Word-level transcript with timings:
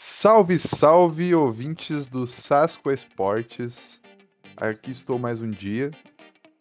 Salve, 0.00 0.60
salve, 0.60 1.34
ouvintes 1.34 2.08
do 2.08 2.24
Sasco 2.24 2.88
Esportes. 2.88 4.00
Aqui 4.56 4.92
estou 4.92 5.18
mais 5.18 5.40
um 5.40 5.50
dia. 5.50 5.90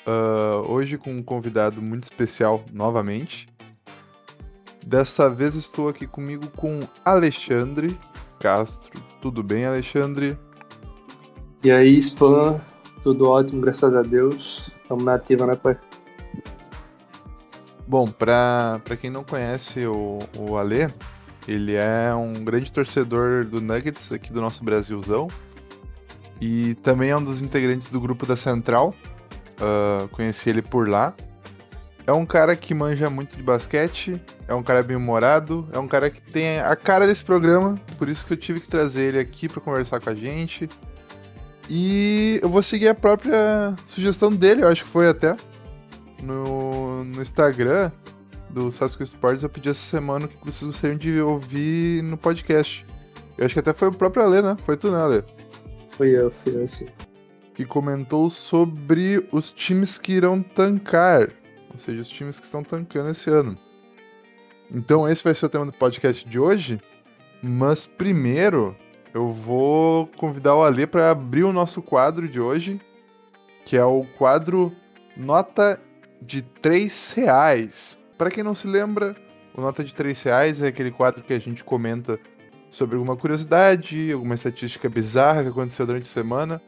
Uh, 0.07 0.67
hoje 0.67 0.97
com 0.97 1.11
um 1.11 1.21
convidado 1.21 1.79
muito 1.79 2.01
especial 2.01 2.65
novamente. 2.73 3.47
Dessa 4.83 5.29
vez 5.29 5.53
estou 5.53 5.87
aqui 5.87 6.07
comigo 6.07 6.47
com 6.57 6.87
Alexandre 7.05 7.95
Castro. 8.39 8.99
Tudo 9.21 9.43
bem, 9.43 9.67
Alexandre? 9.67 10.35
E 11.63 11.69
aí, 11.69 11.95
Spam? 11.97 12.59
Tudo 13.03 13.29
ótimo, 13.29 13.61
graças 13.61 13.93
a 13.93 14.01
Deus. 14.01 14.71
Estamos 14.81 15.03
na 15.03 15.13
ativa, 15.13 15.45
né, 15.45 15.55
pai? 15.55 15.79
Bom, 17.87 18.09
pra 18.09 18.81
quem 18.99 19.11
não 19.11 19.23
conhece 19.23 19.85
o, 19.85 20.17
o 20.35 20.57
Ale, 20.57 20.87
ele 21.47 21.75
é 21.75 22.13
um 22.13 22.33
grande 22.43 22.71
torcedor 22.71 23.45
do 23.45 23.61
Nuggets 23.61 24.11
aqui 24.11 24.33
do 24.33 24.41
nosso 24.41 24.63
Brasilzão. 24.63 25.27
E 26.41 26.75
também 26.75 27.09
é 27.09 27.17
um 27.17 27.23
dos 27.23 27.41
integrantes 27.41 27.89
do 27.89 27.99
grupo 27.99 28.25
da 28.25 28.35
Central. 28.35 28.93
Uh, 29.59 30.07
conheci 30.09 30.49
ele 30.49 30.61
por 30.61 30.87
lá. 30.87 31.15
É 32.05 32.11
um 32.11 32.25
cara 32.25 32.55
que 32.55 32.73
manja 32.73 33.09
muito 33.09 33.35
de 33.35 33.43
basquete, 33.43 34.21
é 34.47 34.53
um 34.53 34.63
cara 34.63 34.81
bem-humorado, 34.81 35.67
é 35.73 35.79
um 35.79 35.87
cara 35.87 36.09
que 36.09 36.21
tem 36.21 36.59
a 36.59 36.73
cara 36.73 37.05
desse 37.05 37.23
programa, 37.25 37.77
por 37.97 38.07
isso 38.07 38.25
que 38.25 38.31
eu 38.31 38.37
tive 38.37 38.61
que 38.61 38.67
trazer 38.69 39.09
ele 39.09 39.19
aqui 39.19 39.49
para 39.49 39.59
conversar 39.59 39.99
com 39.99 40.09
a 40.09 40.15
gente. 40.15 40.69
E 41.69 42.39
eu 42.41 42.47
vou 42.47 42.63
seguir 42.63 42.87
a 42.87 42.95
própria 42.95 43.75
sugestão 43.83 44.33
dele, 44.33 44.63
eu 44.63 44.69
acho 44.69 44.85
que 44.85 44.89
foi 44.89 45.09
até. 45.09 45.35
No, 46.23 47.03
no 47.03 47.21
Instagram 47.21 47.91
do 48.49 48.71
Sasco 48.71 49.03
Sports, 49.03 49.43
eu 49.43 49.49
pedi 49.49 49.69
essa 49.69 49.79
semana 49.79 50.25
o 50.25 50.27
que 50.27 50.37
vocês 50.45 50.65
gostariam 50.65 50.97
de 50.97 51.19
ouvir 51.19 52.01
no 52.03 52.17
podcast. 52.17 52.85
Eu 53.37 53.45
acho 53.45 53.53
que 53.53 53.59
até 53.59 53.73
foi 53.73 53.89
o 53.89 53.93
próprio 53.93 54.23
Ale, 54.23 54.41
né? 54.41 54.55
Foi 54.59 54.75
tu, 54.75 54.91
né, 54.91 55.01
Ale? 55.01 55.23
Foi 55.91 56.09
eu, 56.09 56.31
fui 56.31 56.55
eu, 56.55 56.67
sim. 56.67 56.87
Que 57.53 57.65
comentou 57.65 58.29
sobre 58.29 59.27
os 59.31 59.51
times 59.51 59.97
que 59.97 60.13
irão 60.13 60.41
tancar. 60.41 61.29
Ou 61.71 61.77
seja, 61.77 62.01
os 62.01 62.09
times 62.09 62.39
que 62.39 62.45
estão 62.45 62.63
tancando 62.63 63.11
esse 63.11 63.29
ano. 63.29 63.57
Então, 64.73 65.07
esse 65.07 65.23
vai 65.23 65.33
ser 65.33 65.45
o 65.45 65.49
tema 65.49 65.65
do 65.65 65.73
podcast 65.73 66.27
de 66.27 66.39
hoje. 66.39 66.81
Mas 67.41 67.85
primeiro, 67.85 68.75
eu 69.13 69.29
vou 69.29 70.07
convidar 70.17 70.55
o 70.55 70.63
Ale 70.63 70.87
para 70.87 71.11
abrir 71.11 71.43
o 71.43 71.53
nosso 71.53 71.81
quadro 71.81 72.27
de 72.27 72.39
hoje, 72.39 72.81
que 73.65 73.77
é 73.77 73.85
o 73.85 74.03
quadro 74.17 74.71
Nota 75.15 75.79
de 76.21 76.41
3 76.41 77.13
reais. 77.13 77.97
Para 78.17 78.31
quem 78.31 78.43
não 78.43 78.55
se 78.55 78.67
lembra, 78.67 79.15
o 79.53 79.61
Nota 79.61 79.83
de 79.83 79.93
3 79.93 80.23
reais 80.23 80.61
é 80.61 80.69
aquele 80.69 80.89
quadro 80.89 81.23
que 81.23 81.33
a 81.33 81.39
gente 81.39 81.63
comenta 81.63 82.19
sobre 82.71 82.95
alguma 82.95 83.15
curiosidade, 83.15 84.11
alguma 84.11 84.33
estatística 84.33 84.89
bizarra 84.89 85.43
que 85.43 85.49
aconteceu 85.49 85.85
durante 85.85 86.03
a 86.03 86.05
semana. 86.05 86.61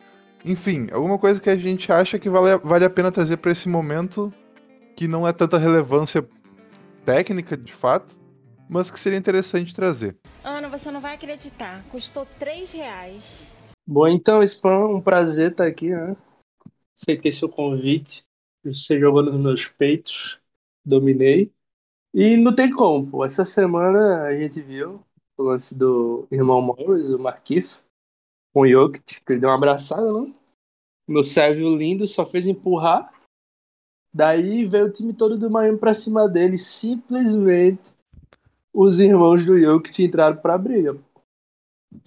Enfim, 0.46 0.88
alguma 0.92 1.18
coisa 1.18 1.42
que 1.42 1.50
a 1.50 1.56
gente 1.56 1.92
acha 1.92 2.20
que 2.20 2.30
vale, 2.30 2.58
vale 2.64 2.86
a 2.86 2.90
pena 2.90 3.12
trazer 3.12 3.38
para 3.38 3.52
esse 3.52 3.68
momento, 3.68 4.32
que 4.96 5.08
não 5.08 5.28
é 5.28 5.34
tanta 5.34 5.58
relevância 5.58 6.28
técnica 7.04 7.58
de 7.58 7.74
fato, 7.74 8.20
mas 8.70 8.92
que 8.92 9.00
seria 9.00 9.18
interessante 9.18 9.74
trazer. 9.76 10.16
Ana, 10.44 10.70
você 10.70 10.92
não 10.92 11.02
vai 11.02 11.16
acreditar. 11.16 11.84
Custou 11.90 12.28
3 12.38 12.72
reais. 12.72 13.52
Bom, 13.88 14.08
então, 14.08 14.44
Spam, 14.44 14.96
um 14.96 15.02
prazer 15.02 15.52
estar 15.52 15.66
aqui, 15.66 15.90
né? 15.90 16.16
Aceitei 16.96 17.32
seu 17.32 17.50
convite. 17.50 18.24
Você 18.64 19.00
jogou 19.00 19.24
nos 19.24 19.40
meus 19.40 19.68
peitos. 19.68 20.40
Dominei. 20.86 21.52
E 22.14 22.38
não 22.38 22.54
tem 22.54 22.72
como, 22.72 23.06
pô. 23.06 23.26
Essa 23.26 23.46
semana 23.46 24.24
a 24.24 24.40
gente 24.40 24.62
viu 24.62 25.04
o 25.38 25.44
lance 25.44 25.78
do 25.78 26.28
irmão 26.32 26.62
Morris, 26.62 27.10
o 27.10 27.20
Markif, 27.20 27.82
com 28.54 28.62
o 28.62 28.68
Jokic, 28.68 29.22
que 29.22 29.34
ele 29.34 29.40
deu 29.40 29.50
uma 29.50 29.56
abraçada, 29.56 30.12
né? 30.12 30.34
Meu 31.08 31.24
Sérvio 31.24 31.76
lindo 31.76 32.08
só 32.08 32.26
fez 32.26 32.46
empurrar. 32.46 33.12
Daí 34.14 34.66
veio 34.66 34.86
o 34.86 34.92
time 34.92 35.14
todo 35.14 35.38
do 35.38 35.50
Miami 35.50 35.78
pra 35.78 35.94
cima 35.94 36.28
dele. 36.28 36.58
Simplesmente 36.58 37.92
os 38.74 39.00
irmãos 39.00 39.46
do 39.46 39.58
Jokic 39.58 40.04
entraram 40.04 40.38
pra 40.38 40.58
briga. 40.58 40.98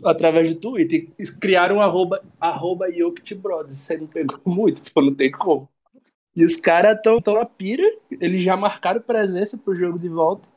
Através 0.05 0.55
do 0.55 0.61
Twitter. 0.61 1.09
Criaram 1.41 1.77
um 1.77 1.81
arroba, 1.81 2.23
arroba 2.41 2.91
Jokic 2.91 3.35
Brothers. 3.35 3.91
Aí 3.91 4.01
me 4.01 4.07
pegou 4.07 4.41
muito, 4.47 4.83
pô, 4.93 5.03
não 5.03 5.15
tem 5.15 5.31
como. 5.31 5.69
E 6.35 6.45
os 6.45 6.57
caras 6.57 6.97
estão 6.97 7.21
tão 7.21 7.35
na 7.35 7.47
pira. 7.47 7.85
Eles 8.11 8.41
já 8.41 8.57
marcaram 8.57 9.01
presença 9.01 9.59
pro 9.59 9.75
jogo 9.75 9.99
de 9.99 10.09
volta 10.09 10.49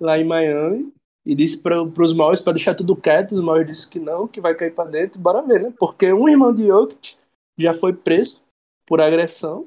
lá 0.00 0.18
em 0.18 0.24
Miami. 0.24 0.92
E 1.24 1.34
disse 1.34 1.62
para 1.62 1.82
os 1.82 2.14
Maus 2.14 2.40
para 2.40 2.54
deixar 2.54 2.74
tudo 2.74 2.96
quieto. 2.96 3.32
Os 3.32 3.42
Maus 3.42 3.66
disse 3.66 3.88
que 3.88 4.00
não, 4.00 4.26
que 4.26 4.40
vai 4.40 4.54
cair 4.54 4.74
para 4.74 4.90
dentro. 4.90 5.20
Bora 5.20 5.42
ver, 5.42 5.60
né? 5.60 5.74
Porque 5.78 6.12
um 6.12 6.28
irmão 6.28 6.54
de 6.54 6.66
Jokic 6.66 7.16
já 7.58 7.74
foi 7.74 7.92
preso 7.92 8.40
por 8.86 9.00
agressão 9.00 9.66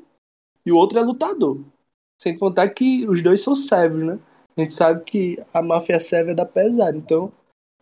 e 0.66 0.72
o 0.72 0.76
outro 0.76 0.98
é 0.98 1.04
lutador. 1.04 1.60
Sem 2.20 2.38
contar 2.38 2.70
que 2.70 3.08
os 3.08 3.22
dois 3.22 3.42
são 3.42 3.56
servos, 3.56 4.04
né? 4.04 4.20
A 4.58 4.62
gente 4.62 4.74
sabe 4.74 5.04
que 5.04 5.44
a 5.54 5.62
máfia 5.62 6.00
serva 6.00 6.32
é 6.32 6.36
da 6.36 6.46
pesada. 6.46 6.98
Então, 6.98 7.32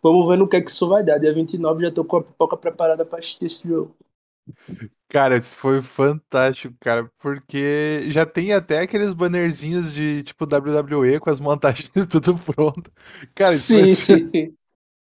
vamos 0.02 0.28
ver 0.28 0.36
no 0.36 0.48
que 0.48 0.56
é 0.56 0.60
que 0.60 0.70
isso 0.70 0.88
vai 0.88 1.02
dar. 1.02 1.18
Dia 1.18 1.32
29 1.32 1.84
já 1.84 1.90
tô 1.90 2.04
com 2.04 2.16
a 2.18 2.22
pipoca 2.22 2.56
preparada 2.56 3.04
para 3.04 3.18
assistir 3.18 3.46
esse 3.46 3.66
jogo. 3.66 3.94
Cara, 5.08 5.36
isso 5.36 5.54
foi 5.56 5.82
fantástico, 5.82 6.74
cara, 6.80 7.04
porque 7.20 8.02
já 8.10 8.24
tem 8.24 8.52
até 8.54 8.80
aqueles 8.80 9.12
bannerzinhos 9.12 9.92
de 9.92 10.22
tipo 10.24 10.46
WWE 10.46 11.20
com 11.20 11.28
as 11.30 11.38
montagens 11.38 11.90
tudo 12.10 12.38
pronto. 12.38 12.90
Cara, 13.34 13.56
isso 13.56 13.72
vai 13.74 13.86
Sim, 13.86 13.94
ser, 13.94 14.18
sim. 14.20 14.56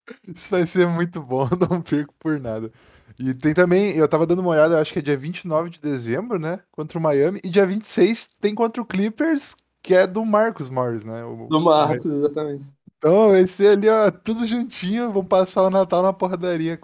isso 0.34 0.50
vai 0.50 0.66
ser 0.66 0.86
muito 0.88 1.22
bom, 1.22 1.48
não 1.70 1.80
perco 1.82 2.14
por 2.18 2.40
nada. 2.40 2.70
E 3.18 3.34
tem 3.34 3.54
também, 3.54 3.96
eu 3.96 4.08
tava 4.08 4.26
dando 4.26 4.40
uma 4.40 4.50
olhada, 4.50 4.74
eu 4.76 4.78
acho 4.80 4.92
que 4.92 4.98
é 5.00 5.02
dia 5.02 5.16
29 5.16 5.70
de 5.70 5.80
dezembro, 5.80 6.38
né? 6.38 6.60
Contra 6.72 6.98
o 6.98 7.02
Miami. 7.02 7.40
E 7.44 7.50
dia 7.50 7.66
26 7.66 8.28
tem 8.40 8.54
contra 8.54 8.82
o 8.82 8.86
Clippers, 8.86 9.54
que 9.82 9.94
é 9.94 10.06
do 10.06 10.24
Marcos 10.24 10.68
Morris, 10.70 11.04
né? 11.04 11.22
O, 11.24 11.50
Do 11.50 11.60
Marcos, 11.60 12.10
exatamente. 12.10 12.72
Então 12.98 13.30
vai 13.30 13.46
ser 13.46 13.68
ali, 13.78 13.88
ó, 13.88 14.10
tudo 14.10 14.46
juntinho, 14.46 15.10
vão 15.12 15.24
passar 15.24 15.62
o 15.62 15.70
Natal 15.70 16.02
na 16.02 16.12
porradaria. 16.12 16.78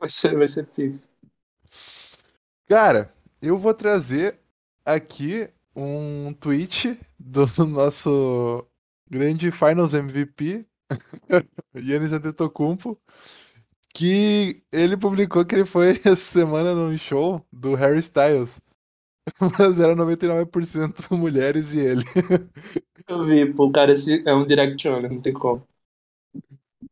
Vai 0.00 0.08
ser, 0.08 0.36
vai 0.36 0.48
ser 0.48 0.66
pico. 0.66 0.98
Cara, 2.68 3.12
eu 3.40 3.56
vou 3.56 3.74
trazer 3.74 4.38
aqui 4.84 5.48
um 5.74 6.32
tweet 6.34 6.98
do 7.18 7.46
nosso 7.66 8.66
grande 9.08 9.50
Finals 9.50 9.94
MVP, 9.94 10.66
Yannis 11.76 12.12
Antetokounmpo, 12.12 12.98
que 13.94 14.62
ele 14.72 14.96
publicou 14.96 15.44
que 15.44 15.54
ele 15.54 15.64
foi 15.66 15.90
essa 16.04 16.16
semana 16.16 16.74
num 16.74 16.96
show 16.96 17.44
do 17.52 17.74
Harry 17.74 17.98
Styles. 17.98 18.60
Mas 19.58 19.78
era 19.78 19.94
99% 19.94 21.16
mulheres 21.16 21.74
e 21.74 21.80
ele. 21.80 22.02
Eu 23.06 23.24
vi, 23.24 23.52
pô, 23.52 23.66
o 23.66 23.72
cara 23.72 23.92
esse 23.92 24.22
é 24.26 24.34
um 24.34 24.46
direct 24.46 24.88
não 24.88 25.20
tem 25.20 25.34
como. 25.34 25.62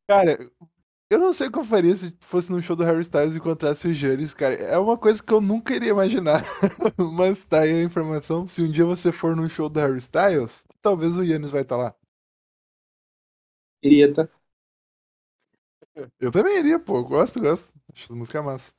Cara, 0.06 0.38
eu 1.10 1.18
não 1.20 1.32
sei 1.32 1.46
o 1.48 1.52
que 1.52 1.58
eu 1.58 1.64
faria 1.64 1.96
se 1.96 2.14
fosse 2.20 2.50
num 2.50 2.60
show 2.60 2.74
do 2.76 2.84
Harry 2.84 3.00
Styles 3.00 3.34
e 3.34 3.38
encontrasse 3.38 3.86
o 3.86 3.94
Giannis, 3.94 4.34
cara. 4.34 4.54
É 4.54 4.76
uma 4.78 4.98
coisa 4.98 5.22
que 5.22 5.32
eu 5.32 5.40
nunca 5.40 5.74
iria 5.74 5.90
imaginar. 5.90 6.42
Mas 7.16 7.44
tá 7.44 7.60
aí 7.60 7.70
a 7.72 7.82
informação. 7.82 8.46
Se 8.46 8.62
um 8.62 8.70
dia 8.70 8.84
você 8.84 9.12
for 9.12 9.36
num 9.36 9.48
show 9.48 9.68
do 9.68 9.78
Harry 9.80 9.98
Styles, 9.98 10.64
talvez 10.82 11.16
o 11.16 11.22
Yannis 11.22 11.50
vai 11.50 11.62
estar 11.62 11.76
lá. 11.76 11.94
Iria, 13.82 14.12
tá? 14.12 14.28
Eu 16.20 16.30
também 16.30 16.58
iria, 16.58 16.78
pô. 16.78 17.02
Gosto, 17.02 17.40
gosto. 17.40 17.74
Acho 17.92 18.12
as 18.12 18.18
músicas 18.18 18.44
massa. 18.44 18.72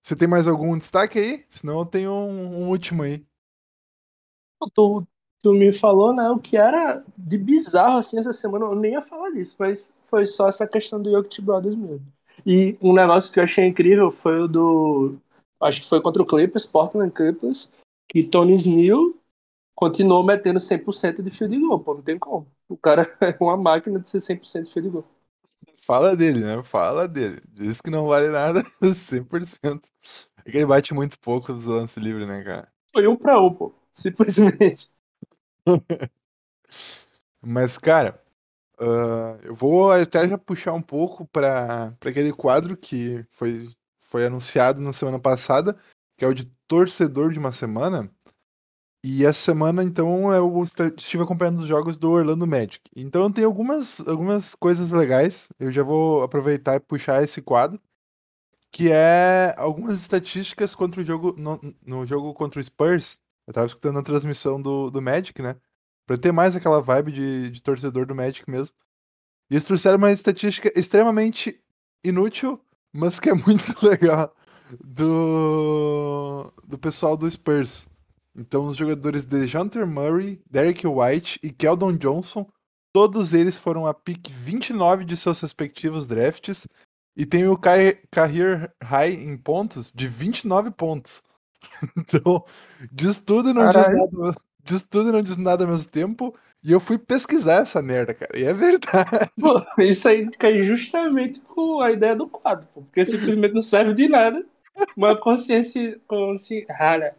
Você 0.00 0.14
tem 0.16 0.28
mais 0.28 0.46
algum 0.46 0.76
destaque 0.78 1.18
aí? 1.18 1.44
Senão 1.48 1.80
eu 1.80 1.86
tenho 1.86 2.10
um, 2.12 2.62
um 2.64 2.68
último 2.70 3.02
aí. 3.02 3.24
Tu, 4.74 5.06
tu 5.42 5.52
me 5.52 5.72
falou, 5.72 6.14
né, 6.14 6.28
o 6.30 6.38
que 6.38 6.56
era 6.56 7.04
de 7.16 7.36
bizarro, 7.38 7.98
assim, 7.98 8.18
essa 8.18 8.32
semana. 8.32 8.66
Eu 8.66 8.74
nem 8.76 8.92
ia 8.92 9.02
falar 9.02 9.30
disso, 9.30 9.56
mas 9.58 9.92
foi 10.12 10.26
só 10.26 10.46
essa 10.46 10.66
questão 10.66 11.00
do 11.00 11.10
Jokic 11.10 11.40
Brothers 11.40 11.74
mesmo. 11.74 12.06
E 12.44 12.76
um 12.82 12.92
negócio 12.92 13.32
que 13.32 13.40
eu 13.40 13.44
achei 13.44 13.64
incrível 13.64 14.10
foi 14.10 14.42
o 14.42 14.46
do... 14.46 15.16
Acho 15.58 15.80
que 15.80 15.88
foi 15.88 16.02
contra 16.02 16.22
o 16.22 16.26
Clippers, 16.26 16.66
Portland 16.66 17.10
Clippers, 17.10 17.70
que 18.06 18.22
Tony 18.22 18.54
Snell 18.56 19.16
continuou 19.74 20.22
metendo 20.22 20.58
100% 20.58 21.22
de 21.22 21.30
field 21.30 21.58
goal, 21.58 21.80
pô. 21.80 21.94
Não 21.94 22.02
tem 22.02 22.18
como. 22.18 22.46
O 22.68 22.76
cara 22.76 23.10
é 23.22 23.34
uma 23.40 23.56
máquina 23.56 23.98
de 23.98 24.10
ser 24.10 24.18
100% 24.18 24.64
de 24.64 24.72
field 24.72 24.90
goal. 24.90 25.04
Fala 25.74 26.14
dele, 26.14 26.40
né? 26.40 26.62
Fala 26.62 27.08
dele. 27.08 27.40
Diz 27.48 27.80
que 27.80 27.88
não 27.88 28.06
vale 28.06 28.28
nada 28.28 28.62
100%. 28.82 29.80
É 30.44 30.50
que 30.50 30.58
ele 30.58 30.66
bate 30.66 30.92
muito 30.92 31.18
pouco 31.18 31.54
dos 31.54 31.64
lances 31.64 31.96
livres, 31.96 32.26
né, 32.28 32.42
cara? 32.42 32.68
Foi 32.92 33.06
um 33.06 33.16
pra 33.16 33.40
um, 33.40 33.54
pô. 33.54 33.72
Simplesmente. 33.90 34.90
Mas, 37.40 37.78
cara, 37.78 38.21
ah, 38.78 39.38
eu 39.42 39.54
vou 39.54 39.92
até 39.92 40.28
já 40.28 40.38
puxar 40.38 40.72
um 40.72 40.82
pouco 40.82 41.26
para 41.26 41.94
aquele 42.04 42.32
quadro 42.32 42.76
que 42.76 43.24
foi, 43.30 43.68
foi 44.00 44.26
anunciado 44.26 44.80
na 44.80 44.92
semana 44.92 45.18
passada, 45.20 45.76
que 46.16 46.24
é 46.24 46.28
o 46.28 46.34
de 46.34 46.44
torcedor 46.66 47.32
de 47.32 47.38
uma 47.38 47.52
semana. 47.52 48.10
E 49.04 49.24
essa 49.26 49.38
semana, 49.40 49.82
então, 49.82 50.32
eu 50.32 50.62
estive 50.96 51.24
acompanhando 51.24 51.58
os 51.58 51.66
jogos 51.66 51.98
do 51.98 52.10
Orlando 52.10 52.46
Magic. 52.46 52.80
Então 52.94 53.32
tem 53.32 53.44
algumas, 53.44 54.00
algumas 54.06 54.54
coisas 54.54 54.92
legais. 54.92 55.48
Eu 55.58 55.72
já 55.72 55.82
vou 55.82 56.22
aproveitar 56.22 56.76
e 56.76 56.80
puxar 56.80 57.22
esse 57.22 57.42
quadro. 57.42 57.80
Que 58.70 58.90
é 58.90 59.54
algumas 59.58 60.00
estatísticas 60.00 60.74
contra 60.74 61.00
o 61.00 61.04
jogo. 61.04 61.34
No, 61.36 61.60
no 61.84 62.06
jogo 62.06 62.32
contra 62.32 62.60
o 62.60 62.64
Spurs. 62.64 63.18
Eu 63.46 63.52
tava 63.52 63.66
escutando 63.66 63.98
a 63.98 64.02
transmissão 64.04 64.62
do, 64.62 64.88
do 64.88 65.02
Magic, 65.02 65.42
né? 65.42 65.56
Pra 66.06 66.18
ter 66.18 66.32
mais 66.32 66.56
aquela 66.56 66.80
vibe 66.80 67.12
de, 67.12 67.50
de 67.50 67.62
torcedor 67.62 68.06
do 68.06 68.14
Magic 68.14 68.48
mesmo. 68.50 68.74
E 69.50 69.54
eles 69.54 69.64
trouxeram 69.64 69.98
uma 69.98 70.10
estatística 70.10 70.72
extremamente 70.74 71.60
inútil, 72.04 72.60
mas 72.92 73.20
que 73.20 73.30
é 73.30 73.34
muito 73.46 73.74
legal. 73.86 74.34
Do, 74.82 76.50
do 76.66 76.78
pessoal 76.78 77.16
do 77.16 77.30
Spurs. 77.30 77.86
Então, 78.34 78.66
os 78.66 78.76
jogadores 78.76 79.26
de 79.26 79.56
Hunter 79.56 79.86
Murray, 79.86 80.40
Derek 80.50 80.86
White 80.86 81.38
e 81.42 81.50
Keldon 81.50 81.92
Johnson, 81.98 82.46
todos 82.92 83.34
eles 83.34 83.58
foram 83.58 83.86
a 83.86 83.92
pick 83.92 84.30
29 84.30 85.04
de 85.04 85.16
seus 85.16 85.40
respectivos 85.40 86.06
drafts 86.06 86.66
e 87.16 87.26
tem 87.26 87.46
o 87.46 87.58
career 87.58 88.72
high 88.82 89.12
em 89.12 89.36
pontos 89.36 89.92
de 89.92 90.06
29 90.06 90.70
pontos. 90.70 91.22
Então, 91.96 92.44
diz 92.90 93.20
tudo 93.20 93.50
e 93.50 93.52
não 93.52 93.68
diz 93.68 93.88
nada, 93.88 94.34
diz 94.64 94.82
tudo 94.84 95.08
e 95.08 95.12
não 95.12 95.22
diz 95.22 95.36
nada 95.36 95.64
ao 95.64 95.70
mesmo 95.70 95.90
tempo. 95.90 96.34
E 96.64 96.70
eu 96.70 96.78
fui 96.78 96.96
pesquisar 96.96 97.62
essa 97.62 97.82
merda, 97.82 98.14
cara. 98.14 98.38
E 98.38 98.44
é 98.44 98.52
verdade. 98.52 99.30
Pô, 99.40 99.64
isso 99.82 100.08
aí 100.08 100.30
cai 100.30 100.62
justamente 100.62 101.40
com 101.40 101.80
a 101.80 101.90
ideia 101.90 102.14
do 102.14 102.28
quadro, 102.28 102.68
porque 102.72 103.04
simplesmente 103.04 103.54
não 103.54 103.62
serve 103.62 103.92
de 103.94 104.08
nada. 104.08 104.44
Uma 104.96 105.16
consciência, 105.18 106.00
rara 106.70 107.14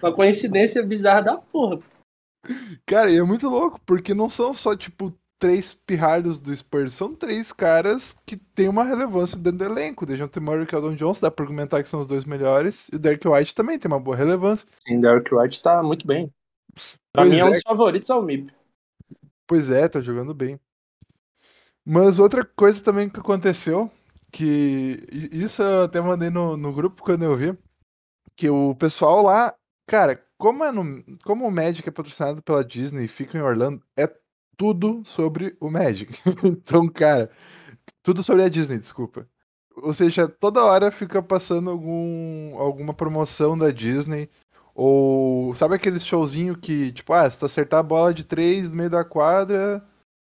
uma 0.00 0.14
coincidência 0.14 0.82
bizarra 0.82 1.22
da 1.22 1.36
porra. 1.36 1.80
Cara, 2.86 3.10
e 3.10 3.16
é 3.16 3.22
muito 3.22 3.48
louco, 3.48 3.80
porque 3.84 4.14
não 4.14 4.28
são 4.28 4.54
só, 4.54 4.76
tipo, 4.76 5.12
três 5.38 5.74
pirralhos 5.74 6.40
do 6.40 6.54
Spurs, 6.54 6.94
são 6.94 7.14
três 7.14 7.52
caras 7.52 8.16
que 8.24 8.36
têm 8.36 8.68
uma 8.68 8.84
relevância 8.84 9.36
dentro 9.36 9.58
do 9.58 9.64
elenco. 9.64 10.06
Dejounte 10.06 10.40
Murray 10.40 10.64
e 10.64 10.66
Keldon 10.66 10.94
Johnson, 10.94 11.22
dá 11.22 11.30
pra 11.30 11.44
argumentar 11.44 11.82
que 11.82 11.88
são 11.88 12.00
os 12.00 12.06
dois 12.06 12.24
melhores, 12.24 12.88
e 12.92 12.96
o 12.96 12.98
Derek 12.98 13.26
White 13.26 13.54
também 13.54 13.78
tem 13.78 13.90
uma 13.90 14.00
boa 14.00 14.16
relevância. 14.16 14.68
Sim, 14.86 14.98
o 14.98 15.00
Derek 15.00 15.34
White 15.34 15.62
tá 15.62 15.82
muito 15.82 16.06
bem. 16.06 16.32
Pra 17.14 17.22
pois 17.22 17.30
mim 17.30 17.38
é 17.38 17.44
um 17.46 17.50
dos 17.50 17.62
favoritos 17.62 18.10
ao 18.10 18.22
MIP. 18.22 18.52
Pois 19.46 19.70
é, 19.70 19.88
tá 19.88 20.02
jogando 20.02 20.34
bem. 20.34 20.60
Mas 21.82 22.18
outra 22.18 22.44
coisa 22.44 22.84
também 22.84 23.08
que 23.08 23.20
aconteceu, 23.20 23.90
que 24.30 25.00
isso 25.32 25.62
eu 25.62 25.84
até 25.84 26.00
mandei 26.00 26.28
no, 26.28 26.58
no 26.58 26.72
grupo 26.72 27.02
quando 27.02 27.22
eu 27.22 27.34
vi, 27.34 27.56
que 28.36 28.50
o 28.50 28.74
pessoal 28.74 29.22
lá 29.22 29.54
Cara, 29.86 30.22
como, 30.38 30.64
é 30.64 30.72
no, 30.72 31.04
como 31.24 31.46
o 31.46 31.50
Magic 31.50 31.86
é 31.88 31.92
patrocinado 31.92 32.42
pela 32.42 32.64
Disney 32.64 33.04
e 33.04 33.08
fica 33.08 33.36
em 33.36 33.42
Orlando, 33.42 33.82
é 33.96 34.06
tudo 34.56 35.02
sobre 35.04 35.56
o 35.60 35.70
Magic. 35.70 36.12
então, 36.44 36.88
cara, 36.88 37.30
tudo 38.02 38.22
sobre 38.22 38.42
a 38.44 38.48
Disney, 38.48 38.78
desculpa. 38.78 39.28
Ou 39.76 39.92
seja, 39.92 40.28
toda 40.28 40.64
hora 40.64 40.90
fica 40.90 41.22
passando 41.22 41.70
algum, 41.70 42.56
alguma 42.58 42.94
promoção 42.94 43.58
da 43.58 43.70
Disney. 43.70 44.30
Ou 44.74 45.54
sabe 45.54 45.76
aquele 45.76 46.00
showzinho 46.00 46.56
que, 46.56 46.90
tipo, 46.92 47.12
ah, 47.12 47.30
se 47.30 47.38
tu 47.38 47.46
acertar 47.46 47.80
a 47.80 47.84
bola 47.84 48.12
de 48.12 48.26
três 48.26 48.70
no 48.70 48.76
meio 48.76 48.90
da 48.90 49.04
quadra, 49.04 49.82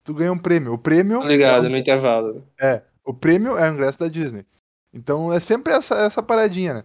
tu 0.04 0.12
ganha 0.12 0.32
um 0.32 0.38
prêmio. 0.38 0.74
O 0.74 0.78
prêmio. 0.78 1.22
Ligado, 1.22 1.66
é 1.66 1.68
no 1.70 1.76
intervalo. 1.76 2.46
É, 2.60 2.82
o 3.04 3.14
prêmio 3.14 3.56
é 3.56 3.68
o 3.68 3.72
ingresso 3.72 4.00
da 4.00 4.08
Disney. 4.08 4.44
Então 4.92 5.32
é 5.32 5.40
sempre 5.40 5.72
essa, 5.72 5.96
essa 5.96 6.22
paradinha, 6.22 6.74
né? 6.74 6.82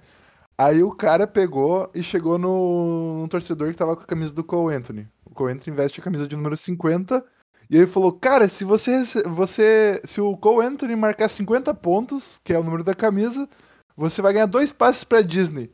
Aí 0.57 0.83
o 0.83 0.91
cara 0.91 1.27
pegou 1.27 1.89
e 1.93 2.01
chegou 2.01 2.37
no, 2.37 3.21
no 3.21 3.27
torcedor 3.27 3.69
que 3.69 3.77
tava 3.77 3.95
com 3.95 4.03
a 4.03 4.07
camisa 4.07 4.33
do 4.33 4.43
Cole 4.43 4.75
Anthony. 4.75 5.07
O 5.25 5.33
Cole 5.33 5.53
Anthony 5.53 5.75
veste 5.75 5.99
a 5.99 6.03
camisa 6.03 6.27
de 6.27 6.35
número 6.35 6.57
50. 6.57 7.23
E 7.69 7.77
ele 7.77 7.87
falou: 7.87 8.11
Cara, 8.11 8.47
se 8.47 8.65
você, 8.65 9.03
você. 9.25 10.01
Se 10.03 10.19
o 10.19 10.35
Cole 10.35 10.65
Anthony 10.65 10.95
marcar 10.95 11.29
50 11.29 11.73
pontos, 11.75 12.41
que 12.43 12.51
é 12.51 12.59
o 12.59 12.63
número 12.63 12.83
da 12.83 12.93
camisa, 12.93 13.47
você 13.95 14.21
vai 14.21 14.33
ganhar 14.33 14.47
dois 14.47 14.73
passes 14.73 15.03
pra 15.03 15.21
Disney. 15.21 15.71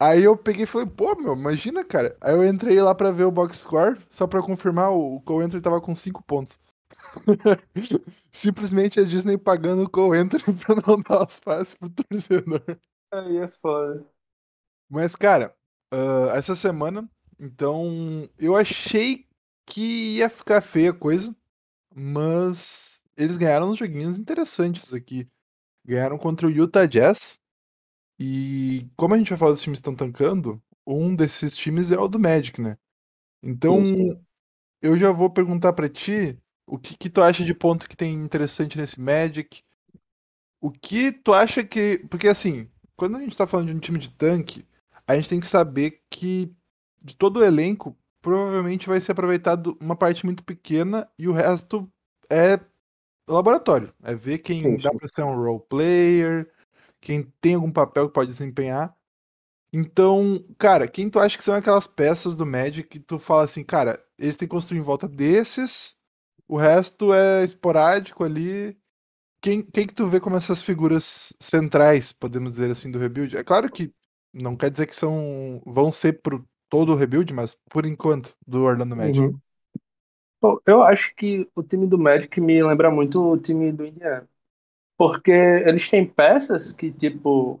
Aí 0.00 0.24
eu 0.24 0.34
peguei 0.34 0.62
e 0.64 0.66
falei, 0.66 0.86
pô, 0.86 1.14
meu, 1.14 1.34
imagina, 1.34 1.84
cara. 1.84 2.16
Aí 2.22 2.32
eu 2.32 2.46
entrei 2.46 2.80
lá 2.80 2.94
pra 2.94 3.10
ver 3.10 3.24
o 3.24 3.30
box 3.30 3.58
score, 3.58 4.00
só 4.08 4.26
pra 4.26 4.42
confirmar, 4.42 4.90
o 4.90 5.20
Cole 5.20 5.44
Anthony 5.44 5.62
tava 5.62 5.78
com 5.78 5.94
5 5.94 6.22
pontos. 6.22 6.58
Simplesmente 8.32 8.98
a 8.98 9.04
Disney 9.04 9.36
pagando 9.36 9.84
o 9.84 9.90
Cole 9.90 10.18
Anthony 10.18 10.42
pra 10.64 10.74
não 10.74 11.02
dar 11.02 11.26
os 11.26 11.38
passes 11.38 11.74
pro 11.74 11.90
torcedor. 11.90 12.62
Aí 13.12 13.36
é 13.36 13.48
foda. 13.48 14.06
Mas, 14.88 15.14
cara, 15.14 15.54
uh, 15.92 16.30
essa 16.30 16.54
semana, 16.54 17.06
então, 17.38 18.26
eu 18.38 18.56
achei 18.56 19.26
que 19.66 20.16
ia 20.16 20.30
ficar 20.30 20.62
feia 20.62 20.90
a 20.90 20.94
coisa, 20.94 21.36
mas 21.94 23.02
eles 23.18 23.36
ganharam 23.36 23.70
uns 23.70 23.78
joguinhos 23.78 24.18
interessantes 24.18 24.94
aqui. 24.94 25.28
Ganharam 25.86 26.16
contra 26.16 26.46
o 26.46 26.50
Utah 26.50 26.86
Jazz. 26.86 27.38
E 28.20 28.86
como 28.96 29.14
a 29.14 29.18
gente 29.18 29.30
vai 29.30 29.38
falar 29.38 29.52
dos 29.52 29.62
times 29.62 29.78
que 29.78 29.88
estão 29.88 29.96
tancando, 29.96 30.62
um 30.86 31.16
desses 31.16 31.56
times 31.56 31.90
é 31.90 31.98
o 31.98 32.06
do 32.06 32.18
Magic, 32.18 32.60
né? 32.60 32.76
Então, 33.42 33.86
Sim. 33.86 34.20
eu 34.82 34.94
já 34.96 35.10
vou 35.10 35.30
perguntar 35.30 35.72
para 35.72 35.88
ti 35.88 36.38
o 36.66 36.78
que, 36.78 36.96
que 36.98 37.08
tu 37.08 37.22
acha 37.22 37.42
de 37.42 37.54
ponto 37.54 37.88
que 37.88 37.96
tem 37.96 38.12
interessante 38.14 38.76
nesse 38.76 39.00
Magic. 39.00 39.62
O 40.60 40.70
que 40.70 41.10
tu 41.10 41.32
acha 41.32 41.64
que. 41.64 42.04
Porque 42.10 42.28
assim, 42.28 42.68
quando 42.94 43.16
a 43.16 43.20
gente 43.20 43.36
tá 43.36 43.46
falando 43.46 43.68
de 43.68 43.74
um 43.74 43.80
time 43.80 43.98
de 43.98 44.10
tanque, 44.10 44.66
a 45.06 45.16
gente 45.16 45.30
tem 45.30 45.40
que 45.40 45.46
saber 45.46 46.02
que 46.10 46.54
de 47.02 47.16
todo 47.16 47.38
o 47.38 47.44
elenco, 47.44 47.96
provavelmente 48.20 48.86
vai 48.86 49.00
ser 49.00 49.12
aproveitado 49.12 49.76
uma 49.80 49.96
parte 49.96 50.26
muito 50.26 50.44
pequena 50.44 51.08
e 51.18 51.26
o 51.26 51.32
resto 51.32 51.90
é 52.30 52.60
laboratório. 53.26 53.94
É 54.02 54.14
ver 54.14 54.38
quem 54.38 54.62
sim, 54.62 54.76
dá 54.76 54.90
sim. 54.90 54.98
pra 54.98 55.08
ser 55.08 55.22
um 55.22 55.34
role 55.34 55.62
player, 55.68 56.50
quem 57.00 57.22
tem 57.40 57.54
algum 57.54 57.72
papel 57.72 58.08
que 58.08 58.14
pode 58.14 58.30
desempenhar. 58.30 58.94
Então, 59.72 60.44
cara, 60.58 60.88
quem 60.88 61.08
tu 61.08 61.18
acha 61.18 61.38
que 61.38 61.44
são 61.44 61.54
aquelas 61.54 61.86
peças 61.86 62.36
do 62.36 62.44
Magic 62.44 62.88
que 62.88 62.98
tu 62.98 63.18
fala 63.18 63.44
assim, 63.44 63.62
cara, 63.64 64.02
eles 64.18 64.36
têm 64.36 64.48
que 64.48 64.54
construir 64.54 64.80
em 64.80 64.82
volta 64.82 65.08
desses, 65.08 65.96
o 66.48 66.56
resto 66.56 67.12
é 67.14 67.44
esporádico 67.44 68.24
ali 68.24 68.76
quem, 69.40 69.62
quem 69.62 69.86
que 69.86 69.94
tu 69.94 70.06
vê 70.06 70.20
como 70.20 70.36
essas 70.36 70.62
figuras 70.62 71.32
centrais, 71.40 72.12
podemos 72.12 72.54
dizer 72.54 72.70
assim, 72.70 72.90
do 72.90 72.98
rebuild? 72.98 73.36
É 73.36 73.42
claro 73.42 73.70
que 73.70 73.92
não 74.32 74.54
quer 74.54 74.70
dizer 74.70 74.86
que 74.86 74.94
são 74.94 75.62
vão 75.66 75.90
ser 75.90 76.20
pro 76.20 76.44
todo 76.68 76.92
o 76.92 76.96
rebuild, 76.96 77.32
mas 77.32 77.56
por 77.70 77.86
enquanto, 77.86 78.36
do 78.46 78.62
Orlando 78.62 78.94
Magic. 78.94 79.20
Uhum. 79.20 79.38
Bom, 80.40 80.58
eu 80.66 80.82
acho 80.82 81.14
que 81.14 81.48
o 81.54 81.62
time 81.62 81.86
do 81.86 81.98
Magic 81.98 82.40
me 82.40 82.62
lembra 82.62 82.90
muito 82.90 83.32
o 83.32 83.38
time 83.38 83.72
do 83.72 83.84
Indiana. 83.84 84.28
Porque 85.00 85.30
eles 85.30 85.88
têm 85.88 86.06
peças 86.06 86.74
que, 86.74 86.92
tipo, 86.92 87.58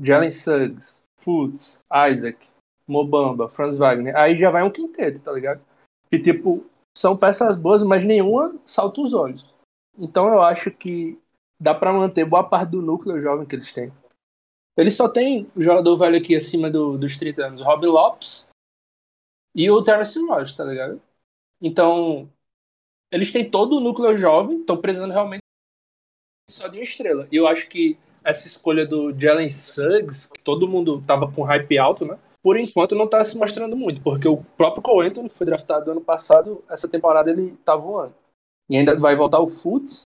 Jalen 0.00 0.30
Suggs, 0.30 1.02
Fultz, 1.20 1.82
Isaac, 2.10 2.48
Mobamba, 2.88 3.50
Franz 3.50 3.76
Wagner. 3.76 4.16
Aí 4.16 4.38
já 4.38 4.50
vai 4.50 4.62
um 4.62 4.70
quinteto, 4.70 5.20
tá 5.20 5.30
ligado? 5.32 5.62
Que, 6.10 6.18
tipo, 6.18 6.64
são 6.96 7.14
peças 7.14 7.60
boas, 7.60 7.82
mas 7.82 8.06
nenhuma 8.06 8.58
salta 8.64 9.02
os 9.02 9.12
olhos. 9.12 9.54
Então 9.98 10.28
eu 10.28 10.40
acho 10.40 10.70
que 10.70 11.20
dá 11.60 11.74
para 11.74 11.92
manter 11.92 12.24
boa 12.24 12.42
parte 12.42 12.70
do 12.70 12.80
núcleo 12.80 13.20
jovem 13.20 13.46
que 13.46 13.54
eles 13.54 13.70
têm. 13.70 13.92
Eles 14.78 14.96
só 14.96 15.10
tem 15.10 15.46
jogador 15.54 15.98
velho 15.98 16.16
aqui 16.16 16.34
acima 16.34 16.70
do, 16.70 16.96
dos 16.96 17.18
30 17.18 17.48
anos, 17.48 17.60
Rob 17.60 17.86
Lopes 17.86 18.48
e 19.54 19.70
o 19.70 19.84
Terrence 19.84 20.18
Ross, 20.26 20.54
tá 20.54 20.64
ligado? 20.64 21.02
Então, 21.60 22.32
eles 23.12 23.30
têm 23.30 23.50
todo 23.50 23.76
o 23.76 23.80
núcleo 23.80 24.16
jovem, 24.16 24.60
estão 24.60 24.78
precisando 24.78 25.12
realmente 25.12 25.42
só 26.50 26.68
de 26.68 26.78
uma 26.78 26.84
estrela. 26.84 27.26
E 27.30 27.36
eu 27.36 27.46
acho 27.46 27.68
que 27.68 27.98
essa 28.24 28.46
escolha 28.46 28.86
do 28.86 29.18
Jalen 29.18 29.50
Suggs, 29.50 30.30
que 30.32 30.42
todo 30.42 30.68
mundo 30.68 31.00
tava 31.00 31.30
com 31.30 31.42
hype 31.42 31.78
alto, 31.78 32.04
né? 32.04 32.18
Por 32.42 32.56
enquanto 32.56 32.94
não 32.94 33.06
tá 33.06 33.22
se 33.22 33.36
mostrando 33.36 33.76
muito, 33.76 34.00
porque 34.02 34.26
o 34.26 34.38
próprio 34.56 34.82
Cole 34.82 35.08
Anthony 35.08 35.28
foi 35.28 35.46
draftado 35.46 35.90
ano 35.90 36.00
passado, 36.00 36.64
essa 36.68 36.88
temporada 36.88 37.30
ele 37.30 37.52
tá 37.64 37.76
voando. 37.76 38.14
E 38.68 38.76
ainda 38.76 38.98
vai 38.98 39.16
voltar 39.16 39.40
o 39.40 39.48
Fultz. 39.48 40.02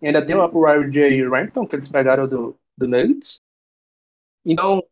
E 0.00 0.06
ainda 0.06 0.24
tem 0.24 0.36
o 0.36 0.46
Riley 0.46 0.90
J. 0.90 1.28
Rampton, 1.28 1.66
que 1.66 1.74
eles 1.74 1.88
pegaram 1.88 2.28
do, 2.28 2.56
do 2.76 2.88
Nuggets. 2.88 3.40
Então, 4.44 4.82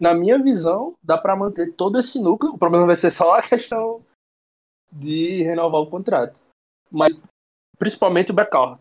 na 0.00 0.14
minha 0.14 0.42
visão, 0.42 0.94
dá 1.02 1.18
para 1.18 1.36
manter 1.36 1.72
todo 1.74 1.98
esse 1.98 2.20
núcleo. 2.20 2.54
O 2.54 2.58
problema 2.58 2.86
vai 2.86 2.96
ser 2.96 3.10
só 3.10 3.34
a 3.34 3.42
questão 3.42 4.04
de 4.90 5.42
renovar 5.42 5.80
o 5.80 5.90
contrato. 5.90 6.38
Mas, 6.90 7.22
principalmente 7.78 8.30
o 8.30 8.34
backcourt. 8.34 8.80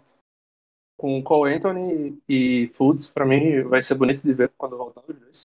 Com 1.02 1.24
Cole 1.24 1.54
Anthony 1.54 2.22
e 2.30 2.68
Fultz, 2.68 3.08
para 3.08 3.26
mim, 3.26 3.64
vai 3.64 3.82
ser 3.82 3.96
bonito 3.96 4.22
de 4.22 4.34
ver 4.34 4.52
quando 4.56 4.78
voltar 4.78 5.02
os 5.08 5.18
dois. 5.18 5.42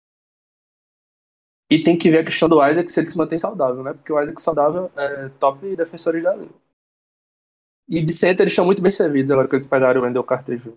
E 1.69 1.83
tem 1.83 1.97
que 1.97 2.09
ver 2.09 2.19
a 2.19 2.25
questão 2.25 2.49
do 2.49 2.65
Isaac 2.65 2.91
se 2.91 2.99
ele 2.99 3.07
se 3.07 3.17
mantém 3.17 3.37
saudável, 3.37 3.83
né? 3.83 3.93
Porque 3.93 4.11
o 4.11 4.21
Isaac 4.21 4.41
saudável 4.41 4.91
é 4.95 5.29
top 5.39 5.75
defensor 5.75 6.19
da 6.21 6.35
liga. 6.35 6.53
E 7.87 8.03
de 8.03 8.13
center 8.13 8.43
eles 8.43 8.53
estão 8.53 8.65
muito 8.65 8.81
bem 8.81 8.91
servidos 8.91 9.29
agora 9.29 9.47
que 9.47 9.55
eles 9.55 9.67
pegaram 9.67 10.01
o 10.01 10.03
Wendell 10.03 10.23
Carter 10.23 10.57
Jr. 10.57 10.73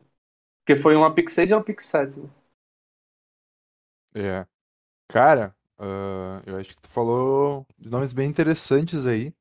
Porque 0.60 0.80
foi 0.80 0.94
uma 0.94 1.14
pick 1.14 1.28
6 1.28 1.50
e 1.50 1.54
uma 1.54 1.64
pick 1.64 1.80
7. 1.80 2.20
Né? 2.20 2.28
É. 4.14 4.46
Cara, 5.08 5.56
Uh, 5.78 6.40
eu 6.46 6.56
acho 6.56 6.70
que 6.70 6.80
tu 6.80 6.88
falou 6.88 7.66
de 7.78 7.90
nomes 7.90 8.12
bem 8.12 8.28
interessantes 8.28 9.06
aí. 9.06 9.32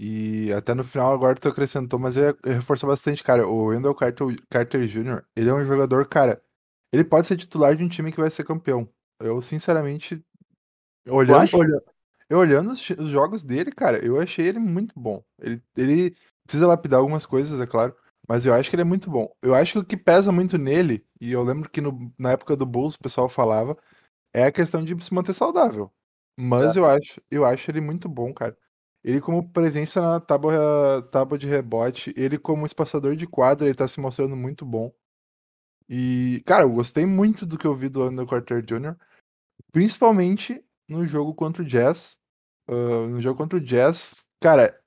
E 0.00 0.52
até 0.52 0.74
no 0.74 0.84
final 0.84 1.12
agora 1.12 1.34
tu 1.34 1.48
acrescentou, 1.48 1.98
mas 1.98 2.16
eu 2.16 2.26
ia 2.26 2.54
reforçar 2.54 2.86
bastante, 2.86 3.24
cara. 3.24 3.48
O 3.48 3.66
Wendell 3.66 3.94
Carter, 3.96 4.36
Carter 4.48 4.86
Jr., 4.86 5.24
ele 5.34 5.50
é 5.50 5.52
um 5.52 5.66
jogador, 5.66 6.06
cara. 6.06 6.40
Ele 6.92 7.02
pode 7.02 7.26
ser 7.26 7.36
titular 7.36 7.74
de 7.74 7.82
um 7.82 7.88
time 7.88 8.12
que 8.12 8.20
vai 8.20 8.30
ser 8.30 8.44
campeão. 8.44 8.88
Eu, 9.20 9.42
sinceramente, 9.42 10.24
olhando, 11.08 11.56
olhando, 11.56 11.84
eu 12.30 12.38
olhando 12.38 12.70
os, 12.70 12.90
os, 12.90 13.08
jogos 13.08 13.42
dele, 13.42 13.72
cara, 13.72 13.98
eu 13.98 14.20
achei 14.20 14.46
ele 14.46 14.60
muito 14.60 14.94
bom. 14.96 15.20
Ele, 15.42 15.60
ele 15.76 16.16
precisa 16.46 16.68
lapidar 16.68 17.00
algumas 17.00 17.26
coisas, 17.26 17.60
é 17.60 17.66
claro. 17.66 17.94
Mas 18.28 18.46
eu 18.46 18.54
acho 18.54 18.70
que 18.70 18.76
ele 18.76 18.82
é 18.82 18.84
muito 18.84 19.10
bom. 19.10 19.28
Eu 19.42 19.52
acho 19.52 19.72
que 19.72 19.78
o 19.80 19.84
que 19.84 19.96
pesa 19.96 20.30
muito 20.30 20.56
nele, 20.56 21.04
e 21.20 21.32
eu 21.32 21.42
lembro 21.42 21.68
que 21.68 21.80
no, 21.80 22.12
na 22.16 22.32
época 22.32 22.54
do 22.54 22.64
Bulls 22.64 22.94
o 22.94 23.00
pessoal 23.00 23.28
falava, 23.28 23.76
é 24.32 24.44
a 24.44 24.52
questão 24.52 24.84
de 24.84 25.02
se 25.02 25.12
manter 25.12 25.32
saudável. 25.32 25.90
Mas 26.38 26.76
eu 26.76 26.86
acho, 26.86 27.20
eu 27.28 27.44
acho 27.44 27.68
ele 27.68 27.80
muito 27.80 28.08
bom, 28.08 28.32
cara. 28.32 28.56
Ele 29.08 29.20
como 29.20 29.48
presença 29.48 30.02
na 30.02 30.20
tábua, 30.20 31.02
tábua 31.10 31.38
de 31.38 31.46
rebote, 31.46 32.12
ele 32.16 32.38
como 32.38 32.66
espaçador 32.66 33.16
de 33.16 33.26
quadra, 33.26 33.66
ele 33.66 33.74
tá 33.74 33.88
se 33.88 33.98
mostrando 34.00 34.36
muito 34.36 34.66
bom. 34.66 34.92
E, 35.88 36.42
cara, 36.44 36.64
eu 36.64 36.70
gostei 36.70 37.06
muito 37.06 37.46
do 37.46 37.56
que 37.56 37.66
eu 37.66 37.74
vi 37.74 37.88
do 37.88 38.02
Andrew 38.02 38.26
Carter 38.26 38.62
Jr., 38.62 38.94
principalmente 39.72 40.62
no 40.86 41.06
jogo 41.06 41.34
contra 41.34 41.62
o 41.62 41.66
Jazz. 41.66 42.18
Uh, 42.68 43.08
no 43.08 43.20
jogo 43.20 43.38
contra 43.38 43.56
o 43.56 43.60
Jazz, 43.62 44.28
cara, 44.40 44.78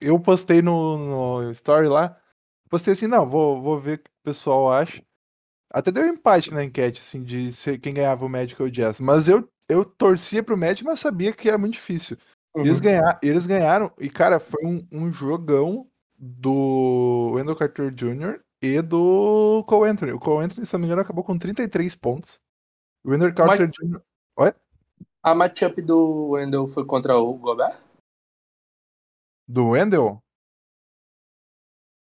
eu 0.00 0.18
postei 0.18 0.62
no, 0.62 1.42
no 1.42 1.50
story 1.50 1.86
lá, 1.86 2.18
Postei 2.68 2.92
assim, 2.92 3.06
não, 3.06 3.26
vou, 3.26 3.60
vou 3.60 3.78
ver 3.78 3.98
o 3.98 4.02
que 4.02 4.10
o 4.10 4.24
pessoal 4.24 4.72
acha. 4.72 5.02
Até 5.70 5.90
deu 5.90 6.06
empate 6.06 6.52
na 6.52 6.64
enquete, 6.64 7.00
assim, 7.00 7.22
de 7.22 7.50
quem 7.78 7.94
ganhava 7.94 8.24
o 8.24 8.28
Magic 8.28 8.60
ou 8.60 8.68
o 8.68 8.70
Jazz. 8.70 9.00
Mas 9.00 9.28
eu, 9.28 9.48
eu 9.68 9.84
torcia 9.84 10.42
pro 10.42 10.56
Magic, 10.56 10.84
mas 10.84 11.00
sabia 11.00 11.32
que 11.32 11.48
era 11.48 11.58
muito 11.58 11.74
difícil. 11.74 12.16
Uhum. 12.56 12.62
Eles, 12.62 12.80
ganhar, 12.80 13.20
eles 13.22 13.46
ganharam, 13.46 13.92
e 13.98 14.08
cara, 14.08 14.40
foi 14.40 14.64
um, 14.64 14.88
um 14.90 15.12
jogão 15.12 15.86
do 16.18 17.32
Wendell 17.34 17.54
Carter 17.54 17.92
Jr. 17.92 18.40
e 18.62 18.80
do 18.80 19.62
Cole 19.68 19.90
Anthony. 19.90 20.12
O 20.12 20.18
Cole 20.18 20.46
Anthony, 20.46 20.64
se 20.64 20.72
não 20.72 20.80
me 20.80 20.86
engano, 20.86 21.02
acabou 21.02 21.22
com 21.22 21.36
33 21.36 21.94
pontos. 21.96 22.40
O 23.04 23.10
Wendell 23.10 23.34
Carter 23.34 23.68
mas... 23.68 23.90
Jr. 23.90 24.00
Oi? 24.38 24.54
A 25.22 25.34
matchup 25.34 25.82
do 25.82 26.30
Wendell 26.30 26.66
foi 26.66 26.86
contra 26.86 27.18
o 27.18 27.34
Gobert? 27.34 27.78
Do 29.46 29.68
Wendell? 29.68 30.22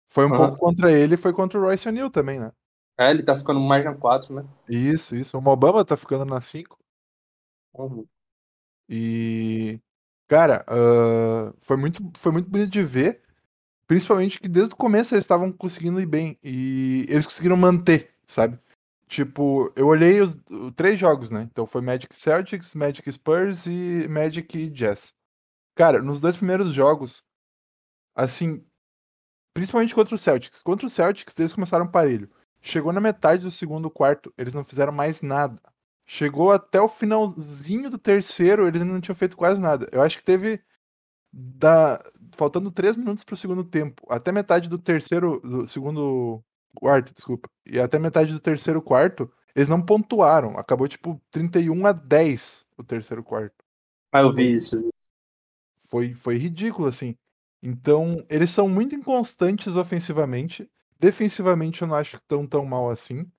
Foi 0.06 0.26
um 0.26 0.30
uhum. 0.30 0.36
pouco 0.36 0.58
contra 0.58 0.92
ele 0.92 1.14
e 1.14 1.18
foi 1.18 1.32
contra 1.32 1.58
o 1.58 1.62
Royce 1.62 1.88
O'Neal 1.88 2.10
também, 2.10 2.38
né? 2.38 2.52
É, 2.98 3.10
ele 3.10 3.22
tá 3.22 3.34
ficando 3.34 3.60
mais 3.60 3.84
na 3.84 3.94
4, 3.94 4.34
né? 4.34 4.44
Isso, 4.68 5.16
isso. 5.16 5.38
O 5.38 5.40
Mobamba 5.40 5.84
tá 5.84 5.96
ficando 5.96 6.26
na 6.26 6.42
5. 6.42 6.78
Uhum. 7.74 8.06
E. 8.88 9.80
Cara, 10.28 10.64
uh, 10.68 11.54
foi, 11.58 11.76
muito, 11.76 12.02
foi 12.16 12.32
muito 12.32 12.48
bonito 12.50 12.70
de 12.70 12.82
ver. 12.82 13.22
Principalmente 13.86 14.40
que 14.40 14.48
desde 14.48 14.74
o 14.74 14.76
começo 14.76 15.14
eles 15.14 15.24
estavam 15.24 15.52
conseguindo 15.52 16.00
ir 16.00 16.06
bem. 16.06 16.38
E 16.42 17.06
eles 17.08 17.26
conseguiram 17.26 17.56
manter, 17.56 18.10
sabe? 18.26 18.58
Tipo, 19.08 19.72
eu 19.76 19.86
olhei 19.86 20.20
os, 20.20 20.36
os 20.50 20.72
três 20.74 20.98
jogos, 20.98 21.30
né? 21.30 21.48
Então 21.50 21.66
foi 21.66 21.80
Magic 21.80 22.14
Celtics, 22.14 22.74
Magic 22.74 23.10
Spurs 23.12 23.66
e 23.66 24.08
Magic 24.08 24.70
Jazz. 24.70 25.14
Cara, 25.76 26.02
nos 26.02 26.20
dois 26.20 26.36
primeiros 26.36 26.72
jogos, 26.72 27.22
assim, 28.14 28.64
Principalmente 29.56 29.94
contra 29.94 30.14
o 30.14 30.18
Celtics. 30.18 30.62
Contra 30.62 30.86
o 30.86 30.90
Celtics, 30.90 31.34
eles 31.38 31.54
começaram 31.54 31.90
parelho. 31.90 32.30
Chegou 32.60 32.92
na 32.92 33.00
metade 33.00 33.42
do 33.42 33.50
segundo 33.50 33.90
quarto, 33.90 34.30
eles 34.36 34.52
não 34.52 34.62
fizeram 34.62 34.92
mais 34.92 35.22
nada. 35.22 35.58
Chegou 36.06 36.52
até 36.52 36.80
o 36.80 36.86
finalzinho 36.86 37.90
do 37.90 37.98
terceiro, 37.98 38.68
eles 38.68 38.84
não 38.84 39.00
tinham 39.00 39.16
feito 39.16 39.36
quase 39.36 39.60
nada. 39.60 39.88
Eu 39.90 40.00
acho 40.00 40.16
que 40.16 40.24
teve. 40.24 40.62
Da, 41.32 42.00
faltando 42.34 42.70
três 42.70 42.96
minutos 42.96 43.24
pro 43.24 43.36
segundo 43.36 43.64
tempo. 43.64 44.06
Até 44.08 44.30
metade 44.30 44.68
do 44.68 44.78
terceiro. 44.78 45.40
Do 45.40 45.66
segundo 45.66 46.42
quarto, 46.76 47.12
desculpa. 47.12 47.48
E 47.66 47.80
até 47.80 47.98
metade 47.98 48.32
do 48.32 48.38
terceiro 48.38 48.80
quarto, 48.80 49.30
eles 49.54 49.68
não 49.68 49.82
pontuaram. 49.82 50.56
Acabou 50.56 50.86
tipo 50.86 51.20
31 51.30 51.86
a 51.86 51.92
10 51.92 52.64
o 52.78 52.84
terceiro 52.84 53.24
quarto. 53.24 53.64
Ah, 54.12 54.20
eu 54.20 54.32
vi 54.32 54.54
isso. 54.54 54.88
Foi, 55.90 56.12
foi 56.14 56.36
ridículo, 56.36 56.86
assim. 56.86 57.16
Então, 57.60 58.24
eles 58.28 58.50
são 58.50 58.68
muito 58.68 58.94
inconstantes 58.94 59.76
ofensivamente. 59.76 60.70
Defensivamente, 61.00 61.82
eu 61.82 61.88
não 61.88 61.96
acho 61.96 62.20
tão 62.28 62.46
tão 62.46 62.64
mal 62.64 62.90
assim. 62.90 63.30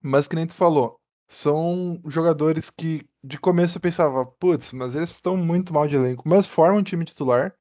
Mas, 0.00 0.26
que 0.26 0.34
nem 0.34 0.46
tu 0.46 0.54
falou, 0.54 0.98
são 1.32 1.98
jogadores 2.06 2.68
que 2.68 3.08
de 3.24 3.38
começo 3.38 3.78
eu 3.78 3.80
pensava, 3.80 4.26
putz, 4.26 4.70
mas 4.72 4.94
eles 4.94 5.12
estão 5.12 5.34
muito 5.34 5.72
mal 5.72 5.88
de 5.88 5.96
elenco, 5.96 6.28
mas 6.28 6.46
formam 6.46 6.80
um 6.80 6.82
time 6.82 7.06
titular. 7.06 7.56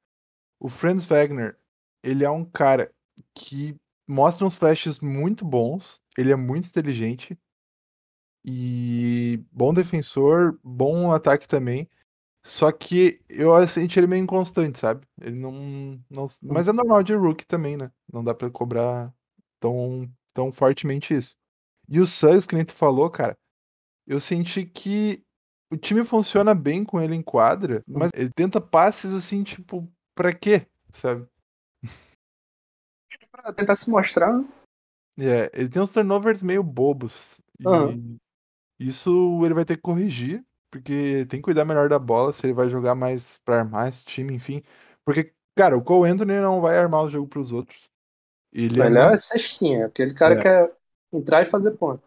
O 0.60 0.68
Franz 0.68 1.06
Wagner, 1.06 1.58
ele 2.04 2.25
é 2.25 2.30
um 2.30 2.44
cara 2.44 2.92
que 3.34 3.74
mostra 4.06 4.46
uns 4.46 4.56
flashes 4.56 5.00
muito 5.00 5.46
bons, 5.46 6.01
ele 6.18 6.34
é 6.34 6.36
muito 6.36 6.68
inteligente 6.68 7.40
e 8.46 9.42
bom 9.50 9.74
defensor, 9.74 10.60
bom 10.62 11.13
ataque 11.13 11.48
também. 11.48 11.90
Só 12.44 12.74
que 12.74 13.22
eu 13.30 13.66
senti 13.70 14.00
ele 14.00 14.08
meio 14.08 14.24
inconstante, 14.24 14.80
sabe? 14.80 15.08
Ele 15.22 15.38
não, 15.38 15.54
não. 16.10 16.28
Mas 16.44 16.68
é 16.68 16.74
normal 16.74 17.04
de 17.04 17.16
rookie 17.16 17.48
também, 17.48 17.78
né? 17.78 17.90
Não 18.12 18.22
dá 18.22 18.34
pra 18.36 18.50
cobrar 18.50 19.13
tão, 19.62 20.12
tão 20.34 20.51
fortemente 20.51 21.13
isso. 21.13 21.38
E 21.88 22.01
o 22.01 22.08
Suggs, 22.08 22.48
que 22.48 22.56
nem 22.56 22.66
tu 22.66 22.74
falou, 22.74 23.10
cara, 23.10 23.38
eu 24.12 24.20
senti 24.20 24.65
que 24.65 25.24
o 25.72 25.77
time 25.77 26.03
funciona 26.03 26.53
bem 26.53 26.84
com 26.84 27.00
ele 27.00 27.15
em 27.15 27.22
quadra, 27.22 27.82
mas 27.88 28.12
ele 28.13 28.30
tenta 28.30 28.60
passes 28.60 29.13
assim, 29.13 29.41
tipo, 29.41 29.89
pra 30.13 30.34
quê? 30.34 30.68
Sabe? 30.91 31.25
Pra 33.32 33.53
tentar 33.53 33.75
se 33.75 33.89
mostrar. 33.89 34.38
É, 35.18 35.50
ele 35.53 35.70
tem 35.70 35.82
uns 35.82 35.94
turnovers 35.94 36.44
meio 36.44 36.62
bobos. 36.62 37.39
Uhum. 37.65 38.18
E 38.77 38.88
isso 38.88 39.39
ele 39.46 39.53
vai 39.53 39.63
ter 39.63 39.77
que 39.77 39.82
corrigir 39.82 40.44
porque 40.70 41.25
tem 41.30 41.39
que 41.39 41.46
cuidar 41.46 41.63
melhor 41.63 41.88
da 41.88 42.00
bola, 42.00 42.34
se 42.34 42.46
ele 42.46 42.53
vai 42.53 42.70
jogar 42.70 42.96
mais 42.96 43.39
pra 43.39 43.60
armar 43.60 43.88
esse 43.88 44.03
time, 44.03 44.34
enfim. 44.34 44.62
Porque, 45.06 45.34
cara, 45.56 45.77
o 45.77 45.84
Cole 45.84 46.10
Anthony 46.10 46.39
não 46.39 46.60
vai 46.60 46.77
armar 46.77 47.03
o 47.03 47.10
jogo 47.10 47.27
pros 47.27 47.53
outros. 47.53 47.89
Ele 48.53 48.77
Melhor 48.77 49.12
é, 49.12 49.13
é 49.13 49.18
cestinha, 49.18 49.86
aquele 49.86 50.13
cara 50.13 50.36
é. 50.36 50.41
quer 50.41 50.77
entrar 51.13 51.41
e 51.41 51.46
fazer 51.46 51.72
ponto. 51.72 52.03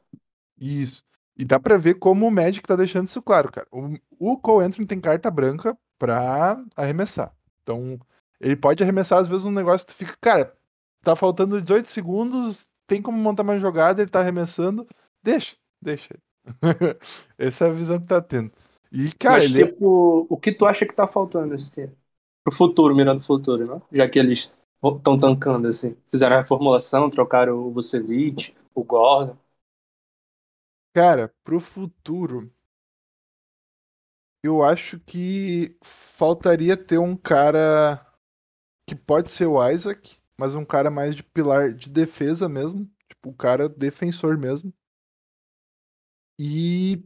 Isso. 0.59 1.03
E 1.37 1.45
dá 1.45 1.59
pra 1.59 1.77
ver 1.77 1.95
como 1.95 2.27
o 2.27 2.31
Magic 2.31 2.67
tá 2.67 2.77
deixando 2.77 3.07
isso 3.07 3.21
claro, 3.21 3.51
cara. 3.51 3.67
O, 3.73 3.95
o 4.19 4.39
Cole 4.39 4.67
Anthony 4.67 4.87
tem 4.87 5.01
carta 5.01 5.31
branca 5.31 5.77
pra 5.99 6.63
arremessar. 6.77 7.35
Então, 7.63 7.99
ele 8.41 8.57
pode 8.57 8.83
arremessar, 8.83 9.19
às 9.19 9.29
vezes, 9.29 9.45
um 9.45 9.51
negócio 9.51 9.87
que 9.87 9.93
tu 9.93 9.97
fica, 9.97 10.17
cara, 10.21 10.55
tá 11.03 11.17
faltando 11.17 11.61
18 11.61 11.87
segundos, 11.87 12.69
tem 12.87 13.03
como 13.03 13.19
montar 13.19 13.43
mais 13.43 13.61
jogada, 13.61 14.03
ele 14.03 14.11
tá 14.11 14.21
arremessando. 14.21 14.87
Deixa, 15.23 15.57
deixa. 15.81 16.15
Essa 17.39 17.67
é 17.67 17.69
a 17.69 17.73
visão 17.73 18.01
que 18.01 18.07
tá 18.07 18.21
tendo. 18.21 18.53
E, 18.93 19.11
cara, 19.13 19.43
Mas, 19.43 19.55
ele... 19.55 19.67
tipo, 19.67 20.27
o 20.29 20.37
que 20.37 20.53
tu 20.53 20.67
acha 20.67 20.87
que 20.87 20.95
tá 20.95 21.07
faltando 21.07 21.49
nesse 21.49 21.73
tempo? 21.75 21.97
Pro 22.45 22.55
futuro, 22.55 22.95
mirando 22.95 23.19
o 23.19 23.25
futuro, 23.25 23.67
né? 23.67 23.83
Já 23.91 24.09
que 24.09 24.19
eles 24.19 24.53
estão 24.85 25.19
tancando, 25.19 25.67
assim. 25.67 25.97
Fizeram 26.09 26.37
a 26.37 26.41
reformulação, 26.41 27.11
trocaram 27.11 27.57
o 27.57 27.73
Vucevic, 27.73 28.55
o 28.75 28.85
Gordon. 28.85 29.37
Cara, 30.95 31.35
pro 31.45 31.61
futuro, 31.61 32.51
eu 34.43 34.63
acho 34.63 35.01
que 35.01 35.77
faltaria 35.83 36.77
ter 36.77 36.99
um 36.99 37.17
cara 37.17 38.01
que 38.87 38.95
pode 38.97 39.31
ser 39.31 39.47
o 39.47 39.71
Isaac, 39.71 40.19
mas 40.39 40.55
um 40.55 40.65
cara 40.65 40.91
mais 40.91 41.17
de 41.17 41.23
pilar 41.23 41.75
de 41.75 41.91
defesa 41.91 42.49
mesmo. 42.49 42.91
Tipo, 43.09 43.31
um 43.31 43.35
cara 43.35 43.69
defensor 43.69 44.39
mesmo 44.39 44.73
e 46.39 47.03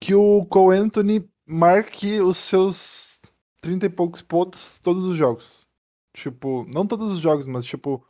que 0.00 0.14
o 0.14 0.44
Cole 0.46 0.78
Anthony 0.78 1.28
marque 1.46 2.20
os 2.20 2.38
seus 2.38 3.20
30 3.60 3.86
e 3.86 3.90
poucos 3.90 4.22
pontos 4.22 4.78
todos 4.78 5.04
os 5.04 5.16
jogos. 5.16 5.66
Tipo, 6.14 6.64
não 6.66 6.86
todos 6.86 7.12
os 7.12 7.18
jogos, 7.20 7.46
mas 7.46 7.64
tipo, 7.64 8.04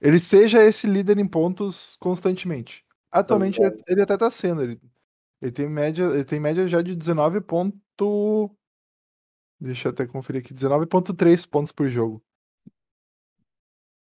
ele 0.00 0.18
seja 0.20 0.62
esse 0.64 0.86
líder 0.86 1.18
em 1.18 1.26
pontos 1.28 1.96
constantemente. 2.00 2.84
Atualmente 3.14 3.62
ele, 3.62 3.76
ele, 3.86 4.02
até 4.02 4.16
tá 4.16 4.28
sendo, 4.28 4.62
ele, 4.62 4.80
ele 5.40 5.52
tem 5.52 5.68
média, 5.68 6.02
ele 6.04 6.24
tem 6.24 6.40
média 6.40 6.66
já 6.66 6.82
de 6.82 6.96
19 6.96 7.40
ponto 7.42 8.50
Deixa 9.60 9.88
eu 9.88 9.92
até 9.92 10.04
conferir 10.04 10.42
aqui, 10.42 10.52
19.3 10.52 11.48
pontos 11.48 11.70
por 11.70 11.88
jogo. 11.88 12.20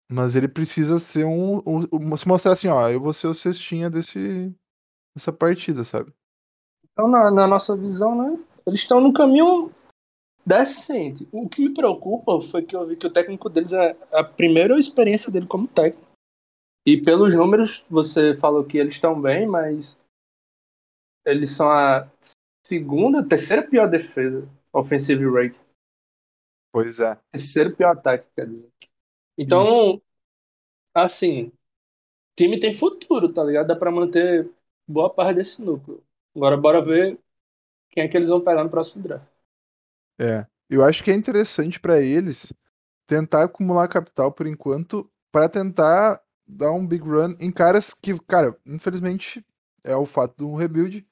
Mas 0.09 0.35
ele 0.35 0.47
precisa 0.47 0.99
ser 0.99 1.25
um, 1.25 1.57
um, 1.65 1.87
um, 1.91 2.17
se 2.17 2.27
mostrar 2.27 2.51
assim, 2.51 2.67
ó, 2.67 2.89
eu 2.89 3.01
vou 3.01 3.11
ser 3.11 3.27
o 3.27 3.33
cestinha 3.33 3.89
desse 3.89 4.53
essa 5.15 5.33
partida, 5.33 5.83
sabe? 5.83 6.13
Então, 6.91 7.07
na, 7.07 7.31
na 7.31 7.47
nossa 7.47 7.75
visão, 7.75 8.15
né? 8.15 8.39
Eles 8.65 8.81
estão 8.81 9.01
no 9.01 9.11
caminho 9.11 9.71
decente. 10.45 11.27
O 11.31 11.49
que 11.49 11.67
me 11.67 11.73
preocupa 11.73 12.39
foi 12.41 12.61
que 12.61 12.75
eu 12.75 12.87
vi 12.87 12.95
que 12.95 13.07
o 13.07 13.11
técnico 13.11 13.49
deles 13.49 13.73
é 13.73 13.97
a 14.13 14.23
primeira 14.23 14.77
experiência 14.79 15.31
dele 15.31 15.47
como 15.47 15.67
técnico. 15.67 16.10
E 16.85 16.99
pelos 17.01 17.35
números, 17.35 17.85
você 17.89 18.35
falou 18.35 18.65
que 18.65 18.77
eles 18.77 18.95
estão 18.95 19.19
bem, 19.19 19.45
mas 19.47 19.99
eles 21.25 21.51
são 21.51 21.71
a 21.71 22.09
segunda, 22.65 23.27
terceira 23.27 23.67
pior 23.67 23.87
defesa. 23.87 24.47
Offensive 24.73 25.23
rate. 25.29 25.59
Pois 26.71 26.99
é. 26.99 27.15
Terceiro 27.31 27.75
pior 27.75 27.91
ataque, 27.91 28.27
quer 28.33 28.47
dizer. 28.47 28.71
Então, 29.37 30.01
assim, 30.95 31.47
o 31.47 31.53
time 32.37 32.59
tem 32.59 32.73
futuro, 32.73 33.31
tá 33.31 33.43
ligado? 33.43 33.67
Dá 33.67 33.75
pra 33.75 33.91
manter 33.91 34.49
boa 34.87 35.13
parte 35.13 35.35
desse 35.35 35.61
núcleo. 35.61 36.03
Agora 36.35 36.55
bora 36.55 36.81
ver 36.81 37.19
quem 37.91 38.03
é 38.03 38.07
que 38.07 38.15
eles 38.15 38.29
vão 38.29 38.41
pegar 38.41 38.63
no 38.63 38.69
próximo 38.69 39.03
draft. 39.03 39.27
É. 40.19 40.47
Eu 40.69 40.83
acho 40.83 41.03
que 41.03 41.11
é 41.11 41.13
interessante 41.13 41.79
pra 41.79 41.99
eles 41.99 42.53
tentar 43.05 43.43
acumular 43.43 43.89
capital 43.89 44.31
por 44.31 44.47
enquanto 44.47 45.11
pra 45.29 45.49
tentar 45.49 46.23
dar 46.51 46.71
um 46.71 46.85
big 46.85 47.03
run 47.03 47.35
em 47.39 47.51
caras 47.51 47.93
que, 47.93 48.17
cara, 48.21 48.57
infelizmente 48.65 49.45
é 49.83 49.95
o 49.95 50.05
fato 50.05 50.37
de 50.37 50.43
um 50.43 50.55
rebuild. 50.55 51.05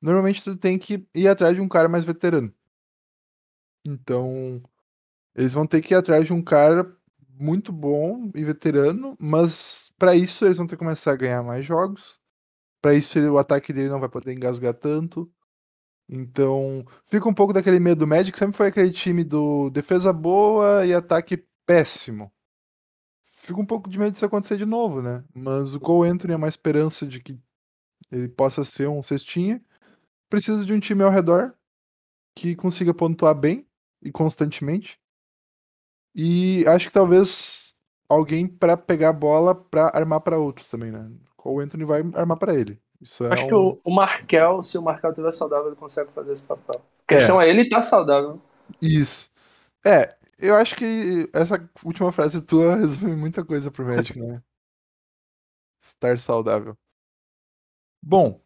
Normalmente 0.00 0.42
tu 0.42 0.56
tem 0.56 0.78
que 0.78 1.06
ir 1.14 1.28
atrás 1.28 1.54
de 1.54 1.60
um 1.60 1.68
cara 1.68 1.88
mais 1.88 2.04
veterano. 2.04 2.52
Então, 3.86 4.62
eles 5.34 5.52
vão 5.52 5.66
ter 5.66 5.80
que 5.80 5.94
ir 5.94 5.96
atrás 5.96 6.26
de 6.26 6.32
um 6.32 6.42
cara 6.42 6.96
muito 7.38 7.72
bom 7.72 8.30
e 8.34 8.42
veterano, 8.44 9.16
mas 9.20 9.92
pra 9.98 10.14
isso 10.14 10.44
eles 10.44 10.56
vão 10.56 10.66
ter 10.66 10.76
que 10.76 10.80
começar 10.80 11.12
a 11.12 11.16
ganhar 11.16 11.42
mais 11.42 11.64
jogos. 11.64 12.18
Pra 12.82 12.94
isso 12.94 13.18
o 13.20 13.38
ataque 13.38 13.72
dele 13.72 13.88
não 13.90 14.00
vai 14.00 14.08
poder 14.08 14.32
engasgar 14.32 14.74
tanto. 14.74 15.30
Então, 16.08 16.84
fica 17.04 17.28
um 17.28 17.34
pouco 17.34 17.52
daquele 17.52 17.80
medo 17.80 18.00
do 18.00 18.06
Magic, 18.06 18.38
sempre 18.38 18.56
foi 18.56 18.68
aquele 18.68 18.92
time 18.92 19.24
do 19.24 19.70
defesa 19.70 20.12
boa 20.12 20.86
e 20.86 20.94
ataque 20.94 21.44
péssimo. 21.66 22.32
Fica 23.46 23.60
um 23.60 23.64
pouco 23.64 23.88
de 23.88 23.96
medo 23.96 24.10
disso 24.10 24.26
acontecer 24.26 24.56
de 24.56 24.66
novo, 24.66 25.00
né? 25.00 25.22
Mas 25.32 25.72
o 25.72 25.78
Cole 25.78 26.10
Anthony 26.10 26.32
é 26.32 26.36
uma 26.36 26.48
esperança 26.48 27.06
de 27.06 27.20
que 27.20 27.38
ele 28.10 28.26
possa 28.26 28.64
ser 28.64 28.88
um 28.88 29.00
cestinha. 29.04 29.62
Precisa 30.28 30.64
de 30.66 30.72
um 30.72 30.80
time 30.80 31.04
ao 31.04 31.12
redor 31.12 31.54
que 32.36 32.56
consiga 32.56 32.92
pontuar 32.92 33.36
bem 33.36 33.64
e 34.02 34.10
constantemente. 34.10 34.98
E 36.12 36.66
acho 36.66 36.88
que 36.88 36.92
talvez 36.92 37.76
alguém 38.08 38.48
pra 38.48 38.76
pegar 38.76 39.10
a 39.10 39.12
bola 39.12 39.54
pra 39.54 39.92
armar 39.94 40.22
pra 40.22 40.38
outros 40.38 40.68
também, 40.68 40.90
né? 40.90 41.08
Cole 41.36 41.64
Anthony 41.64 41.84
vai 41.84 42.00
armar 42.14 42.38
pra 42.38 42.52
ele. 42.52 42.80
Isso 43.00 43.24
é 43.24 43.32
Acho 43.32 43.44
um... 43.44 43.48
que 43.48 43.54
o, 43.54 43.80
o 43.84 43.94
Markel, 43.94 44.60
se 44.60 44.76
o 44.76 44.82
Markel 44.82 45.10
estiver 45.10 45.30
saudável, 45.30 45.68
ele 45.68 45.76
consegue 45.76 46.10
fazer 46.12 46.32
esse 46.32 46.42
papel. 46.42 46.82
A 47.06 47.06
questão 47.06 47.40
é, 47.40 47.48
ele 47.48 47.68
tá 47.68 47.80
saudável. 47.80 48.40
Isso. 48.82 49.30
É, 49.84 50.16
eu 50.38 50.54
acho 50.54 50.76
que 50.76 51.28
essa 51.32 51.68
última 51.84 52.12
frase 52.12 52.44
tua 52.44 52.76
resume 52.76 53.16
muita 53.16 53.44
coisa 53.44 53.70
pro 53.70 53.84
Magic, 53.84 54.18
né? 54.18 54.42
Estar 55.80 56.18
saudável. 56.18 56.76
Bom, 58.02 58.40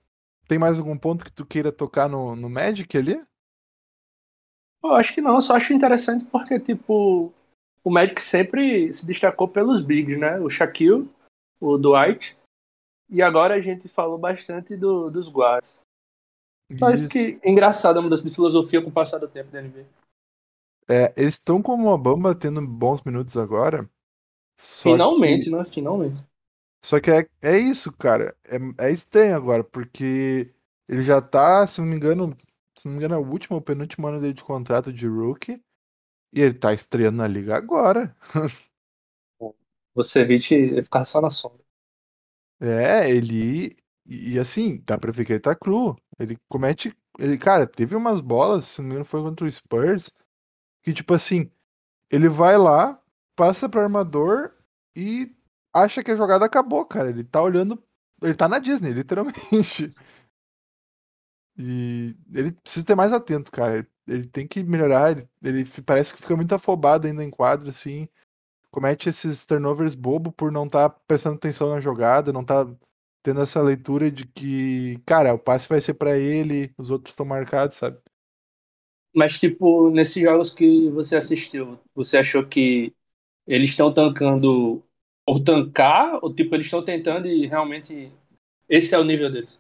tem 0.47 0.59
mais 0.59 0.79
algum 0.79 0.97
ponto 0.97 1.25
que 1.25 1.33
tu 1.33 1.45
queira 1.45 1.71
tocar 1.71 2.09
no, 2.09 2.35
no 2.35 2.49
Magic 2.49 2.97
ali? 2.97 3.25
Eu 4.83 4.95
acho 4.95 5.15
que 5.15 5.21
não, 5.21 5.35
eu 5.35 5.41
só 5.41 5.57
acho 5.57 5.73
interessante 5.73 6.25
porque, 6.25 6.59
tipo, 6.59 7.33
o 7.85 7.91
Magic 7.91 8.21
sempre 8.21 8.93
se 8.93 9.07
destacou 9.07 9.47
pelos 9.49 9.81
bigs, 9.81 10.19
né? 10.19 10.39
O 10.41 10.49
Shaquille, 10.49 11.11
o 11.61 11.77
Dwight. 11.77 12.37
E 13.09 13.21
agora 13.23 13.55
a 13.55 13.61
gente 13.61 13.89
falou 13.89 14.17
bastante 14.17 14.77
do, 14.77 15.11
dos 15.11 15.29
guards. 15.29 15.79
Só 16.79 16.91
isso 16.91 17.09
que 17.09 17.39
é 17.43 17.51
engraçado 17.51 17.99
a 17.99 18.03
mudança 18.03 18.29
de 18.29 18.35
filosofia 18.35 18.81
com 18.81 18.89
o 18.89 18.93
passar 18.93 19.19
do 19.19 19.29
tempo 19.29 19.51
da 19.51 19.61
NBA. 19.61 19.85
É, 20.91 21.13
eles 21.17 21.35
estão 21.35 21.63
como 21.63 21.89
uma 21.89 21.97
bamba 21.99 22.35
tendo 22.35 22.67
bons 22.67 23.03
minutos 23.03 23.37
agora. 23.37 23.89
Finalmente, 24.83 25.45
que, 25.45 25.51
né? 25.51 25.65
Finalmente. 25.65 26.25
só 26.85 27.01
que 27.01 27.11
é, 27.11 27.29
é 27.43 27.59
isso, 27.59 27.93
cara. 27.93 28.37
É, 28.45 28.87
é 28.89 28.91
estranho 28.93 29.37
agora, 29.37 29.63
porque 29.65 30.53
ele 30.89 31.03
já 31.03 31.21
tá, 31.21 31.67
se 31.67 31.81
não 31.81 31.89
me 31.89 31.97
engano, 31.97 32.37
se 32.77 32.87
não 32.87 32.93
me 32.93 32.99
engano, 32.99 33.15
é 33.15 33.19
o 33.19 33.29
último 33.31 33.57
ou 33.57 33.63
penúltimo 33.63 34.07
ano 34.09 34.21
dele 34.21 34.35
de 34.35 34.45
contrato 34.45 34.93
de 34.93 35.07
rookie. 35.07 35.63
E 36.35 36.43
ele 36.43 36.55
tá 36.55 36.75
estreando 36.75 37.19
na 37.19 37.29
liga 37.29 37.57
agora. 37.57 38.17
Você 39.95 40.25
vê 40.25 40.35
ele 40.51 40.83
ficar 40.83 41.05
só 41.05 41.21
na 41.21 41.31
sombra. 41.31 41.65
É, 42.61 43.11
ele. 43.11 43.77
E 44.07 44.33
e 44.35 44.39
assim, 44.39 44.83
dá 44.85 44.99
pra 44.99 45.13
ver 45.13 45.25
que 45.25 45.33
ele 45.33 45.41
tá 45.41 45.55
cru. 45.55 45.97
Ele 46.19 46.37
comete. 46.49 46.97
Ele, 47.19 47.39
cara, 47.39 47.67
teve 47.67 47.95
umas 47.95 48.21
bolas, 48.21 48.65
se 48.67 48.81
não 48.81 48.89
me 48.89 48.93
engano, 48.95 49.05
foi 49.05 49.23
contra 49.23 49.47
o 49.47 49.53
Spurs. 49.53 50.13
Que, 50.83 50.93
tipo 50.93 51.15
assim, 51.15 51.51
ele 52.11 52.29
vai 52.29 52.57
lá, 52.59 53.01
passa 53.37 53.69
pro 53.69 53.81
armador 53.81 54.53
e 54.97 55.35
acha 55.75 56.03
que 56.03 56.11
a 56.11 56.17
jogada 56.17 56.45
acabou, 56.45 56.85
cara. 56.85 57.11
Ele 57.11 57.25
tá 57.25 57.43
olhando. 57.43 57.83
Ele 58.23 58.35
tá 58.35 58.49
na 58.49 58.59
Disney, 58.59 58.93
literalmente. 58.95 59.91
E 61.57 62.17
ele 62.33 62.53
precisa 62.53 62.87
ter 62.87 62.95
mais 62.95 63.13
atento, 63.13 63.51
cara. 63.51 63.79
Ele, 63.79 63.89
ele 64.07 64.25
tem 64.27 64.47
que 64.47 64.63
melhorar. 64.65 65.13
Ele, 65.13 65.29
ele 65.43 65.65
parece 65.85 66.15
que 66.15 66.21
fica 66.21 66.37
muito 66.37 66.55
afobado 66.55 67.07
ainda 67.07 67.25
em 67.25 67.31
quadro, 67.31 67.69
assim. 67.69 68.09
Comete 68.71 69.09
esses 69.09 69.47
turnovers 69.47 69.95
bobo 69.95 70.33
por 70.33 70.53
não 70.53 70.67
estar 70.67 70.91
prestando 70.91 71.37
atenção 71.37 71.71
na 71.71 71.81
jogada, 71.81 72.33
não 72.33 72.45
tá 72.45 72.67
tendo 73.23 73.43
essa 73.43 73.61
leitura 73.63 74.11
de 74.11 74.27
que, 74.27 74.99
cara, 75.07 75.35
o 75.35 75.39
passe 75.39 75.69
vai 75.69 75.81
ser 75.81 75.95
pra 75.95 76.17
ele, 76.17 76.73
os 76.79 76.91
outros 76.91 77.13
estão 77.13 77.27
marcados, 77.27 77.77
sabe? 77.77 77.99
Mas, 79.15 79.41
tipo, 79.41 79.91
nesses 79.91 80.23
jogos 80.23 80.51
que 80.55 80.89
você 80.91 81.17
assistiu, 81.17 81.79
você 81.95 82.19
achou 82.19 82.47
que 82.47 82.93
eles 83.47 83.71
estão 83.71 83.93
tancando 83.93 84.83
por 85.27 85.41
tancar? 85.41 86.19
Ou, 86.23 86.33
tipo, 86.33 86.55
eles 86.55 86.67
estão 86.67 86.85
tentando 86.85 87.27
e 87.27 87.47
realmente 87.47 88.13
esse 88.69 88.95
é 88.95 88.99
o 88.99 89.05
nível 89.05 89.31
deles? 89.31 89.59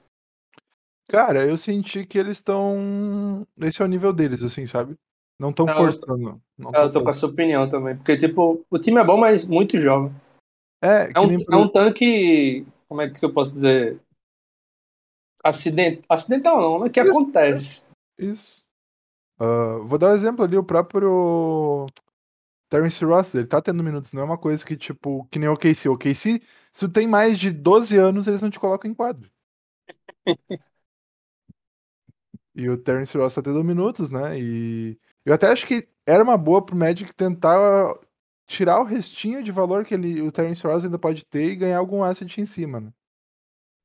Cara, 1.09 1.45
eu 1.45 1.57
senti 1.57 2.07
que 2.07 2.17
eles 2.17 2.37
estão. 2.37 3.45
Esse 3.61 3.83
é 3.83 3.85
o 3.85 3.89
nível 3.89 4.13
deles, 4.13 4.45
assim, 4.45 4.65
sabe? 4.67 4.95
Não 5.41 5.51
estão 5.51 5.67
Eu- 5.67 5.75
forçando. 5.75 6.41
Não 6.57 6.69
Eu 6.71 6.73
tão 6.73 6.93
tô 6.93 7.03
com 7.03 7.11
a 7.11 7.13
sua 7.13 7.31
opinião 7.31 7.69
também. 7.69 7.97
Porque, 7.97 8.17
tipo, 8.17 8.65
o 8.71 8.79
time 8.79 9.01
é 9.01 9.05
bom, 9.05 9.17
mas 9.17 9.49
muito 9.49 9.77
jovem. 9.79 10.15
É, 10.81 11.05
É 11.11 11.13
que 11.13 11.19
um, 11.19 11.27
nem 11.27 11.45
é 11.51 11.57
um 11.57 11.67
tanque. 11.69 12.65
Como 12.89 13.01
é 13.01 13.11
que 13.11 13.25
eu 13.25 13.33
posso 13.33 13.53
dizer? 13.53 13.99
Acident... 15.43 16.05
Acidental 16.09 16.61
não, 16.61 16.85
né? 16.85 16.91
Que 16.91 17.01
Isso. 17.01 17.11
acontece. 17.11 17.89
Isso. 18.19 18.60
Ah, 19.41 19.79
vou 19.85 19.99
dar 19.99 20.11
um 20.11 20.15
exemplo 20.15 20.45
ali, 20.45 20.57
o 20.57 20.65
próprio 20.65 21.87
Terence 22.71 23.05
Ross, 23.05 23.35
ele 23.35 23.47
tá 23.49 23.63
tendo 23.63 23.83
minutos, 23.85 24.13
não 24.13 24.23
é 24.23 24.25
uma 24.27 24.39
coisa 24.39 24.65
que, 24.65 24.77
tipo, 24.77 25.27
que 25.31 25.39
nem 25.39 25.49
o 25.49 25.55
OKC. 25.55 25.89
O 25.89 25.95
OKC, 25.95 26.41
se 26.73 26.81
tu 26.81 26.91
tem 26.91 27.07
mais 27.09 27.39
de 27.39 27.51
12 27.53 27.97
anos, 27.99 28.27
eles 28.29 28.43
não 28.43 28.51
te 28.51 28.61
colocam 28.61 28.91
em 28.91 28.95
quadro. 28.95 29.31
E 32.55 32.69
o 32.69 32.77
Terence 32.77 33.17
Ross 33.17 33.35
tá 33.35 33.43
tendo 33.43 33.63
minutos, 33.65 34.11
né? 34.11 34.39
E 34.41 34.99
eu 35.25 35.35
até 35.35 35.49
acho 35.49 35.67
que 35.67 35.89
era 36.07 36.23
uma 36.23 36.37
boa 36.37 36.65
pro 36.65 36.77
Magic 36.77 37.15
tentar 37.15 37.95
tirar 38.47 38.81
o 38.81 38.85
restinho 38.85 39.43
de 39.43 39.53
valor 39.53 39.85
que 39.85 39.95
ele, 39.95 40.21
o 40.23 40.33
Terence 40.33 40.67
Ross 40.67 40.85
ainda 40.85 40.99
pode 40.99 41.25
ter 41.25 41.51
e 41.53 41.57
ganhar 41.57 41.79
algum 41.79 42.03
asset 42.03 42.41
em 42.41 42.47
cima, 42.47 42.81
né? 42.81 42.93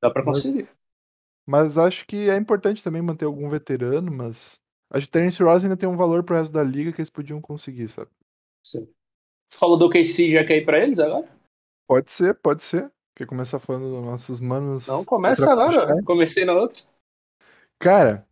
Dá 0.01 0.09
pra 0.09 0.23
Mas- 0.23 0.43
conseguir. 0.43 0.69
Mas 1.47 1.77
acho 1.77 2.05
que 2.07 2.29
é 2.29 2.35
importante 2.37 2.83
também 2.83 3.01
manter 3.01 3.25
algum 3.25 3.49
veterano, 3.49 4.11
mas 4.11 4.59
acho 4.91 5.05
que 5.05 5.11
Terence 5.11 5.41
Ross 5.41 5.63
ainda 5.63 5.77
tem 5.77 5.87
um 5.87 5.97
valor 5.97 6.23
pro 6.23 6.35
resto 6.35 6.53
da 6.53 6.63
liga 6.63 6.91
que 6.91 7.01
eles 7.01 7.09
podiam 7.09 7.41
conseguir, 7.41 7.87
sabe? 7.87 8.09
Sim. 8.65 8.87
Você 9.45 9.57
falou 9.57 9.77
do 9.77 9.89
KC, 9.89 10.31
já 10.31 10.43
quer 10.43 10.57
ir 10.57 10.65
pra 10.65 10.79
eles 10.79 10.99
agora? 10.99 11.27
Pode 11.87 12.09
ser, 12.09 12.33
pode 12.35 12.63
ser. 12.63 12.91
Quer 13.15 13.25
começar 13.27 13.59
falando 13.59 13.89
dos 13.89 14.05
nossos 14.05 14.39
manos. 14.41 14.87
Não, 14.87 15.05
começa 15.05 15.49
agora. 15.51 15.85
né? 15.85 16.01
Comecei 16.05 16.43
na 16.43 16.53
outra. 16.53 16.83
Cara. 17.79 18.27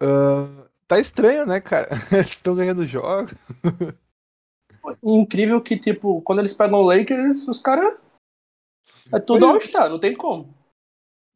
ah, 0.00 0.68
tá 0.86 0.98
estranho, 0.98 1.44
né, 1.44 1.60
cara? 1.60 1.88
Eles 2.12 2.30
estão 2.30 2.54
ganhando 2.54 2.84
jogos. 2.84 3.34
Incrível 5.02 5.60
que, 5.60 5.78
tipo, 5.78 6.22
quando 6.22 6.40
eles 6.40 6.52
pegam 6.52 6.80
o 6.80 6.82
Lakers, 6.82 7.46
os 7.46 7.60
caras. 7.60 8.00
É 9.12 9.20
tudo 9.20 9.46
All-Star, 9.46 9.88
não 9.88 9.98
tem 9.98 10.14
como. 10.14 10.52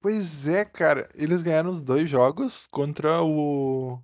Pois 0.01 0.47
é, 0.47 0.65
cara. 0.65 1.09
Eles 1.15 1.43
ganharam 1.43 1.71
os 1.71 1.81
dois 1.81 2.09
jogos 2.09 2.67
contra 2.67 3.23
o. 3.23 4.01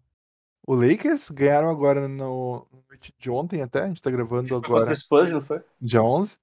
O 0.67 0.75
Lakers. 0.75 1.31
Ganharam 1.31 1.69
agora 1.71 2.07
no, 2.09 2.67
no 2.71 2.85
noite 2.89 3.13
de 3.19 3.31
ontem 3.31 3.63
até. 3.63 3.83
A 3.83 3.87
gente 3.89 4.03
tá 4.03 4.11
gravando 4.11 4.49
Foi 4.49 4.57
agora, 4.59 4.81
contra 4.81 4.93
o 4.93 4.97
Spurs, 4.97 5.31
não 5.31 5.41
foi? 5.43 5.63
dia 5.81 6.03
11. 6.03 6.39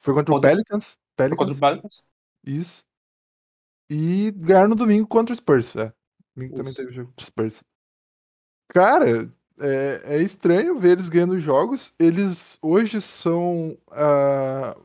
Foi 0.00 0.14
contra 0.14 0.32
o 0.32 0.36
Contra- 0.36 0.50
Pelicans. 0.50 0.98
Foi 1.16 1.28
contra 1.30 1.46
Pelicans. 1.46 1.56
o 1.56 1.60
Pelicans. 1.60 2.04
Isso. 2.44 2.84
E 3.90 4.30
ganharam 4.32 4.68
no 4.68 4.74
domingo 4.76 5.06
contra 5.06 5.32
o 5.32 5.36
Spurs. 5.36 5.74
É. 5.76 5.92
Domingo 6.36 6.54
também 6.54 6.72
teve 6.74 6.92
jogo 6.92 7.08
contra 7.08 7.24
o 7.24 7.26
Spurs. 7.26 7.64
Cara, 8.68 9.32
é, 9.58 10.02
é 10.04 10.22
estranho 10.22 10.78
ver 10.78 10.92
eles 10.92 11.08
ganhando 11.08 11.40
jogos. 11.40 11.92
Eles 11.98 12.58
hoje 12.62 13.00
são 13.00 13.76
ah, 13.90 14.76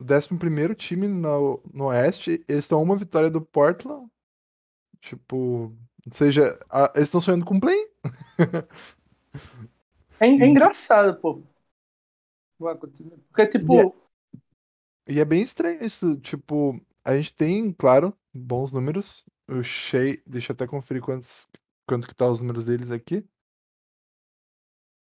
o 0.00 0.04
11 0.04 0.74
time 0.76 1.08
no, 1.08 1.62
no 1.72 1.86
Oeste. 1.86 2.44
Eles 2.48 2.64
estão 2.64 2.82
uma 2.82 2.96
vitória 2.96 3.30
do 3.30 3.40
Portland. 3.40 4.08
Tipo, 5.00 5.36
ou 6.06 6.12
seja, 6.12 6.58
a- 6.70 6.92
eles 6.96 7.08
estão 7.08 7.20
sonhando 7.20 7.44
com 7.46 7.60
play. 7.60 7.78
É, 10.20 10.26
é 10.26 10.46
engraçado, 10.46 11.20
pô. 11.20 11.42
Porque, 13.30 13.46
tipo, 13.48 13.72
E 13.72 13.78
é- 13.80 13.90
E 15.08 15.20
é 15.20 15.24
bem 15.24 15.42
estranho 15.42 15.84
isso. 15.84 16.16
Tipo, 16.20 16.80
a 17.04 17.16
gente 17.16 17.34
tem, 17.34 17.72
claro, 17.72 18.16
bons 18.32 18.72
números. 18.72 19.24
O 19.48 19.62
Shea, 19.62 20.20
deixa 20.26 20.52
eu 20.52 20.54
até 20.54 20.66
conferir 20.66 21.02
quantos, 21.02 21.46
quanto 21.86 22.06
que 22.08 22.14
tá 22.14 22.26
os 22.28 22.40
números 22.40 22.64
deles 22.66 22.90
aqui. 22.90 23.24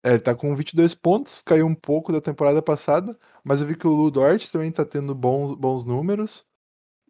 É, 0.02 0.10
ele 0.10 0.20
tá 0.20 0.34
com 0.34 0.54
22 0.56 0.94
pontos, 0.94 1.42
caiu 1.42 1.66
um 1.66 1.74
pouco 1.74 2.12
da 2.12 2.20
temporada 2.20 2.62
passada, 2.62 3.18
mas 3.44 3.60
eu 3.60 3.66
vi 3.66 3.76
que 3.76 3.86
o 3.86 3.92
Lu 3.92 4.10
Dort 4.10 4.50
também 4.50 4.72
tá 4.72 4.84
tendo 4.84 5.14
bons, 5.14 5.54
bons 5.56 5.84
números. 5.84 6.44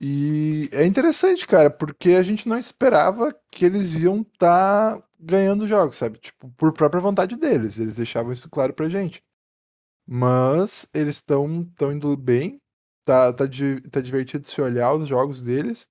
E 0.00 0.68
é 0.72 0.86
interessante, 0.86 1.46
cara, 1.46 1.70
porque 1.70 2.10
a 2.12 2.22
gente 2.22 2.48
não 2.48 2.58
esperava 2.58 3.34
que 3.50 3.64
eles 3.66 3.94
iam 3.96 4.22
estar 4.22 4.98
tá 4.98 5.08
ganhando 5.18 5.68
jogos, 5.68 5.96
sabe? 5.96 6.18
Tipo, 6.18 6.50
por 6.52 6.72
própria 6.72 7.00
vontade 7.00 7.36
deles. 7.36 7.78
Eles 7.78 7.96
deixavam 7.96 8.32
isso 8.32 8.48
claro 8.50 8.72
pra 8.74 8.88
gente. 8.88 9.22
Mas 10.06 10.88
eles 10.94 11.16
estão 11.16 11.64
tão 11.76 11.92
indo 11.92 12.16
bem. 12.16 12.60
Tá, 13.04 13.32
tá, 13.32 13.44
tá 13.92 14.00
divertido 14.00 14.46
se 14.46 14.60
olhar 14.62 14.94
os 14.94 15.08
jogos 15.08 15.42
deles. 15.42 15.88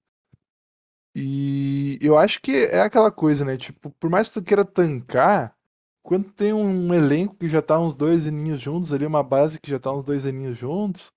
E 1.16 1.98
eu 2.02 2.18
acho 2.18 2.42
que 2.42 2.52
é 2.52 2.82
aquela 2.82 3.12
coisa, 3.12 3.44
né? 3.46 3.58
Tipo, 3.58 3.92
por 3.92 4.10
mais 4.10 4.28
que 4.28 4.34
você 4.34 4.42
queira 4.42 4.66
tancar, 4.66 5.56
quando 6.04 6.32
tem 6.32 6.54
um 6.54 6.94
elenco 6.94 7.36
que 7.36 7.50
já 7.50 7.62
tá 7.62 7.80
uns 7.80 7.96
dois 7.96 8.28
aninhos 8.28 8.60
juntos, 8.62 8.94
ali 8.94 9.06
uma 9.06 9.24
base 9.24 9.60
que 9.60 9.70
já 9.70 9.80
tá 9.80 9.94
uns 9.94 10.06
dois 10.06 10.26
aninhos 10.26 10.58
juntos, 10.58 11.12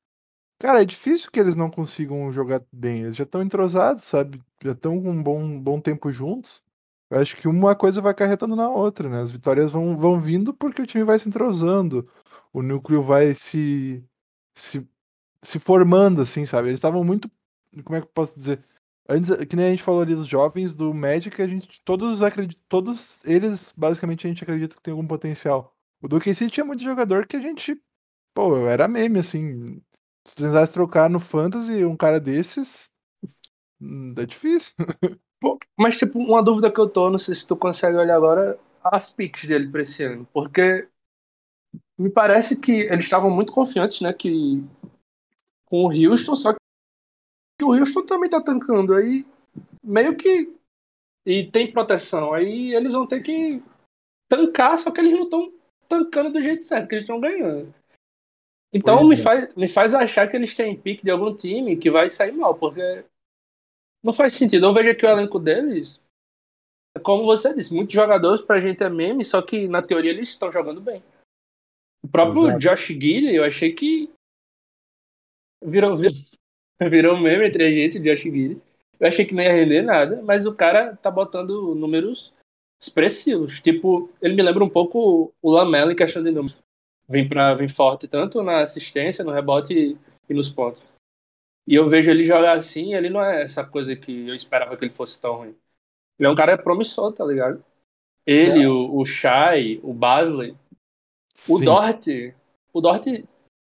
cara, 0.61 0.83
é 0.83 0.85
difícil 0.85 1.31
que 1.31 1.41
eles 1.41 1.57
não 1.57 1.71
consigam 1.71 2.33
jogar 2.33 2.63
bem. 2.73 3.05
Eles 3.05 3.17
já 3.17 3.25
estão 3.25 3.43
entrosados, 3.43 4.05
sabe? 4.05 4.41
Já 4.63 4.73
estão 4.73 5.03
com 5.03 5.11
um 5.11 5.23
bom, 5.23 5.61
bom 5.61 5.81
tempo 5.81 6.13
juntos. 6.13 6.63
Eu 7.11 7.21
acho 7.21 7.37
que 7.37 7.49
uma 7.49 7.75
coisa 7.77 8.01
vai 8.01 8.13
acarretando 8.13 8.57
na 8.57 8.69
outra, 8.71 9.09
né? 9.09 9.21
As 9.23 9.33
vitórias 9.33 9.71
vão, 9.73 9.97
vão 9.99 10.19
vindo 10.21 10.55
porque 10.55 10.83
o 10.83 10.87
time 10.87 11.05
vai 11.05 11.19
se 11.19 11.29
entrosando. 11.29 12.09
O 12.53 12.63
núcleo 12.63 13.03
vai 13.03 13.35
se, 13.35 14.05
se, 14.57 14.89
se 15.43 15.59
formando, 15.59 16.23
assim, 16.23 16.47
sabe? 16.47 16.69
Eles 16.69 16.79
estavam 16.79 17.05
muito. 17.05 17.31
Como 17.85 17.97
é 17.97 18.01
que 18.03 18.07
eu 18.09 18.13
posso 18.13 18.35
dizer? 18.37 18.63
Antes, 19.09 19.35
que 19.47 19.57
nem 19.57 19.67
a 19.67 19.71
gente 19.71 19.83
falou 19.83 20.01
ali 20.03 20.15
dos 20.15 20.27
jovens 20.27 20.77
do 20.77 20.95
Magic, 20.95 21.41
a 21.43 21.49
gente 21.49 21.83
todos 21.85 22.23
acreditam, 22.23 22.63
todos 22.69 23.25
eles 23.25 23.73
basicamente 23.77 24.27
a 24.27 24.31
gente 24.31 24.43
acredita 24.43 24.77
que 24.77 24.83
tem 24.83 24.93
algum 24.93 25.07
potencial. 25.07 25.75
O 26.01 26.09
do 26.09 26.21
KC 26.21 26.49
tinha 26.51 26.65
muito 26.65 26.83
jogador 26.83 27.27
que 27.27 27.37
a 27.37 27.41
gente, 27.41 27.81
pô, 28.35 28.67
era 28.67 28.89
meme 28.89 29.19
assim. 29.19 29.81
Se 30.25 30.37
tentasse 30.37 30.73
trocar 30.73 31.11
no 31.11 31.19
Fantasy 31.19 31.85
um 31.85 31.97
cara 31.97 32.21
desses, 32.21 32.91
hum, 33.81 34.15
é 34.17 34.25
difícil. 34.25 34.75
Mas 35.77 35.99
tipo, 35.99 36.19
uma 36.21 36.43
dúvida 36.43 36.71
que 36.71 36.81
eu 36.81 36.89
tô, 36.89 37.11
não 37.11 37.19
sei 37.19 37.35
se 37.35 37.47
tu 37.47 37.57
consegue 37.57 37.97
olhar 37.97 38.17
agora 38.17 38.59
as 38.85 39.11
picks 39.11 39.45
dele 39.47 39.69
pra 39.69 39.83
esse 39.83 40.05
ano, 40.05 40.27
porque 40.33 40.89
me 41.99 42.11
parece 42.11 42.57
que 42.57 42.73
eles 42.73 43.01
estavam 43.01 43.31
muito 43.31 43.53
confiantes, 43.53 44.01
né, 44.01 44.13
que 44.13 44.63
com 45.65 45.85
o 45.85 45.91
Houston, 45.91 46.37
só 46.37 46.53
que 46.53 46.62
que 47.63 47.65
o 47.65 47.73
Houston 47.73 48.05
também 48.05 48.29
tá 48.29 48.41
tancando. 48.41 48.95
Aí 48.95 49.25
meio 49.83 50.17
que. 50.17 50.53
E 51.25 51.47
tem 51.47 51.71
proteção. 51.71 52.35
Aí 52.35 52.75
eles 52.75 52.93
vão 52.93 53.07
ter 53.07 53.23
que 53.23 53.63
tancar, 54.29 54.77
só 54.77 54.91
que 54.91 55.01
eles 55.01 55.13
não 55.13 55.23
estão 55.23 55.53
tancando 55.89 56.33
do 56.33 56.43
jeito 56.43 56.65
certo, 56.65 56.89
que 56.89 56.97
eles 56.97 57.05
estão 57.05 57.21
ganhando. 57.21 57.73
Então 58.75 59.07
me, 59.07 59.15
é. 59.15 59.19
faz, 59.19 59.55
me 59.55 59.69
faz 59.69 59.95
achar 59.95 60.27
que 60.29 60.35
eles 60.35 60.57
têm 60.57 60.77
pique 60.77 61.05
de 61.05 61.11
algum 61.11 61.37
time 61.37 61.77
que 61.77 61.91
vai 61.91 62.09
sair 62.09 62.33
mal, 62.33 62.55
porque 62.55 63.05
não 64.03 64.13
faz 64.13 64.33
sentido. 64.33 64.67
Eu 64.67 64.75
vejo 64.75 64.91
aqui 64.91 65.07
o 65.07 65.09
elenco 65.09 65.39
deles. 65.39 66.01
Como 67.03 67.25
você 67.25 67.55
disse, 67.55 67.75
muitos 67.75 67.95
jogadores 67.95 68.41
pra 68.41 68.61
gente 68.61 68.83
é 68.83 68.89
meme, 68.89 69.25
só 69.25 69.41
que 69.41 69.69
na 69.69 69.83
teoria 69.83 70.11
eles 70.11 70.31
estão 70.31 70.51
jogando 70.51 70.81
bem. 70.81 71.03
O 72.03 72.09
próprio 72.09 72.49
Exato. 72.49 72.59
Josh 72.59 72.87
Giddy, 72.89 73.35
eu 73.35 73.45
achei 73.45 73.73
que 73.73 74.11
virou, 75.63 75.97
virou, 75.97 76.15
Virou 76.89 77.19
meme 77.19 77.47
entre 77.47 77.65
a 77.65 77.71
gente, 77.71 77.99
Josh 77.99 78.23
Giddy. 78.23 78.61
Eu 78.99 79.09
achei 79.09 79.25
que 79.25 79.35
não 79.35 79.43
ia 79.43 79.53
render 79.53 79.83
nada, 79.83 80.23
mas 80.23 80.47
o 80.47 80.55
cara 80.55 80.97
tá 80.97 81.11
botando 81.11 81.75
números 81.75 82.33
expressivos. 82.81 83.61
Tipo, 83.61 84.11
ele 84.21 84.35
me 84.35 84.43
lembra 84.43 84.65
um 84.65 84.69
pouco 84.69 85.33
o 85.43 85.51
Lamela 85.51 85.93
em 85.93 85.97
questão 85.97 86.23
de 86.23 86.31
números. 86.31 86.59
Vem, 87.09 87.29
pra, 87.29 87.55
vem 87.55 87.69
forte 87.69 88.07
tanto 88.07 88.43
na 88.43 88.59
assistência, 88.59 89.25
no 89.25 89.33
rebote 89.33 89.99
e 90.29 90.35
nos 90.35 90.49
pontos. 90.49 90.91
E 91.67 91.75
eu 91.75 91.89
vejo 91.89 92.11
ele 92.11 92.25
jogar 92.25 92.53
assim, 92.53 92.95
ele 92.95 93.09
não 93.09 93.25
é 93.25 93.43
essa 93.43 93.65
coisa 93.65 93.95
que 93.95 94.29
eu 94.29 94.35
esperava 94.35 94.77
que 94.77 94.85
ele 94.85 94.93
fosse 94.93 95.21
tão 95.21 95.35
ruim. 95.37 95.55
Ele 96.19 96.29
é 96.29 96.31
um 96.31 96.35
cara 96.35 96.59
promissor, 96.59 97.13
tá 97.13 97.25
ligado? 97.25 97.65
Ele, 98.27 98.63
é. 98.63 98.69
o, 98.69 98.97
o 98.97 99.05
Shai, 99.05 99.81
o 99.83 99.93
Basley, 99.93 100.57
Sim. 101.35 101.55
o 101.55 101.65
Dort. 101.65 102.07
O 102.73 102.81
Dort, 102.81 103.07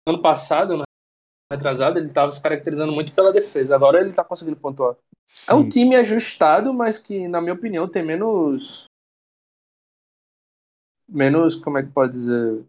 ano 0.07 0.21
passado, 0.21 0.83
retrasado, 1.51 1.97
ele 1.97 2.07
estava 2.07 2.31
se 2.31 2.41
caracterizando 2.41 2.91
muito 2.91 3.13
pela 3.13 3.31
defesa. 3.31 3.75
Agora 3.75 3.99
ele 3.99 4.09
está 4.09 4.23
conseguindo 4.23 4.57
pontuar. 4.57 4.95
Sim. 5.25 5.51
É 5.51 5.55
um 5.55 5.67
time 5.67 5.95
ajustado, 5.95 6.73
mas 6.73 6.97
que, 6.97 7.27
na 7.27 7.41
minha 7.41 7.53
opinião, 7.53 7.87
tem 7.87 8.03
menos. 8.03 8.85
Menos. 11.07 11.55
Como 11.55 11.77
é 11.77 11.83
que 11.83 11.91
pode 11.91 12.13
dizer? 12.13 12.63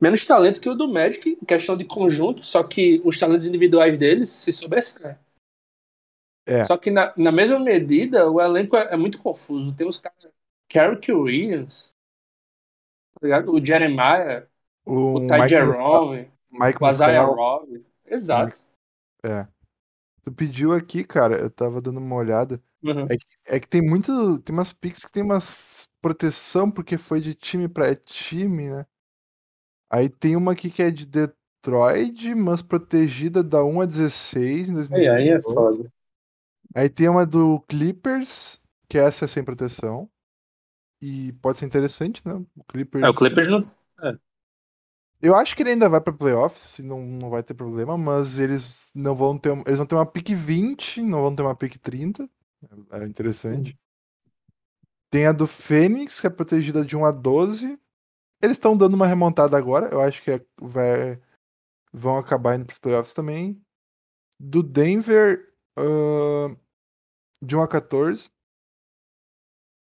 Menos 0.00 0.24
talento 0.24 0.60
que 0.60 0.68
o 0.68 0.74
do 0.74 0.88
Magic, 0.88 1.38
em 1.40 1.44
questão 1.44 1.76
de 1.76 1.84
conjunto, 1.84 2.42
só 2.44 2.62
que 2.62 3.02
os 3.04 3.18
talentos 3.18 3.46
individuais 3.46 3.98
deles 3.98 4.30
se 4.30 4.52
sobressaem. 4.52 5.16
É. 6.46 6.64
Só 6.64 6.76
que, 6.76 6.90
na, 6.90 7.12
na 7.16 7.30
mesma 7.30 7.58
medida, 7.58 8.30
o 8.30 8.40
elenco 8.40 8.76
é, 8.76 8.94
é 8.94 8.96
muito 8.96 9.18
confuso. 9.18 9.74
Tem 9.74 9.86
os 9.86 10.00
caras. 10.00 10.28
Carrick 10.68 11.12
Williams, 11.12 11.92
tá 13.20 13.44
o 13.46 13.62
Jeremiah, 13.62 14.46
o, 14.86 15.16
o 15.16 15.26
Ty 15.26 15.48
Jerome, 15.48 16.30
Mike 16.50 16.82
o 16.82 16.88
Isaiah 16.88 17.24
Robb. 17.24 17.84
Exato. 18.10 18.60
É. 19.24 19.46
Tu 20.22 20.32
pediu 20.32 20.72
aqui, 20.72 21.04
cara, 21.04 21.36
eu 21.36 21.50
tava 21.50 21.80
dando 21.80 21.98
uma 21.98 22.16
olhada. 22.16 22.62
Uhum. 22.82 23.04
É, 23.04 23.16
que, 23.16 23.26
é 23.46 23.60
que 23.60 23.68
tem 23.68 23.80
muito. 23.82 24.38
Tem 24.40 24.54
umas 24.54 24.72
picks 24.72 25.04
que 25.04 25.12
tem 25.12 25.22
umas 25.22 25.88
proteção 26.00 26.70
porque 26.70 26.98
foi 26.98 27.20
de 27.20 27.34
time 27.34 27.68
pra 27.68 27.94
time, 27.94 28.68
né? 28.68 28.86
Aí 29.90 30.08
tem 30.08 30.36
uma 30.36 30.52
aqui 30.52 30.70
que 30.70 30.82
é 30.82 30.90
de 30.90 31.06
Detroit, 31.06 32.34
mas 32.34 32.62
protegida 32.62 33.42
da 33.42 33.64
1 33.64 33.80
a 33.80 33.86
16 33.86 34.68
em 34.68 34.74
2022. 34.74 35.20
aí 35.20 35.28
é 35.28 35.40
foda. 35.40 35.92
Aí 36.74 36.88
tem 36.88 37.08
uma 37.08 37.26
do 37.26 37.60
Clippers, 37.68 38.62
que 38.88 38.96
essa 38.96 39.24
é 39.24 39.28
sem 39.28 39.44
proteção. 39.44 40.08
E 41.02 41.32
pode 41.34 41.58
ser 41.58 41.66
interessante, 41.66 42.22
né? 42.26 42.34
O 42.34 42.64
Clippers. 42.64 43.04
É, 43.04 43.08
o 43.08 43.14
Clippers 43.14 43.48
não. 43.48 43.70
É. 44.02 44.16
Eu 45.22 45.36
acho 45.36 45.54
que 45.54 45.62
ele 45.62 45.70
ainda 45.70 45.88
vai 45.88 46.00
pra 46.00 46.12
playoffs, 46.12 46.78
não, 46.78 47.02
não 47.02 47.28
vai 47.28 47.42
ter 47.42 47.52
problema, 47.52 47.96
mas 47.98 48.38
eles 48.38 48.90
não 48.94 49.14
vão 49.14 49.36
ter. 49.36 49.50
Eles 49.66 49.76
vão 49.76 49.86
ter 49.86 49.94
uma 49.94 50.06
pick 50.06 50.30
20, 50.30 51.02
não 51.02 51.20
vão 51.20 51.34
ter 51.34 51.42
uma 51.42 51.54
pick 51.54 51.76
30. 51.76 52.28
É 52.90 53.04
interessante. 53.04 53.78
Tem 55.10 55.26
a 55.26 55.32
do 55.32 55.46
Fênix, 55.46 56.20
que 56.20 56.26
é 56.26 56.30
protegida 56.30 56.84
de 56.84 56.96
1 56.96 57.04
a 57.04 57.10
12. 57.10 57.78
Eles 58.42 58.56
estão 58.56 58.76
dando 58.76 58.94
uma 58.94 59.06
remontada 59.06 59.56
agora. 59.56 59.88
Eu 59.92 60.00
acho 60.00 60.22
que 60.22 60.30
é, 60.30 60.44
vai, 60.60 61.20
vão 61.92 62.16
acabar 62.16 62.56
indo 62.56 62.64
pros 62.64 62.78
playoffs 62.78 63.12
também. 63.12 63.60
Do 64.38 64.62
Denver, 64.62 65.52
uh, 65.78 66.56
de 67.42 67.56
1 67.56 67.62
a 67.62 67.68
14. 67.68 68.30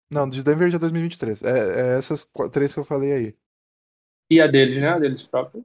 Não, 0.09 0.29
de 0.29 0.41
Denver 0.41 0.69
já 0.69 0.77
2023. 0.77 1.41
É, 1.43 1.49
é 1.49 1.97
essas 1.97 2.25
três 2.51 2.73
que 2.73 2.79
eu 2.79 2.85
falei 2.85 3.11
aí. 3.11 3.37
E 4.29 4.41
a 4.41 4.47
deles, 4.47 4.77
né? 4.77 4.89
A 4.89 4.99
deles 4.99 5.23
próprios. 5.25 5.63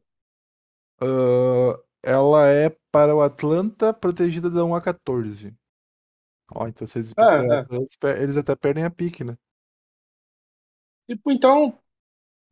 Uh, 1.01 1.77
ela 2.03 2.49
é 2.49 2.71
para 2.91 3.15
o 3.15 3.21
Atlanta 3.21 3.93
protegida 3.93 4.51
da 4.51 4.65
1 4.65 4.75
a 4.75 4.81
14. 4.81 5.55
Ó, 6.55 6.69
então 6.69 6.87
vocês 6.87 7.13
é, 7.19 8.09
é. 8.09 8.23
eles 8.23 8.37
até 8.37 8.55
perdem 8.55 8.85
a 8.85 8.91
pique, 8.91 9.25
né? 9.25 9.37
Tipo, 11.11 11.33
então. 11.33 11.79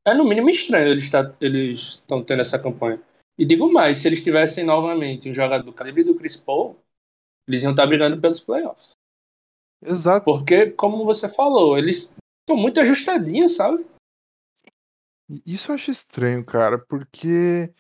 É 0.06 0.14
no 0.14 0.24
mínimo 0.24 0.48
estranho 0.48 0.88
eles 0.88 1.10
tá, 1.10 1.36
estão 1.42 2.24
tendo 2.24 2.40
essa 2.40 2.58
campanha. 2.58 3.02
E 3.38 3.44
digo 3.44 3.70
mais, 3.70 3.98
se 3.98 4.08
eles 4.08 4.24
tivessem 4.24 4.64
novamente 4.64 5.30
um 5.30 5.34
jogador 5.34 5.62
do 5.62 5.74
calibre 5.74 6.02
do 6.02 6.14
Chris 6.14 6.36
Paul, 6.36 6.78
eles 7.46 7.62
iam 7.62 7.72
estar 7.72 7.86
brigando 7.86 8.18
pelos 8.18 8.40
playoffs. 8.40 8.92
Exato. 9.82 10.24
Porque, 10.24 10.70
como 10.70 11.04
você 11.04 11.28
falou, 11.28 11.76
eles 11.76 12.14
são 12.48 12.56
muito 12.56 12.80
ajustadinhos, 12.80 13.56
sabe? 13.56 13.84
Isso 15.46 15.70
eu 15.70 15.76
acho 15.76 15.90
estranho, 15.92 16.44
cara, 16.44 16.76
porque 16.76 17.72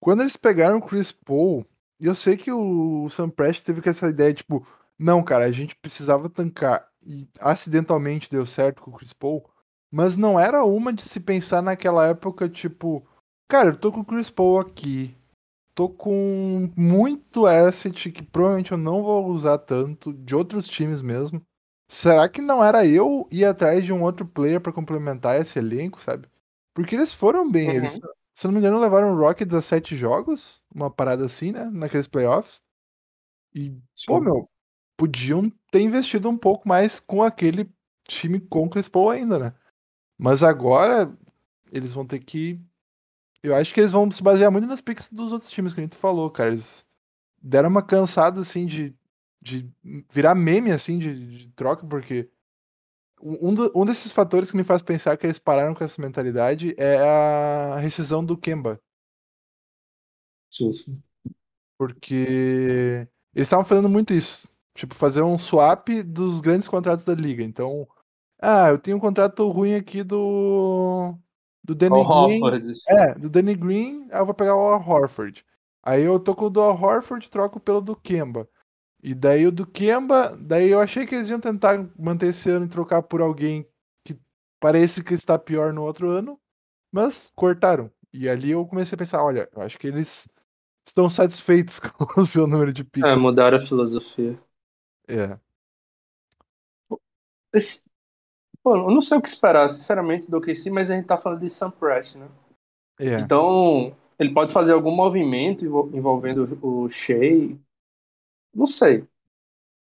quando 0.00 0.20
eles 0.20 0.36
pegaram 0.36 0.78
o 0.78 0.82
Chris 0.82 1.10
Paul, 1.10 1.66
eu 1.98 2.14
sei 2.14 2.36
que 2.36 2.52
o 2.52 3.08
Sam 3.08 3.30
Prest 3.30 3.64
teve 3.64 3.82
com 3.82 3.88
essa 3.90 4.08
ideia, 4.08 4.32
tipo, 4.32 4.66
não, 4.98 5.22
cara, 5.22 5.46
a 5.46 5.50
gente 5.50 5.74
precisava 5.74 6.30
tancar 6.30 6.88
e 7.02 7.28
acidentalmente 7.40 8.30
deu 8.30 8.46
certo 8.46 8.82
com 8.82 8.90
o 8.90 8.94
Chris 8.94 9.12
Paul, 9.12 9.44
mas 9.90 10.16
não 10.16 10.38
era 10.38 10.64
uma 10.64 10.92
de 10.92 11.02
se 11.02 11.20
pensar 11.20 11.62
naquela 11.62 12.06
época, 12.06 12.48
tipo, 12.48 13.04
cara, 13.48 13.70
eu 13.70 13.76
tô 13.76 13.90
com 13.90 14.00
o 14.00 14.04
Chris 14.04 14.30
Paul 14.30 14.60
aqui, 14.60 15.16
tô 15.74 15.88
com 15.88 16.70
muito 16.76 17.46
asset 17.46 18.12
que 18.12 18.22
provavelmente 18.22 18.72
eu 18.72 18.78
não 18.78 19.02
vou 19.02 19.26
usar 19.26 19.58
tanto, 19.58 20.12
de 20.12 20.34
outros 20.36 20.68
times 20.68 21.02
mesmo. 21.02 21.42
Será 21.90 22.28
que 22.28 22.40
não 22.40 22.64
era 22.64 22.86
eu 22.86 23.28
ir 23.30 23.44
atrás 23.44 23.84
de 23.84 23.92
um 23.92 24.02
outro 24.02 24.26
player 24.26 24.60
para 24.60 24.72
complementar 24.72 25.40
esse 25.40 25.58
elenco, 25.58 26.00
sabe? 26.00 26.28
Porque 26.74 26.96
eles 26.96 27.12
foram 27.12 27.50
bem. 27.50 27.68
Uhum. 27.68 27.76
Eles, 27.76 28.00
se 28.34 28.46
não 28.46 28.52
me 28.52 28.58
engano, 28.58 28.80
levaram 28.80 29.14
o 29.14 29.18
Rockets 29.18 29.54
a 29.54 29.62
sete 29.62 29.96
jogos. 29.96 30.62
Uma 30.74 30.90
parada 30.90 31.24
assim, 31.24 31.52
né? 31.52 31.70
Naqueles 31.72 32.08
playoffs. 32.08 32.60
E, 33.54 33.70
Sim. 33.94 34.06
pô, 34.06 34.20
meu, 34.20 34.50
podiam 34.96 35.48
ter 35.70 35.80
investido 35.80 36.28
um 36.28 36.36
pouco 36.36 36.68
mais 36.68 36.98
com 36.98 37.22
aquele 37.22 37.70
time 38.08 38.40
com 38.40 38.68
Chris 38.68 38.88
Paul 38.88 39.10
ainda, 39.10 39.38
né? 39.38 39.54
Mas 40.18 40.42
agora 40.42 41.16
eles 41.70 41.92
vão 41.92 42.04
ter 42.04 42.18
que. 42.18 42.60
Eu 43.42 43.54
acho 43.54 43.72
que 43.72 43.80
eles 43.80 43.92
vão 43.92 44.10
se 44.10 44.22
basear 44.22 44.50
muito 44.50 44.66
nas 44.66 44.80
picks 44.80 45.10
dos 45.10 45.32
outros 45.32 45.50
times 45.50 45.72
que 45.72 45.80
a 45.80 45.82
gente 45.82 45.96
falou, 45.96 46.30
cara. 46.30 46.50
Eles 46.50 46.84
deram 47.40 47.68
uma 47.68 47.82
cansada, 47.82 48.40
assim, 48.40 48.64
de, 48.64 48.96
de 49.42 49.70
virar 50.10 50.34
meme, 50.34 50.72
assim, 50.72 50.98
de, 50.98 51.38
de 51.38 51.48
troca, 51.52 51.86
porque 51.86 52.30
um, 53.24 53.54
do, 53.54 53.72
um 53.74 53.86
desses 53.86 54.12
fatores 54.12 54.50
que 54.50 54.56
me 54.56 54.62
faz 54.62 54.82
pensar 54.82 55.16
que 55.16 55.24
eles 55.24 55.38
pararam 55.38 55.74
com 55.74 55.82
essa 55.82 56.00
mentalidade 56.00 56.74
é 56.76 56.98
a 56.98 57.76
rescisão 57.78 58.22
do 58.22 58.36
Kemba. 58.36 58.78
Sim, 60.50 60.72
sim. 60.72 61.02
Porque 61.78 63.08
eles 63.34 63.48
estavam 63.48 63.64
fazendo 63.64 63.88
muito 63.88 64.12
isso. 64.12 64.48
Tipo, 64.74 64.94
fazer 64.94 65.22
um 65.22 65.38
swap 65.38 65.88
dos 66.04 66.40
grandes 66.40 66.68
contratos 66.68 67.04
da 67.04 67.14
liga. 67.14 67.42
Então, 67.42 67.88
ah, 68.40 68.68
eu 68.68 68.78
tenho 68.78 68.98
um 68.98 69.00
contrato 69.00 69.48
ruim 69.48 69.74
aqui 69.74 70.02
do. 70.02 71.16
Do 71.62 71.74
Danny 71.74 72.04
Green. 72.04 72.42
Horford. 72.42 72.72
É, 72.88 73.14
do 73.14 73.30
Danny 73.30 73.54
Green, 73.54 74.06
aí 74.10 74.20
eu 74.20 74.26
vou 74.26 74.34
pegar 74.34 74.54
o 74.54 74.68
Al 74.68 74.86
Horford. 74.86 75.44
Aí 75.82 76.02
eu 76.02 76.20
tô 76.20 76.34
com 76.34 76.46
o 76.46 76.50
do 76.50 76.60
Al 76.60 76.78
Horford, 76.78 77.30
troco 77.30 77.58
pelo 77.58 77.80
do 77.80 77.96
Kemba. 77.96 78.46
E 79.04 79.14
daí 79.14 79.46
o 79.46 79.52
do 79.52 79.66
Kemba, 79.66 80.34
daí 80.34 80.70
eu 80.70 80.80
achei 80.80 81.04
que 81.06 81.14
eles 81.14 81.28
iam 81.28 81.38
tentar 81.38 81.78
manter 81.98 82.28
esse 82.28 82.48
ano 82.48 82.64
e 82.64 82.68
trocar 82.70 83.02
por 83.02 83.20
alguém 83.20 83.68
que 84.02 84.18
parece 84.58 85.04
que 85.04 85.12
está 85.12 85.38
pior 85.38 85.74
no 85.74 85.82
outro 85.84 86.08
ano, 86.10 86.40
mas 86.90 87.30
cortaram. 87.34 87.90
E 88.12 88.28
ali 88.28 88.52
eu 88.52 88.66
comecei 88.66 88.96
a 88.96 88.98
pensar, 88.98 89.22
olha, 89.22 89.46
eu 89.54 89.60
acho 89.60 89.76
que 89.78 89.86
eles 89.86 90.26
estão 90.86 91.10
satisfeitos 91.10 91.80
com 92.14 92.20
o 92.20 92.24
seu 92.24 92.46
número 92.46 92.72
de 92.72 92.80
É, 92.80 92.84
picks. 92.84 93.20
mudaram 93.20 93.58
a 93.58 93.66
filosofia. 93.66 94.40
É. 95.06 95.38
Esse... 97.52 97.84
Pô, 98.62 98.76
eu 98.76 98.90
não 98.90 99.02
sei 99.02 99.18
o 99.18 99.20
que 99.22 99.28
esperar, 99.28 99.68
sinceramente, 99.68 100.30
do 100.30 100.38
OKC, 100.38 100.70
mas 100.70 100.90
a 100.90 100.96
gente 100.96 101.06
tá 101.06 101.18
falando 101.18 101.40
de 101.40 101.50
Sam 101.50 101.70
Prest, 101.70 102.16
né? 102.16 102.28
É. 102.98 103.20
Então, 103.20 103.94
ele 104.18 104.32
pode 104.32 104.52
fazer 104.52 104.72
algum 104.72 104.90
movimento 104.94 105.64
envol- 105.66 105.90
envolvendo 105.92 106.58
o 106.62 106.88
Shea. 106.88 107.58
Não 108.54 108.66
sei. 108.66 109.06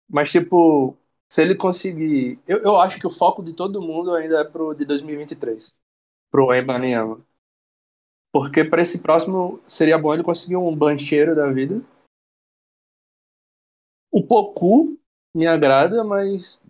Mas, 0.09 0.31
tipo, 0.31 0.97
se 1.31 1.41
ele 1.41 1.55
conseguir. 1.55 2.39
Eu, 2.47 2.59
eu 2.59 2.81
acho 2.81 2.99
que 2.99 3.07
o 3.07 3.11
foco 3.11 3.43
de 3.43 3.53
todo 3.53 3.81
mundo 3.81 4.13
ainda 4.13 4.41
é 4.41 4.43
pro 4.43 4.73
de 4.73 4.85
2023. 4.85 5.75
Pro 6.31 6.53
Embanyama. 6.53 7.25
Porque 8.31 8.63
para 8.63 8.81
esse 8.81 9.01
próximo 9.01 9.61
seria 9.65 9.97
bom 9.97 10.13
ele 10.13 10.23
conseguir 10.23 10.55
um 10.55 10.75
bancheiro 10.75 11.35
da 11.35 11.51
vida. 11.51 11.81
O 14.11 14.25
Poku 14.25 14.97
me 15.35 15.47
agrada, 15.47 16.03
mas 16.03 16.61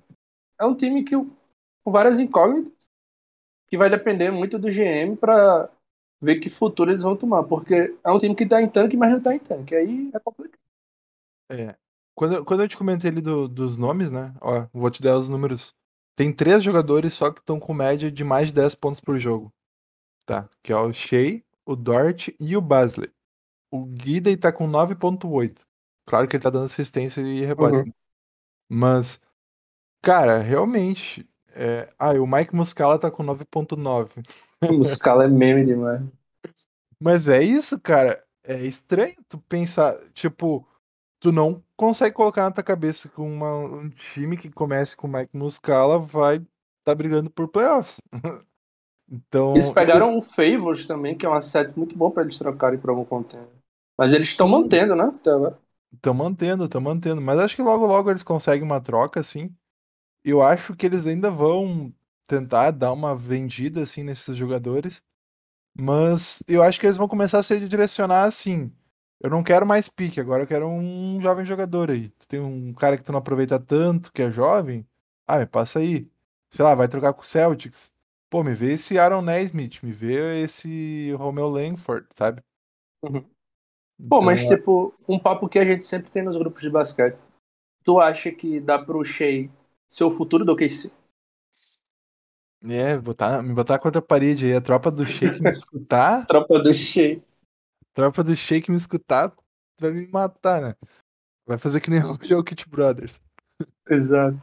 é 0.60 0.66
um 0.66 0.76
time 0.76 1.04
que 1.04 1.16
com 1.16 1.92
várias 1.92 2.20
incógnitas 2.20 2.90
que 3.68 3.78
vai 3.78 3.90
depender 3.90 4.32
muito 4.32 4.60
do 4.60 4.70
GM 4.70 5.18
para 5.18 5.70
ver 6.22 6.40
que 6.40 6.50
futuro 6.50 6.92
eles 6.92 7.02
vão 7.02 7.18
tomar, 7.18 7.44
porque 7.44 7.98
é 8.04 8.12
um 8.12 8.18
time 8.18 8.36
que 8.36 8.46
tá 8.46 8.62
em 8.62 8.70
tanque, 8.70 8.96
mas 8.96 9.12
não 9.12 9.22
tá 9.22 9.36
em 9.36 9.40
tanque. 9.40 9.76
Aí 9.76 10.12
é 10.14 10.20
complicado. 10.20 10.60
É. 11.50 11.83
Quando, 12.16 12.36
eu- 12.36 12.46
quando 12.46 12.62
eu 12.64 12.68
te 12.68 12.78
comentei 12.78 13.10
ali 13.10 13.22
do- 13.22 13.48
dos 13.48 13.78
nomes, 13.78 14.12
né? 14.12 14.34
Ó, 14.42 14.68
vou 14.74 14.90
te 14.92 15.02
dar 15.02 15.18
os 15.18 15.28
números. 15.30 15.74
Tem 16.16 16.32
três 16.32 16.64
jogadores 16.64 17.14
só 17.14 17.32
que 17.32 17.40
estão 17.40 17.60
com 17.60 17.74
média 17.74 18.12
de 18.12 18.24
mais 18.24 18.48
de 18.48 18.54
10 18.54 18.76
pontos 18.76 19.02
por 19.02 19.18
jogo. 19.18 19.52
Tá? 20.26 20.48
Que 20.62 20.72
é 20.72 20.78
o 20.78 20.94
Shea, 20.94 21.42
o 21.66 21.76
Dort 21.76 22.30
e 22.40 22.56
o 22.56 22.62
Basley. 22.62 23.12
O 23.72 23.86
Guidey 23.86 24.38
tá 24.38 24.52
com 24.52 24.68
9.8. 24.68 25.66
Claro 26.06 26.28
que 26.28 26.36
ele 26.36 26.44
tá 26.44 26.50
dando 26.50 26.66
assistência 26.66 27.22
e 27.22 27.44
rebotes. 27.44 27.80
Uhum. 27.80 27.86
né? 27.88 27.94
Mas, 28.70 29.20
cara, 30.02 30.40
realmente. 30.40 31.28
É... 31.56 31.92
Ah, 32.00 32.14
e 32.16 32.20
o 32.20 32.28
Mike 32.28 32.56
Muscala 32.56 33.00
tá 33.00 33.12
com 33.12 33.24
9.9. 33.24 34.22
O 34.82 34.86
Scala 34.86 35.26
é 35.26 35.28
meme 35.28 35.66
demais. 35.66 36.02
Mas 37.00 37.28
é 37.28 37.42
isso, 37.44 37.80
cara. 37.80 38.24
É 38.44 38.62
estranho 38.66 39.16
tu 39.28 39.38
pensar, 39.38 39.98
tipo, 40.14 40.68
tu 41.24 41.32
não 41.34 41.64
consegue 41.78 42.16
colocar 42.16 42.44
na 42.44 42.52
tua 42.52 42.66
cabeça 42.66 43.10
que 43.10 43.22
uma- 43.22 43.58
um 43.60 43.90
time 43.92 44.38
que 44.38 44.52
comece 44.52 44.98
com 44.98 45.08
o 45.08 45.12
Mike 45.14 45.38
Muscala 45.38 46.00
vai 46.00 46.46
tá 46.86 46.96
brigando 46.96 47.32
por 47.32 47.50
playoffs. 47.50 48.02
então, 49.10 49.54
Eles 49.54 49.70
pegaram 49.72 50.16
o 50.18 50.22
Favors 50.22 50.86
também, 50.86 51.18
que 51.18 51.26
é 51.26 51.30
um 51.30 51.34
asset 51.34 51.76
muito 51.78 51.98
bom 51.98 52.12
para 52.12 52.24
eles 52.24 52.38
trocarem 52.38 52.80
para 52.80 52.92
algum 52.92 53.06
contender. 53.06 53.48
Mas 53.98 54.14
eles 54.14 54.28
estão 54.28 54.48
mantendo, 54.48 54.96
né? 54.96 55.06
Até 55.06 55.32
agora. 55.32 55.60
estão 55.94 56.14
mantendo, 56.14 56.66
estão 56.66 56.82
mantendo, 56.82 57.22
mas 57.22 57.40
acho 57.40 57.56
que 57.56 57.62
logo 57.62 57.86
logo 57.86 58.10
eles 58.10 58.24
conseguem 58.24 58.64
uma 58.64 58.82
troca 58.82 59.20
assim. 59.20 59.54
Eu 60.24 60.42
acho 60.44 60.76
que 60.76 60.86
eles 60.86 61.08
ainda 61.08 61.32
vão 61.32 61.94
tentar 62.28 62.72
dar 62.72 62.94
uma 62.94 63.16
vendida 63.16 63.84
assim 63.84 64.04
nesses 64.04 64.38
jogadores. 64.38 65.04
Mas 65.80 66.44
eu 66.48 66.64
acho 66.64 66.80
que 66.80 66.88
eles 66.88 66.98
vão 66.98 67.08
começar 67.08 67.40
a 67.40 67.44
se 67.44 67.60
direcionar 67.68 68.26
assim. 68.26 68.72
Eu 69.24 69.30
não 69.30 69.42
quero 69.42 69.66
mais 69.66 69.88
pique, 69.88 70.20
agora 70.20 70.44
eu 70.44 70.48
quero 70.48 70.68
um 70.68 71.22
jovem 71.22 71.46
jogador 71.46 71.90
aí. 71.90 72.10
Tu 72.10 72.28
tem 72.28 72.40
um 72.42 72.74
cara 72.74 72.98
que 72.98 73.04
tu 73.04 73.12
não 73.14 73.20
aproveita 73.20 73.58
tanto, 73.58 74.12
que 74.12 74.22
é 74.22 74.30
jovem. 74.30 74.86
Ah, 75.26 75.40
me 75.40 75.46
passa 75.46 75.80
aí. 75.80 76.12
Sei 76.52 76.64
lá, 76.64 76.76
vai 76.76 76.90
trocar 76.90 77.14
com 77.14 77.22
o 77.22 77.26
Celtics. 77.26 77.90
Pô, 78.30 78.44
me 78.44 78.54
vê 78.54 78.74
esse 78.74 79.00
Aaron 79.00 79.22
Nesmith, 79.22 79.82
me 79.82 79.94
vê 79.94 80.42
esse 80.44 81.14
Romeo 81.14 81.48
Langford, 81.48 82.06
sabe? 82.14 82.44
Uhum. 83.02 83.24
Pô, 84.10 84.22
mas 84.22 84.44
Então, 84.44 84.58
tipo, 84.58 84.94
um 85.08 85.18
papo 85.18 85.48
que 85.48 85.58
a 85.58 85.64
gente 85.64 85.86
sempre 85.86 86.12
tem 86.12 86.22
nos 86.22 86.36
grupos 86.36 86.62
de 86.62 86.70
basquete. 86.70 87.18
Tu 87.84 88.00
acha 88.02 88.30
que 88.30 88.60
dá 88.60 88.78
pro 88.78 89.04
Shea 89.06 89.50
ser 89.88 90.04
o 90.04 90.12
futuro 90.12 90.44
do 90.44 90.52
OKC? 90.52 90.92
É, 92.66 92.98
botar, 92.98 93.42
me 93.42 93.54
botar 93.54 93.80
contra 93.80 94.00
a 94.00 94.02
parede 94.02 94.46
aí, 94.46 94.54
a 94.54 94.62
tropa 94.62 94.92
do 94.92 95.06
Shake 95.06 95.42
me 95.42 95.50
escutar, 95.52 96.26
Tropa 96.26 96.60
do 96.60 96.74
Shea. 96.74 97.22
Tropa 97.94 98.24
do 98.24 98.36
Shake 98.36 98.70
me 98.70 98.78
escutar, 98.78 99.34
vai 99.80 99.92
me 99.92 100.08
matar, 100.08 100.62
né? 100.62 100.76
Vai 101.46 101.58
fazer 101.58 101.80
que 101.82 101.90
nem 101.90 102.00
o 102.04 102.18
Joe 102.22 102.44
Kit 102.44 102.68
Brothers. 102.70 103.22
Exato. 103.90 104.42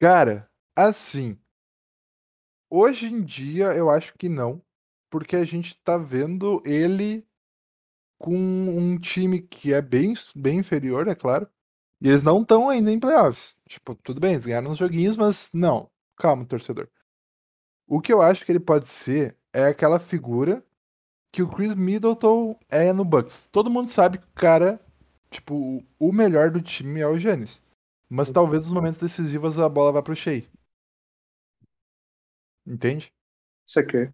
Cara, 0.00 0.50
assim, 0.76 1.38
hoje 2.70 3.06
em 3.06 3.22
dia 3.22 3.66
eu 3.74 3.90
acho 3.90 4.14
que 4.14 4.28
não, 4.28 4.62
porque 5.10 5.36
a 5.36 5.44
gente 5.44 5.80
tá 5.82 5.96
vendo 5.96 6.62
ele 6.64 7.26
com 8.18 8.34
um 8.34 8.98
time 8.98 9.40
que 9.40 9.72
é 9.72 9.82
bem, 9.82 10.14
bem 10.34 10.58
inferior, 10.58 11.08
é 11.08 11.14
claro, 11.14 11.48
e 12.00 12.08
eles 12.08 12.22
não 12.22 12.42
estão 12.42 12.68
ainda 12.68 12.90
em 12.90 13.00
playoffs. 13.00 13.56
Tipo, 13.68 13.94
tudo 13.94 14.20
bem, 14.20 14.32
eles 14.32 14.46
ganharam 14.46 14.70
uns 14.70 14.78
joguinhos, 14.78 15.16
mas 15.16 15.50
não. 15.52 15.90
Calma, 16.16 16.44
torcedor. 16.44 16.88
O 17.86 18.00
que 18.00 18.12
eu 18.12 18.20
acho 18.22 18.44
que 18.44 18.52
ele 18.52 18.60
pode 18.60 18.86
ser 18.86 19.36
é 19.52 19.66
aquela 19.66 20.00
figura 20.00 20.64
que 21.34 21.42
o 21.42 21.48
Chris 21.48 21.74
Middleton 21.74 22.56
é 22.70 22.92
no 22.92 23.04
Bucks. 23.04 23.48
Todo 23.50 23.68
mundo 23.68 23.88
sabe 23.88 24.18
que 24.18 24.24
o 24.24 24.34
cara, 24.36 24.78
tipo, 25.28 25.82
o 25.98 26.12
melhor 26.12 26.48
do 26.48 26.62
time 26.62 27.00
é 27.00 27.08
o 27.08 27.18
Giannis. 27.18 27.60
Mas 28.08 28.30
talvez 28.30 28.62
nos 28.62 28.72
momentos 28.72 29.00
decisivos 29.00 29.58
a 29.58 29.68
bola 29.68 29.90
vá 29.90 30.00
pro 30.00 30.14
Shea. 30.14 30.44
Entende? 32.64 33.12
Isso 33.66 33.80
aqui. 33.80 34.08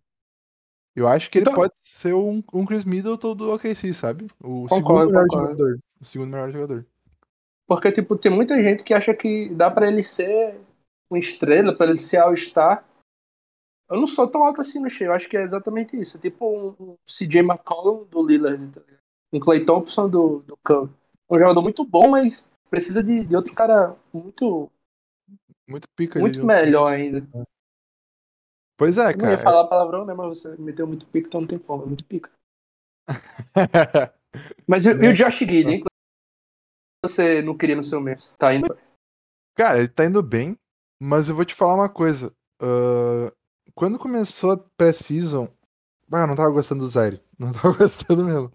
Eu 0.97 1.07
acho 1.07 1.31
que 1.31 1.37
ele 1.39 1.43
Então- 1.43 1.55
pode 1.55 1.75
ser 1.77 2.15
um, 2.15 2.43
um 2.55 2.65
Chris 2.65 2.87
Middleton 2.87 3.37
do 3.37 3.53
OKC, 3.53 3.93
sabe? 3.93 4.25
O 4.43 4.67
Concordo, 4.67 4.75
segundo 4.75 5.07
melhor 5.09 5.27
concordo. 5.29 5.51
jogador. 5.51 5.79
O 6.01 6.05
segundo 6.07 6.31
melhor 6.31 6.51
jogador. 6.53 6.87
Porque, 7.67 7.93
tipo, 7.93 8.17
tem 8.17 8.33
muita 8.33 8.61
gente 8.63 8.83
que 8.83 8.95
acha 8.95 9.13
que 9.15 9.51
dá 9.51 9.71
pra 9.71 9.87
ele 9.89 10.03
ser 10.03 10.59
uma 11.11 11.19
estrela, 11.19 11.77
pra 11.77 11.87
ele 11.87 11.99
ser 11.99 12.17
All-Star. 12.17 12.83
Eu 13.91 13.99
não 13.99 14.07
sou 14.07 14.29
tão 14.31 14.45
alto 14.45 14.61
assim 14.61 14.79
no 14.79 14.89
Shea, 14.89 15.09
eu 15.09 15.13
acho 15.13 15.29
que 15.29 15.37
é 15.37 15.43
exatamente 15.43 16.01
isso. 16.01 16.17
É 16.17 16.21
tipo 16.21 16.47
um, 16.47 16.69
um 16.79 16.97
CJ 17.05 17.41
McCollum 17.41 18.05
do 18.05 18.25
Lillard, 18.25 18.71
tá 18.71 18.81
um 19.33 19.41
Clay 19.41 19.65
Thompson 19.65 20.09
do, 20.09 20.41
do 20.41 20.57
Curry. 20.59 20.91
Um 21.29 21.39
jogador 21.39 21.63
muito 21.63 21.85
bom, 21.85 22.09
mas 22.09 22.49
precisa 22.71 23.03
de, 23.03 23.25
de 23.27 23.37
outro 23.37 23.53
cara 23.53 23.97
muito, 24.13 24.71
Muito 25.69 25.89
pica 25.97 26.21
muito 26.21 26.45
melhor 26.45 26.93
ainda. 26.93 27.27
Pois 28.77 28.97
é, 28.97 29.13
Eu 29.13 29.19
não 29.19 29.31
ia 29.31 29.37
cara. 29.37 29.39
falar 29.39 29.67
palavrão, 29.67 30.05
né? 30.05 30.15
Mas 30.15 30.29
você 30.29 30.57
meteu 30.57 30.87
muito 30.87 31.07
pica, 31.07 31.29
então 31.29 31.41
não 31.41 31.49
tem 31.49 31.59
como. 31.59 31.83
É 31.83 31.87
muito 31.87 32.05
pica. 32.05 32.31
Mas 34.67 34.87
e, 34.87 34.91
e 34.91 35.09
o 35.09 35.13
Josh 35.13 35.39
Gideon, 35.39 35.71
hein? 35.71 35.85
Você 37.05 37.43
não 37.43 37.57
queria 37.57 37.75
no 37.75 37.83
seu 37.83 38.01
mês. 38.01 38.35
Tá 38.39 38.55
indo. 38.55 38.77
Cara, 39.57 39.79
ele 39.79 39.89
tá 39.89 40.05
indo 40.05 40.23
bem, 40.23 40.57
mas 41.03 41.29
eu 41.29 41.35
vou 41.35 41.45
te 41.45 41.55
falar 41.55 41.75
uma 41.75 41.89
coisa. 41.89 42.33
ahn, 42.63 43.31
quando 43.75 43.99
começou 43.99 44.53
a 44.53 44.57
pré-season, 44.57 45.49
ah, 46.13 46.21
eu 46.21 46.27
não 46.27 46.37
tava 46.37 46.51
gostando 46.51 46.83
do 46.85 46.89
Zaire. 46.89 47.23
Não 47.39 47.53
tava 47.53 47.75
gostando 47.77 48.25
mesmo. 48.25 48.53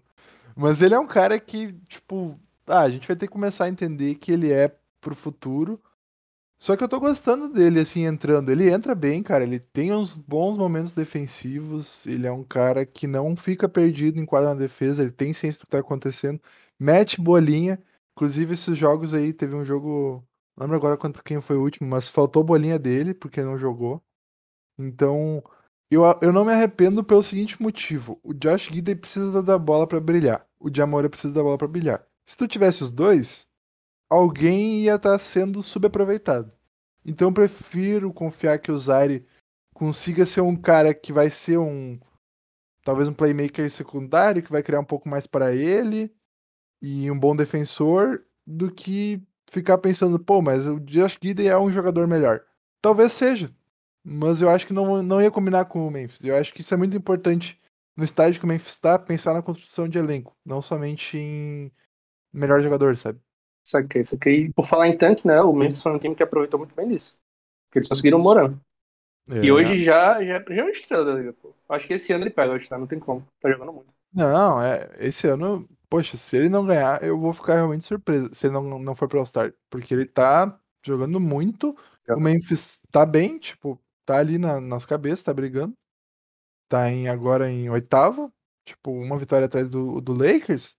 Mas 0.56 0.82
ele 0.82 0.94
é 0.94 0.98
um 0.98 1.06
cara 1.06 1.40
que, 1.40 1.72
tipo, 1.88 2.38
ah, 2.66 2.82
a 2.82 2.90
gente 2.90 3.08
vai 3.08 3.16
ter 3.16 3.26
que 3.26 3.32
começar 3.32 3.64
a 3.64 3.68
entender 3.68 4.14
que 4.16 4.32
ele 4.32 4.52
é 4.52 4.68
pro 5.00 5.14
futuro. 5.14 5.80
Só 6.58 6.76
que 6.76 6.84
eu 6.84 6.88
tô 6.88 7.00
gostando 7.00 7.48
dele, 7.48 7.80
assim, 7.80 8.04
entrando. 8.06 8.50
Ele 8.50 8.70
entra 8.70 8.94
bem, 8.94 9.22
cara. 9.22 9.44
Ele 9.44 9.58
tem 9.60 9.92
uns 9.92 10.16
bons 10.16 10.56
momentos 10.58 10.94
defensivos. 10.94 12.06
Ele 12.06 12.26
é 12.26 12.32
um 12.32 12.44
cara 12.44 12.86
que 12.86 13.06
não 13.06 13.36
fica 13.36 13.68
perdido 13.68 14.18
em 14.20 14.26
quadra 14.26 14.50
na 14.54 14.60
defesa. 14.60 15.02
Ele 15.02 15.12
tem 15.12 15.32
ciência 15.34 15.60
do 15.60 15.66
que 15.66 15.72
tá 15.72 15.80
acontecendo. 15.80 16.40
Mete 16.78 17.20
bolinha. 17.20 17.78
Inclusive, 18.12 18.54
esses 18.54 18.78
jogos 18.78 19.14
aí, 19.14 19.32
teve 19.32 19.54
um 19.54 19.64
jogo. 19.64 20.24
Não 20.56 20.64
lembro 20.64 20.76
agora 20.76 20.96
quanto, 20.96 21.22
quem 21.22 21.40
foi 21.40 21.56
o 21.56 21.62
último, 21.62 21.88
mas 21.88 22.08
faltou 22.08 22.42
bolinha 22.44 22.78
dele, 22.78 23.12
porque 23.14 23.42
não 23.42 23.58
jogou. 23.58 24.02
Então, 24.78 25.42
eu, 25.90 26.02
eu 26.20 26.32
não 26.32 26.44
me 26.44 26.52
arrependo 26.52 27.02
pelo 27.04 27.22
seguinte 27.22 27.60
motivo: 27.60 28.20
o 28.22 28.34
Josh 28.34 28.68
Gidey 28.72 28.94
precisa 28.94 29.42
da 29.42 29.58
bola 29.58 29.86
para 29.86 30.00
brilhar, 30.00 30.46
o 30.58 30.70
Diamora 30.70 31.08
precisa 31.08 31.34
da 31.34 31.42
bola 31.42 31.58
para 31.58 31.68
brilhar. 31.68 32.06
Se 32.24 32.36
tu 32.36 32.46
tivesse 32.46 32.82
os 32.82 32.92
dois, 32.92 33.46
alguém 34.10 34.82
ia 34.82 34.96
estar 34.96 35.12
tá 35.12 35.18
sendo 35.18 35.62
subaproveitado. 35.62 36.52
Então, 37.04 37.28
eu 37.28 37.34
prefiro 37.34 38.12
confiar 38.12 38.58
que 38.58 38.72
o 38.72 38.78
Zaire 38.78 39.24
consiga 39.72 40.26
ser 40.26 40.40
um 40.40 40.56
cara 40.56 40.92
que 40.94 41.12
vai 41.12 41.30
ser 41.30 41.58
um. 41.58 41.98
Talvez 42.84 43.08
um 43.08 43.14
playmaker 43.14 43.70
secundário, 43.70 44.42
que 44.42 44.50
vai 44.50 44.62
criar 44.62 44.80
um 44.80 44.84
pouco 44.84 45.08
mais 45.08 45.26
para 45.26 45.54
ele 45.54 46.14
e 46.80 47.10
um 47.10 47.18
bom 47.18 47.34
defensor 47.34 48.24
do 48.46 48.70
que 48.70 49.20
ficar 49.50 49.78
pensando, 49.78 50.18
pô, 50.18 50.40
mas 50.42 50.66
o 50.66 50.78
Josh 50.80 51.18
Gidey 51.20 51.48
é 51.48 51.58
um 51.58 51.70
jogador 51.70 52.06
melhor. 52.06 52.44
Talvez 52.80 53.12
seja, 53.12 53.50
mas 54.08 54.40
eu 54.40 54.48
acho 54.48 54.66
que 54.66 54.72
não, 54.72 55.02
não 55.02 55.20
ia 55.20 55.30
combinar 55.30 55.64
com 55.64 55.86
o 55.86 55.90
Memphis. 55.90 56.22
Eu 56.24 56.36
acho 56.36 56.54
que 56.54 56.60
isso 56.60 56.72
é 56.72 56.76
muito 56.76 56.96
importante 56.96 57.60
no 57.96 58.04
estágio 58.04 58.38
que 58.38 58.44
o 58.44 58.48
Memphis 58.48 58.72
está, 58.72 58.98
pensar 58.98 59.34
na 59.34 59.42
construção 59.42 59.88
de 59.88 59.98
elenco, 59.98 60.36
não 60.44 60.62
somente 60.62 61.18
em 61.18 61.72
melhor 62.32 62.60
jogador, 62.60 62.96
sabe? 62.96 63.18
Saquei, 63.66 64.04
saquei. 64.04 64.52
Por 64.52 64.64
falar 64.64 64.88
em 64.88 64.96
tanque, 64.96 65.26
né, 65.26 65.40
o 65.40 65.52
Memphis 65.52 65.82
foi 65.82 65.92
um 65.92 65.98
time 65.98 66.14
que 66.14 66.22
aproveitou 66.22 66.58
muito 66.58 66.74
bem 66.74 66.88
disso. 66.88 67.16
Porque 67.66 67.80
eles 67.80 67.88
conseguiram 67.88 68.18
o 68.18 68.22
Moran. 68.22 68.56
É. 69.28 69.44
E 69.44 69.50
hoje 69.50 69.82
já, 69.82 70.22
já, 70.22 70.44
já 70.48 70.54
é 70.54 70.62
uma 70.62 70.70
estrela 70.70 71.04
da 71.04 71.14
liga, 71.14 71.32
pô. 71.32 71.52
Acho 71.68 71.86
que 71.88 71.94
esse 71.94 72.12
ano 72.12 72.22
ele 72.22 72.30
pega 72.30 72.52
hoje, 72.52 72.68
tá? 72.68 72.78
Não 72.78 72.86
tem 72.86 73.00
como. 73.00 73.26
Tá 73.40 73.50
jogando 73.50 73.72
muito. 73.72 73.92
Não, 74.14 74.62
é. 74.62 74.88
Esse 75.00 75.26
ano 75.26 75.68
poxa, 75.88 76.16
se 76.16 76.36
ele 76.36 76.48
não 76.48 76.66
ganhar, 76.66 77.02
eu 77.02 77.18
vou 77.18 77.32
ficar 77.32 77.54
realmente 77.54 77.84
surpreso 77.84 78.34
se 78.34 78.46
ele 78.46 78.54
não, 78.54 78.78
não 78.78 78.94
for 78.94 79.08
pro 79.08 79.18
All-Star. 79.18 79.52
Porque 79.70 79.94
ele 79.94 80.04
tá 80.04 80.58
jogando 80.84 81.18
muito. 81.18 81.76
É. 82.06 82.14
O 82.14 82.20
Memphis 82.20 82.78
tá 82.90 83.04
bem, 83.04 83.38
tipo, 83.38 83.80
tá 84.06 84.18
ali 84.18 84.38
na, 84.38 84.60
nas 84.60 84.86
cabeças, 84.86 85.24
tá 85.24 85.34
brigando. 85.34 85.74
Tá 86.68 86.90
em, 86.90 87.08
agora 87.08 87.50
em 87.50 87.68
oitavo. 87.68 88.32
Tipo, 88.64 88.90
uma 88.92 89.18
vitória 89.18 89.46
atrás 89.46 89.68
do, 89.70 90.00
do 90.00 90.14
Lakers. 90.14 90.76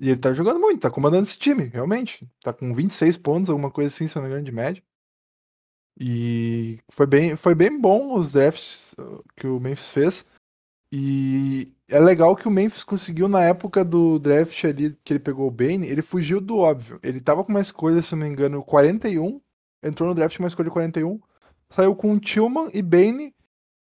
E 0.00 0.10
ele 0.10 0.20
tá 0.20 0.34
jogando 0.34 0.58
muito, 0.58 0.80
tá 0.80 0.90
comandando 0.90 1.22
esse 1.22 1.38
time, 1.38 1.64
realmente. 1.64 2.28
Tá 2.42 2.52
com 2.52 2.74
26 2.74 3.16
pontos, 3.18 3.50
alguma 3.50 3.70
coisa 3.70 3.94
assim, 3.94 4.08
se 4.08 4.16
não 4.16 4.22
me 4.22 4.28
engano, 4.28 4.44
de 4.44 4.52
média. 4.52 4.82
E 5.98 6.80
foi 6.90 7.06
bem, 7.06 7.36
foi 7.36 7.54
bem 7.54 7.80
bom 7.80 8.14
os 8.14 8.32
drafts 8.32 8.94
uh, 8.98 9.22
que 9.36 9.46
o 9.46 9.60
Memphis 9.60 9.90
fez. 9.90 10.26
E 10.90 11.72
é 11.88 11.98
legal 12.00 12.34
que 12.36 12.48
o 12.48 12.50
Memphis 12.50 12.84
conseguiu 12.84 13.28
na 13.28 13.42
época 13.42 13.84
do 13.84 14.18
draft 14.18 14.64
ali 14.64 14.94
que 15.02 15.12
ele 15.14 15.20
pegou 15.20 15.46
o 15.46 15.50
Bane, 15.50 15.86
ele 15.86 16.02
fugiu 16.02 16.40
do 16.40 16.58
óbvio. 16.58 16.98
Ele 17.02 17.20
tava 17.20 17.44
com 17.44 17.50
uma 17.50 17.60
escolha, 17.60 18.02
se 18.02 18.14
não 18.14 18.22
me 18.22 18.28
engano, 18.28 18.62
41, 18.64 19.40
entrou 19.82 20.08
no 20.08 20.14
draft 20.14 20.36
com 20.36 20.42
uma 20.42 20.48
escolha 20.48 20.70
41, 20.70 21.20
saiu 21.72 21.96
com 21.96 22.12
o 22.12 22.20
Tillman 22.20 22.70
e 22.72 22.82
Bane. 22.82 23.34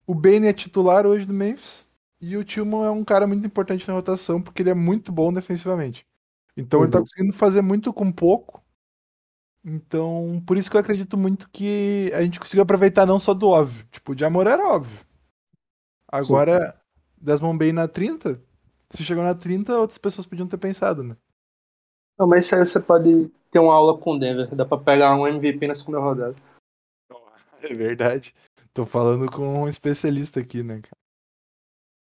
O 0.06 0.14
Bane 0.14 0.48
é 0.48 0.54
titular 0.54 1.06
hoje 1.06 1.26
do 1.26 1.34
Memphis 1.34 1.88
e 2.20 2.38
o 2.38 2.44
Tillman 2.44 2.86
é 2.86 2.90
um 2.90 3.04
cara 3.04 3.26
muito 3.26 3.46
importante 3.46 3.88
na 3.88 3.94
rotação 3.94 4.42
porque 4.42 4.62
ele 4.62 4.70
é 4.70 4.76
muito 4.76 5.12
bom 5.12 5.34
defensivamente. 5.34 6.06
Então 6.56 6.80
uhum. 6.80 6.86
ele 6.86 6.92
tá 6.92 7.00
uhum. 7.00 7.04
conseguindo 7.04 7.34
fazer 7.34 7.62
muito 7.62 7.92
com 7.94 8.12
pouco. 8.12 8.62
Então, 9.64 10.42
por 10.46 10.58
isso 10.58 10.70
que 10.70 10.76
eu 10.76 10.82
acredito 10.82 11.18
muito 11.18 11.48
que 11.50 12.12
a 12.16 12.22
gente 12.24 12.40
conseguiu 12.40 12.64
aproveitar 12.64 13.06
não 13.06 13.20
só 13.20 13.34
do 13.34 13.48
óbvio. 13.48 13.86
Tipo, 13.92 14.12
o 14.12 14.16
de 14.16 14.26
amor 14.26 14.48
era 14.48 14.68
óbvio. 14.68 15.00
Agora, 16.08 16.60
Sim. 16.60 16.74
Desmond 17.22 17.60
Bain 17.60 17.72
na 17.72 17.88
30, 17.88 18.42
se 18.90 19.04
chegou 19.04 19.24
na 19.24 19.36
30, 19.36 19.78
outras 19.78 20.00
pessoas 20.00 20.26
podiam 20.26 20.48
ter 20.48 20.58
pensado, 20.58 21.04
né? 21.04 21.16
Não, 22.18 22.28
mas 22.28 22.46
isso 22.46 22.56
aí 22.56 22.66
você 22.66 22.80
pode 22.80 23.32
ter 23.50 23.60
uma 23.60 23.74
aula 23.74 23.98
com 23.98 24.14
o 24.14 24.20
Denver. 24.20 24.50
Dá 24.56 24.66
pra 24.66 24.78
pegar 24.78 25.16
um 25.16 25.28
MVP 25.28 25.68
na 25.68 25.76
segunda 25.76 26.00
rodada. 26.00 26.36
É 27.70 27.74
verdade. 27.74 28.34
Tô 28.74 28.86
falando 28.86 29.30
com 29.30 29.64
um 29.64 29.68
especialista 29.68 30.40
aqui, 30.40 30.64
né, 30.64 30.82
cara? 30.82 30.98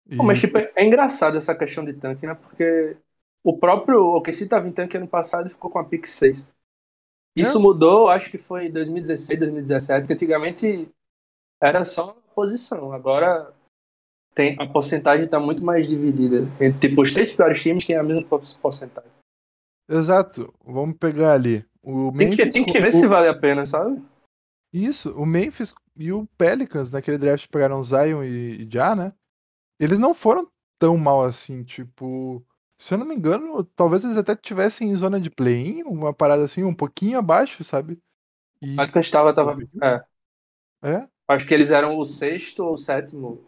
E... 0.08 0.16
Pô, 0.16 0.24
mas 0.24 0.40
tipo, 0.40 0.58
é 0.58 0.84
engraçado 0.84 1.36
essa 1.38 1.54
questão 1.54 1.84
de 1.84 1.92
tanque, 1.94 2.26
né? 2.26 2.34
Porque 2.34 2.96
o 3.44 3.56
próprio 3.56 4.04
OKC 4.16 4.46
tava 4.46 4.68
em 4.68 4.72
tanque 4.72 4.96
ano 4.96 5.08
passado 5.08 5.46
e 5.46 5.50
ficou 5.50 5.70
com 5.70 5.78
a 5.78 5.84
pick 5.84 6.04
6. 6.04 6.48
Isso 7.36 7.58
é. 7.58 7.60
mudou, 7.60 8.08
acho 8.08 8.30
que 8.30 8.38
foi 8.38 8.66
em 8.66 8.72
2016, 8.72 9.38
2017, 9.38 10.06
que 10.06 10.12
antigamente 10.12 10.88
era 11.62 11.84
só 11.84 12.16
posição. 12.34 12.92
Agora 12.92 13.52
tem, 14.34 14.56
a 14.58 14.66
porcentagem 14.66 15.24
está 15.24 15.38
muito 15.38 15.64
mais 15.64 15.86
dividida. 15.88 16.48
Entre 16.60 16.88
tipo, 16.88 17.02
os 17.02 17.12
três 17.12 17.32
piores 17.32 17.62
times 17.62 17.86
têm 17.86 17.96
a 17.96 18.02
mesma 18.02 18.24
porcentagem. 18.60 19.10
Exato. 19.88 20.52
Vamos 20.64 20.96
pegar 20.96 21.34
ali. 21.34 21.64
O 21.82 22.10
tem, 22.10 22.28
Memphis, 22.28 22.44
que, 22.44 22.50
tem 22.50 22.64
que 22.64 22.80
ver 22.80 22.88
o... 22.88 22.92
se 22.92 23.06
vale 23.06 23.28
a 23.28 23.34
pena, 23.34 23.64
sabe? 23.64 24.02
Isso. 24.72 25.11
O 25.20 25.26
Memphis 25.26 25.74
e 25.96 26.12
o 26.12 26.26
Pelicans, 26.38 26.92
naquele 26.92 27.18
draft 27.18 27.48
pegaram 27.48 27.83
Zion 27.83 28.22
e, 28.22 28.62
e 28.62 28.68
Já, 28.70 28.94
né? 28.94 29.12
Eles 29.78 29.98
não 29.98 30.14
foram 30.14 30.50
tão 30.78 30.96
mal 30.96 31.22
assim, 31.22 31.62
tipo. 31.64 32.44
Se 32.78 32.94
eu 32.94 32.98
não 32.98 33.06
me 33.06 33.14
engano, 33.14 33.62
talvez 33.62 34.04
eles 34.04 34.16
até 34.16 34.35
tivessem 34.35 34.90
em 34.90 34.96
zona 34.96 35.20
de 35.20 35.30
play-in, 35.30 35.83
uma 35.83 36.14
parada 36.14 36.44
assim, 36.44 36.64
um 36.64 36.74
pouquinho 36.74 37.18
abaixo, 37.18 37.62
sabe? 37.62 38.00
E... 38.62 38.78
Acho 38.80 38.90
que 38.90 38.98
eu 38.98 39.02
estava, 39.02 39.35
tava. 39.35 39.59
É. 39.83 40.04
É? 40.83 41.09
Acho 41.28 41.46
que 41.46 41.52
eles 41.52 41.70
eram 41.70 41.98
o 41.98 42.06
sexto 42.06 42.64
ou 42.64 42.74
o 42.74 42.78
sétimo 42.78 43.46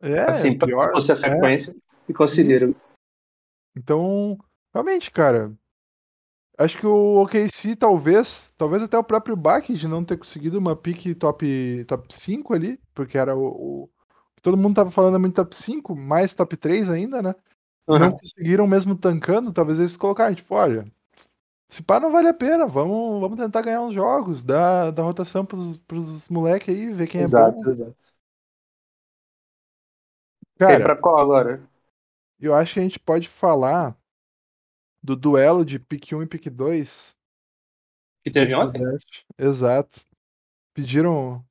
é, 0.00 0.20
assim, 0.20 0.56
pior, 0.56 0.86
se 0.86 0.92
fosse 0.92 1.10
a 1.10 1.14
é. 1.14 1.16
sequência, 1.16 1.72
é. 1.72 1.74
e 2.08 2.14
conseguiram. 2.14 2.74
Então, 3.76 4.38
realmente, 4.72 5.10
cara, 5.10 5.52
acho 6.58 6.76
que 6.76 6.86
o 6.86 7.22
OKC 7.22 7.76
talvez, 7.76 8.52
talvez 8.58 8.82
até 8.82 8.98
o 8.98 9.04
próprio 9.04 9.36
Bach 9.36 9.64
de 9.66 9.88
não 9.88 10.04
ter 10.04 10.18
conseguido 10.18 10.58
uma 10.58 10.74
pick 10.74 11.14
top, 11.14 11.84
top 11.86 12.14
5 12.14 12.52
ali, 12.52 12.80
porque 12.92 13.16
era 13.16 13.36
o, 13.36 13.84
o 13.84 13.90
todo 14.42 14.56
mundo 14.56 14.76
tava 14.76 14.90
falando 14.90 15.16
é 15.16 15.18
muito 15.18 15.36
top 15.36 15.54
5, 15.54 15.94
mais 15.94 16.34
top 16.34 16.56
3 16.56 16.90
ainda, 16.90 17.22
né? 17.22 17.34
Uhum. 17.86 17.98
Não 17.98 18.12
conseguiram 18.12 18.66
mesmo 18.66 18.96
tancando, 18.96 19.52
talvez 19.52 19.78
eles 19.78 19.96
colocaram, 19.96 20.34
tipo, 20.34 20.54
olha, 20.54 20.86
se 21.68 21.82
pá 21.82 22.00
não 22.00 22.10
vale 22.10 22.28
a 22.28 22.34
pena, 22.34 22.66
vamos, 22.66 23.20
vamos 23.20 23.36
tentar 23.38 23.62
ganhar 23.62 23.82
uns 23.82 23.94
jogos, 23.94 24.44
dar, 24.44 24.90
dar 24.90 25.02
rotação 25.02 25.44
pros, 25.44 25.78
pros 25.86 26.28
moleques 26.28 26.74
aí, 26.74 26.90
ver 26.90 27.06
quem 27.06 27.20
exato, 27.20 27.48
é 27.48 27.64
bom. 27.64 27.70
Exato, 27.70 27.70
exato. 27.70 28.18
Cara, 30.58 30.82
pra 30.82 30.96
qual 30.96 31.18
agora? 31.20 31.62
Eu 32.40 32.54
acho 32.54 32.74
que 32.74 32.80
a 32.80 32.82
gente 32.82 32.98
pode 32.98 33.28
falar 33.28 33.96
do 35.02 35.16
duelo 35.16 35.64
de 35.64 35.78
pick 35.78 36.12
1 36.12 36.22
e 36.22 36.26
pick 36.26 36.50
2. 36.50 37.16
Que 38.24 38.30
teve 38.30 38.54
ontem? 38.56 38.82
Exato. 39.38 40.06
Pediram 40.74 41.44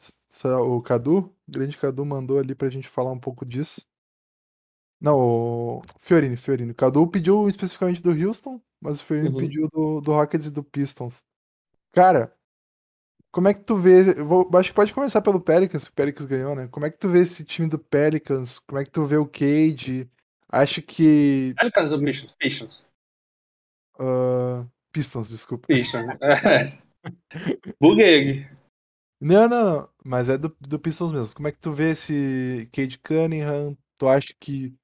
o 0.61 0.81
Cadu, 0.81 1.17
o 1.17 1.51
grande 1.51 1.77
Cadu 1.77 2.05
mandou 2.05 2.39
ali 2.39 2.55
pra 2.55 2.69
gente 2.69 2.87
falar 2.87 3.11
um 3.11 3.19
pouco 3.19 3.45
disso. 3.45 3.85
Não, 4.99 5.19
o 5.19 5.81
Fiorini, 5.99 6.37
Fiorini. 6.37 6.71
O 6.71 6.75
Cadu 6.75 7.05
pediu 7.07 7.47
especificamente 7.47 8.01
do 8.01 8.11
Houston, 8.11 8.61
mas 8.81 8.99
o 8.99 9.03
Fiorini 9.03 9.29
uhum. 9.29 9.37
pediu 9.37 9.67
do, 9.71 10.01
do 10.01 10.11
Rockets 10.11 10.47
e 10.47 10.51
do 10.51 10.63
Pistons. 10.63 11.23
Cara, 11.91 12.33
como 13.31 13.47
é 13.47 13.53
que 13.53 13.59
tu 13.59 13.75
vê? 13.75 14.13
Vou, 14.15 14.49
acho 14.55 14.69
que 14.69 14.75
pode 14.75 14.93
começar 14.93 15.21
pelo 15.21 15.39
Pelicans, 15.39 15.85
o 15.85 15.93
Pelicans 15.93 16.25
ganhou, 16.25 16.55
né? 16.55 16.67
Como 16.71 16.85
é 16.85 16.89
que 16.89 16.97
tu 16.97 17.09
vê 17.09 17.19
esse 17.19 17.43
time 17.43 17.67
do 17.67 17.77
Pelicans? 17.77 18.59
Como 18.59 18.79
é 18.79 18.83
que 18.83 18.89
tu 18.89 19.05
vê 19.05 19.17
o 19.17 19.27
Cade? 19.27 20.09
Acho 20.49 20.81
que. 20.81 21.53
Pelicans 21.57 21.91
ou 21.91 21.99
Pistons? 21.99 22.35
Pistons. 22.39 22.86
Uh, 23.99 24.69
Pistons, 24.91 25.29
desculpa. 25.29 25.67
Pistons. 25.67 26.05
É. 26.21 26.77
Buguei. 27.79 28.47
Não, 29.19 29.47
não, 29.47 29.63
não. 29.65 29.89
Mas 30.05 30.29
é 30.29 30.37
do, 30.37 30.55
do 30.59 30.79
Pistons 30.79 31.11
mesmo. 31.11 31.35
Como 31.35 31.47
é 31.47 31.51
que 31.51 31.59
tu 31.59 31.71
vê 31.71 31.91
esse 31.91 32.69
Cade 32.71 32.97
Cunningham? 32.99 33.77
Tu 33.97 34.07
acha 34.07 34.33
que 34.39 34.75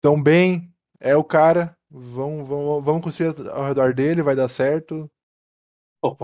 tão 0.00 0.22
bem? 0.22 0.72
É 0.98 1.16
o 1.16 1.24
cara? 1.24 1.76
Vamos, 1.90 2.48
vamos, 2.48 2.84
vamos 2.84 3.02
construir 3.02 3.34
ao 3.50 3.64
redor 3.64 3.92
dele, 3.92 4.22
vai 4.22 4.34
dar 4.34 4.48
certo? 4.48 5.10
Pô, 6.00 6.16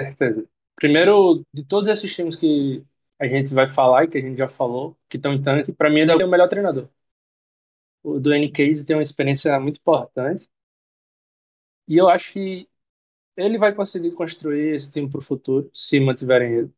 certeza. 0.00 0.48
Primeiro, 0.74 1.44
de 1.52 1.62
todos 1.64 1.88
esses 1.88 2.12
times 2.14 2.36
que 2.36 2.84
a 3.18 3.26
gente 3.26 3.52
vai 3.52 3.68
falar 3.68 4.04
e 4.04 4.08
que 4.08 4.18
a 4.18 4.20
gente 4.20 4.38
já 4.38 4.48
falou, 4.48 4.96
que 5.08 5.18
estão 5.18 5.34
em 5.34 5.42
tanque, 5.42 5.72
para 5.72 5.90
mim 5.90 6.00
ele 6.00 6.10
é 6.10 6.26
o 6.26 6.28
melhor 6.28 6.48
treinador. 6.48 6.88
O 8.02 8.18
do 8.18 8.30
Case 8.50 8.84
tem 8.86 8.96
uma 8.96 9.02
experiência 9.02 9.58
muito 9.60 9.76
importante. 9.78 10.48
E 11.90 11.96
eu 11.96 12.08
acho 12.08 12.32
que 12.32 12.68
ele 13.36 13.58
vai 13.58 13.74
conseguir 13.74 14.12
construir 14.12 14.76
esse 14.76 14.92
time 14.92 15.10
para 15.10 15.18
o 15.18 15.22
futuro, 15.22 15.70
se 15.74 15.98
mantiverem 16.00 16.54
ele. 16.54 16.74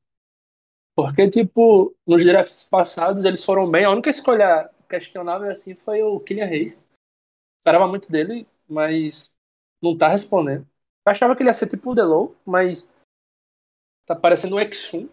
Porque, 0.97 1.31
tipo, 1.31 1.95
nos 2.07 2.25
drafts 2.25 2.65
passados 2.65 3.25
eles 3.25 3.45
foram 3.45 3.71
bem. 3.71 3.85
A 3.85 3.91
única 3.91 4.11
escolha 4.11 4.71
questionável 4.89 5.49
assim 5.51 5.77
foi 5.77 6.03
o 6.03 6.19
Kylian 6.19 6.47
Reis. 6.47 6.81
Esperava 7.59 7.87
muito 7.87 8.11
dele, 8.11 8.47
mas 8.69 9.33
não 9.81 9.97
tá 9.97 10.09
respondendo. 10.09 10.67
Eu 11.07 11.13
achava 11.13 11.37
que 11.37 11.43
ele 11.43 11.51
ia 11.51 11.55
ser 11.55 11.69
tipo 11.69 11.91
o 11.91 11.95
Delo, 11.95 12.37
mas 12.45 12.89
Tá 14.07 14.17
parecendo 14.17 14.57
o 14.57 14.59
X1. 14.59 15.09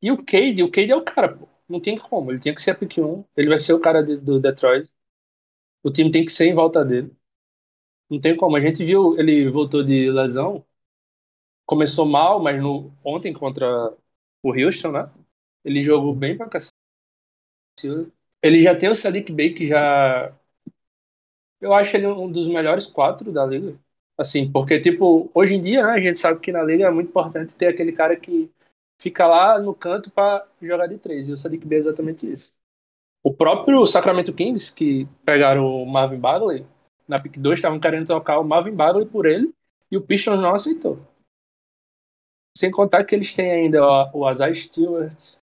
E 0.00 0.10
o 0.10 0.16
Cade, 0.24 0.62
o 0.62 0.70
Cade 0.70 0.92
é 0.92 0.96
o 0.96 1.04
cara, 1.04 1.36
pô. 1.36 1.48
Não 1.68 1.80
tem 1.80 1.96
como. 1.96 2.30
Ele 2.30 2.38
tinha 2.38 2.54
que 2.54 2.60
ser 2.60 2.72
a 2.72 2.74
pick 2.74 2.98
1. 2.98 3.24
Ele 3.36 3.48
vai 3.48 3.58
ser 3.58 3.72
o 3.72 3.80
cara 3.80 4.02
de, 4.02 4.16
do 4.16 4.40
Detroit. 4.40 4.90
O 5.82 5.90
time 5.90 6.10
tem 6.10 6.24
que 6.24 6.32
ser 6.32 6.46
em 6.46 6.54
volta 6.54 6.84
dele. 6.84 7.14
Não 8.12 8.20
tem 8.20 8.36
como. 8.36 8.54
A 8.56 8.60
gente 8.60 8.84
viu, 8.84 9.18
ele 9.18 9.48
voltou 9.48 9.82
de 9.82 10.10
lesão. 10.10 10.62
Começou 11.64 12.04
mal, 12.04 12.42
mas 12.42 12.60
no, 12.60 12.92
ontem 13.02 13.32
contra 13.32 13.66
o 14.42 14.52
Houston, 14.52 14.92
né? 14.92 15.10
Ele 15.64 15.82
jogou 15.82 16.14
bem 16.14 16.36
pra 16.36 16.46
cacete. 16.46 16.74
Ele 18.42 18.60
já 18.60 18.76
tem 18.76 18.90
o 18.90 18.94
Sadiq 18.94 19.32
Bey, 19.32 19.54
que 19.54 19.66
já. 19.66 20.30
Eu 21.58 21.72
acho 21.72 21.96
ele 21.96 22.06
um 22.06 22.30
dos 22.30 22.48
melhores 22.48 22.86
quatro 22.86 23.32
da 23.32 23.46
liga. 23.46 23.78
Assim, 24.18 24.50
porque, 24.52 24.78
tipo, 24.78 25.30
hoje 25.32 25.54
em 25.54 25.62
dia, 25.62 25.82
né, 25.82 25.92
a 25.92 25.98
gente 25.98 26.18
sabe 26.18 26.38
que 26.38 26.52
na 26.52 26.62
liga 26.62 26.84
é 26.84 26.90
muito 26.90 27.08
importante 27.08 27.56
ter 27.56 27.68
aquele 27.68 27.92
cara 27.92 28.14
que 28.14 28.50
fica 29.00 29.26
lá 29.26 29.58
no 29.58 29.74
canto 29.74 30.10
para 30.10 30.46
jogar 30.60 30.86
de 30.86 30.98
três. 30.98 31.30
E 31.30 31.32
o 31.32 31.38
Sadiq 31.38 31.66
Bey 31.66 31.78
é 31.78 31.80
exatamente 31.80 32.30
isso. 32.30 32.52
O 33.22 33.32
próprio 33.32 33.86
Sacramento 33.86 34.34
Kings, 34.34 34.74
que 34.74 35.08
pegaram 35.24 35.64
o 35.64 35.86
Marvin 35.86 36.18
Bagley, 36.18 36.66
na 37.12 37.20
pick 37.20 37.38
2 37.38 37.58
estavam 37.58 37.78
querendo 37.78 38.06
trocar 38.06 38.38
o 38.38 38.44
Marvin 38.44 38.74
Bagley 38.74 39.06
por 39.06 39.26
ele, 39.26 39.54
e 39.90 39.96
o 39.96 40.00
Pistons 40.00 40.40
não 40.40 40.54
aceitou. 40.54 40.98
Sem 42.56 42.70
contar 42.70 43.04
que 43.04 43.14
eles 43.14 43.34
têm 43.34 43.50
ainda 43.50 43.80
o 44.14 44.26
Azai 44.26 44.54
Stewart, 44.54 45.36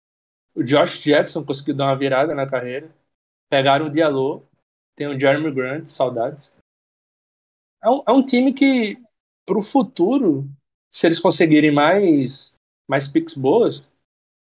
o 0.55 0.63
Josh 0.63 0.99
Jackson 0.99 1.45
conseguiu 1.45 1.75
dar 1.75 1.85
uma 1.85 1.95
virada 1.95 2.33
na 2.33 2.49
carreira. 2.49 2.89
Pegaram 3.49 3.85
o 3.85 3.89
Diallo, 3.89 4.43
tem 4.95 5.07
o 5.07 5.19
Jeremy 5.19 5.51
Grant, 5.51 5.85
saudades. 5.85 6.53
É 7.83 7.89
um, 7.89 8.03
é 8.07 8.11
um 8.11 8.25
time 8.25 8.51
que, 8.51 8.99
pro 9.45 9.61
futuro, 9.61 10.49
se 10.89 11.07
eles 11.07 11.19
conseguirem 11.19 11.71
mais, 11.71 12.55
mais 12.87 13.07
picks 13.07 13.35
boas, 13.35 13.87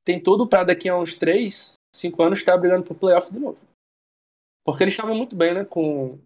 tem 0.05 0.23
tudo 0.23 0.49
para 0.49 0.65
daqui 0.65 0.89
a 0.89 0.97
uns 0.97 1.19
3, 1.19 1.75
5 1.95 2.23
anos 2.23 2.39
estar 2.39 2.57
brigando 2.57 2.85
pro 2.85 2.95
playoff 2.95 3.33
de 3.33 3.39
novo. 3.39 3.59
Porque 4.65 4.85
eles 4.85 4.95
estavam 4.95 5.17
muito 5.17 5.35
bem, 5.35 5.55
né? 5.55 5.65
Com 5.65 6.19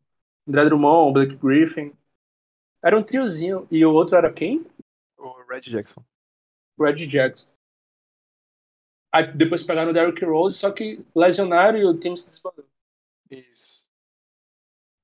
André 0.46 0.64
Drummond, 0.64 1.12
Blake 1.12 1.36
Griffin. 1.36 1.92
Era 2.82 2.98
um 2.98 3.02
triozinho. 3.02 3.66
E 3.70 3.84
o 3.84 3.92
outro 3.92 4.16
era 4.16 4.32
quem? 4.32 4.64
O 5.16 5.42
Red 5.48 5.62
Jackson. 5.62 6.04
Red 6.78 7.06
Jackson. 7.06 7.48
Aí 9.14 9.32
depois 9.32 9.62
pegaram 9.62 9.92
o 9.92 9.94
Derrick 9.94 10.24
Rose, 10.24 10.58
só 10.58 10.72
que 10.72 11.04
lesionaram 11.14 11.78
e 11.78 11.84
o 11.84 11.96
time 11.96 12.18
se 12.18 12.28
disparou. 12.28 12.64
Isso. 13.30 13.86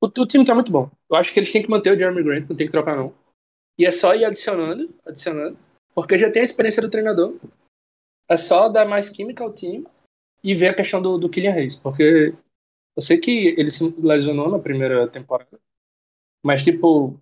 O, 0.00 0.06
o, 0.06 0.26
time 0.26 0.44
tá 0.44 0.52
muito 0.52 0.72
bom. 0.72 0.90
Eu 1.08 1.16
acho 1.16 1.32
que 1.32 1.38
eles 1.38 1.52
têm 1.52 1.62
que 1.62 1.70
manter 1.70 1.92
o 1.92 1.96
Jeremy 1.96 2.24
Grant, 2.24 2.48
não 2.48 2.56
tem 2.56 2.66
que 2.66 2.72
trocar 2.72 2.96
não. 2.96 3.14
E 3.78 3.86
é 3.86 3.90
só 3.92 4.12
ir 4.16 4.24
adicionando, 4.24 4.92
adicionando, 5.06 5.56
porque 5.94 6.18
já 6.18 6.28
tem 6.28 6.40
a 6.40 6.44
experiência 6.44 6.82
do 6.82 6.90
treinador. 6.90 7.38
É 8.28 8.36
só 8.36 8.68
dar 8.68 8.84
mais 8.84 9.08
química 9.08 9.44
ao 9.44 9.52
time 9.52 9.86
e 10.42 10.54
ver 10.54 10.68
a 10.68 10.74
questão 10.74 11.00
do, 11.00 11.16
do 11.16 11.30
Killian 11.30 11.54
Hayes, 11.54 11.76
porque 11.76 12.34
eu 12.96 13.02
sei 13.02 13.18
que 13.18 13.54
ele 13.56 13.70
se 13.70 13.88
lesionou 14.00 14.50
na 14.50 14.58
primeira 14.58 15.08
temporada, 15.08 15.60
mas 16.44 16.64
tipo, 16.64 17.20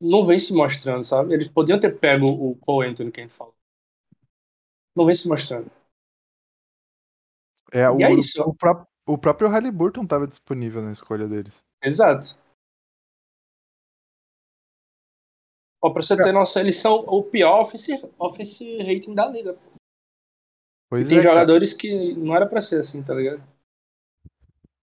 não 0.00 0.26
vem 0.26 0.38
se 0.38 0.52
mostrando, 0.52 1.04
sabe? 1.04 1.32
Eles 1.32 1.48
podiam 1.48 1.78
ter 1.78 1.98
pego 1.98 2.26
o 2.26 2.56
Cole 2.56 2.88
Anthony 2.88 3.10
que 3.10 3.20
a 3.20 3.22
gente 3.22 3.34
falou. 3.34 3.54
Não 4.94 5.06
vem 5.06 5.14
se 5.14 5.28
mostrando. 5.28 5.70
É, 7.72 7.88
o, 7.88 8.00
é 8.00 8.12
isso. 8.12 8.42
O, 8.42 8.54
pró 8.54 8.86
o 9.06 9.16
próprio 9.16 9.48
Halliburton 9.48 10.02
estava 10.02 10.26
disponível 10.26 10.82
na 10.82 10.92
escolha 10.92 11.26
deles. 11.26 11.64
Exato. 11.82 12.36
Ó, 15.80 15.90
pra 15.90 16.02
você 16.02 16.14
é. 16.14 16.16
ter 16.16 16.32
noção, 16.32 16.62
eles 16.62 16.76
são 16.76 16.94
o 16.94 17.24
pior 17.24 17.62
offensive, 17.62 18.08
offensive 18.18 18.82
rating 18.82 19.14
da 19.14 19.26
liga. 19.26 19.58
Pois 20.88 21.08
tem 21.08 21.18
é, 21.18 21.22
jogadores 21.22 21.72
cara. 21.72 21.80
que 21.80 22.14
não 22.14 22.36
era 22.36 22.46
pra 22.46 22.60
ser 22.60 22.78
assim, 22.78 23.02
tá 23.02 23.14
ligado? 23.14 23.42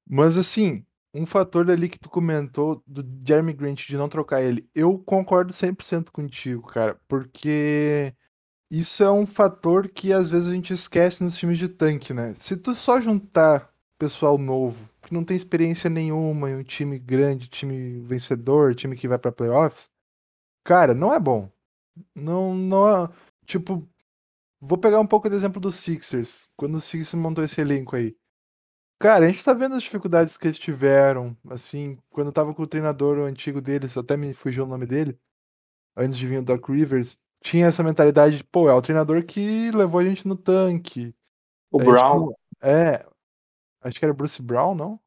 Mas 0.09 0.37
assim, 0.39 0.85
um 1.15 1.27
fator 1.27 1.71
ali 1.71 1.89
que 1.89 1.99
tu 1.99 2.09
comentou 2.11 2.83
do 2.87 3.05
Jeremy 3.27 3.53
Grant 3.53 3.87
de 3.87 3.97
não 3.97 4.09
trocar 4.09 4.43
ele, 4.43 4.69
eu 4.75 4.99
concordo 4.99 5.53
100% 5.53 6.11
contigo, 6.11 6.63
cara, 6.69 7.01
porque 7.09 8.15
isso 8.71 9.03
é 9.03 9.11
um 9.11 9.27
fator 9.27 9.89
que 9.89 10.13
às 10.13 10.29
vezes 10.31 10.49
a 10.49 10.53
gente 10.53 10.73
esquece 10.73 11.25
nos 11.25 11.37
times 11.37 11.59
de 11.59 11.69
tanque, 11.69 12.13
né? 12.13 12.35
Se 12.35 12.57
tu 12.57 12.75
só 12.75 13.01
juntar 13.01 13.73
pessoal 13.99 14.37
novo, 14.39 14.91
que 15.03 15.15
não 15.15 15.25
tem 15.25 15.37
experiência 15.37 15.89
nenhuma 15.89 16.51
em 16.51 16.57
um 16.57 16.63
time 16.63 16.99
grande, 16.99 17.49
time 17.49 18.01
vencedor, 18.03 18.75
time 18.75 18.97
que 18.97 19.09
vai 19.09 19.19
para 19.19 19.33
playoffs, 19.33 19.91
cara, 20.65 20.95
não 20.95 21.13
é 21.13 21.21
bom. 21.21 21.51
Não, 22.15 22.55
não 22.55 23.05
é, 23.07 23.09
tipo, 23.47 23.89
vou 24.61 24.79
pegar 24.79 25.01
um 25.01 25.07
pouco 25.07 25.29
do 25.31 25.37
exemplo 25.37 25.61
dos 25.61 25.77
Sixers, 25.77 26.51
quando 26.57 26.77
o 26.77 26.81
Sixers 26.81 27.15
montou 27.15 27.45
esse 27.45 27.61
elenco 27.61 27.97
aí. 27.97 28.17
Cara, 28.99 29.27
a 29.27 29.29
gente 29.29 29.45
tá 29.45 29.53
vendo 29.53 29.75
as 29.75 29.83
dificuldades 29.83 30.37
que 30.39 30.47
eles 30.47 30.59
tiveram, 30.59 31.37
assim, 31.51 31.99
quando 32.11 32.29
eu 32.29 32.33
tava 32.33 32.55
com 32.55 32.63
o 32.63 32.67
treinador 32.67 33.19
antigo 33.19 33.61
deles, 33.61 33.97
até 33.97 34.17
me 34.17 34.33
fugiu 34.33 34.65
o 34.65 34.67
nome 34.67 34.87
dele, 34.87 35.19
antes 35.97 36.19
de 36.19 36.27
vir 36.27 36.39
o 36.39 36.45
Doc 36.45 36.69
Rivers, 36.69 37.19
tinha 37.43 37.67
essa 37.67 37.83
mentalidade 37.83 38.39
de, 38.39 38.45
pô, 38.45 38.69
é 38.71 38.75
o 38.75 38.83
treinador 38.83 39.25
que 39.25 39.71
levou 39.73 40.01
a 40.01 40.05
gente 40.05 40.27
no 40.29 40.37
tanque. 40.37 41.15
O 41.71 41.79
Brown. 41.79 42.29
Gente, 42.29 42.39
é. 42.63 43.07
Acho 43.83 43.99
que 43.99 44.05
era 44.05 44.15
Bruce 44.15 44.43
Brown, 44.43 44.75
não? 44.75 45.01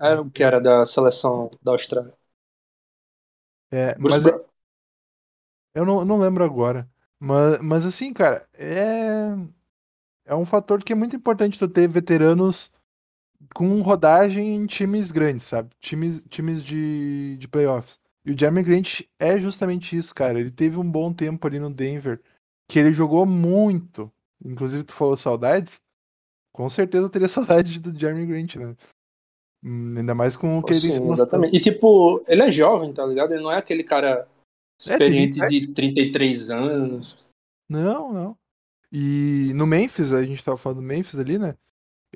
Era 0.00 0.22
o 0.22 0.30
que 0.30 0.42
era 0.42 0.58
da 0.60 0.84
seleção 0.86 1.50
da 1.62 1.72
Austrália. 1.72 2.14
É, 3.70 3.94
Bruce 3.98 4.18
mas 4.18 4.22
Brown. 4.22 4.40
eu 5.74 5.84
não, 5.84 6.04
não 6.04 6.18
lembro 6.18 6.44
agora. 6.44 6.88
Mas, 7.18 7.58
mas 7.60 7.86
assim, 7.86 8.12
cara, 8.12 8.48
é. 8.54 9.30
É 10.24 10.34
um 10.34 10.46
fator 10.46 10.82
que 10.82 10.92
é 10.92 10.96
muito 10.96 11.16
importante 11.16 11.58
tu 11.58 11.68
ter 11.68 11.88
veteranos 11.88 12.70
com 13.54 13.80
rodagem 13.82 14.54
em 14.54 14.66
times 14.66 15.12
grandes, 15.12 15.44
sabe? 15.44 15.70
Times, 15.80 16.24
times 16.28 16.62
de, 16.62 17.36
de 17.38 17.48
playoffs. 17.48 17.98
E 18.24 18.32
o 18.32 18.38
Jeremy 18.38 18.62
Grant 18.62 19.02
é 19.18 19.38
justamente 19.38 19.96
isso, 19.96 20.14
cara. 20.14 20.40
Ele 20.40 20.50
teve 20.50 20.78
um 20.78 20.90
bom 20.90 21.12
tempo 21.12 21.46
ali 21.46 21.60
no 21.60 21.72
Denver, 21.72 22.20
que 22.68 22.78
ele 22.78 22.92
jogou 22.92 23.24
muito. 23.24 24.10
Inclusive, 24.44 24.84
tu 24.84 24.92
falou 24.92 25.16
saudades. 25.16 25.80
Com 26.52 26.68
certeza 26.68 27.04
eu 27.04 27.10
teria 27.10 27.28
saudades 27.28 27.78
do 27.78 27.98
Jeremy 27.98 28.26
Grant, 28.26 28.56
né? 28.56 28.74
Hum, 29.62 29.94
ainda 29.96 30.14
mais 30.14 30.36
com 30.36 30.58
o 30.58 30.62
que 30.62 30.74
Sim, 30.74 30.88
ele 30.88 30.92
se 30.94 31.02
Exatamente. 31.02 31.56
E 31.56 31.60
tipo, 31.60 32.22
ele 32.26 32.42
é 32.42 32.50
jovem, 32.50 32.92
tá 32.92 33.06
ligado? 33.06 33.32
Ele 33.32 33.42
não 33.42 33.52
é 33.52 33.58
aquele 33.58 33.84
cara 33.84 34.10
é, 34.20 34.26
experiente 34.78 35.42
é, 35.42 35.48
de 35.48 35.68
33 35.68 36.50
anos. 36.50 37.24
Não, 37.68 38.12
não. 38.12 38.38
E 38.92 39.52
no 39.54 39.66
Memphis, 39.66 40.12
a 40.12 40.22
gente 40.22 40.44
tava 40.44 40.56
falando 40.56 40.78
do 40.78 40.82
Memphis 40.82 41.18
ali, 41.18 41.38
né? 41.38 41.56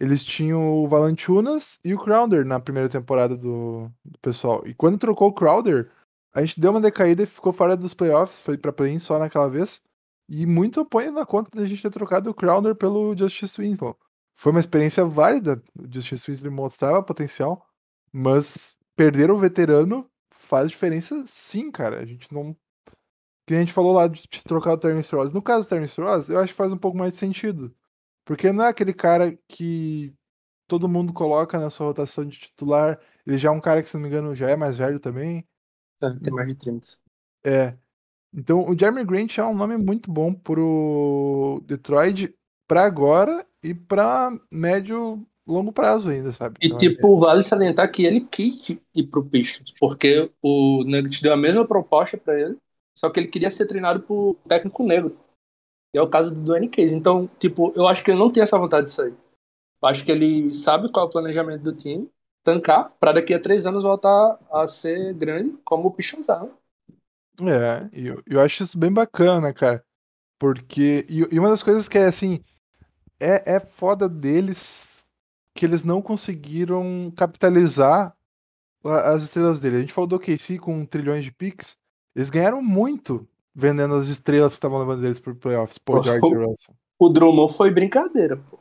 Eles 0.00 0.24
tinham 0.24 0.82
o 0.82 0.88
Valanciunas 0.88 1.78
e 1.84 1.92
o 1.94 1.98
Crowder 1.98 2.46
na 2.46 2.58
primeira 2.58 2.88
temporada 2.88 3.36
do, 3.36 3.90
do 4.02 4.18
pessoal. 4.20 4.66
E 4.66 4.72
quando 4.72 4.96
trocou 4.96 5.28
o 5.28 5.34
Crowder, 5.34 5.90
a 6.34 6.40
gente 6.40 6.58
deu 6.58 6.70
uma 6.70 6.80
decaída 6.80 7.22
e 7.22 7.26
ficou 7.26 7.52
fora 7.52 7.76
dos 7.76 7.92
playoffs, 7.92 8.40
foi 8.40 8.56
pra 8.56 8.72
play-in 8.72 8.98
só 8.98 9.18
naquela 9.18 9.50
vez. 9.50 9.82
E 10.26 10.46
muito 10.46 10.84
põe 10.86 11.10
na 11.10 11.26
conta 11.26 11.50
da 11.58 11.66
gente 11.66 11.82
ter 11.82 11.90
trocado 11.90 12.30
o 12.30 12.34
Crowder 12.34 12.74
pelo 12.74 13.14
Justice 13.14 13.60
Winslow. 13.60 13.94
Foi 14.34 14.52
uma 14.52 14.60
experiência 14.60 15.04
válida, 15.04 15.62
o 15.78 15.92
Justice 15.92 16.30
Winslow 16.30 16.52
mostrava 16.52 17.02
potencial, 17.02 17.66
mas 18.10 18.78
perder 18.96 19.30
o 19.30 19.38
veterano 19.38 20.08
faz 20.32 20.70
diferença 20.70 21.22
sim, 21.26 21.70
cara. 21.70 21.98
A 21.98 22.06
gente 22.06 22.32
não. 22.32 22.56
Que 23.46 23.54
a 23.54 23.58
gente 23.58 23.72
falou 23.72 23.92
lá 23.92 24.06
de 24.06 24.26
trocar 24.44 24.74
o 24.74 24.78
Terence 24.78 25.14
Ross. 25.14 25.32
No 25.32 25.42
caso 25.42 25.66
do 25.66 25.68
Terence 25.68 26.00
Ross, 26.00 26.28
eu 26.30 26.38
acho 26.38 26.52
que 26.52 26.56
faz 26.56 26.72
um 26.72 26.78
pouco 26.78 26.96
mais 26.96 27.12
de 27.12 27.18
sentido. 27.18 27.74
Porque 28.24 28.52
não 28.52 28.64
é 28.64 28.68
aquele 28.68 28.92
cara 28.92 29.36
que 29.48 30.14
todo 30.68 30.88
mundo 30.88 31.12
coloca 31.12 31.58
na 31.58 31.70
sua 31.70 31.86
rotação 31.86 32.24
de 32.24 32.38
titular. 32.38 32.98
Ele 33.26 33.36
já 33.38 33.48
é 33.48 33.52
um 33.52 33.60
cara 33.60 33.82
que, 33.82 33.88
se 33.88 33.94
não 33.94 34.02
me 34.02 34.08
engano, 34.08 34.34
já 34.34 34.48
é 34.48 34.56
mais 34.56 34.78
velho 34.78 35.00
também. 35.00 35.44
É, 36.02 36.10
tem 36.10 36.32
mais 36.32 36.48
de 36.48 36.54
30. 36.54 36.86
É. 37.44 37.74
Então, 38.32 38.68
o 38.68 38.78
Jeremy 38.78 39.04
Grant 39.04 39.38
é 39.38 39.44
um 39.44 39.54
nome 39.54 39.76
muito 39.76 40.10
bom 40.10 40.32
pro 40.32 41.60
Detroit 41.66 42.32
para 42.68 42.84
agora 42.84 43.44
e 43.62 43.74
para 43.74 44.30
médio 44.52 45.26
longo 45.46 45.72
prazo 45.72 46.08
ainda, 46.08 46.30
sabe? 46.30 46.56
E 46.62 46.66
então, 46.66 46.78
tipo, 46.78 47.16
é... 47.16 47.20
vale 47.20 47.42
salientar 47.42 47.90
que 47.90 48.04
ele 48.04 48.20
quis 48.20 48.78
ir 48.94 49.02
pro 49.04 49.24
Pistons, 49.24 49.74
porque 49.78 50.30
o 50.40 50.84
Nuggets 50.84 51.20
deu 51.20 51.32
a 51.32 51.36
mesma 51.36 51.66
proposta 51.66 52.16
para 52.16 52.40
ele, 52.40 52.56
só 52.96 53.10
que 53.10 53.18
ele 53.18 53.26
queria 53.26 53.50
ser 53.50 53.66
treinado 53.66 54.00
por 54.02 54.36
técnico 54.46 54.84
negro. 54.84 55.18
É 55.94 56.00
o 56.00 56.08
caso 56.08 56.34
do 56.34 56.40
Dwayne 56.40 56.68
Case. 56.68 56.94
Então, 56.94 57.28
tipo, 57.38 57.72
eu 57.74 57.88
acho 57.88 58.04
que 58.04 58.10
ele 58.10 58.18
não 58.18 58.30
tem 58.30 58.42
essa 58.42 58.58
vontade 58.58 58.86
de 58.86 58.92
sair. 58.92 59.14
Eu 59.82 59.88
acho 59.88 60.04
que 60.04 60.12
ele 60.12 60.52
sabe 60.52 60.90
qual 60.90 61.06
é 61.06 61.08
o 61.08 61.12
planejamento 61.12 61.62
do 61.62 61.72
time, 61.72 62.10
tancar, 62.44 62.92
para 63.00 63.12
daqui 63.12 63.34
a 63.34 63.40
três 63.40 63.66
anos 63.66 63.82
voltar 63.82 64.38
a 64.52 64.66
ser 64.66 65.14
grande, 65.14 65.56
como 65.64 65.88
o 65.88 65.90
Pistons 65.90 66.28
É, 66.28 67.88
eu, 67.92 68.22
eu 68.26 68.40
acho 68.40 68.62
isso 68.62 68.78
bem 68.78 68.92
bacana, 68.92 69.52
cara. 69.52 69.84
Porque. 70.38 71.06
E, 71.08 71.26
e, 71.30 71.38
uma 71.38 71.48
das 71.48 71.62
coisas 71.62 71.88
que 71.88 71.98
é 71.98 72.06
assim. 72.06 72.40
É, 73.18 73.56
é 73.56 73.60
foda 73.60 74.08
deles 74.08 75.06
que 75.54 75.66
eles 75.66 75.84
não 75.84 76.00
conseguiram 76.00 77.12
capitalizar 77.14 78.16
as 78.82 79.22
estrelas 79.22 79.60
dele. 79.60 79.76
A 79.76 79.80
gente 79.80 79.92
falou 79.92 80.08
do 80.08 80.16
OKC 80.16 80.58
com 80.58 80.84
trilhões 80.86 81.24
de 81.24 81.32
picks. 81.32 81.76
Eles 82.14 82.30
ganharam 82.30 82.62
muito 82.62 83.28
vendendo 83.54 83.94
as 83.94 84.08
estrelas 84.08 84.52
que 84.52 84.54
estavam 84.54 84.78
levando 84.78 85.04
eles 85.04 85.20
pro 85.20 85.34
playoffs. 85.34 85.78
Pô, 85.78 86.02
George 86.02 86.24
o, 86.24 86.46
Russell. 86.46 86.74
O 86.98 87.08
Drummond 87.08 87.54
foi 87.54 87.70
brincadeira, 87.70 88.36
pô. 88.36 88.58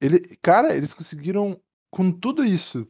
Ele, 0.00 0.18
cara, 0.42 0.76
eles 0.76 0.92
conseguiram, 0.92 1.58
com 1.90 2.10
tudo 2.10 2.44
isso, 2.44 2.86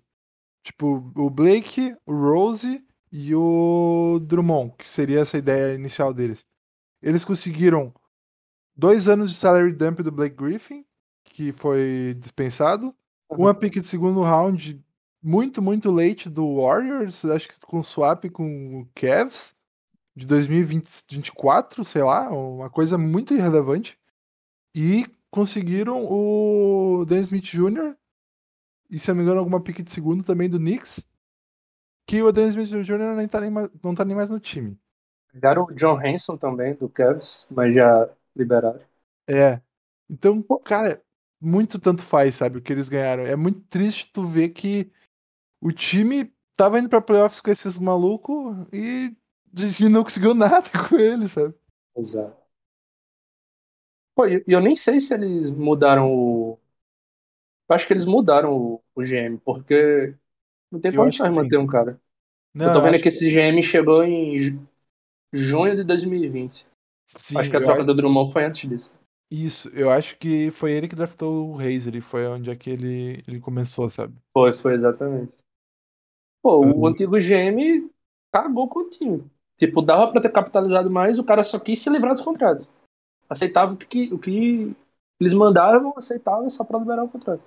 Tipo, 0.65 1.13
o 1.15 1.29
Blake, 1.29 1.95
o 2.07 2.15
Rose 2.15 2.83
e 3.13 3.35
o 3.35 4.19
Drummond, 4.23 4.73
que 4.79 4.89
seria 4.89 5.21
essa 5.21 5.37
ideia 5.37 5.75
inicial 5.75 6.15
deles. 6.15 6.47
Eles 7.03 7.23
conseguiram 7.23 7.93
dois 8.75 9.07
anos 9.07 9.31
de 9.31 9.37
salary 9.37 9.75
dump 9.75 10.01
do 10.01 10.11
Blake 10.11 10.35
Griffin, 10.35 10.83
que 11.25 11.53
foi 11.53 12.17
dispensado, 12.19 12.95
Uhum. 13.31 13.45
uma 13.45 13.55
pick 13.55 13.75
de 13.75 13.83
segundo 13.83 14.23
round 14.23 14.83
muito, 15.23 15.61
muito 15.61 15.91
late 15.91 16.31
do 16.31 16.57
Warriors, 16.63 17.25
acho 17.25 17.49
que 17.49 17.61
com 17.61 17.83
swap 17.83 18.25
com 18.31 18.81
o 18.81 18.89
Cavs, 18.95 19.55
de 20.17 20.27
2024, 20.27 21.85
sei 21.85 22.03
lá, 22.03 22.31
uma 22.31 22.71
coisa 22.71 22.97
muito 22.97 23.35
irrelevante. 23.35 23.99
E 24.75 25.07
conseguiram 25.31 26.05
o 26.05 27.05
Dennis 27.05 27.25
Smith 27.25 27.45
Jr. 27.45 27.97
E 28.91 28.99
se 28.99 29.11
eu 29.11 29.15
não 29.15 29.19
me 29.19 29.25
engano, 29.25 29.41
alguma 29.41 29.63
pick 29.63 29.83
de 29.83 29.91
segundo 29.91 30.23
também 30.23 30.49
do 30.49 30.59
Knicks. 30.59 31.07
Que 32.07 32.23
o 32.23 32.31
Dennis 32.31 32.55
Smith 32.55 32.85
Jr. 32.85 33.17
nem 33.17 33.27
tá 33.27 33.41
nem 33.41 33.51
mais, 33.51 33.71
não 33.83 33.95
tá 33.95 34.05
nem 34.05 34.17
mais 34.17 34.31
no 34.31 34.39
time. 34.39 34.79
Pegaram 35.33 35.65
o 35.65 35.73
John 35.73 35.99
Hanson 35.99 36.37
também, 36.37 36.75
do 36.75 36.89
Cavs, 36.89 37.47
mas 37.51 37.75
já 37.75 38.09
liberaram. 38.37 38.81
É. 39.29 39.61
Então, 40.09 40.41
cara, 40.65 41.03
muito 41.41 41.79
tanto 41.79 42.03
faz, 42.03 42.37
sabe, 42.37 42.59
o 42.59 42.63
que 42.63 42.73
eles 42.73 42.89
ganharam. 42.89 43.25
É 43.25 43.35
muito 43.35 43.61
triste 43.63 44.13
tu 44.13 44.25
ver 44.25 44.51
que 44.51 44.93
o 45.61 45.73
time 45.73 46.33
tava 46.57 46.79
indo 46.79 46.89
pra 46.89 47.01
playoffs 47.01 47.41
com 47.41 47.51
esses 47.51 47.77
malucos 47.79 48.67
e, 48.73 49.17
e 49.81 49.89
não 49.89 50.03
conseguiu 50.05 50.35
nada 50.35 50.69
com 50.89 50.97
eles, 50.99 51.33
sabe? 51.33 51.55
Exato. 51.97 52.45
Pô, 54.15 54.27
e 54.27 54.45
eu 54.47 54.61
nem 54.61 54.77
sei 54.77 55.01
se 55.01 55.15
eles 55.15 55.51
mudaram 55.51 56.13
o. 56.13 56.59
Eu 57.69 57.75
acho 57.77 57.87
que 57.87 57.93
eles 57.93 58.05
mudaram 58.05 58.53
o, 58.57 58.83
o 58.95 59.05
GM, 59.05 59.39
porque 59.39 60.15
não 60.71 60.81
tem 60.81 60.93
condições 60.95 61.29
que 61.29 61.31
de 61.31 61.35
sim. 61.35 61.37
manter 61.37 61.59
um 61.59 61.67
cara. 61.67 62.01
Não, 62.55 62.67
eu 62.67 62.73
tô 62.73 62.83
vendo 62.83 62.95
acho 62.95 63.03
que 63.03 63.09
esse 63.09 63.31
GM 63.31 63.63
chegou 63.63 64.05
em 64.05 64.39
ju- 64.39 64.69
junho 65.33 65.77
de 65.77 65.85
2020. 65.85 66.67
Sim, 67.07 67.35
acho 67.35 67.51
que 67.51 67.57
a 67.59 67.63
troca 67.63 67.85
acho- 67.85 67.85
do 67.85 67.95
Drummond 67.95 68.33
foi 68.33 68.45
antes 68.47 68.69
disso. 68.69 68.95
Isso, 69.31 69.69
eu 69.71 69.91
acho 69.91 70.17
que 70.19 70.51
foi 70.51 70.73
ele 70.73 70.89
que 70.89 70.95
draftou 70.97 71.51
o 71.51 71.57
Reis, 71.57 71.87
ele 71.87 72.01
foi 72.01 72.27
onde 72.27 72.51
é 72.51 72.57
que 72.57 72.71
ele, 72.71 73.23
ele 73.27 73.39
começou, 73.41 73.91
sabe? 73.91 74.17
Foi, 74.33 74.53
foi 74.53 74.75
exatamente. 74.75 75.37
Pô, 76.43 76.59
o 76.61 76.87
Uhum. 76.87 76.87
antigo 76.87 77.19
GM 77.21 77.91
cagou 78.33 78.69
com 78.69 78.81
o 78.81 78.89
time. 78.91 79.29
Tipo, 79.67 79.83
dava 79.83 80.11
pra 80.11 80.21
ter 80.21 80.31
capitalizado 80.31 80.91
mais, 80.91 81.19
o 81.19 81.25
cara 81.25 81.43
só 81.43 81.59
quis 81.59 81.81
se 81.81 81.91
livrar 81.91 82.13
dos 82.13 82.23
contratos. 82.23 82.69
Aceitava 83.29 83.73
o 83.73 83.77
que, 83.77 84.13
o 84.13 84.19
que 84.19 84.77
eles 85.19 85.33
mandaram, 85.33 85.95
aceitava 85.97 86.49
só 86.51 86.65
pra 86.65 86.79
liberar 86.79 87.05
o 87.05 87.09
contrato. 87.09 87.43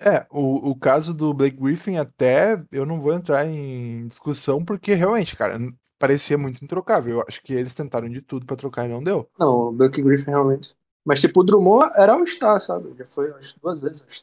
É, 0.00 0.26
o, 0.30 0.70
o 0.70 0.76
caso 0.76 1.12
do 1.12 1.34
Blake 1.34 1.56
Griffin 1.56 1.96
até 1.96 2.62
eu 2.70 2.86
não 2.86 3.00
vou 3.00 3.12
entrar 3.12 3.44
em 3.46 4.06
discussão 4.06 4.64
porque 4.64 4.94
realmente, 4.94 5.36
cara, 5.36 5.58
parecia 5.98 6.38
muito 6.38 6.64
introcável. 6.64 7.16
Eu 7.16 7.24
acho 7.26 7.42
que 7.42 7.52
eles 7.52 7.74
tentaram 7.74 8.08
de 8.08 8.22
tudo 8.22 8.46
pra 8.46 8.56
trocar 8.56 8.86
e 8.86 8.88
não 8.88 9.02
deu. 9.02 9.28
Não, 9.38 9.52
o 9.52 9.72
Blake 9.72 10.00
Griffin 10.00 10.30
realmente. 10.30 10.74
Mas, 11.04 11.20
tipo, 11.20 11.40
o 11.40 11.44
Drummond 11.44 11.90
era 11.96 12.16
um 12.16 12.24
star, 12.24 12.60
sabe? 12.60 12.94
Já 12.96 13.06
foi, 13.06 13.30
acho, 13.32 13.58
duas 13.60 13.80
vezes. 13.80 14.04
Acho. 14.06 14.22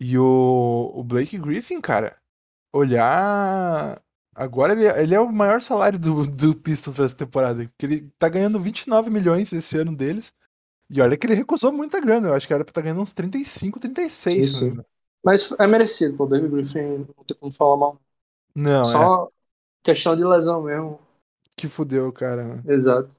E 0.00 0.16
o, 0.16 0.92
o 0.94 1.04
Blake 1.04 1.36
Griffin, 1.36 1.80
cara, 1.80 2.16
olhar. 2.72 4.00
Agora 4.38 4.72
ele, 4.72 4.86
ele 4.86 5.14
é 5.14 5.20
o 5.20 5.30
maior 5.32 5.60
salário 5.60 5.98
do, 5.98 6.26
do 6.26 6.54
Pistons 6.56 6.94
pra 6.96 7.04
essa 7.04 7.16
temporada. 7.16 7.64
Porque 7.66 7.86
ele 7.86 8.10
tá 8.18 8.28
ganhando 8.28 8.60
29 8.60 9.10
milhões 9.10 9.52
esse 9.52 9.76
ano 9.76 9.94
deles. 9.96 10.32
E 10.90 11.00
olha 11.00 11.16
que 11.16 11.26
ele 11.26 11.34
recusou 11.34 11.72
muita 11.72 12.00
grana. 12.00 12.28
Eu 12.28 12.34
acho 12.34 12.46
que 12.46 12.54
era 12.54 12.64
pra 12.64 12.70
estar 12.70 12.80
ganhando 12.82 13.02
uns 13.02 13.12
35, 13.12 13.80
36. 13.80 14.50
Isso. 14.50 14.64
engano. 14.66 14.84
Mas 15.24 15.52
é 15.58 15.66
merecido, 15.66 16.16
pô. 16.16 16.24
O 16.24 16.26
Blake 16.28 16.48
Griffin 16.48 17.06
não 17.16 17.24
tem 17.24 17.36
como 17.38 17.52
falar 17.52 17.76
mal. 17.76 18.00
Não, 18.54 18.82
é. 18.82 18.92
Só 18.92 19.28
questão 19.82 20.16
de 20.16 20.24
lesão 20.24 20.62
mesmo. 20.62 20.98
Que 21.56 21.68
fudeu, 21.68 22.12
cara. 22.12 22.62
Exato. 22.66 23.10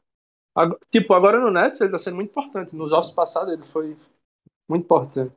Ag- 0.55 0.78
tipo, 0.91 1.13
agora 1.13 1.39
no 1.39 1.51
Nets 1.51 1.82
ele 1.82 1.91
tá 1.91 1.99
sendo 1.99 2.15
muito 2.15 2.32
importante. 2.32 2.76
Nos 2.76 2.91
offs 2.91 3.13
passados 3.13 3.53
ele 3.53 3.65
foi 3.65 3.95
muito 4.70 4.84
importante. 4.86 5.34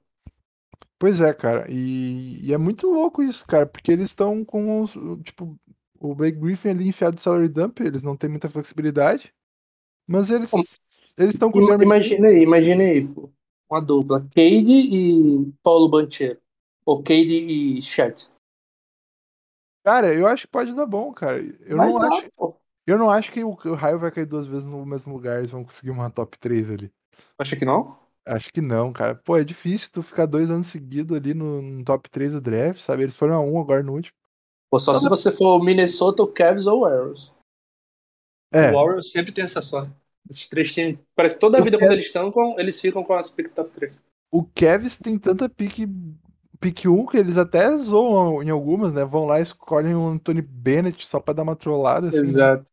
Pois 0.98 1.20
é, 1.20 1.34
cara. 1.34 1.66
E, 1.68 2.38
e 2.46 2.52
é 2.52 2.58
muito 2.58 2.86
louco 2.88 3.22
isso, 3.22 3.44
cara, 3.46 3.66
porque 3.66 3.90
eles 3.90 4.10
estão 4.10 4.44
com 4.44 4.82
os, 4.82 4.92
tipo, 5.24 5.58
o 6.02 6.14
Blake 6.14 6.38
Griffin 6.38 6.70
ali 6.70 6.88
enfiado 6.88 7.16
de 7.16 7.22
salary 7.22 7.48
dump, 7.48 7.80
eles 7.80 8.02
não 8.02 8.16
têm 8.16 8.30
muita 8.30 8.48
flexibilidade, 8.48 9.32
mas 10.06 10.30
eles 10.30 10.50
eles 11.16 11.34
estão 11.34 11.50
com 11.50 11.60
Imagina 11.82 12.28
aí, 12.28 12.42
imagina 12.42 12.82
aí, 12.82 13.06
pô. 13.06 13.30
Uma 13.70 13.80
dupla. 13.80 14.20
Cade 14.20 14.72
e 14.72 15.52
Paulo 15.62 15.88
Banchero. 15.88 16.38
Ou 16.84 17.02
Cade 17.02 17.34
e 17.34 17.82
Chet. 17.82 18.30
Cara, 19.84 20.12
eu 20.12 20.26
acho 20.26 20.46
que 20.46 20.52
pode 20.52 20.74
dar 20.74 20.86
bom, 20.86 21.12
cara. 21.12 21.40
Eu 21.60 21.76
Vai 21.76 21.90
não 21.90 21.98
dar, 21.98 22.08
acho, 22.08 22.30
pô. 22.36 22.54
eu 22.86 22.98
não 22.98 23.10
acho 23.10 23.32
que 23.32 23.42
o, 23.42 23.54
raio 23.74 23.98
vai 23.98 24.10
cair 24.10 24.26
duas 24.26 24.46
vezes 24.46 24.68
no 24.68 24.84
mesmo 24.84 25.12
lugar, 25.12 25.38
eles 25.38 25.50
vão 25.50 25.64
conseguir 25.64 25.90
uma 25.90 26.10
top 26.10 26.38
3 26.38 26.70
ali. 26.70 26.92
Acha 27.38 27.56
que 27.56 27.64
não? 27.64 27.98
Acho 28.26 28.52
que 28.52 28.60
não, 28.60 28.92
cara. 28.92 29.14
Pô, 29.14 29.36
é 29.36 29.42
difícil 29.42 29.90
tu 29.90 30.02
ficar 30.02 30.26
dois 30.26 30.50
anos 30.50 30.68
seguidos 30.68 31.16
ali 31.16 31.34
no, 31.34 31.60
no 31.60 31.84
top 31.84 32.08
3 32.08 32.32
do 32.32 32.40
draft, 32.40 32.80
sabe? 32.80 33.02
Eles 33.02 33.16
foram 33.16 33.34
a 33.34 33.40
um 33.40 33.60
agora 33.60 33.82
no 33.82 33.94
último. 33.94 34.16
Pô, 34.72 34.78
só 34.78 34.94
se 34.94 35.06
você 35.06 35.30
for 35.30 35.58
o 35.60 35.62
Minnesota, 35.62 36.22
o 36.22 36.26
Cavs 36.26 36.66
ou 36.66 36.78
o 36.78 36.80
Warriors. 36.80 37.30
É, 38.50 38.70
O 38.70 38.74
Warriors 38.74 39.12
sempre 39.12 39.30
tem 39.30 39.44
essa 39.44 39.60
sorte. 39.60 39.92
Esses 40.30 40.48
três 40.48 40.72
times, 40.72 40.98
parece 41.14 41.34
que 41.34 41.42
toda 41.42 41.58
a 41.58 41.60
O 41.60 41.64
vida 41.64 41.76
Cav- 41.76 41.88
quando 41.88 41.92
eles 41.92 42.06
estão, 42.06 42.32
com, 42.32 42.58
eles 42.58 42.80
ficam 42.80 43.04
com 43.04 43.12
as 43.12 43.28
pick 43.28 43.48
top 43.52 43.70
3. 43.74 44.00
o 44.30 44.42
Cavs 44.44 44.98
tem 44.98 45.18
tanta 45.18 45.46
pique, 45.46 45.86
pique 46.58 46.88
1 46.88 47.04
que 47.04 47.18
eles 47.18 47.36
até 47.36 47.68
zoam 47.76 48.42
em 48.42 48.48
algumas, 48.48 48.94
né? 48.94 49.04
Vão 49.04 49.26
lá 49.26 49.40
e 49.40 49.42
escolhem 49.42 49.94
o 49.94 50.08
Anthony 50.08 50.40
Bennett 50.40 51.06
só 51.06 51.20
pra 51.20 51.34
dar 51.34 51.42
uma 51.42 51.56
trollada, 51.56 52.08
assim, 52.08 52.20
né? 52.22 52.28
Exato. 52.28 52.66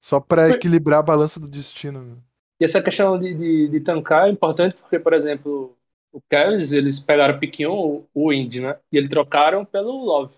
Só 0.00 0.20
pra 0.20 0.48
equilibrar 0.48 1.00
a 1.00 1.02
balança 1.02 1.38
do 1.40 1.48
destino. 1.48 2.02
né? 2.02 2.16
E 2.60 2.64
essa 2.64 2.82
questão 2.82 3.18
de, 3.18 3.34
de, 3.34 3.68
de 3.68 3.80
tancar 3.80 4.28
é 4.28 4.30
importante 4.30 4.76
porque, 4.76 4.98
por 4.98 5.12
exemplo, 5.12 5.76
o 6.12 6.20
Cavs, 6.28 6.72
eles 6.72 6.98
pegaram 6.98 7.36
o 7.36 7.40
pick 7.40 7.60
1, 7.60 7.70
o- 7.70 8.06
o 8.14 8.32
Indy, 8.32 8.60
né? 8.60 8.78
E 8.92 8.96
eles 8.96 9.10
trocaram 9.10 9.64
pelo 9.64 9.92
Love. 10.04 10.34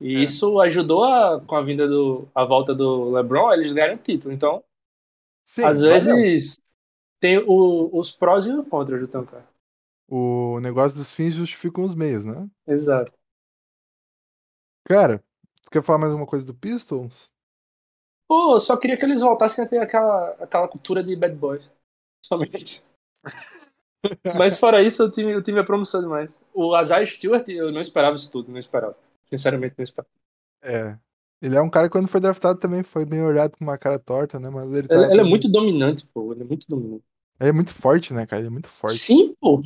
E 0.00 0.16
É. 0.16 0.20
isso 0.20 0.60
ajudou 0.60 1.04
a, 1.04 1.40
com 1.40 1.54
a 1.56 1.62
vinda 1.62 1.86
do. 1.88 2.28
a 2.34 2.44
volta 2.44 2.74
do 2.74 3.10
LeBron, 3.10 3.52
eles 3.52 3.72
ganharam 3.72 3.94
o 3.94 3.98
título. 3.98 4.34
Então, 4.34 4.62
Sim, 5.46 5.64
às 5.64 5.80
valeu. 5.80 5.94
vezes, 6.16 6.60
tem 7.20 7.38
o- 7.38 7.90
os 7.96 8.12
prós 8.12 8.46
e 8.46 8.52
os 8.52 8.66
contras 8.68 9.00
do 9.00 9.08
tancar. 9.08 9.46
O 10.08 10.58
negócio 10.60 10.98
dos 10.98 11.14
fins 11.14 11.34
justificam 11.34 11.84
os 11.84 11.94
meios, 11.94 12.24
né? 12.24 12.48
Exato. 12.66 13.12
Cara, 14.86 15.22
tu 15.64 15.70
quer 15.70 15.82
falar 15.82 15.98
mais 15.98 16.12
alguma 16.12 16.26
coisa 16.28 16.46
do 16.46 16.54
Pistons? 16.54 17.32
Pô, 18.28 18.54
eu 18.56 18.60
só 18.60 18.76
queria 18.76 18.96
que 18.96 19.04
eles 19.04 19.20
voltassem 19.20 19.64
a 19.64 19.68
ter 19.68 19.78
aquela, 19.78 20.30
aquela 20.40 20.68
cultura 20.68 21.02
de 21.02 21.14
bad 21.16 21.34
boys. 21.34 21.70
Somente. 22.24 22.82
Mas 24.38 24.58
fora 24.58 24.82
isso, 24.82 25.04
o 25.04 25.10
time, 25.10 25.34
o 25.34 25.42
time 25.42 25.60
é 25.60 25.62
promissor 25.62 26.02
demais. 26.02 26.42
O 26.52 26.74
Azar 26.74 27.06
Stewart, 27.06 27.48
eu 27.48 27.72
não 27.72 27.80
esperava 27.80 28.16
isso 28.16 28.30
tudo, 28.30 28.50
não 28.52 28.58
esperava. 28.58 28.96
Sinceramente, 29.36 29.74
não 29.76 29.84
esperava. 29.84 30.10
É. 30.62 30.98
Ele 31.42 31.56
é 31.56 31.60
um 31.60 31.68
cara 31.68 31.88
que 31.88 31.92
quando 31.92 32.08
foi 32.08 32.20
draftado 32.20 32.58
também 32.58 32.82
foi 32.82 33.04
bem 33.04 33.22
olhado 33.22 33.58
com 33.58 33.64
uma 33.64 33.76
cara 33.76 33.98
torta, 33.98 34.40
né? 34.40 34.48
Mas 34.48 34.72
ele 34.72 34.88
tá. 34.88 34.94
Ele, 34.94 35.12
ele 35.12 35.20
é 35.20 35.24
muito 35.24 35.50
dominante, 35.50 36.06
pô. 36.06 36.32
Ele 36.32 36.42
é 36.42 36.46
muito 36.46 36.66
dominante. 36.66 37.04
Ele 37.38 37.50
é 37.50 37.52
muito 37.52 37.70
forte, 37.70 38.14
né, 38.14 38.26
cara? 38.26 38.40
Ele 38.40 38.48
é 38.48 38.50
muito 38.50 38.68
forte. 38.68 38.96
Sim, 38.96 39.34
pô. 39.40 39.60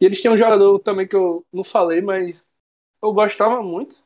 E 0.00 0.04
eles 0.04 0.22
têm 0.22 0.30
um 0.30 0.36
jogador 0.36 0.78
também 0.78 1.06
que 1.06 1.16
eu 1.16 1.44
não 1.52 1.64
falei, 1.64 2.00
mas 2.00 2.48
eu 3.02 3.12
gostava 3.12 3.62
muito. 3.62 4.04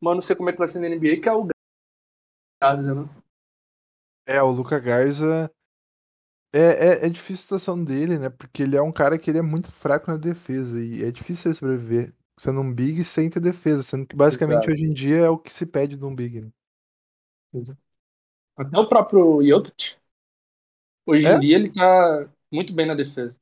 Mas 0.00 0.14
não 0.14 0.22
sei 0.22 0.36
como 0.36 0.48
é 0.48 0.52
que 0.52 0.58
vai 0.58 0.68
ser 0.68 0.78
na 0.80 0.88
NBA, 0.88 1.20
que 1.20 1.28
é 1.28 1.32
o 1.32 1.46
Gaza, 2.60 2.94
né? 2.94 3.08
É, 4.26 4.42
o 4.42 4.50
Luca 4.50 4.78
Garza. 4.78 5.50
É, 6.52 7.04
é, 7.04 7.06
é 7.06 7.08
difícil 7.08 7.56
a 7.56 7.58
situação 7.58 7.82
dele, 7.82 8.18
né? 8.18 8.28
Porque 8.28 8.62
ele 8.62 8.76
é 8.76 8.82
um 8.82 8.92
cara 8.92 9.18
que 9.18 9.30
ele 9.30 9.38
é 9.38 9.42
muito 9.42 9.70
fraco 9.70 10.10
na 10.10 10.16
defesa. 10.16 10.82
E 10.82 11.02
é 11.04 11.10
difícil 11.10 11.50
ele 11.50 11.56
sobreviver 11.56 12.14
sendo 12.40 12.60
um 12.62 12.72
big 12.72 13.04
sem 13.04 13.28
ter 13.28 13.38
defesa. 13.40 13.82
Sendo 13.82 14.06
que 14.06 14.16
basicamente 14.16 14.62
Exato. 14.64 14.72
hoje 14.72 14.84
em 14.86 14.92
dia 14.94 15.16
é 15.18 15.28
o 15.28 15.36
que 15.38 15.52
se 15.52 15.66
pede 15.66 15.96
de 15.96 16.04
um 16.04 16.14
big. 16.14 16.40
Né? 16.40 16.50
Até 18.56 18.78
o 18.78 18.88
próprio 18.88 19.46
Jokic. 19.46 19.96
Hoje 21.06 21.26
É? 21.26 21.34
em 21.34 21.40
dia 21.40 21.56
ele 21.56 21.70
tá 21.70 22.28
muito 22.50 22.72
bem 22.72 22.86
na 22.86 22.94
defesa. 22.94 23.36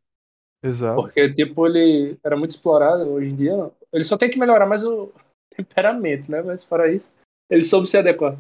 Exato. 0.63 1.01
Porque, 1.01 1.33
tipo, 1.33 1.67
ele 1.67 2.19
era 2.25 2.37
muito 2.37 2.51
explorado. 2.51 3.09
Hoje 3.09 3.29
em 3.29 3.37
dia, 3.37 3.57
não. 3.57 3.73
ele 3.93 4.03
só 4.03 4.19
tem 4.19 4.29
que 4.29 4.39
melhorar 4.39 4.67
mais 4.67 4.85
o 4.85 5.13
temperamento, 5.55 6.29
né? 6.31 6.43
Mas 6.43 6.65
fora 6.65 6.93
isso, 6.93 7.13
ele 7.49 7.63
soube 7.63 7.87
se 7.87 7.97
adequar. 7.97 8.37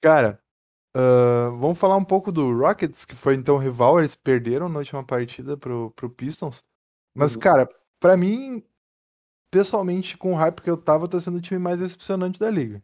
Cara, 0.00 0.40
ah, 0.96 1.50
vamos 1.50 1.78
falar 1.78 1.96
um 1.96 2.04
pouco 2.04 2.32
do 2.32 2.50
Rockets, 2.56 3.04
que 3.04 3.14
foi 3.14 3.34
então 3.34 3.58
rival. 3.58 3.98
Eles 3.98 4.16
perderam 4.16 4.68
na 4.70 4.78
última 4.78 5.04
partida 5.04 5.56
pro, 5.56 5.90
pro 5.90 6.08
Pistons. 6.08 6.62
Mas, 7.14 7.34
Uhum. 7.34 7.40
cara, 7.40 7.68
pra 8.00 8.16
mim, 8.16 8.62
pessoalmente, 9.50 10.16
com 10.16 10.32
o 10.32 10.36
hype 10.36 10.62
que 10.62 10.70
eu 10.70 10.76
tava, 10.76 11.08
tá 11.08 11.20
sendo 11.20 11.38
o 11.38 11.40
time 11.40 11.58
mais 11.60 11.80
decepcionante 11.80 12.38
da 12.38 12.50
liga. 12.50 12.82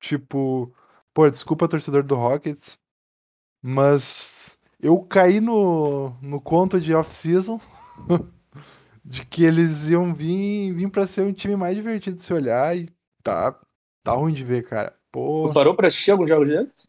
Tipo, 0.00 0.74
pô, 1.12 1.28
desculpa, 1.30 1.68
torcedor 1.68 2.02
do 2.02 2.14
Rockets, 2.14 2.78
mas 3.62 4.58
eu 4.80 5.02
caí 5.02 5.40
no, 5.40 6.10
no 6.20 6.40
conto 6.40 6.80
de 6.80 6.94
off-season 6.94 7.58
de 9.04 9.24
que 9.26 9.44
eles 9.44 9.88
iam 9.88 10.14
vir, 10.14 10.74
vir 10.74 10.90
pra 10.90 11.06
ser 11.06 11.22
um 11.22 11.32
time 11.32 11.56
mais 11.56 11.74
divertido 11.74 12.16
de 12.16 12.22
se 12.22 12.32
olhar 12.32 12.76
e 12.76 12.88
tá, 13.22 13.58
tá 14.02 14.12
ruim 14.12 14.32
de 14.34 14.44
ver, 14.44 14.68
cara. 14.68 14.94
Tu 15.12 15.52
parou 15.54 15.74
pra 15.74 15.88
assistir 15.88 16.10
alguns 16.10 16.28
jogos 16.28 16.48
deles? 16.48 16.88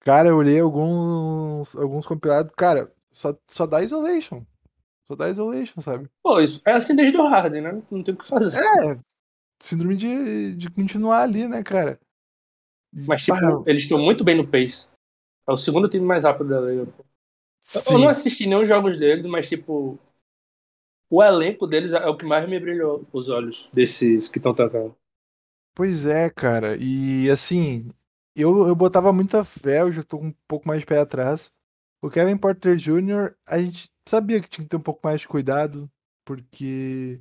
Cara, 0.00 0.28
eu 0.28 0.36
olhei 0.36 0.58
alguns, 0.60 1.76
alguns 1.76 2.04
compilados. 2.04 2.52
Cara, 2.56 2.92
só, 3.10 3.34
só 3.46 3.66
dá 3.66 3.82
isolation. 3.82 4.44
Dá 5.16 5.28
isolation, 5.28 5.80
sabe? 5.80 6.08
Pô, 6.22 6.40
isso 6.40 6.60
é 6.66 6.72
assim 6.72 6.94
desde 6.94 7.16
o 7.18 7.26
Harden, 7.26 7.62
né? 7.62 7.82
Não 7.90 8.02
tem 8.02 8.14
o 8.14 8.16
que 8.16 8.26
fazer. 8.26 8.60
É, 8.60 9.00
síndrome 9.62 9.96
de, 9.96 10.54
de 10.54 10.70
continuar 10.70 11.22
ali, 11.22 11.48
né, 11.48 11.62
cara? 11.62 11.98
Mas, 12.92 13.22
tipo, 13.22 13.64
eles 13.66 13.82
estão 13.82 13.98
muito 13.98 14.24
bem 14.24 14.36
no 14.36 14.46
pace. 14.46 14.90
É 15.48 15.52
o 15.52 15.56
segundo 15.56 15.88
time 15.88 16.04
mais 16.04 16.24
rápido 16.24 16.50
da 16.50 16.60
liga. 16.60 16.86
sim. 17.60 17.94
Eu 17.94 18.00
não 18.00 18.08
assisti 18.08 18.46
nenhum 18.46 18.66
jogos 18.66 18.98
deles, 18.98 19.26
mas, 19.26 19.48
tipo, 19.48 19.98
o 21.08 21.22
elenco 21.22 21.66
deles 21.66 21.92
é 21.92 22.06
o 22.08 22.16
que 22.16 22.24
mais 22.24 22.48
me 22.48 22.58
brilhou 22.58 23.06
os 23.12 23.28
olhos 23.28 23.68
desses 23.72 24.28
que 24.28 24.38
estão 24.38 24.54
tocando. 24.54 24.96
Pois 25.74 26.06
é, 26.06 26.28
cara. 26.30 26.76
E 26.78 27.30
assim, 27.30 27.88
eu, 28.34 28.66
eu 28.68 28.74
botava 28.76 29.12
muita 29.12 29.44
fé, 29.44 29.80
eu 29.80 29.92
já 29.92 30.02
tô 30.02 30.18
com 30.18 30.26
um 30.28 30.34
pouco 30.46 30.68
mais 30.68 30.80
de 30.80 30.86
pé 30.86 30.98
atrás. 30.98 31.50
O 32.02 32.10
Kevin 32.10 32.36
Porter 32.36 32.76
Jr., 32.76 33.32
a 33.46 33.58
gente 33.58 33.86
sabia 34.06 34.40
que 34.40 34.50
tinha 34.50 34.64
que 34.64 34.68
ter 34.68 34.76
um 34.76 34.80
pouco 34.80 35.00
mais 35.04 35.20
de 35.20 35.28
cuidado, 35.28 35.88
porque 36.24 37.20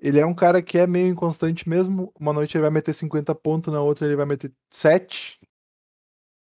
ele 0.00 0.18
é 0.18 0.24
um 0.24 0.34
cara 0.34 0.62
que 0.62 0.78
é 0.78 0.86
meio 0.86 1.08
inconstante 1.08 1.68
mesmo. 1.68 2.10
Uma 2.18 2.32
noite 2.32 2.56
ele 2.56 2.62
vai 2.62 2.70
meter 2.70 2.94
50 2.94 3.34
pontos, 3.34 3.72
na 3.72 3.82
outra 3.82 4.06
ele 4.06 4.16
vai 4.16 4.24
meter 4.24 4.50
7. 4.70 5.38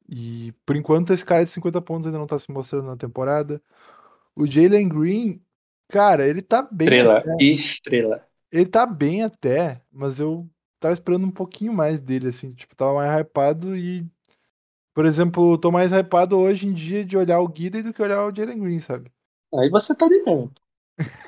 E 0.09 0.53
por 0.67 0.77
enquanto 0.77 1.13
esse 1.13 1.25
cara 1.25 1.45
de 1.45 1.51
50 1.51 1.81
pontos 1.83 2.07
ainda 2.07 2.19
não 2.19 2.27
tá 2.27 2.39
se 2.39 2.51
mostrando 2.51 2.87
na 2.87 2.97
temporada. 2.97 3.63
O 4.35 4.47
Jalen 4.47 4.89
Green, 4.89 5.41
cara, 5.89 6.27
ele 6.27 6.43
tá 6.43 6.63
bem. 6.63 6.89
Estrela, 6.89 7.19
até. 7.19 7.45
estrela. 7.45 8.29
Ele 8.51 8.67
tá 8.67 8.87
bem 8.87 9.23
até, 9.23 9.81
mas 9.91 10.19
eu 10.19 10.49
tava 10.81 10.95
esperando 10.95 11.27
um 11.27 11.31
pouquinho 11.31 11.73
mais 11.73 12.01
dele, 12.01 12.29
assim, 12.29 12.51
tipo, 12.51 12.75
tava 12.75 12.95
mais 12.95 13.21
hypado 13.21 13.77
e. 13.77 14.05
Por 14.95 15.07
exemplo, 15.07 15.53
eu 15.55 15.59
tô 15.59 15.71
mais 15.71 15.91
hypado 15.93 16.39
hoje 16.39 16.67
em 16.67 16.73
dia 16.73 17.05
de 17.05 17.17
olhar 17.17 17.41
o 17.41 17.49
Guida 17.49 17.83
do 17.83 17.93
que 17.93 18.03
olhar 18.03 18.25
o 18.25 18.35
Jalen 18.35 18.59
Green, 18.61 18.81
sabe? 18.81 19.11
Aí 19.55 19.71
você 19.71 19.95
tá 19.97 20.07
de 20.09 20.23
mesmo. 20.23 20.53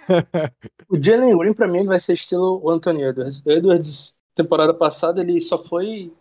O 0.89 0.97
Jalen 1.03 1.37
Green, 1.39 1.55
pra 1.55 1.67
mim, 1.69 1.79
ele 1.79 1.89
vai 1.89 1.99
ser 2.01 2.15
estilo 2.15 2.61
o 2.63 2.71
Anthony 2.71 3.03
Edwards. 3.03 3.43
O 3.45 3.51
Edwards, 3.51 4.15
temporada 4.35 4.75
passada, 4.75 5.21
ele 5.21 5.41
só 5.41 5.59
foi 5.59 6.13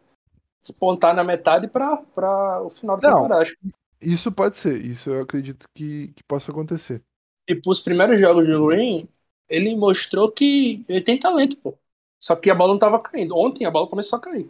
despontar 0.62 1.16
na 1.16 1.24
metade 1.24 1.68
pra, 1.70 1.98
pra 1.98 2.62
o 2.64 2.70
final 2.72 2.98
da 2.98 3.04
Não. 3.04 3.14
temporada. 3.14 3.42
Acho 3.44 3.56
Isso 4.02 4.32
pode 4.32 4.58
ser, 4.58 4.86
isso 4.86 5.10
eu 5.12 5.22
acredito 5.24 5.68
que, 5.76 6.10
que 6.14 6.24
possa 6.26 6.52
acontecer. 6.52 7.04
tipo, 7.48 7.70
os 7.72 7.80
primeiros 7.80 8.20
jogos 8.20 8.48
do 8.48 8.68
Green, 8.68 9.08
ele 9.50 9.76
mostrou 9.76 10.32
que 10.32 10.84
ele 10.88 11.02
tem 11.02 11.20
talento, 11.20 11.58
pô. 11.58 11.78
Só 12.20 12.36
que 12.36 12.50
a 12.50 12.56
bola 12.56 12.72
não 12.74 12.80
tava 12.80 13.00
caindo. 13.02 13.38
Ontem 13.38 13.66
a 13.66 13.72
bola 13.72 13.90
começou 13.90 14.18
a 14.18 14.22
cair. 14.22 14.50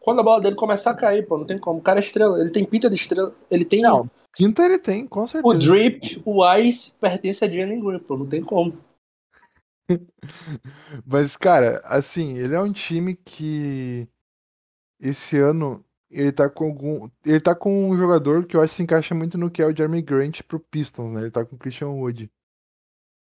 Quando 0.00 0.20
a 0.20 0.22
bola 0.22 0.40
dele 0.40 0.56
começar 0.56 0.92
a 0.92 0.96
cair, 0.96 1.26
pô, 1.26 1.38
não 1.38 1.44
tem 1.44 1.58
como. 1.58 1.80
O 1.80 1.82
cara 1.82 1.98
é 1.98 2.02
estrela. 2.02 2.40
Ele 2.40 2.50
tem 2.50 2.64
pinta 2.64 2.88
de 2.88 2.96
estrela. 2.96 3.34
Ele 3.50 3.64
tem. 3.64 3.82
Não, 3.82 4.08
Quinta 4.34 4.64
ele 4.64 4.78
tem, 4.78 5.06
com 5.06 5.22
O 5.22 5.26
certeza. 5.26 5.58
drip, 5.58 6.22
o 6.24 6.54
ice 6.58 6.92
pertence 7.00 7.44
a 7.44 7.48
Jalen 7.48 7.80
Green, 7.80 7.98
pô. 7.98 8.16
Não 8.16 8.26
tem 8.26 8.42
como. 8.42 8.72
Mas, 11.04 11.36
cara, 11.36 11.80
assim, 11.84 12.36
ele 12.38 12.54
é 12.54 12.60
um 12.60 12.72
time 12.72 13.16
que 13.16 14.06
esse 15.00 15.38
ano 15.38 15.84
ele 16.10 16.30
tá 16.30 16.48
com 16.48 16.64
algum. 16.64 17.08
Ele 17.24 17.40
tá 17.40 17.54
com 17.54 17.90
um 17.90 17.96
jogador 17.96 18.46
que 18.46 18.56
eu 18.56 18.60
acho 18.60 18.70
que 18.70 18.76
se 18.76 18.82
encaixa 18.82 19.14
muito 19.14 19.36
no 19.36 19.50
que 19.50 19.62
é 19.62 19.66
o 19.66 19.76
Jeremy 19.76 20.02
Grant 20.02 20.42
pro 20.42 20.60
Pistons, 20.60 21.12
né? 21.12 21.22
Ele 21.22 21.30
tá 21.30 21.44
com 21.44 21.56
o 21.56 21.58
Christian 21.58 21.88
Wood. 21.88 22.30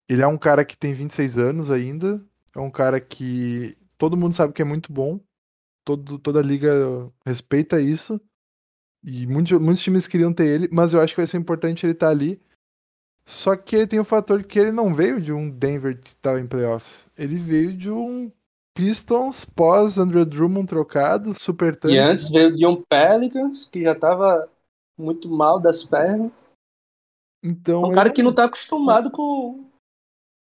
Ele 0.10 0.22
é 0.22 0.28
um 0.28 0.38
cara 0.38 0.66
que 0.66 0.78
tem 0.78 0.94
26 0.94 1.38
anos 1.38 1.72
ainda. 1.72 2.24
É 2.56 2.60
um 2.60 2.70
cara 2.70 3.00
que 3.00 3.78
todo 3.98 4.18
mundo 4.18 4.34
sabe 4.34 4.54
que 4.54 4.62
é 4.62 4.66
muito 4.66 4.92
bom. 4.92 5.20
Todo, 5.86 6.18
toda 6.18 6.40
a 6.40 6.44
liga 6.44 6.70
respeita 7.26 7.80
isso. 7.80 8.20
E 9.04 9.28
muitos, 9.28 9.60
muitos 9.60 9.84
times 9.84 10.08
queriam 10.08 10.34
ter 10.34 10.48
ele, 10.48 10.70
mas 10.72 10.94
eu 10.94 11.00
acho 11.00 11.14
que 11.14 11.22
vai 11.22 11.28
ser 11.28 11.38
importante 11.38 11.86
ele 11.86 11.94
estar 11.94 12.10
ali. 12.10 12.42
Só 13.28 13.56
que 13.56 13.76
ele 13.76 13.88
tem 13.88 14.00
o 14.00 14.04
fator 14.04 14.44
que 14.44 14.60
ele 14.60 14.72
não 14.72 14.94
veio 14.94 15.22
de 15.22 15.32
um 15.32 15.50
Denver 15.50 16.00
que 16.00 16.10
estava 16.10 16.40
em 16.40 16.48
playoffs. 16.48 17.06
Ele 17.18 17.36
veio 17.36 17.72
de 17.76 17.90
um 17.90 18.32
Pistons 18.76 19.46
pós 19.46 19.98
Andrew 19.98 20.26
Drummond 20.26 20.68
trocado, 20.68 21.34
super 21.34 21.76
tanque. 21.76 21.96
E 21.96 22.00
antes 22.00 22.30
veio 22.30 22.50
o 22.50 22.56
Dion 22.56 22.82
Pelicans, 22.90 23.68
que 23.68 23.84
já 23.84 23.98
tava 23.98 24.50
muito 24.98 25.30
mal 25.30 25.60
das 25.60 25.84
pernas. 25.84 26.32
Então, 27.44 27.84
É 27.84 27.86
um 27.86 27.88
ele 27.90 27.96
cara 27.96 28.10
não- 28.10 28.16
que 28.16 28.24
não 28.24 28.34
tá 28.34 28.46
acostumado 28.46 29.12
com 29.12 29.70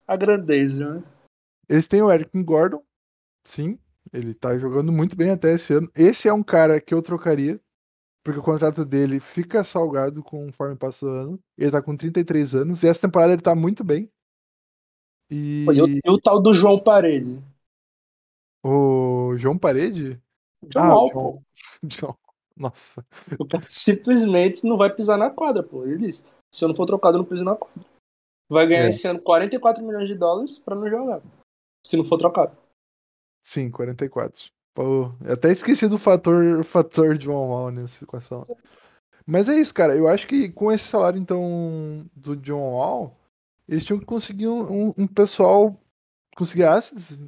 a 0.07 0.15
grandeza, 0.15 0.95
né? 0.95 1.03
Eles 1.67 1.87
têm 1.87 2.01
o 2.01 2.11
Eric 2.11 2.31
Gordon, 2.43 2.83
sim. 3.43 3.79
Ele 4.11 4.33
tá 4.33 4.57
jogando 4.57 4.91
muito 4.91 5.15
bem 5.15 5.29
até 5.31 5.53
esse 5.53 5.73
ano. 5.73 5.89
Esse 5.95 6.27
é 6.27 6.33
um 6.33 6.43
cara 6.43 6.79
que 6.81 6.93
eu 6.93 7.01
trocaria, 7.01 7.59
porque 8.23 8.39
o 8.39 8.43
contrato 8.43 8.83
dele 8.85 9.19
fica 9.19 9.63
salgado 9.63 10.21
conforme 10.23 10.75
passa 10.75 11.05
o 11.05 11.09
ano. 11.09 11.39
Ele 11.57 11.71
tá 11.71 11.81
com 11.81 11.95
33 11.95 12.53
anos, 12.55 12.83
e 12.83 12.87
essa 12.87 13.07
temporada 13.07 13.33
ele 13.33 13.41
tá 13.41 13.55
muito 13.55 13.83
bem. 13.83 14.09
E 15.31 15.65
E 15.65 15.81
o, 15.81 15.87
e 15.87 16.01
o 16.09 16.19
tal 16.21 16.39
do 16.41 16.53
João 16.53 16.77
Parede. 16.79 17.41
o 18.63 19.35
João 19.37 19.57
Parede? 19.57 20.21
João 20.71 21.07
Ah, 21.07 21.11
pô. 21.11 21.41
João- 21.89 22.17
Nossa. 22.55 23.05
O 23.39 23.47
cara 23.47 23.65
simplesmente 23.71 24.63
não 24.65 24.77
vai 24.77 24.93
pisar 24.93 25.17
na 25.17 25.29
quadra, 25.29 25.63
pô. 25.63 25.85
Ele 25.85 25.97
disse: 26.07 26.25
se 26.53 26.63
eu 26.63 26.67
não 26.67 26.75
for 26.75 26.85
trocado, 26.85 27.17
eu 27.17 27.19
não 27.21 27.27
piso 27.27 27.43
na 27.43 27.55
quadra. 27.55 27.81
Vai 28.49 28.67
ganhar 28.67 28.85
É. 28.85 28.89
esse 28.89 29.07
ano 29.07 29.19
44 29.19 29.83
milhões 29.83 30.07
de 30.07 30.15
dólares 30.15 30.59
pra 30.59 30.75
não 30.75 30.87
jogar. 30.87 31.21
Se 31.85 31.97
não 31.97 32.03
for 32.03 32.17
trocado. 32.17 32.55
Sim, 33.43 33.69
44. 33.69 34.51
Pô, 34.73 35.11
eu 35.23 35.33
até 35.33 35.51
esqueci 35.51 35.87
do 35.87 35.99
fator, 35.99 36.63
fator 36.63 37.17
John 37.17 37.49
Wall 37.49 37.71
nessa 37.71 38.03
equação. 38.03 38.45
Mas 39.25 39.49
é 39.49 39.55
isso, 39.59 39.73
cara. 39.73 39.95
Eu 39.95 40.07
acho 40.07 40.27
que 40.27 40.49
com 40.51 40.71
esse 40.71 40.85
salário, 40.85 41.19
então, 41.19 42.05
do 42.15 42.35
John 42.37 42.73
Wall, 42.73 43.17
eles 43.67 43.83
tinham 43.85 43.99
que 43.99 44.05
conseguir 44.05 44.47
um, 44.49 44.89
um- 44.89 44.95
um 44.99 45.07
pessoal 45.07 45.79
conseguir 46.37 46.65
assets. 46.65 47.23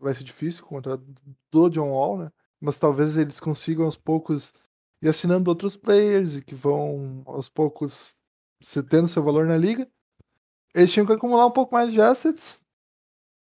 Vai 0.00 0.14
ser 0.14 0.24
difícil 0.24 0.62
com 0.64 0.68
o 0.76 0.78
contrato 0.78 1.04
do 1.52 1.70
John 1.70 1.90
Wall, 1.90 2.18
né? 2.18 2.32
Mas 2.60 2.78
talvez 2.78 3.16
eles 3.16 3.40
consigam 3.40 3.86
aos 3.86 3.96
poucos 3.96 4.52
ir 5.02 5.08
assinando 5.08 5.50
outros 5.50 5.76
players 5.76 6.36
e 6.38 6.42
que 6.42 6.54
vão 6.54 7.22
aos 7.26 7.48
poucos 7.48 8.16
se 8.62 8.82
tendo 8.82 9.08
seu 9.08 9.22
valor 9.22 9.46
na 9.46 9.56
liga. 9.58 9.88
Eles 10.74 10.92
tinham 10.92 11.06
que 11.06 11.12
acumular 11.12 11.46
um 11.46 11.50
pouco 11.52 11.74
mais 11.74 11.92
de 11.92 12.00
assets 12.00 12.62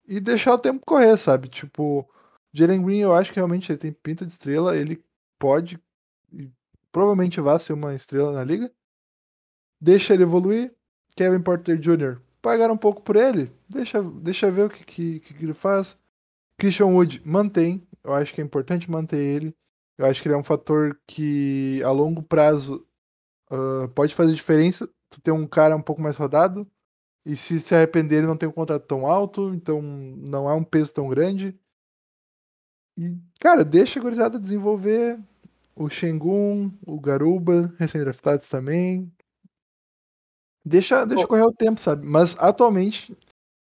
e 0.08 0.20
deixar 0.20 0.54
o 0.54 0.60
tempo 0.60 0.86
correr, 0.86 1.18
sabe? 1.18 1.48
Tipo, 1.48 2.08
Jalen 2.54 2.84
Green, 2.84 3.00
eu 3.00 3.14
acho 3.14 3.32
que 3.32 3.40
realmente 3.40 3.72
ele 3.72 3.80
tem 3.80 3.92
pinta 3.92 4.26
de 4.26 4.32
estrela, 4.32 4.76
ele 4.78 5.04
pode 5.38 5.80
provavelmente 6.98 7.40
vai 7.40 7.60
ser 7.60 7.74
uma 7.74 7.94
estrela 7.94 8.32
na 8.32 8.44
liga. 8.44 8.72
Deixa 9.80 10.16
ele 10.16 10.24
evoluir. 10.24 10.74
Kevin 11.16 11.44
Porter 11.44 11.78
Jr. 11.78 12.20
Pagaram 12.42 12.74
um 12.74 12.78
pouco 12.78 13.02
por 13.02 13.16
ele, 13.16 13.52
deixa, 13.70 14.02
deixa 14.02 14.52
ver 14.52 14.66
o 14.66 14.70
que, 14.70 14.86
que, 14.86 15.20
que 15.20 15.44
ele 15.44 15.54
faz. 15.54 15.98
Christian 16.60 16.88
Wood 16.88 17.22
mantém, 17.24 17.88
eu 18.04 18.14
acho 18.14 18.34
que 18.34 18.42
é 18.42 18.44
importante 18.44 18.90
manter 18.90 19.18
ele. 19.18 19.56
Eu 19.98 20.06
acho 20.06 20.22
que 20.22 20.28
ele 20.28 20.36
é 20.36 20.38
um 20.38 20.44
fator 20.44 21.00
que 21.08 21.82
a 21.84 21.92
longo 21.92 22.22
prazo 22.22 22.84
ah, 23.52 23.88
pode 23.94 24.14
fazer 24.16 24.34
diferença. 24.34 24.88
Tu 25.10 25.22
ter 25.22 25.32
um 25.32 25.48
cara 25.48 25.76
um 25.76 25.82
pouco 25.82 26.02
mais 26.02 26.18
rodado. 26.18 26.68
E 27.28 27.36
se 27.36 27.60
se 27.60 27.76
arrepender, 27.76 28.20
ele 28.20 28.28
não 28.28 28.38
tem 28.38 28.48
um 28.48 28.54
contrato 28.54 28.86
tão 28.86 29.06
alto, 29.06 29.54
então 29.54 29.82
não 29.82 30.50
é 30.50 30.54
um 30.54 30.64
peso 30.64 30.94
tão 30.94 31.10
grande. 31.10 31.54
E, 32.98 33.18
cara, 33.38 33.66
deixa 33.66 34.00
a 34.00 34.02
gurizada 34.02 34.40
desenvolver 34.40 35.20
o 35.76 35.90
Shengun, 35.90 36.72
o 36.86 36.98
Garuba, 36.98 37.74
recém-draftados 37.78 38.48
também. 38.48 39.12
Deixa, 40.64 41.04
deixa 41.06 41.28
correr 41.28 41.44
o 41.44 41.52
tempo, 41.52 41.82
sabe? 41.82 42.08
Mas 42.08 42.38
atualmente 42.40 43.14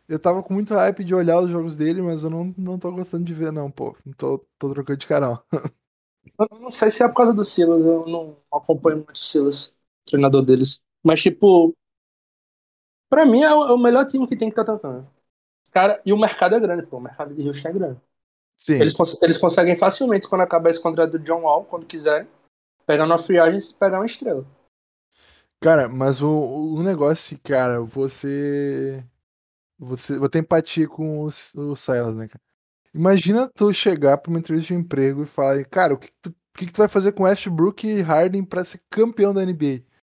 eu 0.07 0.19
tava 0.19 0.43
com 0.43 0.53
muito 0.53 0.75
hype 0.75 1.03
de 1.03 1.15
olhar 1.15 1.41
os 1.41 1.49
jogos 1.49 1.79
dele, 1.79 2.03
mas 2.03 2.25
eu 2.25 2.31
não, 2.31 2.55
não 2.59 2.79
tô 2.79 2.93
gostando 2.93 3.25
de 3.25 3.33
ver, 3.33 3.51
não, 3.51 3.71
pô. 3.71 3.97
Não 4.05 4.13
tô, 4.13 4.47
tô 4.59 4.69
trocando 4.75 4.99
de 4.99 5.07
canal. 5.07 5.47
Eu 6.39 6.49
não 6.61 6.71
sei 6.71 6.91
se 6.91 7.03
é 7.03 7.09
por 7.09 7.15
causa 7.15 7.33
do 7.33 7.45
Silas, 7.45 7.81
eu 7.81 8.05
não 8.05 8.37
acompanho 8.53 8.97
muito 8.97 9.15
o 9.15 9.25
Silas, 9.25 9.73
treinador 10.05 10.45
deles. 10.45 10.83
Mas, 11.03 11.23
tipo, 11.23 11.73
pra 13.09 13.25
mim 13.27 13.43
é 13.43 13.55
o, 13.55 13.65
é 13.67 13.73
o 13.73 13.79
melhor 13.79 14.07
time 14.07 14.27
que 14.27 14.37
tem 14.37 14.51
que 14.51 14.61
estar 14.61 14.73
tentando. 14.75 15.07
Cara, 15.73 16.01
e 16.07 16.13
o 16.13 16.19
mercado 16.19 16.57
é 16.57 16.61
grande, 16.61 16.87
pô. 16.87 16.99
O 16.99 17.01
mercado 17.01 17.35
de 17.35 17.49
Houston 17.49 17.69
é 17.69 17.73
grande. 17.73 18.01
Sim. 18.57 18.81
Eles, 18.81 18.95
cons- 18.95 19.23
eles 19.23 19.39
conseguem 19.39 19.77
facilmente, 19.77 20.29
quando 20.29 20.43
acabar 20.43 20.71
esse 20.71 20.83
contrato 20.83 21.13
do 21.13 21.19
John 21.21 21.43
Wall, 21.43 21.65
quando 21.67 21.87
quiserem, 21.87 22.29
pegar 22.87 23.07
uma 23.07 23.19
free 23.19 23.39
agent 23.41 23.71
e 23.73 23.77
pegar 23.79 23.99
uma 24.01 24.07
estrela. 24.07 24.47
Cara, 25.61 25.89
mas 25.89 26.23
o, 26.23 26.29
o 26.75 26.83
negócio, 26.83 27.39
cara, 27.43 27.81
você. 27.81 29.05
Você 29.79 30.19
vou 30.19 30.29
ter 30.29 30.41
empatia 30.41 30.89
com 30.89 31.21
o, 31.25 31.27
o 31.29 31.77
Silas, 31.77 32.17
né, 32.17 32.29
cara? 32.29 32.43
Imagina 32.95 33.51
tu 33.55 33.73
chegar 33.75 34.19
pra 34.19 34.31
uma 34.31 34.39
entrevista 34.41 34.75
de 34.75 34.81
emprego 34.81 35.23
e 35.25 35.27
falar, 35.27 35.65
cara, 35.67 35.95
o 35.95 35.99
que, 35.99 36.11
tu, 36.23 36.31
o 36.31 36.59
que, 36.59 36.67
que 36.67 36.73
tu 36.73 36.79
vai 36.79 36.89
fazer 36.89 37.13
com 37.13 37.25
Westbrook 37.25 37.87
e 37.87 38.03
Harden 38.03 38.45
pra 38.45 38.65
ser 38.65 38.81
campeão 38.91 39.35
da 39.35 39.43
NBA? 39.45 39.96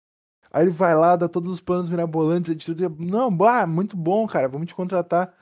Aí 0.54 0.64
ele 0.64 0.72
vai 0.72 0.95
lá, 0.95 1.16
dá 1.16 1.30
todos 1.30 1.52
os 1.52 1.62
planos 1.62 1.89
mirabolantes, 1.89 2.49
e 2.49 2.56
tira- 2.56 2.89
não, 2.99 3.36
bah, 3.36 3.66
muito 3.66 3.95
bom, 3.95 4.28
cara, 4.28 4.47
vamos 4.49 4.68
te 4.68 4.76
contratar. 4.76 5.34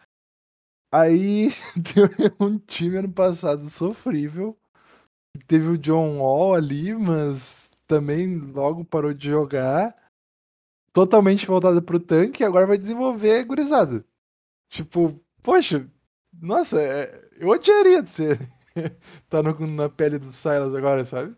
Aí 0.91 1.49
teve 1.93 2.33
um 2.39 2.57
time 2.59 2.97
ano 2.97 3.11
passado 3.11 3.63
sofrível. 3.69 4.57
Teve 5.47 5.67
o 5.69 5.77
John 5.77 6.19
Wall 6.19 6.55
ali, 6.55 6.93
mas 6.93 7.71
também 7.87 8.37
logo 8.37 8.83
parou 8.85 9.13
de 9.13 9.29
jogar. 9.29 9.95
Totalmente 10.91 11.45
voltado 11.45 11.81
pro 11.81 11.99
tanque 11.99 12.43
agora 12.43 12.67
vai 12.67 12.77
desenvolver 12.77 13.45
gurizada. 13.45 14.03
Tipo, 14.69 15.19
poxa, 15.43 15.89
nossa, 16.33 16.81
é, 16.81 17.29
eu 17.37 17.49
odiaria 17.49 18.03
de 18.03 18.09
ser 18.09 18.39
tá 19.29 19.43
no, 19.43 19.55
na 19.67 19.89
pele 19.89 20.17
do 20.19 20.31
Silas 20.31 20.73
agora, 20.75 21.05
sabe? 21.05 21.35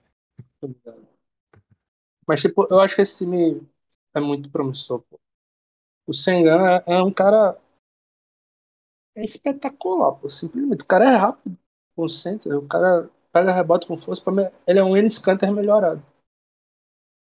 Mas, 2.31 2.39
tipo, 2.39 2.65
eu 2.71 2.79
acho 2.79 2.95
que 2.95 3.01
esse 3.01 3.25
time 3.25 3.61
é 4.13 4.21
muito 4.21 4.49
promissor, 4.49 5.01
pô. 5.01 5.19
O 6.07 6.13
Sengan 6.13 6.79
é, 6.87 6.93
é 6.93 7.03
um 7.03 7.11
cara 7.11 7.59
é 9.13 9.21
espetacular, 9.21 10.13
pô. 10.13 10.29
Simplesmente. 10.29 10.81
O 10.81 10.85
cara 10.85 11.11
é 11.11 11.17
rápido, 11.17 11.57
concentra. 11.93 12.57
O 12.57 12.65
cara 12.65 13.09
pega 13.33 13.51
rebote 13.51 13.85
com 13.85 13.97
força. 13.97 14.23
Pra 14.23 14.31
mim, 14.31 14.43
ele 14.65 14.79
é 14.79 14.83
um 14.83 14.95
Enes 14.95 15.19
Kanter 15.19 15.51
melhorado. 15.51 16.01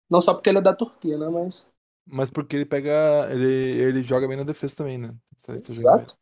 Não 0.09 0.23
só 0.23 0.33
porque 0.33 0.49
ele 0.49 0.61
é 0.61 0.63
da 0.63 0.73
Turquia, 0.73 1.19
né? 1.19 1.29
Mas. 1.29 1.67
Mas 2.07 2.31
porque 2.31 2.57
ele 2.57 2.65
pega. 2.65 3.31
Ele, 3.31 3.47
ele 3.47 4.03
joga 4.03 4.27
bem 4.27 4.39
na 4.39 4.45
defesa 4.45 4.77
também, 4.77 4.97
né? 4.97 5.15
Exato. 5.47 6.17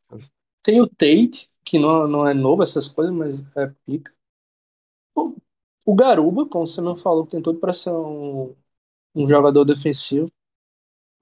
Tem 0.64 0.81
o 0.81 0.89
Tate, 0.89 1.49
que 1.64 1.79
não, 1.79 2.09
não 2.09 2.27
é 2.27 2.35
novo 2.35 2.64
essas 2.64 2.89
coisas, 2.89 3.14
mas 3.14 3.41
é 3.57 3.68
pica. 3.87 4.12
O, 5.14 5.37
o 5.87 5.95
Garuba, 5.95 6.45
como 6.49 6.66
você 6.66 6.81
não 6.81 6.97
falou, 6.97 7.25
tem 7.25 7.41
tudo 7.41 7.61
pra 7.61 7.72
ser 7.72 7.91
um, 7.91 8.53
um 9.15 9.27
jogador 9.27 9.65
defensivo. 9.65 10.31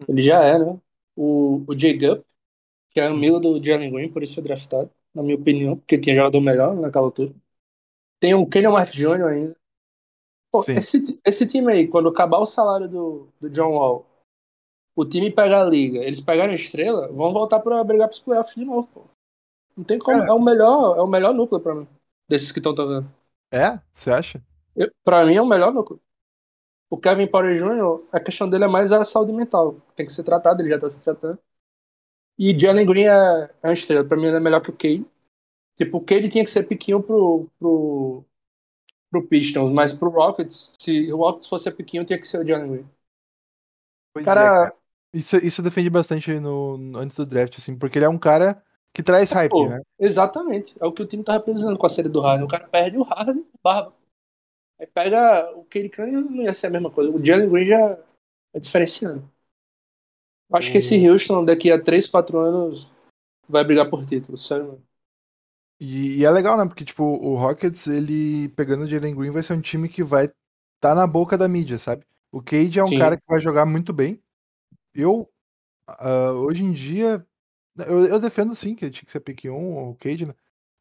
Ele 0.08 0.22
já 0.22 0.42
é, 0.44 0.58
né? 0.58 0.80
O, 1.16 1.64
o 1.66 1.74
J. 1.74 1.96
Gup, 1.98 2.24
que 2.90 3.00
é 3.00 3.06
amigo 3.06 3.40
do 3.40 3.62
Jalen 3.64 3.92
Green, 3.92 4.12
por 4.12 4.22
isso 4.22 4.34
foi 4.34 4.42
draftado, 4.42 4.90
na 5.14 5.22
minha 5.22 5.36
opinião, 5.36 5.76
porque 5.76 5.98
tinha 5.98 6.16
jogador 6.16 6.40
melhor 6.40 6.74
naquela 6.76 7.06
altura. 7.06 7.32
Tem 8.20 8.34
o 8.34 8.46
Kenyon 8.46 8.72
Martin 8.72 8.98
Jr. 8.98 9.28
ainda. 9.28 9.56
Pô, 10.50 10.64
esse, 10.76 11.20
esse 11.24 11.46
time 11.46 11.72
aí, 11.72 11.88
quando 11.88 12.08
acabar 12.08 12.38
o 12.38 12.46
salário 12.46 12.88
do, 12.88 13.28
do 13.40 13.48
John 13.50 13.70
Wall, 13.70 14.06
o 14.94 15.04
time 15.04 15.30
pegar 15.30 15.62
a 15.62 15.68
liga, 15.68 16.00
eles 16.00 16.20
pegarem 16.20 16.52
a 16.52 16.56
estrela, 16.56 17.08
vão 17.08 17.32
voltar 17.32 17.60
para 17.60 17.82
brigar 17.82 18.08
pros 18.08 18.20
playoffs 18.20 18.54
de 18.54 18.64
novo, 18.64 18.86
pô. 18.92 19.04
Não 19.76 19.84
tem 19.84 19.98
como. 19.98 20.22
É, 20.22 20.28
é 20.28 20.32
o 20.32 20.40
melhor, 20.42 20.98
é 20.98 21.00
o 21.00 21.06
melhor 21.06 21.32
núcleo 21.32 21.60
para 21.60 21.74
mim. 21.74 21.88
Desses 22.28 22.52
que 22.52 22.58
estão 22.58 22.76
jogando. 22.76 23.10
É? 23.50 23.80
Você 23.92 24.10
acha? 24.10 24.42
Eu, 24.76 24.90
pra 25.04 25.24
mim 25.24 25.34
é 25.34 25.42
o 25.42 25.46
melhor 25.46 25.72
núcleo. 25.72 26.00
O 26.92 26.98
Kevin 26.98 27.26
Porter 27.26 27.56
Jr., 27.56 27.96
a 28.12 28.20
questão 28.20 28.46
dele 28.46 28.64
é 28.64 28.68
mais 28.68 28.92
a 28.92 29.02
saúde 29.02 29.32
mental. 29.32 29.76
Tem 29.96 30.04
que 30.04 30.12
ser 30.12 30.24
tratado, 30.24 30.60
ele 30.60 30.68
já 30.68 30.78
tá 30.78 30.90
se 30.90 31.00
tratando. 31.02 31.38
E 32.38 32.52
Jalen 32.58 32.84
Green 32.84 33.04
é, 33.04 33.50
é 33.62 33.66
uma 33.66 33.72
estrela. 33.72 34.04
Pra 34.04 34.14
mim 34.14 34.26
ele 34.26 34.36
é 34.36 34.40
melhor 34.40 34.60
que 34.60 34.68
o 34.68 34.74
Cade. 34.74 35.06
Tipo, 35.74 35.96
o 35.96 36.04
Cade 36.04 36.28
tinha 36.28 36.44
que 36.44 36.50
ser 36.50 36.64
pequeno 36.64 37.02
pro, 37.02 37.48
pro, 37.58 38.22
pro 39.10 39.26
Pistons, 39.26 39.72
mas 39.72 39.94
pro 39.94 40.10
Rockets, 40.10 40.70
se 40.78 41.10
o 41.10 41.16
Rockets 41.16 41.46
fosse 41.46 41.70
pequeno, 41.70 42.04
tinha 42.04 42.18
que 42.18 42.28
ser 42.28 42.44
o 42.44 42.46
Jalen 42.46 42.70
Green. 42.70 42.90
Pois 44.12 44.26
cara... 44.26 44.40
É, 44.40 44.44
cara. 44.44 44.74
Isso, 45.14 45.36
isso 45.38 45.62
defende 45.62 45.88
bastante 45.88 46.38
no, 46.40 46.76
antes 46.98 47.16
do 47.16 47.24
draft, 47.24 47.56
assim, 47.56 47.74
porque 47.74 47.96
ele 47.96 48.04
é 48.04 48.08
um 48.10 48.18
cara 48.18 48.62
que 48.92 49.02
traz 49.02 49.30
hype, 49.30 49.50
Pô, 49.50 49.66
né? 49.66 49.80
Exatamente. 49.98 50.74
É 50.78 50.84
o 50.84 50.92
que 50.92 51.02
o 51.02 51.06
time 51.06 51.24
tava 51.24 51.40
precisando 51.40 51.78
com 51.78 51.86
a 51.86 51.88
série 51.88 52.10
do 52.10 52.20
Harden. 52.20 52.44
O 52.44 52.48
cara 52.48 52.68
perde 52.68 52.98
o 52.98 53.02
Harden, 53.02 53.46
barba. 53.62 53.94
Aí 54.82 54.86
pega 54.88 55.48
o 55.56 55.64
Cade 55.66 55.88
Cunningham, 55.88 56.22
não 56.22 56.42
ia 56.42 56.52
ser 56.52 56.66
a 56.66 56.70
mesma 56.70 56.90
coisa. 56.90 57.08
O 57.08 57.24
Jalen 57.24 57.48
Green 57.48 57.68
já 57.68 57.98
é 58.52 58.58
diferenciando. 58.58 59.30
Acho 60.52 60.72
que 60.72 60.78
esse 60.78 61.08
Houston 61.08 61.44
daqui 61.44 61.70
a 61.70 61.80
3, 61.80 62.08
4 62.08 62.36
anos 62.36 62.90
vai 63.48 63.64
brigar 63.64 63.88
por 63.88 64.04
título, 64.04 64.36
sério 64.36 64.66
mano. 64.66 64.82
E, 65.78 66.18
e, 66.18 66.24
é 66.24 66.30
legal, 66.30 66.58
né? 66.58 66.66
Porque, 66.66 66.84
tipo, 66.84 67.04
o 67.04 67.36
Rockets, 67.36 67.86
ele 67.86 68.48
pegando 68.50 68.82
o 68.82 68.88
Jalen 68.88 69.14
Green, 69.14 69.30
vai 69.30 69.42
ser 69.42 69.52
um 69.52 69.60
time 69.60 69.88
que 69.88 70.02
vai 70.02 70.28
tá 70.80 70.96
na 70.96 71.06
boca 71.06 71.38
da 71.38 71.46
mídia, 71.46 71.78
sabe? 71.78 72.04
O 72.32 72.42
Cade 72.42 72.80
é 72.80 72.84
um 72.84 72.88
Sim. 72.88 72.98
cara 72.98 73.16
que 73.16 73.26
vai 73.28 73.40
jogar 73.40 73.64
muito 73.64 73.92
bem. 73.92 74.20
Eu, 74.92 75.30
uh, 75.88 76.32
hoje 76.44 76.64
em 76.64 76.72
dia, 76.72 77.24
eu, 77.86 78.06
eu, 78.06 78.18
defendo 78.18 78.52
sim 78.54 78.74
que 78.74 78.84
ele 78.84 78.92
tinha 78.92 79.04
que 79.04 79.12
ser 79.12 79.20
pick 79.20 79.44
1, 79.44 79.90
o 79.90 79.94
Cade, 79.94 80.26
né? 80.26 80.34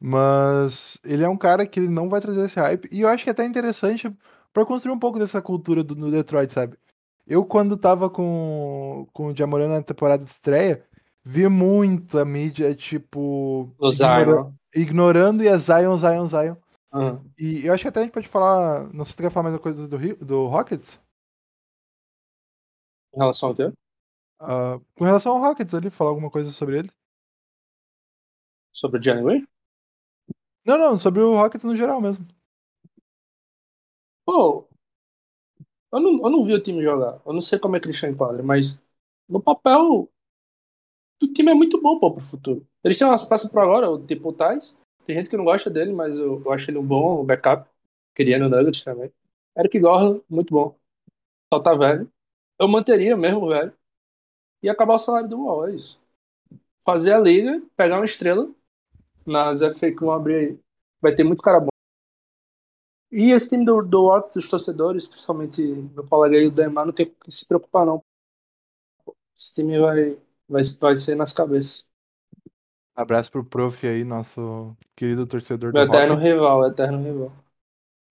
Mas 0.04 0.98
ele 1.04 1.22
é 1.22 1.28
um 1.28 1.36
cara 1.36 1.64
que 1.64 1.78
ele 1.78 1.88
não 1.88 2.08
vai 2.08 2.20
trazer 2.20 2.44
esse 2.44 2.58
hype. 2.58 2.88
E 2.90 3.02
eu 3.02 3.08
acho 3.08 3.22
que 3.22 3.30
é 3.30 3.32
até 3.32 3.44
interessante 3.44 4.12
para 4.52 4.66
construir 4.66 4.92
um 4.92 4.98
pouco 4.98 5.16
dessa 5.16 5.40
cultura 5.40 5.84
do, 5.84 5.94
no 5.94 6.10
Detroit, 6.10 6.50
sabe? 6.50 6.76
Eu, 7.24 7.44
quando 7.44 7.76
tava 7.76 8.10
com, 8.10 9.06
com 9.12 9.28
o 9.28 9.36
Jamoran 9.36 9.68
na 9.68 9.80
temporada 9.80 10.24
de 10.24 10.28
estreia, 10.28 10.84
vi 11.22 11.46
muito 11.46 12.18
a 12.18 12.24
mídia, 12.24 12.74
tipo. 12.74 13.72
O 13.78 13.92
Zion. 13.92 14.52
ignorando 14.74 15.44
e 15.44 15.48
a 15.48 15.56
Zion, 15.56 15.96
Zion, 15.96 16.26
Zion. 16.26 16.56
Uhum. 16.92 17.24
E 17.38 17.64
eu 17.64 17.72
acho 17.72 17.84
que 17.84 17.88
até 17.88 18.00
a 18.00 18.02
gente 18.02 18.12
pode 18.12 18.26
falar. 18.26 18.92
Não 18.92 19.04
sei 19.04 19.12
se 19.12 19.16
tu 19.16 19.22
quer 19.22 19.30
falar 19.30 19.44
mais 19.44 19.54
uma 19.54 19.62
coisa 19.62 19.86
do, 19.86 20.16
do 20.16 20.46
Rockets? 20.48 21.00
Em 23.14 23.20
relação 23.20 23.50
ao 23.50 23.54
quê? 23.54 23.72
Uh, 24.40 24.84
com 24.96 25.04
relação 25.04 25.36
ao 25.36 25.40
Rockets 25.40 25.74
ali, 25.74 25.90
falar 25.90 26.10
alguma 26.10 26.28
coisa 26.28 26.50
sobre 26.50 26.80
ele? 26.80 26.90
Sobre 28.72 28.98
o 28.98 29.02
January? 29.02 29.46
Não, 30.64 30.76
não, 30.78 30.98
sobre 30.98 31.20
o 31.22 31.34
Rockets 31.36 31.64
no 31.64 31.76
geral 31.76 32.00
mesmo. 32.00 32.26
Pô, 34.24 34.68
eu 35.92 36.00
não, 36.00 36.12
eu 36.24 36.30
não 36.30 36.44
vi 36.44 36.54
o 36.54 36.62
time 36.62 36.82
jogar. 36.82 37.20
Eu 37.26 37.32
não 37.32 37.40
sei 37.40 37.58
como 37.58 37.76
é 37.76 37.80
que 37.80 37.86
eles 37.86 37.96
estão 37.96 38.10
em 38.10 38.14
quadra, 38.16 38.42
mas 38.42 38.78
no 39.28 39.40
papel 39.42 40.08
o 41.22 41.28
time 41.32 41.50
é 41.52 41.54
muito 41.54 41.80
bom 41.80 41.98
pô, 41.98 42.12
pro 42.12 42.22
futuro. 42.24 42.66
Eles 42.82 42.98
têm 42.98 43.06
umas 43.06 43.22
peças 43.24 43.50
pra 43.50 43.62
agora, 43.62 43.90
o 43.90 44.04
tipo 44.04 44.32
Tais. 44.32 44.76
Tem 45.06 45.16
gente 45.18 45.30
que 45.30 45.36
não 45.36 45.44
gosta 45.44 45.70
dele, 45.70 45.92
mas 45.92 46.12
eu, 46.14 46.42
eu 46.44 46.52
acho 46.52 46.70
ele 46.70 46.78
um 46.78 46.86
bom 46.86 47.24
backup. 47.24 47.68
Queria 48.14 48.38
no 48.38 48.48
Nuggets 48.48 48.82
também. 48.84 49.12
Eric 49.56 49.78
Gordon, 49.78 50.20
muito 50.28 50.52
bom. 50.52 50.76
Só 51.52 51.60
tá 51.60 51.74
velho. 51.74 52.10
Eu 52.58 52.68
manteria 52.68 53.16
mesmo, 53.16 53.48
velho. 53.48 53.72
E 54.62 54.68
acabar 54.70 54.94
o 54.96 54.98
salário 54.98 55.28
do 55.28 55.44
Wall, 55.44 55.68
é 55.68 55.74
isso. 55.76 56.00
Fazer 56.84 57.14
a 57.14 57.20
liga, 57.20 57.62
pegar 57.76 57.96
uma 57.98 58.04
estrela 58.06 58.50
nas 59.26 59.60
FA 59.60 59.90
que 59.92 60.00
vão 60.00 60.12
abrir 60.12 60.34
aí. 60.34 60.60
Vai 61.00 61.14
ter 61.14 61.24
muito 61.24 61.42
cara 61.42 61.60
bom. 61.60 61.68
E 63.10 63.30
esse 63.30 63.50
time 63.50 63.64
do, 63.64 63.82
do 63.82 64.06
Ox, 64.06 64.36
os 64.36 64.48
torcedores, 64.48 65.06
principalmente 65.06 65.62
no 65.62 66.06
colega 66.08 66.36
aí, 66.36 66.46
o 66.46 66.50
Demar, 66.50 66.86
não 66.86 66.92
tem 66.92 67.06
que 67.06 67.30
se 67.30 67.46
preocupar, 67.46 67.84
não. 67.84 68.02
Esse 69.36 69.52
time 69.54 69.78
vai, 69.78 70.18
vai, 70.48 70.62
vai 70.80 70.96
ser 70.96 71.14
nas 71.14 71.32
cabeças. 71.32 71.86
Abraço 72.94 73.30
pro 73.30 73.44
prof 73.44 73.86
aí, 73.86 74.02
nosso 74.04 74.74
querido 74.96 75.26
torcedor 75.26 75.72
Meu 75.72 75.82
do 75.82 75.84
eterno 75.84 76.14
Rockets. 76.14 76.24
rival, 76.24 76.66
eterno 76.66 77.02
rival. 77.02 77.32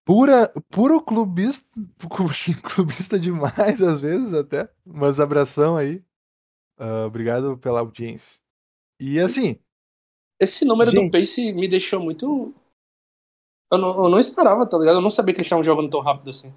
Pura, 0.06 0.52
puro 0.70 1.02
clubista, 1.04 1.70
clubista 2.64 3.20
demais 3.20 3.82
às 3.82 4.02
vezes 4.02 4.34
até, 4.34 4.70
mas 4.86 5.20
abração 5.20 5.78
aí. 5.78 6.04
Uh, 6.80 7.06
obrigado 7.08 7.58
pela 7.58 7.80
audiência. 7.82 8.42
E 9.00 9.20
assim. 9.20 9.60
Esse 10.42 10.66
número 10.66 10.90
gente... 10.90 11.06
do 11.06 11.12
Pace 11.12 11.54
me 11.54 11.68
deixou 11.68 12.00
muito 12.00 12.54
eu 13.72 13.78
não, 13.78 14.04
eu 14.04 14.10
não 14.10 14.20
esperava, 14.20 14.68
tá 14.68 14.78
ligado? 14.78 14.96
Eu 14.96 15.02
não 15.02 15.10
sabia 15.10 15.34
que 15.34 15.40
eles 15.40 15.48
estavam 15.48 15.64
jogando 15.64 15.90
tão 15.90 16.02
rápido 16.02 16.30
assim. 16.30 16.54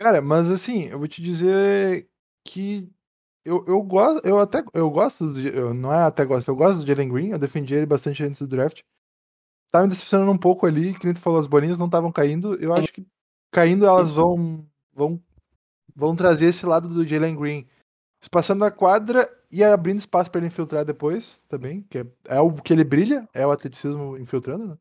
Cara, 0.00 0.20
mas 0.20 0.50
assim, 0.50 0.86
eu 0.86 0.98
vou 0.98 1.06
te 1.06 1.22
dizer 1.22 2.08
que 2.44 2.90
eu, 3.44 3.64
eu 3.66 3.80
gosto, 3.82 4.26
eu 4.26 4.40
até 4.40 4.64
eu 4.74 4.90
gosto, 4.90 5.32
do, 5.32 5.40
eu, 5.40 5.72
não 5.72 5.92
é 5.92 6.02
até 6.02 6.24
gosto, 6.24 6.48
eu 6.48 6.56
gosto 6.56 6.80
do 6.80 6.86
Jalen 6.86 7.08
Green, 7.08 7.28
eu 7.30 7.38
defendi 7.38 7.74
ele 7.74 7.86
bastante 7.86 8.24
antes 8.24 8.40
do 8.40 8.48
draft. 8.48 8.82
Tava 9.70 9.84
me 9.84 9.90
decepcionando 9.90 10.30
um 10.32 10.38
pouco 10.38 10.66
ali, 10.66 10.98
que 10.98 11.04
nem 11.04 11.14
tu 11.14 11.20
falou, 11.20 11.38
as 11.38 11.46
bolinhas 11.46 11.78
não 11.78 11.86
estavam 11.86 12.10
caindo. 12.10 12.54
Eu 12.56 12.74
acho 12.74 12.92
que 12.92 13.06
caindo 13.52 13.86
elas 13.86 14.10
vão 14.10 14.66
vão 14.92 15.22
vão 15.94 16.16
trazer 16.16 16.46
esse 16.46 16.66
lado 16.66 16.88
do 16.88 17.06
Jalen 17.06 17.36
Green 17.36 17.66
passando 18.30 18.64
a 18.64 18.70
quadra 18.70 19.28
e 19.50 19.64
abrindo 19.64 19.98
espaço 19.98 20.30
para 20.30 20.40
ele 20.40 20.48
infiltrar 20.48 20.84
depois 20.84 21.42
também, 21.48 21.82
que 21.82 21.98
é, 21.98 22.06
é 22.26 22.40
o 22.40 22.52
que 22.54 22.72
ele 22.72 22.84
brilha, 22.84 23.28
é 23.32 23.46
o 23.46 23.50
atleticismo 23.50 24.16
infiltrando, 24.18 24.68
né? 24.68 24.78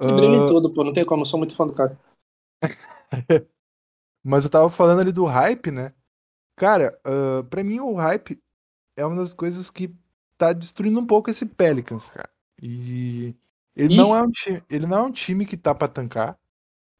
Ele 0.00 0.12
uh... 0.12 0.16
brilha 0.16 0.36
em 0.36 0.46
tudo, 0.46 0.72
pô, 0.72 0.82
não 0.82 0.92
tem 0.92 1.04
como, 1.04 1.22
eu 1.22 1.26
sou 1.26 1.38
muito 1.38 1.54
fã 1.54 1.66
do 1.66 1.74
cara. 1.74 1.98
Mas 4.24 4.44
eu 4.44 4.50
tava 4.50 4.70
falando 4.70 5.00
ali 5.00 5.12
do 5.12 5.24
hype, 5.24 5.70
né? 5.70 5.92
Cara, 6.56 6.98
uh, 7.06 7.44
pra 7.44 7.62
mim 7.62 7.78
o 7.80 7.94
hype 7.94 8.42
é 8.96 9.04
uma 9.04 9.16
das 9.16 9.32
coisas 9.32 9.70
que 9.70 9.94
tá 10.36 10.52
destruindo 10.52 10.98
um 10.98 11.06
pouco 11.06 11.30
esse 11.30 11.44
Pelicans, 11.46 12.10
cara. 12.10 12.30
E 12.60 13.34
ele 13.76 13.96
não 13.96 14.14
é 14.14 14.22
um 14.22 14.30
time, 14.30 14.62
ele 14.70 14.86
não 14.86 14.98
é 14.98 15.02
um 15.02 15.12
time 15.12 15.44
que 15.44 15.56
tá 15.56 15.74
para 15.74 15.88
tancar. 15.88 16.38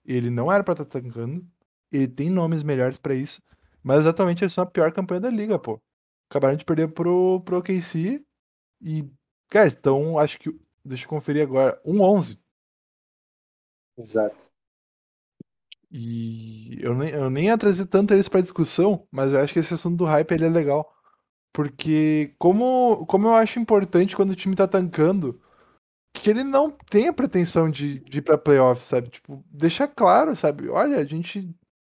Ele 0.04 0.28
não 0.28 0.52
era 0.52 0.62
para 0.62 0.72
estar 0.72 0.84
tá 0.84 1.00
tancando. 1.00 1.46
Ele 1.90 2.08
tem 2.08 2.28
nomes 2.28 2.62
melhores 2.62 2.98
para 2.98 3.14
isso, 3.14 3.40
mas 3.84 4.00
exatamente 4.00 4.44
eles 4.44 4.52
são 4.54 4.64
a 4.64 4.66
pior 4.66 4.92
campanha 4.92 5.22
da 5.22 5.30
liga, 5.30 5.58
pô. 5.58 5.80
Acabaram 6.30 6.56
de 6.56 6.64
perder 6.64 6.88
pro 6.92 7.40
pro 7.42 7.58
OKC 7.58 8.24
e 8.82 9.08
cara, 9.50 9.68
estão, 9.68 10.18
acho 10.18 10.38
que 10.38 10.50
deixa 10.84 11.04
eu 11.06 11.08
conferir 11.10 11.42
agora, 11.44 11.80
1-11. 11.86 12.38
Exato. 13.96 14.50
E 15.90 16.76
eu 16.82 16.94
nem, 16.94 17.10
eu 17.10 17.30
nem 17.30 17.46
ia 17.46 17.58
trazer 17.58 17.86
tanto 17.86 18.12
eles 18.12 18.28
pra 18.28 18.40
discussão, 18.40 19.06
mas 19.12 19.32
eu 19.32 19.40
acho 19.40 19.52
que 19.52 19.60
esse 19.60 19.74
assunto 19.74 19.96
do 19.96 20.04
hype 20.04 20.32
ele 20.32 20.46
é 20.46 20.48
legal. 20.48 20.92
Porque 21.52 22.34
como, 22.38 23.06
como 23.06 23.28
eu 23.28 23.34
acho 23.34 23.60
importante 23.60 24.16
quando 24.16 24.30
o 24.30 24.36
time 24.36 24.56
tá 24.56 24.68
tancando, 24.68 25.40
que 26.14 26.30
ele 26.30 26.44
não 26.44 26.70
tenha 26.70 27.12
pretensão 27.12 27.70
de, 27.70 28.00
de 28.00 28.18
ir 28.18 28.22
pra 28.22 28.38
playoff, 28.38 28.82
sabe? 28.82 29.08
Tipo, 29.10 29.44
deixar 29.50 29.88
claro, 29.88 30.36
sabe? 30.36 30.68
Olha, 30.70 30.98
a 30.98 31.04
gente 31.06 31.54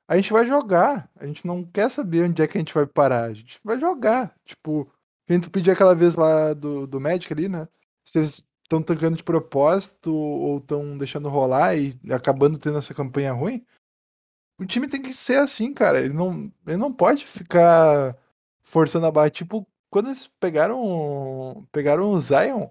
a 0.08 0.16
gente 0.16 0.32
vai 0.32 0.46
jogar. 0.46 1.10
A 1.16 1.26
gente 1.26 1.46
não 1.46 1.64
quer 1.64 1.90
saber 1.90 2.24
onde 2.24 2.42
é 2.42 2.46
que 2.46 2.58
a 2.58 2.60
gente 2.60 2.74
vai 2.74 2.86
parar. 2.86 3.24
A 3.24 3.34
gente 3.34 3.58
vai 3.64 3.78
jogar. 3.78 4.34
Tipo, 4.44 4.90
a 5.28 5.32
gente 5.32 5.50
pediu 5.50 5.72
aquela 5.72 5.94
vez 5.94 6.14
lá 6.14 6.52
do, 6.52 6.86
do 6.86 7.00
Magic 7.00 7.32
ali, 7.32 7.48
né? 7.48 7.66
Se 8.04 8.18
eles 8.18 8.44
estão 8.62 8.82
tancando 8.82 9.16
de 9.16 9.22
propósito 9.24 10.14
ou 10.14 10.58
estão 10.58 10.96
deixando 10.98 11.28
rolar 11.28 11.76
e 11.76 11.98
acabando 12.12 12.58
tendo 12.58 12.78
essa 12.78 12.94
campanha 12.94 13.32
ruim. 13.32 13.64
O 14.58 14.64
time 14.64 14.88
tem 14.88 15.02
que 15.02 15.12
ser 15.12 15.38
assim, 15.38 15.72
cara. 15.72 16.00
Ele 16.00 16.14
não, 16.14 16.52
ele 16.66 16.76
não 16.76 16.92
pode 16.92 17.24
ficar 17.24 18.16
forçando 18.62 19.06
a 19.06 19.10
barra. 19.10 19.30
Tipo, 19.30 19.66
quando 19.90 20.06
eles 20.06 20.28
pegaram, 20.40 21.66
pegaram 21.72 22.10
o 22.10 22.20
Zion, 22.20 22.68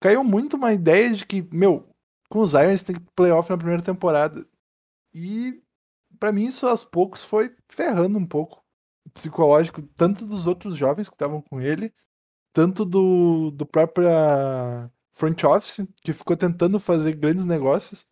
caiu 0.00 0.22
muito 0.24 0.56
uma 0.56 0.72
ideia 0.72 1.12
de 1.12 1.26
que, 1.26 1.42
meu, 1.52 1.88
com 2.28 2.40
o 2.40 2.48
Zion 2.48 2.68
eles 2.68 2.84
têm 2.84 2.96
que 2.96 3.02
playoff 3.14 3.50
na 3.50 3.58
primeira 3.58 3.82
temporada. 3.82 4.46
E 5.14 5.62
para 6.18 6.32
mim 6.32 6.46
isso 6.46 6.66
aos 6.66 6.84
poucos 6.84 7.24
foi 7.24 7.54
ferrando 7.68 8.18
um 8.18 8.26
pouco 8.26 8.64
o 9.04 9.10
psicológico, 9.10 9.82
tanto 9.96 10.26
dos 10.26 10.46
outros 10.46 10.76
jovens 10.76 11.08
que 11.08 11.14
estavam 11.14 11.40
com 11.40 11.60
ele, 11.60 11.94
tanto 12.52 12.84
do, 12.84 13.50
do 13.52 13.66
próprio 13.66 14.08
front 15.12 15.44
office, 15.44 15.86
que 16.02 16.12
ficou 16.12 16.36
tentando 16.36 16.78
fazer 16.80 17.14
grandes 17.14 17.44
negócios. 17.46 18.06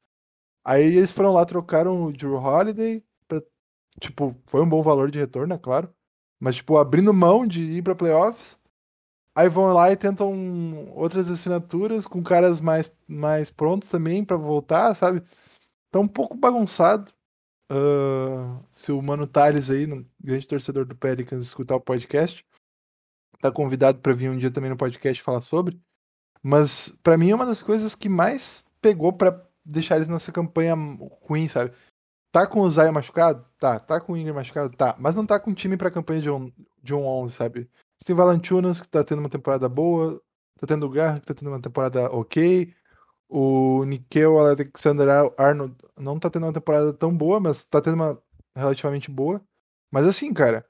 Aí 0.64 0.96
eles 0.96 1.10
foram 1.12 1.32
lá, 1.32 1.44
trocaram 1.44 2.04
o 2.04 2.12
Drew 2.12 2.36
Holiday, 2.36 3.04
pra, 3.28 3.42
tipo, 4.00 4.36
foi 4.46 4.62
um 4.62 4.68
bom 4.68 4.82
valor 4.82 5.10
de 5.10 5.18
retorno, 5.18 5.54
é 5.54 5.58
claro. 5.58 5.92
Mas, 6.40 6.56
tipo, 6.56 6.78
abrindo 6.78 7.12
mão 7.12 7.46
de 7.46 7.62
ir 7.62 7.82
pra 7.82 7.94
playoffs. 7.94 8.58
Aí 9.34 9.48
vão 9.48 9.72
lá 9.72 9.90
e 9.90 9.96
tentam 9.96 10.88
outras 10.94 11.28
assinaturas 11.28 12.06
com 12.06 12.22
caras 12.22 12.60
mais, 12.60 12.90
mais 13.08 13.50
prontos 13.50 13.88
também 13.88 14.24
para 14.24 14.36
voltar, 14.36 14.94
sabe? 14.94 15.22
Tá 15.90 15.98
um 16.00 16.08
pouco 16.08 16.36
bagunçado. 16.36 17.12
Uh, 17.74 18.64
se 18.70 18.92
o 18.92 19.02
Mano 19.02 19.26
Tales 19.26 19.68
aí, 19.68 19.84
grande 20.22 20.46
torcedor 20.46 20.84
do 20.84 20.94
Pelicans, 20.94 21.44
escutar 21.44 21.74
o 21.74 21.80
podcast, 21.80 22.46
tá 23.40 23.50
convidado 23.50 23.98
para 23.98 24.12
vir 24.12 24.30
um 24.30 24.38
dia 24.38 24.50
também 24.50 24.70
no 24.70 24.76
podcast 24.76 25.20
falar 25.20 25.40
sobre. 25.40 25.80
Mas 26.40 26.96
para 27.02 27.18
mim 27.18 27.30
é 27.30 27.34
uma 27.34 27.46
das 27.46 27.62
coisas 27.62 27.96
que 27.96 28.08
mais 28.08 28.64
pegou 28.80 29.12
para 29.12 29.44
deixar 29.64 29.96
eles 29.96 30.08
nessa 30.08 30.30
campanha 30.30 30.74
ruim, 31.22 31.48
sabe? 31.48 31.72
Tá 32.30 32.46
com 32.46 32.60
o 32.60 32.70
Zaya 32.70 32.92
machucado? 32.92 33.44
Tá. 33.58 33.80
Tá 33.80 34.00
com 34.00 34.12
o 34.12 34.16
Ingram 34.16 34.34
machucado? 34.34 34.76
Tá. 34.76 34.94
Mas 34.98 35.16
não 35.16 35.24
tá 35.26 35.40
com 35.40 35.54
time 35.54 35.76
pra 35.76 35.90
campanha 35.90 36.20
de 36.20 36.30
um, 36.30 36.52
de 36.82 36.94
um 36.94 37.04
11, 37.04 37.34
sabe? 37.34 37.70
Tem 38.04 38.14
Valanchunas, 38.14 38.80
que 38.80 38.88
tá 38.88 39.02
tendo 39.02 39.20
uma 39.20 39.28
temporada 39.28 39.68
boa. 39.68 40.20
Tá 40.58 40.66
tendo 40.66 40.84
o 40.86 40.90
Garra, 40.90 41.18
que 41.18 41.26
tá 41.26 41.34
tendo 41.34 41.48
uma 41.48 41.60
temporada 41.60 42.10
ok. 42.10 42.72
O 43.36 43.84
Nikel 43.84 44.38
Alexander 44.38 45.08
Arnold 45.36 45.74
não 45.98 46.20
tá 46.20 46.30
tendo 46.30 46.46
uma 46.46 46.52
temporada 46.52 46.92
tão 46.92 47.12
boa, 47.16 47.40
mas 47.40 47.64
tá 47.64 47.80
tendo 47.80 47.94
uma 47.94 48.16
relativamente 48.56 49.10
boa. 49.10 49.42
Mas 49.92 50.06
assim, 50.06 50.32
cara, 50.32 50.64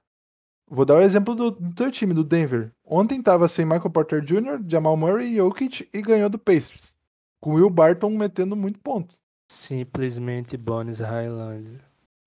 vou 0.66 0.86
dar 0.86 0.94
o 0.94 1.02
exemplo 1.02 1.34
do, 1.34 1.50
do 1.50 1.74
teu 1.74 1.92
time, 1.92 2.14
do 2.14 2.24
Denver. 2.24 2.72
Ontem 2.82 3.22
tava 3.22 3.48
sem 3.48 3.66
Michael 3.66 3.90
Porter 3.90 4.22
Jr., 4.22 4.64
Jamal 4.66 4.96
Murray 4.96 5.34
e 5.34 5.36
Jokic 5.36 5.86
e 5.92 6.00
ganhou 6.00 6.30
do 6.30 6.38
Pacers. 6.38 6.96
Com 7.38 7.52
Will 7.56 7.68
Barton 7.68 8.08
metendo 8.16 8.56
muito 8.56 8.80
ponto. 8.80 9.14
Simplesmente 9.52 10.56
Bones 10.56 11.00
Highland. 11.00 11.82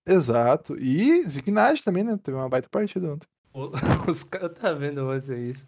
Exato. 0.05 0.77
E 0.77 1.23
Zignage 1.23 1.83
também, 1.83 2.03
né? 2.03 2.15
Teve 2.21 2.37
uma 2.37 2.47
baita 2.47 2.69
partida 2.69 3.11
ontem. 3.11 3.27
Os 4.07 4.23
caras 4.23 4.55
tá 4.55 4.71
vendo 4.71 5.09
ontem 5.09 5.49
isso. 5.49 5.65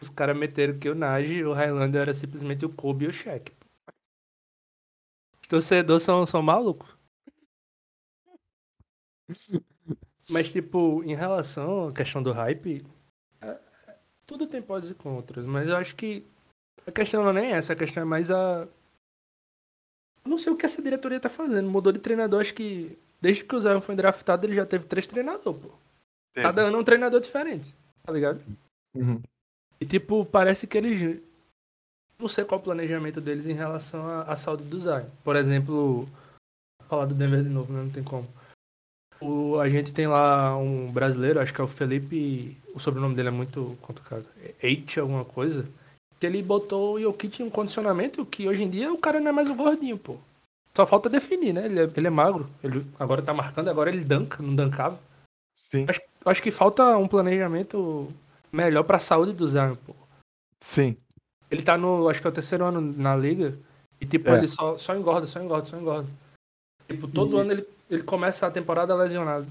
Os 0.00 0.08
caras 0.08 0.36
meteram 0.36 0.78
que 0.78 0.88
o 0.88 0.94
Nage 0.94 1.32
e 1.32 1.44
o 1.44 1.52
Highlander 1.52 2.02
era 2.02 2.14
simplesmente 2.14 2.64
o 2.64 2.68
Kobe 2.70 3.06
e 3.06 3.08
o 3.08 3.12
Shaq 3.12 3.50
torcedores 5.52 6.02
são, 6.02 6.24
são 6.24 6.42
malucos. 6.42 6.88
Mas, 10.30 10.48
tipo, 10.50 11.02
em 11.04 11.14
relação 11.14 11.88
à 11.88 11.92
questão 11.92 12.22
do 12.22 12.32
hype, 12.32 12.82
é, 13.42 13.58
tudo 14.26 14.46
tem 14.46 14.62
pós 14.62 14.88
e 14.88 14.94
contras, 14.94 15.44
mas 15.44 15.68
eu 15.68 15.76
acho 15.76 15.94
que 15.94 16.24
a 16.86 16.90
questão 16.90 17.22
não 17.22 17.30
é 17.30 17.34
nem 17.34 17.52
essa, 17.52 17.74
a 17.74 17.76
questão 17.76 18.02
é 18.02 18.06
mais 18.06 18.30
a. 18.30 18.66
Eu 20.24 20.30
não 20.30 20.38
sei 20.38 20.50
o 20.50 20.56
que 20.56 20.64
essa 20.64 20.80
diretoria 20.80 21.20
tá 21.20 21.28
fazendo. 21.28 21.68
Mudou 21.68 21.92
de 21.92 21.98
treinador, 21.98 22.40
acho 22.40 22.54
que 22.54 22.96
desde 23.20 23.44
que 23.44 23.54
o 23.54 23.60
Zion 23.60 23.82
foi 23.82 23.94
draftado, 23.94 24.46
ele 24.46 24.54
já 24.54 24.64
teve 24.64 24.86
três 24.86 25.06
treinadores, 25.06 25.60
pô. 25.60 25.70
Cada 26.34 26.62
ano 26.62 26.78
é 26.78 26.80
um 26.80 26.84
treinador 26.84 27.20
diferente, 27.20 27.74
tá 28.02 28.10
ligado? 28.10 28.42
Uhum. 28.96 29.20
E, 29.78 29.84
tipo, 29.84 30.24
parece 30.24 30.66
que 30.66 30.78
eles 30.78 31.22
não 32.22 32.28
sei 32.28 32.44
qual 32.44 32.60
o 32.60 32.64
planejamento 32.64 33.20
deles 33.20 33.46
em 33.46 33.52
relação 33.52 34.06
à, 34.06 34.22
à 34.22 34.36
saúde 34.36 34.64
do 34.64 34.80
Zion. 34.80 35.04
Por 35.24 35.36
exemplo, 35.36 36.08
falar 36.88 37.06
do 37.06 37.14
Denver 37.14 37.42
de 37.42 37.48
novo, 37.48 37.72
né? 37.72 37.82
Não 37.82 37.90
tem 37.90 38.02
como. 38.02 38.28
O, 39.20 39.58
a 39.58 39.68
gente 39.68 39.92
tem 39.92 40.06
lá 40.06 40.56
um 40.56 40.90
brasileiro, 40.90 41.40
acho 41.40 41.52
que 41.52 41.60
é 41.60 41.64
o 41.64 41.68
Felipe, 41.68 42.56
o 42.74 42.80
sobrenome 42.80 43.14
dele 43.14 43.28
é 43.28 43.32
muito 43.32 43.76
complicado, 43.80 44.24
Eite 44.60 44.98
alguma 44.98 45.24
coisa, 45.24 45.68
que 46.18 46.26
ele 46.26 46.42
botou 46.42 46.94
o 46.94 47.00
Jokic 47.00 47.40
em 47.40 47.46
um 47.46 47.50
condicionamento 47.50 48.26
que 48.26 48.48
hoje 48.48 48.62
em 48.62 48.70
dia 48.70 48.92
o 48.92 48.98
cara 48.98 49.20
não 49.20 49.28
é 49.28 49.32
mais 49.32 49.48
o 49.48 49.54
gordinho, 49.54 49.98
pô. 49.98 50.16
Só 50.74 50.86
falta 50.86 51.08
definir, 51.08 51.52
né? 51.52 51.66
Ele 51.66 51.80
é, 51.80 51.90
ele 51.96 52.06
é 52.06 52.10
magro, 52.10 52.48
ele 52.64 52.84
agora 52.98 53.22
tá 53.22 53.34
marcando, 53.34 53.68
agora 53.68 53.90
ele 53.90 54.04
danca, 54.04 54.42
não 54.42 54.54
dancava. 54.54 54.98
Sim. 55.54 55.86
Acho, 55.88 56.00
acho 56.24 56.42
que 56.42 56.50
falta 56.50 56.96
um 56.96 57.06
planejamento 57.06 58.12
melhor 58.50 58.82
pra 58.82 58.98
saúde 58.98 59.32
do 59.32 59.46
Zion, 59.46 59.76
pô. 59.76 59.94
Sim. 60.60 60.96
Ele 61.52 61.62
tá 61.62 61.76
no, 61.76 62.08
acho 62.08 62.18
que 62.18 62.26
é 62.26 62.30
o 62.30 62.32
terceiro 62.32 62.64
ano 62.64 62.80
na 62.80 63.14
liga. 63.14 63.54
E 64.00 64.06
tipo, 64.06 64.30
é. 64.30 64.38
ele 64.38 64.48
só, 64.48 64.78
só 64.78 64.96
engorda, 64.96 65.26
só 65.26 65.38
engorda, 65.38 65.66
só 65.66 65.76
engorda. 65.76 66.08
Tipo, 66.88 67.06
todo 67.06 67.36
e... 67.36 67.40
ano 67.40 67.52
ele, 67.52 67.66
ele 67.90 68.02
começa 68.02 68.46
a 68.46 68.50
temporada 68.50 68.94
lesionado. 68.94 69.46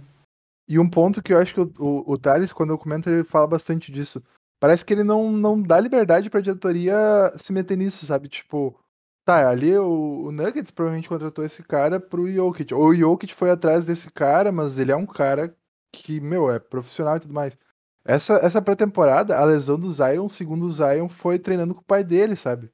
E 0.67 0.79
um 0.79 0.89
ponto 0.89 1.21
que 1.21 1.31
eu 1.31 1.37
acho 1.37 1.53
que 1.53 1.61
o, 1.61 1.71
o, 1.77 2.13
o 2.13 2.17
Thales, 2.17 2.51
quando 2.51 2.71
eu 2.71 2.77
comento, 2.77 3.07
ele 3.07 3.23
fala 3.23 3.45
bastante 3.45 3.91
disso. 3.91 4.21
Parece 4.59 4.83
que 4.83 4.93
ele 4.93 5.03
não, 5.03 5.31
não 5.31 5.61
dá 5.61 5.79
liberdade 5.79 6.27
pra 6.27 6.41
diretoria 6.41 6.95
se 7.35 7.53
meter 7.53 7.77
nisso, 7.77 8.03
sabe? 8.03 8.27
Tipo, 8.27 8.75
tá, 9.23 9.47
ali 9.47 9.77
o, 9.77 10.25
o 10.25 10.31
Nuggets 10.31 10.71
provavelmente 10.71 11.07
contratou 11.07 11.45
esse 11.45 11.61
cara 11.61 11.99
pro 11.99 12.31
Jokic. 12.31 12.73
Ou 12.73 12.89
o 12.89 12.95
Jokic 12.95 13.31
foi 13.33 13.51
atrás 13.51 13.85
desse 13.85 14.11
cara, 14.11 14.51
mas 14.51 14.79
ele 14.79 14.91
é 14.91 14.95
um 14.95 15.05
cara 15.05 15.55
que, 15.93 16.19
meu, 16.19 16.49
é 16.49 16.57
profissional 16.57 17.17
e 17.17 17.19
tudo 17.19 17.33
mais. 17.33 17.55
Essa, 18.03 18.33
essa 18.37 18.61
pré-temporada, 18.61 19.37
a 19.37 19.45
lesão 19.45 19.79
do 19.79 19.91
Zion, 19.91 20.27
segundo 20.27 20.65
o 20.65 20.71
Zion, 20.71 21.07
foi 21.07 21.37
treinando 21.37 21.75
com 21.75 21.81
o 21.81 21.85
pai 21.85 22.03
dele, 22.03 22.35
sabe? 22.35 22.71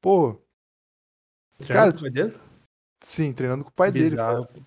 Pô. 0.00 0.40
Treinando 1.58 1.80
cara, 1.80 1.92
com 1.92 1.98
o 1.98 2.02
pai 2.02 2.10
dele? 2.10 2.36
Sim, 3.00 3.32
treinando 3.32 3.64
com 3.64 3.70
o 3.70 3.74
pai 3.74 3.90
Bizarro. 3.90 4.46
dele. 4.46 4.64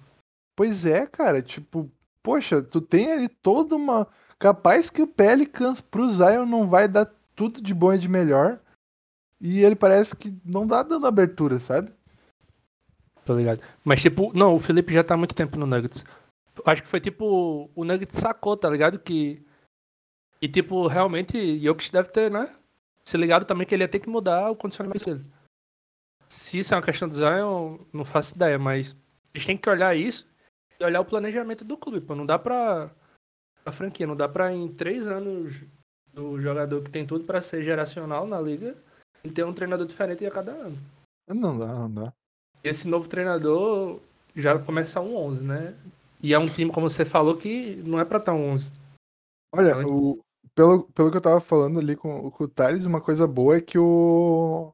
Pois 0.56 0.86
é, 0.86 1.08
cara, 1.08 1.41
tipo, 1.41 1.89
poxa, 2.22 2.62
tu 2.62 2.82
tem 2.82 3.12
ali 3.12 3.30
toda 3.30 3.76
uma. 3.76 4.08
Capaz 4.38 4.89
que 4.89 5.02
o 5.02 5.08
Pelicans 5.08 5.80
pro 5.80 6.10
Zion 6.10 6.46
não 6.46 6.68
vai 6.68 6.88
dar 6.88 7.10
tudo 7.36 7.62
de 7.62 7.74
bom 7.74 7.93
e 7.93 7.98
de 7.98 8.10
melhor. 8.10 8.60
E 9.39 9.62
ele 9.64 9.76
parece 9.76 10.16
que 10.16 10.38
não 10.43 10.66
dá 10.68 10.84
dando 10.84 11.08
abertura, 11.08 11.60
sabe? 11.60 11.93
Tô 13.26 13.36
ligado. 13.36 13.62
Mas, 13.84 14.02
tipo, 14.02 14.32
não, 14.38 14.56
o 14.56 14.60
Felipe 14.60 14.93
já 14.93 15.04
tá 15.04 15.14
há 15.14 15.18
muito 15.18 15.36
tempo 15.36 15.58
no 15.58 15.66
Nuggets. 15.66 16.06
Acho 16.66 16.84
que 16.84 16.88
foi 16.88 17.00
tipo. 17.00 17.70
O 17.76 17.84
Nuggets 17.84 18.20
sacou, 18.20 18.56
tá 18.56 18.70
ligado? 18.70 19.00
Que 19.00 19.45
e, 20.46 20.48
tipo, 20.48 20.86
realmente, 20.86 21.60
Jokic 21.60 21.91
deve 21.91 22.10
ter, 22.10 22.30
né? 22.30 22.56
Se 23.04 23.18
ligado 23.18 23.46
também 23.46 23.66
que 23.66 23.74
ele 23.74 23.84
ia 23.84 23.88
ter 23.88 24.00
que 24.00 24.08
mudar 24.08 24.52
o 24.52 24.56
condicionamento 24.56 25.04
dele. 25.04 25.26
Se 26.30 26.60
isso 26.60 26.72
é 26.72 26.78
uma 26.78 26.84
questão 26.84 27.10
do 27.10 27.16
Zion, 27.16 27.80
não 27.91 28.06
faço 28.06 28.36
ideia, 28.36 28.60
mas 28.60 28.96
eles 29.34 29.43
têm 29.43 29.58
que 29.58 29.68
olhar 29.68 29.96
isso 29.96 30.24
e 30.80 30.84
olhar 30.84 31.02
o 31.02 31.06
planejamento 31.06 31.66
do 31.66 31.76
clube, 31.76 32.00
pô. 32.00 32.14
Não 32.14 32.28
dá 32.28 32.38
pra. 32.38 32.91
A 33.66 33.72
franquia, 33.72 34.06
não 34.06 34.16
dá 34.16 34.30
pra 34.30 34.54
em 34.54 34.68
três 34.68 35.08
anos 35.08 35.56
do 36.14 36.39
jogador 36.39 36.84
que 36.84 36.91
tem 36.91 37.08
tudo 37.08 37.26
pra 37.26 37.41
ser 37.41 37.64
geracional 37.64 38.28
na 38.28 38.39
liga 38.39 38.78
e 39.24 39.32
ter 39.32 39.43
um 39.43 39.54
treinador 39.54 39.88
diferente 39.88 40.24
a 40.28 40.30
cada 40.30 40.52
ano. 40.52 40.78
Não 41.28 41.58
dá, 41.58 41.66
não 41.66 41.91
dá. 41.91 42.14
Esse 42.64 42.88
novo 42.88 43.10
treinador 43.10 44.00
já 44.36 44.60
começa 44.60 45.02
um 45.02 45.16
11, 45.16 45.43
né? 45.43 45.76
E 46.22 46.36
é 46.36 46.38
um 46.38 46.46
time, 46.46 46.72
como 46.72 46.88
você 46.88 47.04
falou, 47.04 47.36
que 47.36 47.78
não 47.78 48.00
é 48.00 48.06
pra 48.06 48.20
estar 48.20 48.36
um 48.36 48.52
11. 48.52 48.86
Olha, 49.56 49.70
então, 49.70 49.89
o, 49.89 50.24
pelo, 50.56 50.84
pelo 50.91 51.12
que 51.12 51.18
eu 51.18 51.22
tava 51.22 51.41
falando 51.41 51.80
ali 51.80 51.95
com, 51.95 52.32
com 52.32 52.43
o 52.45 52.47
Thales, 52.47 52.86
uma 52.86 53.01
coisa 53.01 53.28
boa 53.28 53.58
é 53.58 53.62
que 53.62 53.78
o, 53.78 54.74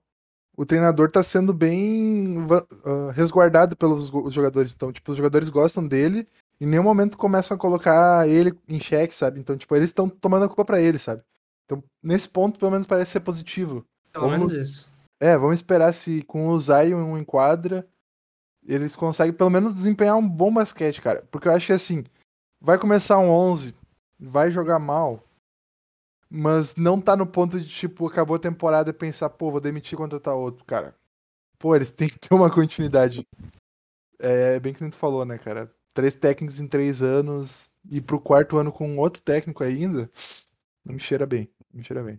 o 0.56 0.66
treinador 0.66 1.12
tá 1.12 1.24
sendo 1.24 1.54
bem 1.54 2.38
uh, 2.38 3.10
resguardado 3.14 3.76
pelos 3.76 4.12
jogadores. 4.32 4.74
Então, 4.74 4.92
tipo, 4.92 5.12
os 5.12 5.18
jogadores 5.18 5.50
gostam 5.50 5.86
dele 5.86 6.26
e 6.60 6.66
em 6.66 6.68
nenhum 6.68 6.84
momento 6.84 7.18
começam 7.18 7.56
a 7.56 7.60
colocar 7.60 8.30
ele 8.30 8.58
em 8.70 8.80
xeque, 8.80 9.14
sabe? 9.14 9.40
Então, 9.40 9.58
tipo, 9.58 9.76
eles 9.76 9.90
estão 9.90 10.08
tomando 10.08 10.46
a 10.46 10.48
culpa 10.48 10.64
para 10.64 10.82
ele, 10.82 11.00
sabe? 11.00 11.24
Então, 11.66 11.84
nesse 12.04 12.30
ponto, 12.30 12.60
pelo 12.60 12.72
menos 12.72 12.86
parece 12.86 13.12
ser 13.12 13.22
positivo. 13.22 13.84
Pelo 14.14 14.30
vamos, 14.30 14.54
menos 14.54 14.70
isso. 14.70 14.90
É, 15.20 15.38
vamos 15.38 15.56
esperar 15.56 15.94
se 15.94 16.22
com 16.24 16.50
o 16.50 16.60
Zion 16.60 17.18
em 17.18 17.24
quadra 17.24 17.88
eles 18.64 18.96
conseguem 18.96 19.34
pelo 19.34 19.50
menos 19.50 19.74
desempenhar 19.74 20.16
um 20.16 20.28
bom 20.28 20.54
basquete, 20.54 21.02
cara. 21.02 21.24
Porque 21.32 21.48
eu 21.48 21.52
acho 21.52 21.66
que 21.68 21.74
assim, 21.74 22.04
vai 22.60 22.78
começar 22.78 23.18
um 23.18 23.30
11, 23.30 23.74
vai 24.20 24.52
jogar 24.52 24.80
mal, 24.80 25.24
mas 26.34 26.78
não 26.78 27.02
tá 27.02 27.18
no 27.18 27.28
ponto 27.28 27.60
de, 27.60 27.68
tipo, 27.68 28.08
acabou 28.08 28.38
a 28.38 28.40
temporada 28.40 28.90
e 28.90 28.94
pensar, 28.94 29.30
pô, 29.30 29.52
vou 29.52 29.60
demitir 29.60 29.96
e 29.96 29.98
contratar 29.98 30.34
outro, 30.34 30.64
cara. 30.64 30.96
Pô, 31.60 31.76
eles 31.76 31.92
têm 31.92 32.08
que 32.08 32.18
ter 32.18 32.34
uma 32.34 32.50
continuidade. 32.50 33.28
É 34.18 34.58
bem 34.58 34.74
que 34.74 34.90
tu 34.90 34.96
falou, 34.96 35.26
né, 35.26 35.38
cara? 35.38 35.70
Três 35.94 36.16
técnicos 36.16 36.62
em 36.62 36.68
três 36.68 37.02
anos 37.02 37.70
e 37.90 38.00
pro 38.00 38.18
quarto 38.18 38.58
ano 38.58 38.72
com 38.72 38.98
outro 38.98 39.22
técnico 39.22 39.62
ainda, 39.62 40.10
não 40.86 40.94
me 40.94 41.00
cheira 41.02 41.26
bem. 41.26 41.50
Me 41.74 41.84
cheira 41.84 42.02
bem. 42.02 42.18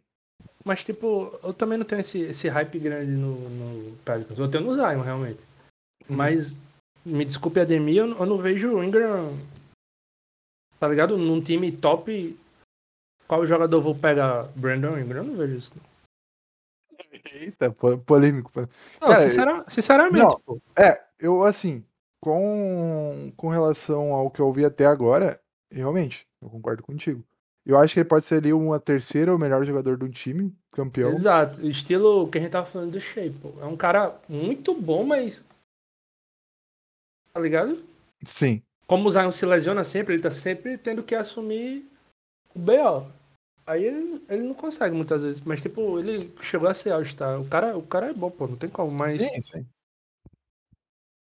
Mas, 0.62 0.84
tipo, 0.84 1.34
eu 1.42 1.54
também 1.54 1.78
não 1.78 1.86
tenho 1.86 2.02
esse, 2.02 2.18
esse 2.20 2.48
hype 2.48 2.78
grande 2.78 3.12
no, 3.12 3.34
no 3.48 3.96
Pelicans. 4.04 4.38
Eu 4.38 4.50
tenho 4.50 4.64
no 4.64 4.74
Zion, 4.74 5.00
realmente. 5.00 5.40
Mas, 6.06 6.54
me 7.02 7.24
desculpe 7.24 7.60
a 7.60 7.64
Demi, 7.64 7.96
eu, 7.96 8.08
eu 8.10 8.26
não 8.26 8.36
vejo 8.36 8.74
o 8.74 8.84
Ingram, 8.84 9.38
tá 10.78 10.86
ligado? 10.86 11.16
Num 11.16 11.40
time 11.40 11.72
top, 11.72 12.36
qual 13.32 13.46
jogador 13.46 13.80
vou 13.80 13.94
pegar? 13.94 14.42
Brandon 14.54 14.98
Ingram? 14.98 15.22
Eu 15.22 15.24
não 15.24 15.36
vejo 15.38 15.56
isso. 15.56 15.72
Eita, 17.32 17.70
po- 17.70 17.96
polêmico. 17.96 18.50
Não, 19.00 19.08
Cara, 19.08 19.22
sincera- 19.26 19.64
sinceramente, 19.68 20.22
não. 20.22 20.38
pô. 20.40 20.60
É, 20.78 21.02
eu, 21.18 21.42
assim, 21.42 21.82
com, 22.20 23.32
com 23.34 23.48
relação 23.48 24.12
ao 24.12 24.30
que 24.30 24.38
eu 24.40 24.52
vi 24.52 24.66
até 24.66 24.84
agora, 24.84 25.40
realmente, 25.72 26.26
eu 26.42 26.50
concordo 26.50 26.82
contigo. 26.82 27.24
Eu 27.64 27.78
acho 27.78 27.94
que 27.94 28.00
ele 28.00 28.08
pode 28.08 28.26
ser 28.26 28.36
ali 28.36 28.52
uma 28.52 28.78
terceira 28.78 29.32
ou 29.32 29.38
melhor 29.38 29.64
jogador 29.64 29.96
de 29.96 30.04
um 30.04 30.10
time, 30.10 30.54
campeão. 30.70 31.12
Exato. 31.12 31.66
Estilo 31.66 32.28
que 32.28 32.36
a 32.36 32.40
gente 32.42 32.50
tava 32.50 32.66
falando 32.66 32.90
do 32.92 33.00
Shea, 33.00 33.32
pô. 33.40 33.54
É 33.62 33.64
um 33.64 33.76
cara 33.78 34.14
muito 34.28 34.74
bom, 34.74 35.04
mas. 35.04 35.42
Tá 37.32 37.40
ligado? 37.40 37.82
Sim. 38.22 38.62
Como 38.86 39.08
o 39.08 39.10
Zion 39.10 39.32
se 39.32 39.46
lesiona 39.46 39.84
sempre, 39.84 40.12
ele 40.12 40.22
tá 40.22 40.30
sempre 40.30 40.76
tendo 40.76 41.02
que 41.02 41.14
assumir 41.14 41.90
o 42.54 42.58
BO. 42.58 43.21
Aí 43.66 43.84
ele, 43.84 44.24
ele 44.28 44.42
não 44.42 44.54
consegue 44.54 44.94
muitas 44.94 45.22
vezes. 45.22 45.40
Mas, 45.44 45.60
tipo, 45.60 45.98
ele 45.98 46.32
chegou 46.42 46.68
a 46.68 46.74
ser 46.74 46.90
All-Star. 46.90 47.40
O 47.40 47.48
cara, 47.48 47.76
o 47.76 47.82
cara 47.82 48.10
é 48.10 48.12
bom, 48.12 48.30
pô, 48.30 48.46
não 48.48 48.56
tem 48.56 48.68
como. 48.68 48.90
Mas, 48.90 49.20
Sim, 49.20 49.40
sim. 49.40 49.66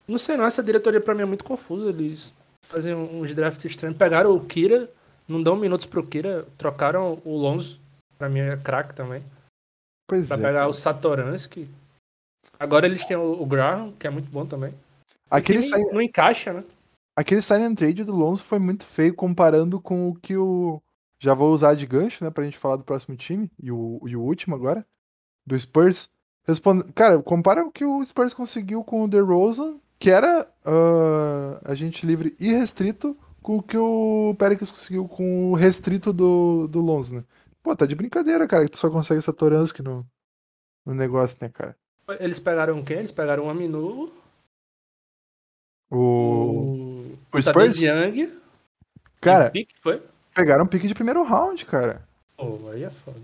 não 0.07 0.17
sei 0.17 0.37
não, 0.37 0.45
essa 0.45 0.63
diretoria 0.63 1.01
pra 1.01 1.13
mim 1.13 1.23
é 1.23 1.25
muito 1.25 1.43
confusa. 1.43 1.89
Eles 1.89 2.33
fazem 2.63 2.95
uns 2.95 3.33
drafts 3.35 3.65
estranhos. 3.65 3.97
Pegaram 3.97 4.33
o 4.33 4.45
Kira, 4.45 4.89
não 5.27 5.43
dão 5.43 5.55
minutos 5.55 5.85
pro 5.85 6.05
Kira, 6.05 6.45
trocaram 6.57 7.21
o 7.25 7.35
Lonzo. 7.37 7.77
Pra 8.17 8.29
mim 8.29 8.39
é 8.39 8.57
craque 8.57 8.93
também. 8.93 9.23
Pois 10.07 10.27
Pra 10.27 10.37
é. 10.37 10.41
pegar 10.41 10.67
o 10.67 10.73
Satoransky. 10.73 11.67
Agora 12.59 12.85
eles 12.85 13.05
têm 13.05 13.17
o, 13.17 13.41
o 13.41 13.45
Graham, 13.45 13.91
que 13.93 14.07
é 14.07 14.09
muito 14.09 14.29
bom 14.29 14.45
também. 14.45 14.73
Aquele, 15.29 15.61
sign, 15.61 15.85
não 15.93 16.01
encaixa, 16.01 16.51
né? 16.53 16.63
aquele 17.15 17.41
sign 17.41 17.63
and 17.65 17.75
trade 17.75 18.03
do 18.03 18.15
Lonzo 18.15 18.43
foi 18.43 18.57
muito 18.59 18.83
feio 18.83 19.13
comparando 19.13 19.79
com 19.79 20.09
o 20.09 20.15
que 20.15 20.35
o. 20.35 20.81
Já 21.19 21.33
vou 21.33 21.53
usar 21.53 21.73
de 21.75 21.85
gancho, 21.85 22.23
né, 22.23 22.31
pra 22.31 22.43
gente 22.43 22.57
falar 22.57 22.77
do 22.77 22.83
próximo 22.83 23.15
time, 23.15 23.51
e 23.61 23.71
o, 23.71 24.01
e 24.07 24.15
o 24.15 24.21
último 24.21 24.55
agora, 24.55 24.85
do 25.45 25.59
Spurs. 25.59 26.09
Responde... 26.47 26.91
Cara, 26.93 27.21
compara 27.21 27.63
o 27.63 27.71
que 27.71 27.83
o 27.83 28.03
Spurs 28.05 28.33
conseguiu 28.33 28.83
com 28.83 29.03
o 29.03 29.07
DeRozan, 29.07 29.79
que 29.99 30.09
era 30.09 30.49
ah, 30.65 31.61
agente 31.65 32.05
livre 32.05 32.35
e 32.39 32.53
restrito, 32.53 33.17
com 33.41 33.57
o 33.57 33.63
que 33.63 33.77
o 33.77 34.35
Pericles 34.39 34.71
conseguiu 34.71 35.07
com 35.07 35.51
o 35.51 35.55
restrito 35.55 36.13
do, 36.13 36.67
do 36.67 36.79
Lonzo, 36.79 37.15
né? 37.15 37.23
Pô, 37.61 37.75
tá 37.75 37.85
de 37.85 37.95
brincadeira, 37.95 38.47
cara, 38.47 38.63
que 38.63 38.71
tu 38.71 38.77
só 38.77 38.89
consegue 38.89 39.21
Satoransky 39.21 39.83
no, 39.83 40.05
no 40.85 40.93
negócio, 40.93 41.37
né, 41.41 41.49
cara? 41.49 41.75
Eles 42.19 42.39
pegaram 42.39 42.83
quem? 42.83 42.99
Eles 42.99 43.11
pegaram 43.11 43.45
o 43.45 43.49
Aminu, 43.49 44.11
O, 45.91 45.97
o, 45.97 47.17
o 47.33 47.41
Spurs, 47.41 47.81
Young. 47.81 48.31
cara, 49.19 49.49
pique, 49.51 49.75
foi? 49.81 50.01
Pegaram 50.39 50.63
um 50.63 50.67
pique 50.67 50.87
de 50.87 50.93
primeiro 50.93 51.23
round, 51.23 51.65
cara. 51.65 52.07
Pô, 52.37 52.69
aí 52.71 52.83
é 52.83 52.89
foda. 52.89 53.19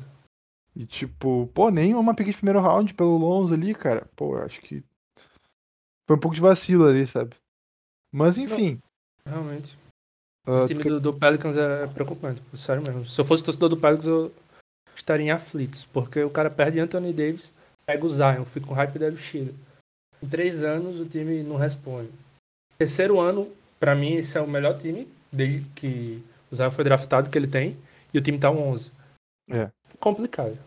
E 0.76 0.86
tipo, 0.86 1.50
pô, 1.54 1.70
nenhuma 1.70 2.14
pique 2.14 2.32
de 2.32 2.38
primeiro 2.38 2.60
round 2.60 2.94
pelo 2.94 3.18
Lonzo 3.18 3.54
ali, 3.54 3.74
cara. 3.74 4.08
Pô, 4.16 4.38
eu 4.38 4.44
acho 4.44 4.60
que 4.60 4.84
foi 6.06 6.18
um 6.18 6.20
pouco 6.20 6.36
de 6.36 6.42
vacilo 6.42 6.86
ali, 6.86 7.08
sabe? 7.08 7.36
Mas 8.12 8.38
enfim. 8.38 8.80
Realmente. 9.26 9.78
ah, 10.46 10.64
O 10.64 10.68
time 10.68 10.84
do, 10.84 11.00
do 11.00 11.14
Pelicans 11.14 11.56
é 11.58 11.88
preocupante, 11.88 12.42
pô, 12.42 12.58
sério 12.58 12.84
mesmo. 12.86 13.06
Se 13.06 13.20
eu 13.20 13.26
fosse 13.26 13.44
torcedor 13.44 13.70
do 13.70 13.78
Pelicans, 13.78 14.06
eu 14.06 14.32
estaria 14.96 15.26
em 15.26 15.32
aflitos. 15.32 15.86
Porque 15.86 16.22
o 16.22 16.30
cara 16.30 16.50
perde 16.50 16.80
Anthony 16.80 17.14
Davis, 17.14 17.54
pega 17.86 18.06
o 18.06 18.10
Zion, 18.10 18.44
fica 18.46 18.68
com 18.68 18.74
o 18.74 18.76
hype 18.76 19.00
deve 19.00 19.22
Chile. 19.22 19.56
Em 20.22 20.28
três 20.28 20.62
anos 20.62 21.00
o 21.00 21.06
time 21.06 21.42
não 21.44 21.56
responde. 21.56 22.10
Terceiro 22.78 23.20
ano, 23.20 23.50
pra 23.80 23.96
mim, 23.96 24.16
esse 24.16 24.38
é 24.38 24.42
o 24.42 24.48
melhor 24.48 24.78
time 24.78 25.08
desde 25.32 25.68
que 25.70 26.24
o 26.52 26.56
Zion 26.56 26.72
foi 26.72 26.84
draftado 26.84 27.30
que 27.30 27.38
ele 27.38 27.48
tem. 27.48 27.78
E 28.14 28.18
o 28.18 28.22
time 28.22 28.40
tá 28.40 28.50
um 28.50 28.70
11. 28.70 28.92
É. 29.50 29.72
Complicado. 30.00 30.58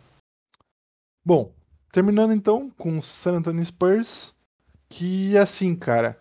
Bom, 1.24 1.52
terminando 1.92 2.32
então 2.32 2.70
com 2.70 2.98
o 2.98 3.02
San 3.02 3.38
Antonio 3.38 3.64
Spurs, 3.64 4.34
que 4.88 5.36
assim, 5.36 5.74
cara, 5.76 6.18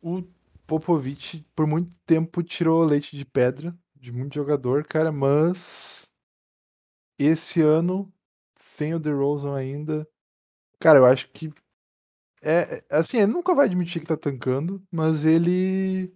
o 0.00 0.22
Popovich 0.66 1.44
por 1.54 1.66
muito 1.66 1.98
tempo 2.06 2.42
tirou 2.42 2.84
leite 2.84 3.16
de 3.16 3.24
pedra 3.24 3.76
de 3.94 4.12
muito 4.12 4.34
jogador, 4.34 4.84
cara, 4.84 5.10
mas 5.10 6.12
esse 7.18 7.62
ano, 7.62 8.12
sem 8.54 8.94
o 8.94 9.00
DeRozan 9.00 9.56
ainda, 9.56 10.06
cara, 10.78 10.98
eu 10.98 11.06
acho 11.06 11.30
que 11.30 11.52
é, 12.42 12.76
é- 12.78 12.84
assim, 12.90 13.18
ele 13.18 13.32
nunca 13.32 13.54
vai 13.54 13.66
admitir 13.66 14.00
que 14.00 14.06
tá 14.06 14.16
tancando, 14.16 14.82
mas 14.92 15.24
ele 15.24 16.14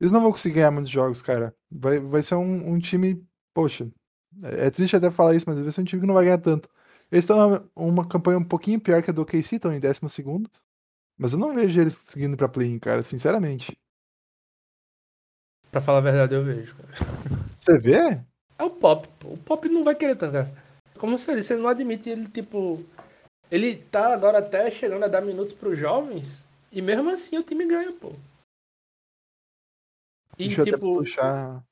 eles 0.00 0.12
não 0.12 0.20
vão 0.20 0.30
conseguir 0.30 0.56
ganhar 0.56 0.70
muitos 0.70 0.90
jogos, 0.90 1.22
cara. 1.22 1.54
Vai, 1.70 1.98
vai 2.00 2.22
ser 2.22 2.34
um, 2.36 2.72
um 2.72 2.78
time, 2.78 3.24
poxa, 3.52 3.90
é, 4.42 4.66
é 4.66 4.70
triste 4.70 4.96
até 4.96 5.10
falar 5.10 5.34
isso, 5.34 5.46
mas 5.48 5.60
vai 5.60 5.70
ser 5.70 5.80
um 5.80 5.84
time 5.84 6.00
que 6.00 6.06
não 6.06 6.14
vai 6.14 6.24
ganhar 6.24 6.38
tanto. 6.38 6.68
Eles 7.10 7.24
estão 7.24 7.36
numa 7.36 7.70
uma 7.76 8.08
campanha 8.08 8.38
um 8.38 8.44
pouquinho 8.44 8.80
pior 8.80 9.02
que 9.02 9.10
a 9.10 9.12
do 9.12 9.22
OKC, 9.22 9.56
estão 9.56 9.72
em 9.72 9.80
12 9.80 10.00
segundo. 10.08 10.50
Mas 11.16 11.32
eu 11.32 11.38
não 11.38 11.54
vejo 11.54 11.80
eles 11.80 11.96
conseguindo 11.96 12.34
ir 12.34 12.36
pra 12.36 12.48
play-in, 12.48 12.78
cara, 12.78 13.02
sinceramente. 13.04 13.76
Pra 15.70 15.80
falar 15.80 15.98
a 15.98 16.02
verdade, 16.02 16.34
eu 16.34 16.44
vejo. 16.44 16.74
cara. 16.74 16.94
Você 17.54 17.78
vê? 17.78 18.20
É 18.58 18.62
o 18.64 18.70
Pop. 18.70 19.08
pô. 19.20 19.28
O 19.28 19.38
Pop 19.38 19.68
não 19.68 19.84
vai 19.84 19.94
querer 19.94 20.16
tancar. 20.16 20.50
Como 20.98 21.16
você 21.18 21.34
disse, 21.34 21.52
ele 21.52 21.62
não 21.62 21.68
admite 21.68 22.08
ele, 22.08 22.28
tipo. 22.28 22.82
Ele 23.50 23.76
tá 23.76 24.12
agora 24.12 24.38
até 24.38 24.70
chegando 24.70 25.04
a 25.04 25.08
dar 25.08 25.20
minutos 25.20 25.52
pros 25.52 25.78
jovens. 25.78 26.42
E 26.72 26.80
mesmo 26.82 27.10
assim 27.10 27.38
o 27.38 27.42
time 27.42 27.66
ganha, 27.66 27.92
pô. 27.92 28.12
E 30.38 30.46
Deixa 30.46 30.60
eu 30.60 30.62
até 30.62 30.72
tipo, 30.72 30.94
puxar. 30.94 31.64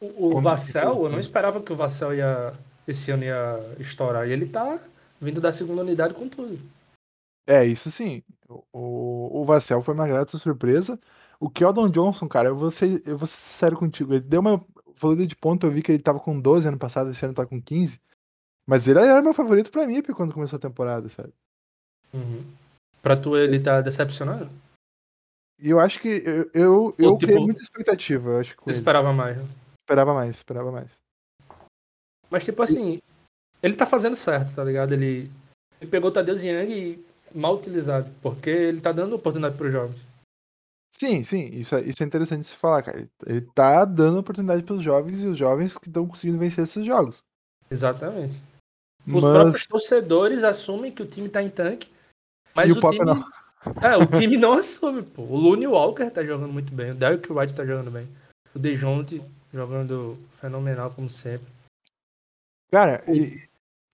o, 0.00 0.36
o 0.36 0.40
Vassell, 0.40 1.04
eu 1.04 1.10
não 1.10 1.20
esperava 1.20 1.60
que 1.62 1.72
o 1.72 1.76
Vassell 1.76 2.14
ia. 2.14 2.52
Esse 2.86 3.10
ano 3.10 3.24
ia 3.24 3.76
estourar. 3.78 4.28
E 4.28 4.32
ele 4.32 4.46
tá 4.46 4.78
vindo 5.20 5.40
da 5.40 5.52
segunda 5.52 5.82
unidade 5.82 6.14
com 6.14 6.28
tudo. 6.28 6.58
É, 7.46 7.64
isso 7.64 7.90
sim. 7.90 8.22
O, 8.48 8.64
o, 8.72 9.40
o 9.40 9.44
Vassell 9.44 9.82
foi 9.82 9.94
uma 9.94 10.06
grata 10.06 10.36
surpresa. 10.38 10.98
O 11.38 11.48
Keldon 11.48 11.88
Johnson, 11.88 12.28
cara, 12.28 12.48
eu 12.48 12.56
vou 12.56 12.70
ser, 12.70 13.02
eu 13.06 13.16
vou 13.16 13.26
ser 13.26 13.36
sério 13.36 13.76
contigo. 13.76 14.14
Ele 14.14 14.24
deu 14.24 14.40
uma 14.40 14.64
folha 14.94 15.26
de 15.26 15.36
ponto, 15.36 15.66
eu 15.66 15.70
vi 15.70 15.82
que 15.82 15.92
ele 15.92 16.02
tava 16.02 16.20
com 16.20 16.40
12 16.40 16.68
ano 16.68 16.78
passado, 16.78 17.10
esse 17.10 17.24
ano 17.24 17.34
tá 17.34 17.46
com 17.46 17.60
15. 17.60 18.00
Mas 18.66 18.86
ele 18.86 19.00
era 19.00 19.22
meu 19.22 19.32
favorito 19.32 19.70
pra 19.70 19.86
mim 19.86 20.02
quando 20.02 20.34
começou 20.34 20.56
a 20.56 20.60
temporada, 20.60 21.08
sabe? 21.08 21.32
Uhum. 22.12 22.44
Pra 23.02 23.16
tu 23.16 23.36
ele 23.36 23.58
tá 23.58 23.80
decepcionado? 23.80 24.50
E 25.62 25.70
eu 25.70 25.78
acho 25.78 26.00
que 26.00 26.08
eu, 26.08 26.50
eu, 26.54 26.94
eu 26.98 27.12
tipo, 27.12 27.18
criei 27.18 27.38
muita 27.38 27.60
expectativa, 27.60 28.30
eu 28.30 28.40
acho 28.40 28.56
que 28.56 28.70
esperava 28.70 29.12
mais. 29.12 29.36
né? 29.36 29.44
Esperava 29.82 30.14
mais, 30.14 30.36
esperava 30.36 30.72
mais. 30.72 31.00
Mas, 32.30 32.44
tipo 32.44 32.62
assim, 32.62 33.00
ele 33.62 33.76
tá 33.76 33.84
fazendo 33.84 34.16
certo, 34.16 34.54
tá 34.54 34.64
ligado? 34.64 34.92
Ele, 34.92 35.30
ele 35.80 35.90
pegou 35.90 36.10
o 36.10 36.12
Tadeu 36.12 36.36
Young 36.36 36.72
e 36.72 37.04
mal 37.34 37.56
utilizado, 37.56 38.10
porque 38.22 38.48
ele 38.48 38.80
tá 38.80 38.92
dando 38.92 39.16
oportunidade 39.16 39.56
pros 39.56 39.72
jovens. 39.72 40.00
Sim, 40.92 41.22
sim, 41.22 41.50
isso 41.52 41.76
é, 41.76 41.82
isso 41.82 42.02
é 42.02 42.06
interessante 42.06 42.40
de 42.40 42.46
se 42.46 42.56
falar, 42.56 42.82
cara. 42.82 43.08
Ele, 43.26 43.40
tá 43.54 43.84
dando 43.84 44.18
oportunidade 44.18 44.62
pros 44.62 44.82
jovens 44.82 45.22
e 45.22 45.26
os 45.26 45.36
jovens 45.36 45.78
que 45.78 45.88
estão 45.88 46.06
conseguindo 46.06 46.38
vencer 46.38 46.64
esses 46.64 46.84
jogos. 46.84 47.22
Exatamente. 47.70 48.34
Os 49.06 49.20
próprios 49.20 49.52
Mas. 49.52 49.66
torcedores 49.66 50.44
assumem 50.44 50.92
que 50.92 51.02
o 51.02 51.06
time 51.06 51.28
tá 51.28 51.42
em 51.42 51.48
tanque, 51.48 51.90
mas 52.54 52.68
E 52.68 52.72
o, 52.72 52.76
o 52.76 52.90
time... 52.90 53.04
não. 53.04 53.24
É, 53.82 53.96
o 53.96 54.06
time 54.18 54.36
não 54.36 54.54
assume, 54.54 55.02
pô. 55.02 55.22
O 55.22 55.36
Looney 55.36 55.66
Walker 55.66 56.10
tá 56.10 56.24
jogando 56.24 56.52
muito 56.52 56.72
bem, 56.72 56.92
o 56.92 56.94
Derrick 56.94 57.30
White 57.30 57.54
tá 57.54 57.64
jogando 57.64 57.90
bem. 57.90 58.08
O 58.54 58.58
DeJounte 58.58 59.22
jogando 59.52 60.16
fenomenal, 60.40 60.90
como 60.92 61.10
sempre. 61.10 61.46
Cara, 62.70 63.02
e- 63.08 63.42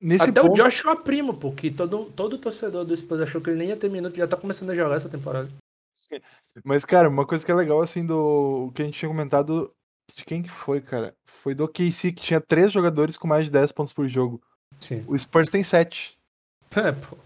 nesse 0.01 0.31
Até 0.31 0.41
ponto. 0.41 0.53
o 0.53 0.57
Joshua 0.57 0.97
Primo, 1.03 1.37
pô, 1.37 1.53
que 1.53 1.71
todo, 1.71 2.05
todo 2.13 2.39
torcedor 2.39 2.85
do 2.85 2.97
Spurs 2.97 3.21
achou 3.21 3.41
que 3.41 3.51
ele 3.51 3.59
nem 3.59 3.69
ia 3.69 3.77
ter 3.77 3.91
minuto, 3.91 4.17
já 4.17 4.29
tá 4.29 4.37
começando 4.37 4.71
a 4.71 4.75
jogar 4.75 4.97
essa 4.97 5.09
temporada. 5.09 5.49
Mas, 6.65 6.85
cara, 6.85 7.09
uma 7.09 7.27
coisa 7.27 7.45
que 7.45 7.51
é 7.51 7.55
legal, 7.55 7.81
assim, 7.81 8.07
do 8.07 8.67
o 8.69 8.73
que 8.73 8.83
a 8.83 8.85
gente 8.85 8.99
tinha 8.99 9.09
comentado. 9.11 9.73
De 10.15 10.25
quem 10.25 10.41
que 10.41 10.49
foi, 10.49 10.81
cara? 10.81 11.13
Foi 11.27 11.53
do 11.53 11.67
KC, 11.67 12.13
que 12.13 12.23
tinha 12.23 12.41
três 12.41 12.71
jogadores 12.71 13.17
com 13.17 13.27
mais 13.27 13.47
de 13.47 13.51
10 13.51 13.73
pontos 13.73 13.93
por 13.93 14.07
jogo. 14.07 14.41
Sim. 14.81 15.05
O 15.09 15.19
Spurs 15.19 15.51
tem 15.51 15.65
sete. 15.65 16.17
É, 16.71 16.93
pô. 16.93 17.19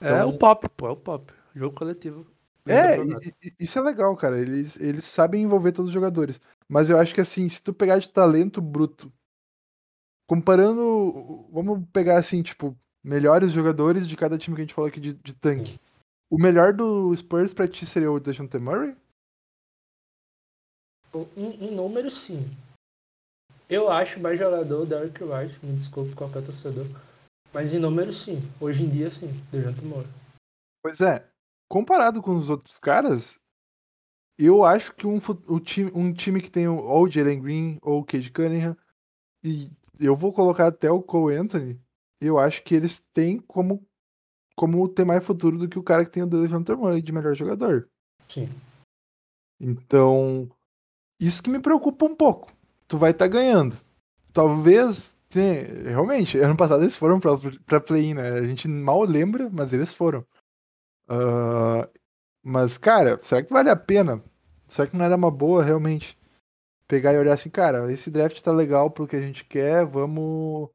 É 0.00 0.06
Então- 0.08 0.30
o 0.30 0.38
pop, 0.38 0.68
pô, 0.70 0.86
é 0.88 0.90
o 0.90 0.96
pop. 0.96 1.32
Jogo 1.54 1.76
coletivo. 1.76 2.26
É, 2.66 2.98
e- 2.98 3.34
e- 3.42 3.54
isso 3.64 3.78
é 3.78 3.82
legal, 3.82 4.14
cara. 4.16 4.38
Eles, 4.40 4.78
eles 4.80 5.04
sabem 5.04 5.42
envolver 5.42 5.72
todos 5.72 5.88
os 5.88 5.94
jogadores. 5.94 6.40
Mas 6.68 6.88
eu 6.90 6.98
acho 6.98 7.14
que, 7.14 7.20
assim, 7.20 7.48
se 7.48 7.62
tu 7.62 7.72
pegar 7.74 7.98
de 7.98 8.08
talento 8.10 8.60
bruto 8.60 9.12
comparando. 10.28 11.48
Vamos 11.50 11.84
pegar 11.92 12.16
assim, 12.18 12.42
tipo, 12.42 12.76
melhores 13.02 13.50
jogadores 13.52 14.06
de 14.06 14.16
cada 14.16 14.38
time 14.38 14.54
que 14.54 14.62
a 14.62 14.64
gente 14.64 14.74
falou 14.74 14.88
aqui 14.88 15.00
de, 15.00 15.12
de 15.14 15.34
tanque. 15.34 15.80
O 16.30 16.38
melhor 16.38 16.72
do 16.72 17.14
Spurs 17.16 17.52
pra 17.52 17.66
ti 17.66 17.84
seria 17.84 18.12
o 18.12 18.20
Dejante 18.20 18.56
Murray? 18.58 18.96
Em, 21.36 21.64
em 21.66 21.74
número, 21.74 22.10
sim. 22.10 22.48
Eu 23.68 23.90
acho 23.90 24.20
mais 24.20 24.38
jogador 24.38 24.82
o 24.82 24.86
Derrick 24.86 25.22
White, 25.22 25.58
me 25.64 25.76
desculpe 25.76 26.14
qualquer 26.14 26.44
torcedor. 26.44 26.86
Mas 27.52 27.72
em 27.72 27.78
número, 27.78 28.12
sim. 28.12 28.40
Hoje 28.60 28.84
em 28.84 28.88
dia, 28.88 29.10
sim. 29.10 29.28
Dejante 29.50 29.84
Murray. 29.84 30.08
Pois 30.82 31.00
é. 31.00 31.28
Comparado 31.68 32.20
com 32.22 32.36
os 32.36 32.48
outros 32.48 32.78
caras, 32.78 33.40
eu 34.38 34.64
acho 34.64 34.94
que 34.94 35.06
um, 35.06 35.18
um, 35.48 35.60
time, 35.60 35.90
um 35.94 36.12
time 36.12 36.40
que 36.40 36.50
tem 36.50 36.66
ou 36.66 37.04
o 37.04 37.08
Jalen 37.08 37.40
Green 37.40 37.78
ou 37.82 38.00
o 38.00 38.04
Cade 38.04 38.30
Cunningham, 38.30 38.76
e 39.44 39.70
eu 39.98 40.16
vou 40.16 40.32
colocar 40.32 40.66
até 40.66 40.90
o 40.90 41.02
Cole 41.02 41.36
Anthony, 41.36 41.80
eu 42.20 42.38
acho 42.38 42.62
que 42.62 42.74
eles 42.74 43.00
têm 43.12 43.38
como, 43.38 43.86
como 44.56 44.88
ter 44.88 45.04
mais 45.04 45.24
futuro 45.24 45.58
do 45.58 45.68
que 45.68 45.78
o 45.78 45.82
cara 45.82 46.04
que 46.04 46.10
tem 46.10 46.22
o 46.22 46.26
DeJounte 46.26 46.72
Murray 46.72 47.02
de 47.02 47.12
melhor 47.12 47.34
jogador. 47.34 47.88
Sim. 48.28 48.48
Então, 49.60 50.50
isso 51.20 51.42
que 51.42 51.50
me 51.50 51.60
preocupa 51.60 52.06
um 52.06 52.16
pouco. 52.16 52.52
Tu 52.88 52.96
vai 52.96 53.10
estar 53.10 53.26
tá 53.26 53.30
ganhando. 53.30 53.76
Talvez, 54.32 55.16
realmente, 55.84 56.38
ano 56.38 56.56
passado 56.56 56.82
eles 56.82 56.96
foram 56.96 57.20
pra, 57.20 57.32
pra 57.66 57.80
play-in, 57.80 58.14
né? 58.14 58.30
A 58.30 58.42
gente 58.42 58.68
mal 58.68 59.02
lembra, 59.02 59.48
mas 59.50 59.72
eles 59.72 59.92
foram. 59.94 60.24
Uh, 61.08 61.88
mas, 62.42 62.78
cara, 62.78 63.18
será 63.22 63.42
que 63.42 63.52
vale 63.52 63.70
a 63.70 63.76
pena? 63.76 64.22
Será 64.66 64.88
que 64.88 64.96
não 64.96 65.04
era 65.04 65.16
uma 65.16 65.30
boa, 65.30 65.62
realmente? 65.64 66.18
Pegar 66.88 67.14
e 67.14 67.18
olhar 67.18 67.34
assim, 67.34 67.50
cara, 67.50 67.92
esse 67.92 68.10
draft 68.10 68.40
tá 68.42 68.52
legal 68.52 68.90
pro 68.90 69.06
que 69.06 69.16
a 69.16 69.20
gente 69.22 69.44
quer, 69.44 69.86
vamos 69.86 70.70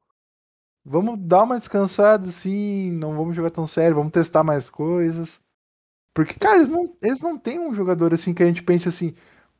vamos 0.86 1.20
dar 1.20 1.43
uma 1.43 1.58
descansada, 1.58 2.28
assim, 2.28 2.91
não 2.91 3.16
vamos 3.18 3.36
jogar 3.36 3.49
tão 3.49 3.66
sério, 3.68 3.95
vamos 3.95 4.12
testar 4.12 4.43
mais 4.43 4.70
coisas. 4.70 5.41
Porque, 6.14 6.36
cara, 6.36 6.58
eles 6.58 6.70
não, 6.70 6.97
eles 7.01 7.22
não 7.22 7.38
têm 7.38 7.60
um 7.60 7.74
jogador 7.74 8.14
assim 8.14 8.34
que 8.34 8.43
a 8.43 8.47
gente 8.47 8.64
pense 8.64 8.88
assim, 8.88 9.14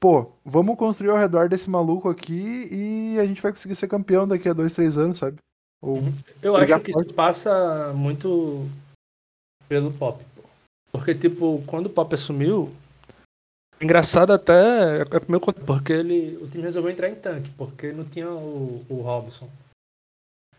pô, 0.06 0.32
vamos 0.45 0.78
construir 0.78 1.10
ao 1.10 1.18
redor 1.18 1.49
desse 1.49 1.68
maluco 1.68 2.08
aqui 2.08 2.68
e 2.72 3.20
a 3.20 3.26
gente 3.26 3.41
vai 3.41 3.51
conseguir 3.51 3.74
ser 3.74 3.88
campeão 3.88 4.28
daqui 4.28 4.47
a 4.47 4.53
dois, 4.53 4.72
três 4.72 4.99
anos, 4.99 5.18
sabe? 5.18 5.38
Ou 5.82 5.97
Eu 6.43 6.56
acho 6.56 6.84
que 6.84 6.93
forte. 6.93 7.08
isso 7.08 7.16
passa 7.16 7.91
muito 7.93 8.70
pelo 9.68 9.91
Pop. 9.91 10.24
Porque, 10.91 11.16
tipo, 11.16 11.64
quando 11.66 11.88
o 11.88 11.89
Pop 11.89 12.14
assumiu, 12.14 12.72
engraçado 13.82 14.32
até 14.32 15.01
é 15.01 15.06
meu 15.28 15.41
porque 15.41 15.93
ele, 15.93 16.38
o 16.38 16.47
time 16.47 16.62
resolveu 16.62 16.91
entrar 16.91 17.10
em 17.10 17.16
tanque, 17.16 17.49
porque 17.58 17.91
não 17.91 18.06
tinha 18.06 18.30
o, 18.30 18.86
o 18.88 19.01
Robson. 19.01 19.49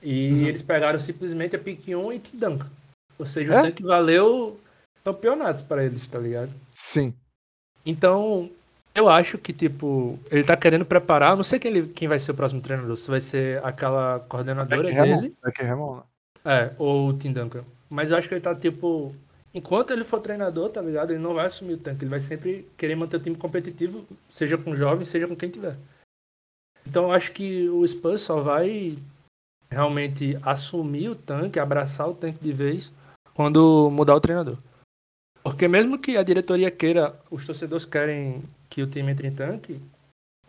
E 0.03 0.29
uhum. 0.29 0.47
eles 0.49 0.63
pegaram 0.63 0.99
simplesmente 0.99 1.55
a 1.55 1.59
pick 1.61 1.87
1 1.87 2.13
e 2.13 2.19
Tidanka. 2.19 2.69
Ou 3.17 3.25
seja, 3.25 3.55
é? 3.55 3.61
o 3.61 3.63
tanque 3.63 3.83
valeu 3.85 4.61
campeonatos 5.05 5.63
para 5.63 5.85
eles, 5.85 6.05
tá 6.09 6.19
ligado? 6.19 6.51
Sim. 6.73 7.15
Então, 7.85 8.51
eu 8.97 9.09
acho 9.09 9.39
que, 9.39 9.53
tipo, 9.53 10.19
ele 10.31 10.45
tá 10.45 10.57
querendo 10.57 10.85
preparar. 10.85 11.37
Não 11.37 11.45
sei 11.45 11.59
quem, 11.59 11.71
ele, 11.71 11.89
quem 11.89 12.09
vai 12.09 12.19
ser 12.19 12.33
o 12.33 12.35
próximo 12.35 12.61
treinador. 12.61 12.97
Se 12.97 13.11
vai 13.11 13.21
ser 13.21 13.65
aquela 13.65 14.21
coordenadora 14.29 14.83
Becky 14.83 15.01
dele. 15.01 15.37
Becky 15.45 15.63
Hamon, 15.65 15.97
né? 15.97 16.03
É, 16.45 16.73
ou 16.79 17.09
o 17.09 17.19
Tim 17.19 17.33
Duncan. 17.33 17.65
Mas 17.91 18.11
eu 18.11 18.17
acho 18.17 18.29
que 18.29 18.35
ele 18.35 18.41
tá, 18.41 18.55
tipo. 18.55 19.15
Enquanto 19.55 19.91
ele 19.93 20.05
for 20.05 20.21
treinador, 20.21 20.69
tá 20.69 20.83
ligado? 20.83 21.11
Ele 21.11 21.23
não 21.23 21.35
vai 21.35 21.47
assumir 21.47 21.75
o 21.75 21.79
tanque. 21.79 22.05
Ele 22.05 22.11
vai 22.11 22.21
sempre 22.21 22.69
querer 22.77 22.95
manter 22.95 23.17
o 23.17 23.21
time 23.21 23.37
competitivo, 23.37 24.07
seja 24.31 24.59
com 24.59 24.77
jovens, 24.77 25.09
seja 25.09 25.27
com 25.27 25.35
quem 25.35 25.49
tiver. 25.49 25.77
Então 26.87 27.05
eu 27.05 27.13
acho 27.13 27.33
que 27.33 27.69
o 27.69 27.87
Spurs 27.87 28.23
só 28.23 28.41
vai 28.41 28.99
realmente 29.71 30.39
assumir 30.43 31.09
o 31.09 31.15
tanque, 31.15 31.59
abraçar 31.59 32.09
o 32.09 32.15
tanque 32.15 32.39
de 32.43 32.53
vez 32.53 32.93
quando 33.35 33.91
mudar 33.91 34.15
o 34.15 34.21
treinador. 34.21 34.59
Porque 35.43 35.67
mesmo 35.69 35.99
que 35.99 36.17
a 36.17 36.23
diretoria 36.23 36.71
queira, 36.71 37.15
os 37.31 37.47
torcedores 37.47 37.85
querem 37.85 38.43
que 38.77 38.83
o 38.83 38.87
time 38.87 39.11
entre 39.11 39.27
em 39.27 39.35
tanque, 39.35 39.81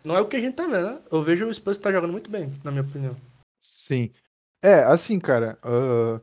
não 0.03 0.13
é 0.13 0.19
o 0.19 0.28
que 0.28 0.36
a 0.36 0.39
gente 0.41 0.53
tá 0.53 0.63
vendo, 0.63 0.86
né? 0.86 0.99
Eu 1.09 1.23
vejo 1.23 1.47
o 1.47 1.53
Spurs 1.53 1.78
tá 1.78 1.93
jogando 1.93 2.11
muito 2.11 2.30
bem, 2.30 2.53
na 2.61 2.71
minha 2.71 2.84
opinião. 2.84 3.15
Sim. 3.57 4.11
É, 4.61 4.84
assim, 4.84 5.17
cara, 5.17 5.57
uh, 5.63 6.21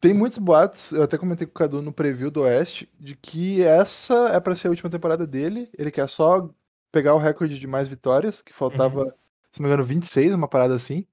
tem 0.00 0.14
muitos 0.14 0.38
boatos, 0.38 0.92
eu 0.92 1.02
até 1.02 1.18
comentei 1.18 1.46
com 1.46 1.50
o 1.50 1.54
Cadu 1.54 1.82
no 1.82 1.92
preview 1.92 2.30
do 2.30 2.40
Oeste, 2.40 2.90
de 2.98 3.14
que 3.14 3.62
essa 3.62 4.30
é 4.30 4.40
para 4.40 4.56
ser 4.56 4.68
a 4.68 4.70
última 4.70 4.88
temporada 4.88 5.26
dele, 5.26 5.68
ele 5.76 5.90
quer 5.90 6.08
só 6.08 6.48
pegar 6.90 7.14
o 7.14 7.18
recorde 7.18 7.58
de 7.58 7.66
mais 7.66 7.86
vitórias, 7.86 8.40
que 8.40 8.54
faltava, 8.54 9.02
uhum. 9.02 9.12
se 9.52 9.60
não 9.60 9.68
me 9.68 9.74
engano, 9.74 9.84
26, 9.84 10.32
uma 10.32 10.48
parada 10.48 10.74
assim. 10.74 11.06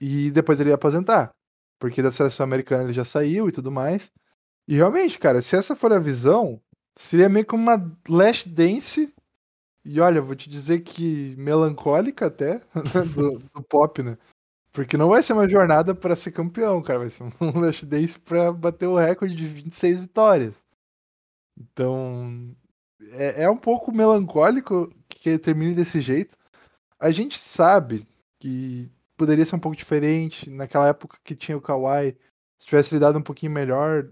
E 0.00 0.30
depois 0.30 0.60
ele 0.60 0.70
ia 0.70 0.76
aposentar. 0.76 1.30
Porque 1.78 2.00
da 2.00 2.10
seleção 2.10 2.44
americana 2.44 2.84
ele 2.84 2.94
já 2.94 3.04
saiu 3.04 3.50
e 3.50 3.52
tudo 3.52 3.70
mais. 3.70 4.10
E 4.66 4.76
realmente, 4.76 5.18
cara, 5.18 5.42
se 5.42 5.56
essa 5.56 5.76
for 5.76 5.92
a 5.92 5.98
visão, 5.98 6.58
seria 6.96 7.28
meio 7.28 7.44
que 7.44 7.54
uma 7.54 7.94
last 8.08 8.48
dance. 8.48 9.14
E 9.84 10.00
olha, 10.00 10.20
vou 10.20 10.34
te 10.34 10.48
dizer 10.48 10.80
que 10.80 11.34
melancólica 11.36 12.26
até 12.26 12.60
do, 13.14 13.38
do 13.38 13.62
pop, 13.62 14.02
né? 14.02 14.16
Porque 14.72 14.96
não 14.96 15.08
vai 15.08 15.22
ser 15.22 15.34
uma 15.34 15.48
jornada 15.48 15.94
para 15.94 16.16
ser 16.16 16.32
campeão, 16.32 16.80
cara. 16.82 17.00
Vai 17.00 17.10
ser 17.10 17.24
um 17.24 17.30
last 17.60 17.84
dance 17.84 18.18
pra 18.18 18.52
bater 18.52 18.86
o 18.86 18.96
recorde 18.96 19.34
de 19.34 19.46
26 19.46 20.00
vitórias. 20.00 20.64
Então, 21.58 22.56
é, 23.12 23.44
é 23.44 23.50
um 23.50 23.56
pouco 23.56 23.92
melancólico 23.92 24.90
que 25.08 25.38
termine 25.38 25.74
desse 25.74 26.00
jeito. 26.00 26.36
A 26.98 27.10
gente 27.10 27.38
sabe 27.38 28.06
que 28.40 28.90
poderia 29.16 29.44
ser 29.44 29.56
um 29.56 29.60
pouco 29.60 29.76
diferente. 29.76 30.48
Naquela 30.50 30.88
época 30.88 31.18
que 31.22 31.36
tinha 31.36 31.56
o 31.56 31.60
Kawhi, 31.60 32.16
se 32.58 32.66
tivesse 32.66 32.94
lidado 32.94 33.18
um 33.18 33.22
pouquinho 33.22 33.52
melhor, 33.52 34.08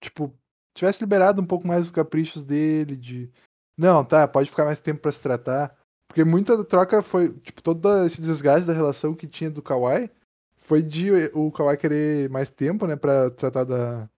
tipo, 0.00 0.32
tivesse 0.74 1.02
liberado 1.02 1.40
um 1.40 1.46
pouco 1.46 1.66
mais 1.66 1.82
os 1.86 1.92
caprichos 1.92 2.44
dele, 2.44 2.96
de. 2.96 3.30
Não, 3.76 4.04
tá, 4.04 4.26
pode 4.28 4.50
ficar 4.50 4.64
mais 4.64 4.80
tempo 4.80 5.00
para 5.00 5.12
se 5.12 5.22
tratar. 5.22 5.74
Porque 6.06 6.24
muita 6.24 6.62
troca 6.64 7.02
foi, 7.02 7.30
tipo, 7.40 7.62
todo 7.62 8.04
esse 8.04 8.20
desgaste 8.20 8.66
da 8.66 8.72
relação 8.72 9.14
que 9.14 9.26
tinha 9.26 9.50
do 9.50 9.62
Kawhi 9.62 10.10
foi 10.56 10.82
de 10.82 11.10
o 11.34 11.50
Kawhi 11.50 11.76
querer 11.76 12.30
mais 12.30 12.50
tempo, 12.50 12.86
né, 12.86 12.94
pra 12.94 13.30
tratar 13.30 13.64
da, 13.64 14.08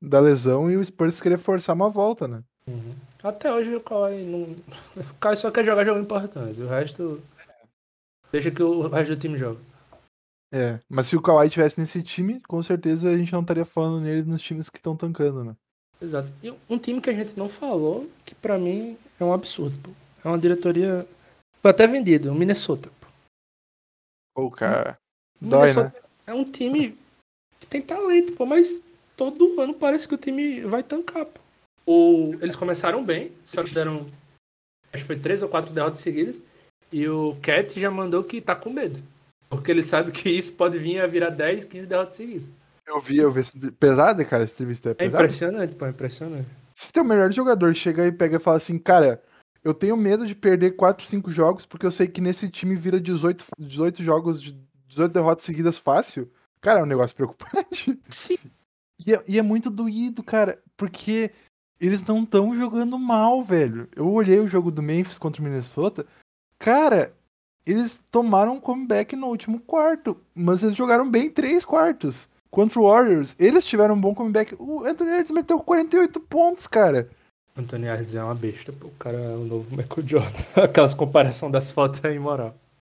da 0.00 0.18
lesão 0.18 0.70
e 0.70 0.76
o 0.76 0.84
Spurs 0.84 1.20
querer 1.20 1.36
forçar 1.36 1.76
uma 1.76 1.90
volta, 1.90 2.26
né? 2.26 2.42
Uhum. 2.66 2.94
Até 3.22 3.52
hoje 3.52 3.74
o 3.74 3.80
Kawhi 3.80 4.24
não. 4.24 4.42
O 4.96 5.14
Kawhi 5.20 5.36
só 5.36 5.50
quer 5.50 5.64
jogar 5.64 5.84
jogo 5.84 6.00
importante. 6.00 6.60
O 6.60 6.66
resto. 6.66 7.22
Deixa 8.32 8.50
que 8.50 8.62
o 8.62 8.88
resto 8.88 9.14
do 9.14 9.20
time 9.20 9.38
joga. 9.38 9.60
É, 10.52 10.80
mas 10.88 11.06
se 11.06 11.16
o 11.16 11.22
Kawhi 11.22 11.48
tivesse 11.48 11.78
nesse 11.80 12.02
time, 12.02 12.40
com 12.40 12.62
certeza 12.62 13.10
a 13.10 13.16
gente 13.16 13.32
não 13.32 13.40
estaria 13.40 13.64
falando 13.64 14.00
nele 14.00 14.22
nos 14.22 14.42
times 14.42 14.68
que 14.68 14.78
estão 14.78 14.96
tancando, 14.96 15.44
né? 15.44 15.56
Exato. 16.02 16.28
E 16.42 16.52
um 16.68 16.78
time 16.78 17.00
que 17.00 17.10
a 17.10 17.12
gente 17.12 17.38
não 17.38 17.48
falou, 17.48 18.10
que 18.24 18.34
para 18.34 18.58
mim 18.58 18.98
é 19.20 19.24
um 19.24 19.32
absurdo, 19.32 19.78
pô. 19.80 19.90
É 20.24 20.28
uma 20.28 20.38
diretoria. 20.38 21.06
Foi 21.60 21.70
até 21.70 21.86
vendido, 21.86 22.30
o 22.30 22.34
Minnesota, 22.34 22.90
pô. 23.00 23.06
Pô, 24.34 24.50
cara. 24.50 24.98
Dói, 25.40 25.72
né? 25.72 25.92
É 26.26 26.34
um 26.34 26.44
time 26.44 26.98
que 27.60 27.66
tem 27.66 27.80
talento, 27.80 28.32
pô, 28.32 28.44
mas 28.44 28.80
todo 29.16 29.60
ano 29.60 29.74
parece 29.74 30.08
que 30.08 30.14
o 30.14 30.18
time 30.18 30.60
vai 30.62 30.82
tancar, 30.82 31.24
pô. 31.26 31.40
O... 31.86 32.32
Eles 32.40 32.56
começaram 32.56 33.04
bem, 33.04 33.30
só 33.44 33.62
que 33.62 33.74
deram. 33.74 34.10
Acho 34.92 35.04
que 35.04 35.06
foi 35.06 35.18
três 35.18 35.42
ou 35.42 35.48
quatro 35.48 35.72
derrotas 35.72 36.00
seguidas. 36.00 36.36
E 36.92 37.08
o 37.08 37.36
Cat 37.40 37.78
já 37.80 37.90
mandou 37.90 38.22
que 38.24 38.40
tá 38.40 38.54
com 38.54 38.70
medo. 38.70 39.00
Porque 39.48 39.70
ele 39.70 39.82
sabe 39.82 40.12
que 40.12 40.28
isso 40.28 40.52
pode 40.52 40.78
vir 40.78 41.00
a 41.00 41.06
virar 41.06 41.30
10, 41.30 41.64
15 41.64 41.86
derrotas 41.86 42.16
seguidas. 42.16 42.48
Eu 42.92 43.00
vi, 43.00 43.16
eu 43.18 43.30
vi. 43.30 43.42
Pesado, 43.72 44.24
cara, 44.26 44.44
esse 44.44 44.54
entrevista 44.54 44.90
é. 44.90 45.04
É 45.04 45.06
impressionante, 45.06 45.74
pô, 45.74 45.86
é 45.86 45.90
impressionante. 45.90 46.48
Se 46.74 46.92
teu 46.92 47.02
melhor 47.02 47.32
jogador 47.32 47.74
chega 47.74 48.06
e 48.06 48.12
pega 48.12 48.36
e 48.36 48.40
fala 48.40 48.58
assim, 48.58 48.78
cara, 48.78 49.22
eu 49.64 49.72
tenho 49.72 49.96
medo 49.96 50.26
de 50.26 50.34
perder 50.34 50.72
4, 50.72 51.06
5 51.06 51.30
jogos, 51.30 51.64
porque 51.64 51.86
eu 51.86 51.92
sei 51.92 52.06
que 52.06 52.20
nesse 52.20 52.48
time 52.48 52.76
vira 52.76 53.00
18, 53.00 53.44
18 53.58 54.02
jogos 54.02 54.42
de 54.42 54.52
18 54.88 55.12
derrotas 55.12 55.44
seguidas 55.44 55.78
fácil. 55.78 56.30
Cara, 56.60 56.80
é 56.80 56.82
um 56.82 56.86
negócio 56.86 57.14
preocupante. 57.16 57.98
Sim. 58.10 58.38
E 59.06 59.14
é, 59.14 59.22
e 59.26 59.38
é 59.38 59.42
muito 59.42 59.70
doído, 59.70 60.22
cara, 60.22 60.62
porque 60.76 61.32
eles 61.80 62.04
não 62.04 62.22
estão 62.22 62.54
jogando 62.56 62.98
mal, 62.98 63.42
velho. 63.42 63.88
Eu 63.96 64.08
olhei 64.08 64.38
o 64.38 64.46
jogo 64.46 64.70
do 64.70 64.82
Memphis 64.82 65.18
contra 65.18 65.40
o 65.40 65.44
Minnesota. 65.44 66.06
Cara, 66.58 67.12
eles 67.66 68.02
tomaram 68.10 68.54
um 68.54 68.60
comeback 68.60 69.16
no 69.16 69.28
último 69.28 69.58
quarto, 69.60 70.20
mas 70.34 70.62
eles 70.62 70.76
jogaram 70.76 71.10
bem 71.10 71.30
três 71.30 71.64
quartos. 71.64 72.28
Contra 72.52 72.78
o 72.78 72.86
Warriors, 72.86 73.34
eles 73.38 73.64
tiveram 73.64 73.94
um 73.94 74.00
bom 74.00 74.14
comeback. 74.14 74.54
O 74.58 74.84
Anthony 74.84 75.10
Edwards 75.12 75.30
meteu 75.30 75.58
48 75.58 76.20
pontos, 76.20 76.66
cara. 76.66 77.08
Anthony 77.56 77.86
Edwards 77.86 78.14
é 78.14 78.22
uma 78.22 78.34
besta, 78.34 78.70
pô. 78.72 78.88
o 78.88 78.90
cara 78.92 79.16
é 79.16 79.34
o 79.34 79.44
novo 79.44 79.74
Michael 79.74 80.06
Jordan. 80.06 80.38
Aquelas 80.62 80.92
comparação 80.92 81.50
das 81.50 81.70
fotos 81.70 82.04
é 82.04 82.14
imoral. 82.14 82.54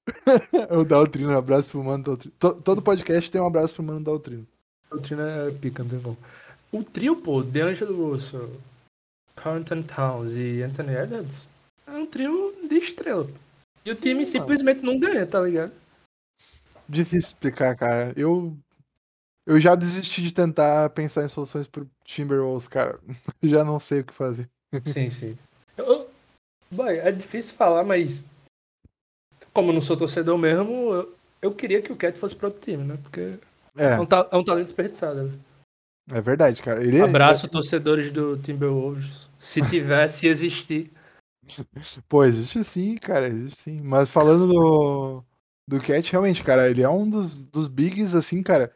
o 0.71 0.85
Daltrino, 0.85 1.31
um 1.31 1.37
abraço 1.37 1.69
pro 1.69 1.85
Mano 1.85 2.03
Daltrino. 2.03 2.35
Todo 2.39 2.81
podcast 2.81 3.31
tem 3.31 3.43
um 3.43 3.47
abraço 3.47 3.75
pro 3.75 3.83
Mano 3.83 4.03
Daltrino. 4.03 4.47
Daltrino 4.91 5.21
é 5.21 5.51
pica, 5.51 5.83
não 5.83 5.91
tem 5.91 6.01
como. 6.01 6.17
O 6.73 6.83
trio, 6.83 7.17
pô, 7.17 7.43
DeAngelo 7.43 8.13
Russell, 8.13 8.51
Carlton 9.37 9.83
Towns 9.83 10.35
e 10.35 10.63
Anthony 10.63 10.95
Edwards, 10.95 11.47
é 11.87 11.91
um 11.91 12.07
trio 12.07 12.55
de 12.67 12.77
estrela. 12.77 13.29
E 13.85 13.91
o 13.91 13.95
time 13.95 14.25
simplesmente 14.25 14.83
não 14.83 14.99
ganha, 14.99 15.27
tá 15.27 15.43
ligado? 15.43 15.73
difícil 16.89 17.29
explicar, 17.29 17.77
cara. 17.77 18.13
Eu, 18.17 18.57
eu 19.47 19.61
já 19.61 19.75
desisti 19.75 20.23
de 20.23 20.33
tentar 20.33 20.91
pensar 20.91 21.25
em 21.25 21.29
soluções 21.29 21.67
pro 21.67 21.91
Timberwolves, 22.05 22.69
cara. 22.69 22.99
Eu 23.43 23.49
já 23.49 23.65
não 23.65 23.79
sei 23.79 24.01
o 24.01 24.05
que 24.05 24.15
fazer. 24.15 24.49
Sim, 24.87 25.11
sim. 25.11 25.39
Eu, 25.77 26.11
é 26.79 27.11
difícil 27.13 27.55
falar, 27.55 27.85
mas 27.85 28.25
como 29.53 29.71
eu 29.71 29.75
não 29.75 29.83
sou 29.83 29.97
torcedor 29.97 30.39
mesmo, 30.39 30.93
eu, 30.95 31.15
eu 31.43 31.55
queria 31.55 31.83
que 31.83 31.93
o 31.93 31.97
Cat 31.97 32.19
fosse 32.19 32.35
pro 32.35 32.49
outro 32.49 32.63
time, 32.63 32.85
né? 32.85 32.99
Porque 33.03 33.39
É, 33.77 33.95
é 33.95 34.01
um, 34.01 34.07
é 34.31 34.37
um 34.37 34.45
talento 34.45 34.67
desperdiçado. 34.67 35.25
né? 35.25 35.39
é 36.13 36.21
verdade, 36.21 36.63
cara. 36.63 36.83
Ele 36.83 37.01
Abraço, 37.01 37.51
torcedores 37.51 38.11
do 38.13 38.39
Timberwolves. 38.39 39.11
Se 39.39 39.61
tiver, 39.69 40.09
se 40.09 40.27
existir. 40.27 40.91
Pô, 42.09 42.25
existe 42.25 42.63
sim, 42.65 42.97
cara, 42.97 43.27
existe 43.27 43.59
sim. 43.59 43.81
Mas 43.83 44.11
falando 44.11 44.47
do, 44.47 45.25
do 45.67 45.81
Cat, 45.81 46.11
realmente, 46.11 46.43
cara, 46.45 46.71
ele 46.71 46.83
é 46.83 46.89
um 46.89 47.09
dos, 47.09 47.45
dos 47.45 47.69
bigs, 47.69 48.15
assim, 48.15 48.43
cara. 48.43 48.73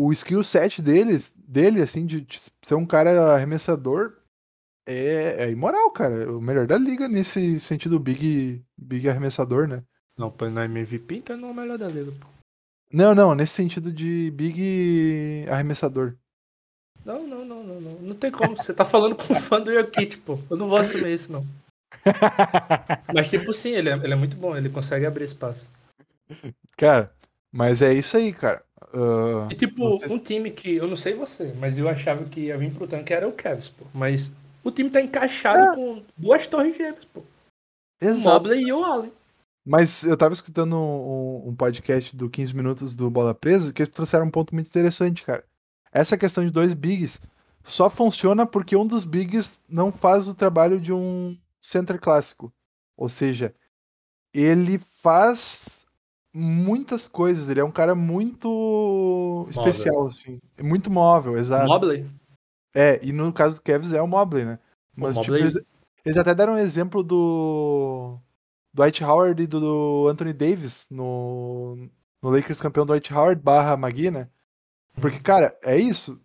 O 0.00 0.12
skill 0.12 0.44
set 0.44 0.80
deles, 0.80 1.34
dele, 1.36 1.82
assim, 1.82 2.06
de, 2.06 2.20
de 2.20 2.38
ser 2.62 2.76
um 2.76 2.86
cara 2.86 3.34
arremessador, 3.34 4.16
é, 4.86 5.44
é 5.44 5.50
imoral, 5.50 5.90
cara. 5.90 6.30
O 6.30 6.40
melhor 6.40 6.68
da 6.68 6.78
liga 6.78 7.08
nesse 7.08 7.58
sentido 7.58 7.98
big, 7.98 8.64
big 8.76 9.08
arremessador, 9.08 9.66
né? 9.66 9.82
Não, 10.16 10.30
põe 10.30 10.50
no 10.50 10.62
MVP, 10.62 11.16
então 11.16 11.36
não 11.36 11.48
é 11.48 11.50
o 11.50 11.54
melhor 11.54 11.78
da 11.78 11.88
liga, 11.88 12.12
pô. 12.12 12.28
Não, 12.92 13.12
não, 13.12 13.34
nesse 13.34 13.54
sentido 13.54 13.92
de 13.92 14.30
big 14.30 15.44
arremessador. 15.50 16.14
Não, 17.04 17.26
não, 17.26 17.44
não, 17.44 17.64
não, 17.64 17.80
não. 17.80 17.92
Não 17.94 18.14
tem 18.14 18.30
como. 18.30 18.54
Você 18.54 18.72
tá 18.72 18.84
falando 18.84 19.16
com 19.16 19.34
um 19.34 19.40
fã 19.40 19.60
do 19.60 19.74
Jokic, 19.74 20.18
pô. 20.18 20.38
Eu 20.48 20.56
não 20.56 20.68
vou 20.68 20.78
assumir 20.78 21.12
isso, 21.12 21.32
não. 21.32 21.44
Mas, 23.12 23.28
tipo, 23.28 23.52
sim, 23.52 23.70
ele 23.70 23.88
é, 23.90 23.94
ele 23.94 24.12
é 24.12 24.16
muito 24.16 24.36
bom. 24.36 24.56
Ele 24.56 24.70
consegue 24.70 25.06
abrir 25.06 25.24
espaço. 25.24 25.68
cara, 26.76 27.12
mas 27.50 27.82
é 27.82 27.92
isso 27.92 28.16
aí, 28.16 28.32
cara. 28.32 28.62
E, 29.50 29.54
tipo, 29.54 29.90
Vocês- 29.90 30.10
um 30.10 30.18
time 30.18 30.50
que... 30.50 30.76
Eu 30.76 30.86
não 30.88 30.96
sei 30.96 31.14
você, 31.14 31.52
mas 31.58 31.78
eu 31.78 31.88
achava 31.88 32.24
que 32.24 32.40
ia 32.42 32.58
vir 32.58 32.72
pro 32.72 32.86
tanque 32.86 33.12
era 33.12 33.28
o 33.28 33.32
Cavs, 33.32 33.68
pô. 33.68 33.84
Mas 33.92 34.32
o 34.64 34.70
time 34.70 34.90
tá 34.90 35.00
encaixado 35.00 35.58
É. 35.58 35.74
com 35.74 36.02
duas 36.16 36.46
torres 36.46 36.76
gêmeas, 36.76 37.04
pô. 37.06 37.20
O 37.20 37.24
exato. 38.04 38.44
Mobley 38.44 38.62
e 38.68 38.72
o 38.72 38.84
Allen. 38.84 39.12
Mas 39.66 40.04
eu 40.04 40.16
tava 40.16 40.32
escutando 40.32 40.76
um, 40.76 41.48
um 41.48 41.54
podcast 41.54 42.16
do 42.16 42.30
15 42.30 42.54
Minutos 42.56 42.96
do 42.96 43.10
Bola 43.10 43.34
Presa 43.34 43.72
que 43.72 43.82
eles 43.82 43.90
trouxeram 43.90 44.26
um 44.26 44.30
ponto 44.30 44.54
muito 44.54 44.68
interessante, 44.68 45.22
cara. 45.24 45.44
Essa 45.92 46.16
questão 46.16 46.44
de 46.44 46.50
dois 46.50 46.72
bigs 46.74 47.20
só 47.64 47.90
funciona 47.90 48.46
porque 48.46 48.76
um 48.76 48.86
dos 48.86 49.04
bigs 49.04 49.60
não 49.68 49.92
faz 49.92 50.26
o 50.28 50.34
trabalho 50.34 50.80
de 50.80 50.92
um 50.92 51.36
center 51.60 52.00
clássico. 52.00 52.50
Ou 52.96 53.08
seja, 53.10 53.54
ele 54.32 54.78
faz 54.78 55.84
muitas 56.34 57.08
coisas. 57.08 57.48
Ele 57.48 57.60
é 57.60 57.64
um 57.64 57.70
cara 57.70 57.94
muito 57.94 59.46
especial, 59.50 60.06
assim. 60.06 60.38
Muito 60.62 60.90
móvel, 60.90 61.36
exato. 61.36 61.66
Mobley. 61.66 62.06
É, 62.74 63.00
e 63.02 63.12
no 63.12 63.32
caso 63.32 63.56
do 63.56 63.62
Kevs 63.62 63.92
é 63.92 64.00
o 64.00 64.06
Mobley, 64.06 64.44
né? 64.44 64.58
Mas, 64.94 65.16
tipo, 65.18 65.36
eles, 65.36 65.56
eles 66.04 66.16
até 66.16 66.34
deram 66.34 66.54
um 66.54 66.58
exemplo 66.58 67.02
do 67.02 68.18
Dwight 68.74 69.02
Howard 69.04 69.42
e 69.42 69.46
do 69.46 70.08
Anthony 70.08 70.32
Davis 70.32 70.88
no, 70.90 71.88
no 72.22 72.30
Lakers 72.30 72.60
campeão 72.60 72.86
Dwight 72.86 73.12
Howard 73.12 73.40
barra 73.40 73.76
Magui, 73.76 74.10
né? 74.10 74.28
Porque, 75.00 75.20
cara, 75.20 75.56
é 75.62 75.76
isso. 75.76 76.20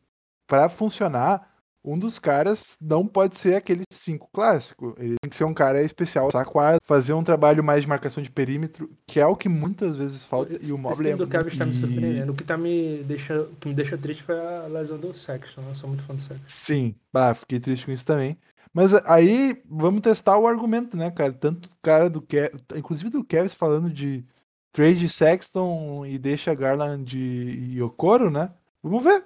Pra 0.48 0.70
funcionar, 0.70 1.53
um 1.84 2.00
dos 2.00 2.18
caras 2.18 2.78
não 2.82 3.06
pode 3.06 3.38
ser 3.38 3.56
aquele 3.56 3.84
cinco 3.92 4.30
clássico. 4.32 4.96
Ele 4.98 5.16
tem 5.22 5.30
que 5.30 5.36
ser 5.36 5.44
um 5.44 5.54
cara 5.54 5.82
especial, 5.82 6.32
saco? 6.32 6.60
Fazer 6.84 7.14
um 7.14 7.24
trabalho 7.24 7.64
mais 7.64 7.82
de 7.82 7.88
marcação 7.88 8.24
de 8.24 8.32
perímetro, 8.32 8.90
que 9.06 9.20
é 9.20 9.26
o 9.26 9.36
que 9.36 9.50
muitas 9.50 9.98
vezes 9.98 10.26
falta. 10.26 10.58
E 10.62 10.72
o 10.72 10.78
Mobley 10.78 11.12
é 11.12 11.16
Esse 11.16 11.26
do 11.26 11.28
tá 11.28 11.66
me 11.66 11.74
surpreendendo. 11.74 12.32
O 12.32 12.36
que, 12.36 12.44
tá 12.44 12.58
me 12.58 13.04
deixa, 13.04 13.42
o 13.42 13.56
que 13.56 13.68
me 13.68 13.74
deixa 13.74 13.98
triste 13.98 14.24
foi 14.24 14.40
a 14.40 14.68
lesão 14.68 14.98
do 14.98 15.14
Sexton. 15.14 15.62
né? 15.62 15.72
Eu 15.72 15.76
sou 15.76 15.90
muito 15.90 16.04
fã 16.04 16.16
do 16.16 16.22
Sexton. 16.22 16.44
Sim, 16.44 16.96
bah, 17.12 17.34
fiquei 17.34 17.60
triste 17.60 17.86
com 17.86 17.92
isso 17.92 18.06
também. 18.06 18.38
Mas 18.74 18.94
aí 19.06 19.62
vamos 19.70 20.02
testar 20.02 20.38
o 20.38 20.48
argumento, 20.48 20.98
né, 20.98 21.12
cara? 21.12 21.34
Tanto 21.34 21.66
o 21.66 21.78
cara 21.82 22.10
do 22.10 22.22
Kevin, 22.22 22.58
inclusive 22.76 23.10
do 23.10 23.24
Kevin 23.24 23.50
falando 23.50 23.90
de 23.90 24.26
trade 24.72 25.08
Sexton 25.08 26.06
e 26.06 26.18
deixa 26.18 26.56
Garland 26.56 27.16
e 27.16 27.80
Okoro, 27.82 28.32
né? 28.32 28.50
Vamos 28.82 29.04
ver. 29.04 29.24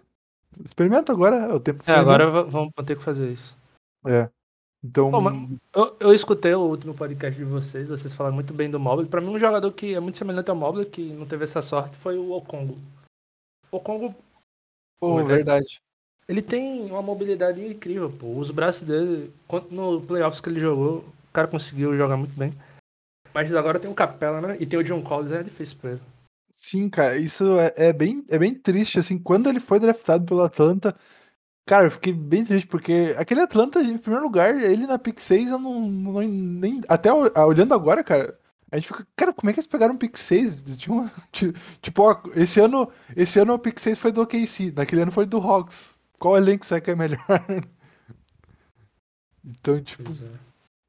Experimenta 0.63 1.11
agora, 1.11 1.35
é 1.37 1.53
o 1.53 1.59
tempo 1.59 1.81
É, 1.89 1.93
agora 1.93 2.29
va- 2.29 2.43
vamos 2.43 2.71
ter 2.85 2.97
que 2.97 3.03
fazer 3.03 3.29
isso. 3.31 3.55
É. 4.05 4.29
Então, 4.83 5.09
mas- 5.21 5.57
Eu, 5.75 5.97
eu 5.99 6.13
escutei 6.13 6.53
o 6.53 6.61
último 6.61 6.93
podcast 6.93 7.37
de 7.37 7.43
vocês, 7.43 7.89
vocês 7.89 8.13
falaram 8.13 8.35
muito 8.35 8.53
bem 8.53 8.69
do 8.69 8.79
Mobley. 8.79 9.07
Pra 9.09 9.19
mim, 9.19 9.29
um 9.29 9.39
jogador 9.39 9.71
que 9.71 9.93
é 9.95 9.99
muito 9.99 10.17
semelhante 10.17 10.49
ao 10.49 10.55
Mobley, 10.55 10.85
que 10.85 11.01
não 11.13 11.25
teve 11.25 11.43
essa 11.43 11.61
sorte, 11.61 11.97
foi 11.97 12.17
o 12.17 12.31
Okongo. 12.31 12.77
O 13.71 13.77
Okongo, 13.77 14.15
pô, 14.99 15.19
é 15.19 15.23
verdade. 15.23 15.81
ele 16.27 16.41
tem 16.41 16.85
uma 16.91 17.01
mobilidade 17.01 17.65
incrível, 17.65 18.11
pô. 18.11 18.37
Os 18.37 18.51
braços 18.51 18.87
dele, 18.87 19.33
no 19.71 19.99
playoffs 20.01 20.39
que 20.39 20.49
ele 20.49 20.59
jogou, 20.59 20.99
o 20.99 21.31
cara 21.33 21.47
conseguiu 21.47 21.97
jogar 21.97 22.15
muito 22.15 22.37
bem. 22.37 22.53
Mas 23.33 23.53
agora 23.53 23.79
tem 23.79 23.89
o 23.91 23.95
Capela, 23.95 24.39
né? 24.41 24.57
E 24.59 24.65
tem 24.65 24.79
o 24.79 24.83
John 24.83 25.01
Collins, 25.01 25.31
é 25.31 25.43
difícil 25.43 25.77
pra 25.79 25.91
ele. 25.91 26.01
Sim, 26.51 26.89
cara, 26.89 27.17
isso 27.17 27.59
é, 27.59 27.71
é 27.77 27.93
bem, 27.93 28.25
é 28.29 28.37
bem 28.39 28.53
triste, 28.53 28.97
assim, 28.97 29.17
quando 29.19 29.47
ele 29.47 29.59
foi 29.59 29.79
draftado 29.79 30.25
pelo 30.25 30.41
Atlanta, 30.41 30.95
cara, 31.65 31.87
eu 31.87 31.91
fiquei 31.91 32.13
bem 32.13 32.45
triste, 32.45 32.67
porque 32.67 33.15
aquele 33.17 33.41
Atlanta, 33.41 33.81
em 33.81 33.97
primeiro 33.97 34.25
lugar, 34.25 34.55
ele 34.61 34.87
na 34.87 34.99
pick 34.99 35.19
6, 35.19 35.51
eu 35.51 35.59
não, 35.59 35.81
não- 35.89 36.21
nem, 36.21 36.81
até 36.89 37.11
olhando 37.13 37.73
agora, 37.73 38.03
cara, 38.03 38.37
a 38.71 38.77
gente 38.77 38.87
fica, 38.89 39.07
cara, 39.15 39.33
como 39.33 39.49
é 39.49 39.53
que 39.53 39.59
eles 39.59 39.67
pegaram 39.67 39.95
um 39.95 39.97
pick 39.97 40.17
6? 40.17 40.55
Eles 40.63 40.77
tinham- 40.79 41.11
ti- 41.31 41.53
tipo, 41.81 42.03
ó, 42.03 42.21
esse 42.35 42.59
ano, 42.61 42.89
esse 43.15 43.39
ano 43.39 43.53
o 43.55 43.59
pick 43.59 43.79
6 43.79 43.99
foi 43.99 44.11
do 44.13 44.21
OKC, 44.21 44.73
naquele 44.75 45.03
ano 45.03 45.11
foi 45.13 45.25
do 45.27 45.37
Hawks, 45.39 45.99
qual 46.19 46.37
elenco 46.37 46.65
será 46.65 46.81
que 46.81 46.91
é 46.91 46.95
melhor? 46.95 47.19
Então, 49.43 49.81
tipo. 49.81 50.03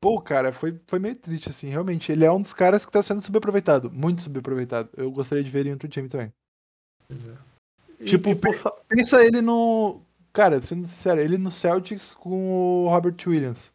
Pô, 0.01 0.21
cara, 0.21 0.53
foi, 0.53 0.81
foi 0.87 0.99
meio 0.99 1.17
triste, 1.17 1.49
assim, 1.49 1.69
realmente. 1.69 2.13
Ele 2.13 2.25
é 2.25 2.31
um 2.31 2.41
dos 2.41 2.55
caras 2.55 2.87
que 2.87 2.93
tá 2.93 3.03
sendo 3.03 3.21
subaproveitado, 3.21 3.91
muito 3.91 4.21
subaproveitado. 4.23 4.89
Eu 4.97 5.11
gostaria 5.11 5.43
de 5.43 5.51
ver 5.51 5.61
ele 5.61 5.71
em 5.71 5.73
outro 5.73 5.89
time 5.89 6.09
também. 6.09 6.33
E- 7.99 8.05
Tipo, 8.05 8.31
e 8.31 8.35
por 8.37 8.55
fa- 8.55 8.71
Pensa 8.89 9.25
ele 9.25 9.41
no. 9.41 10.01
Cara, 10.33 10.63
sendo 10.63 10.87
sincero, 10.87 11.21
ele 11.21 11.37
no 11.37 11.51
Celtics 11.51 12.15
com 12.15 12.85
o 12.85 12.89
Robert 12.89 13.17
Williams. 13.27 13.73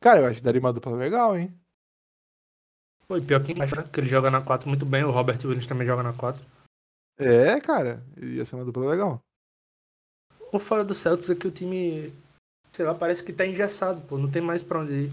Cara, 0.00 0.20
eu 0.20 0.26
acho 0.26 0.36
que 0.36 0.42
daria 0.42 0.60
uma 0.60 0.72
dupla 0.72 0.92
legal, 0.96 1.36
hein? 1.36 1.52
Foi 3.06 3.20
pior 3.20 3.42
que 3.42 3.52
que 3.54 4.00
ele 4.00 4.08
joga 4.08 4.30
na 4.30 4.40
4 4.40 4.68
muito 4.68 4.86
bem, 4.86 5.04
o 5.04 5.10
Robert 5.10 5.38
Williams 5.44 5.66
também 5.66 5.86
joga 5.86 6.02
na 6.02 6.12
4. 6.14 6.42
É, 7.18 7.60
cara, 7.60 8.02
ia 8.16 8.44
ser 8.44 8.54
uma 8.54 8.64
dupla 8.64 8.88
legal. 8.88 9.20
O 10.52 10.58
fora 10.58 10.84
do 10.84 10.94
Celtics 10.94 11.28
é 11.28 11.34
que 11.34 11.48
o 11.48 11.50
time, 11.50 12.12
sei 12.72 12.84
lá, 12.86 12.94
parece 12.94 13.22
que 13.22 13.32
tá 13.32 13.46
engessado, 13.46 14.00
pô, 14.02 14.16
não 14.16 14.30
tem 14.30 14.40
mais 14.40 14.62
pra 14.62 14.80
onde 14.80 14.92
ir. 14.92 15.12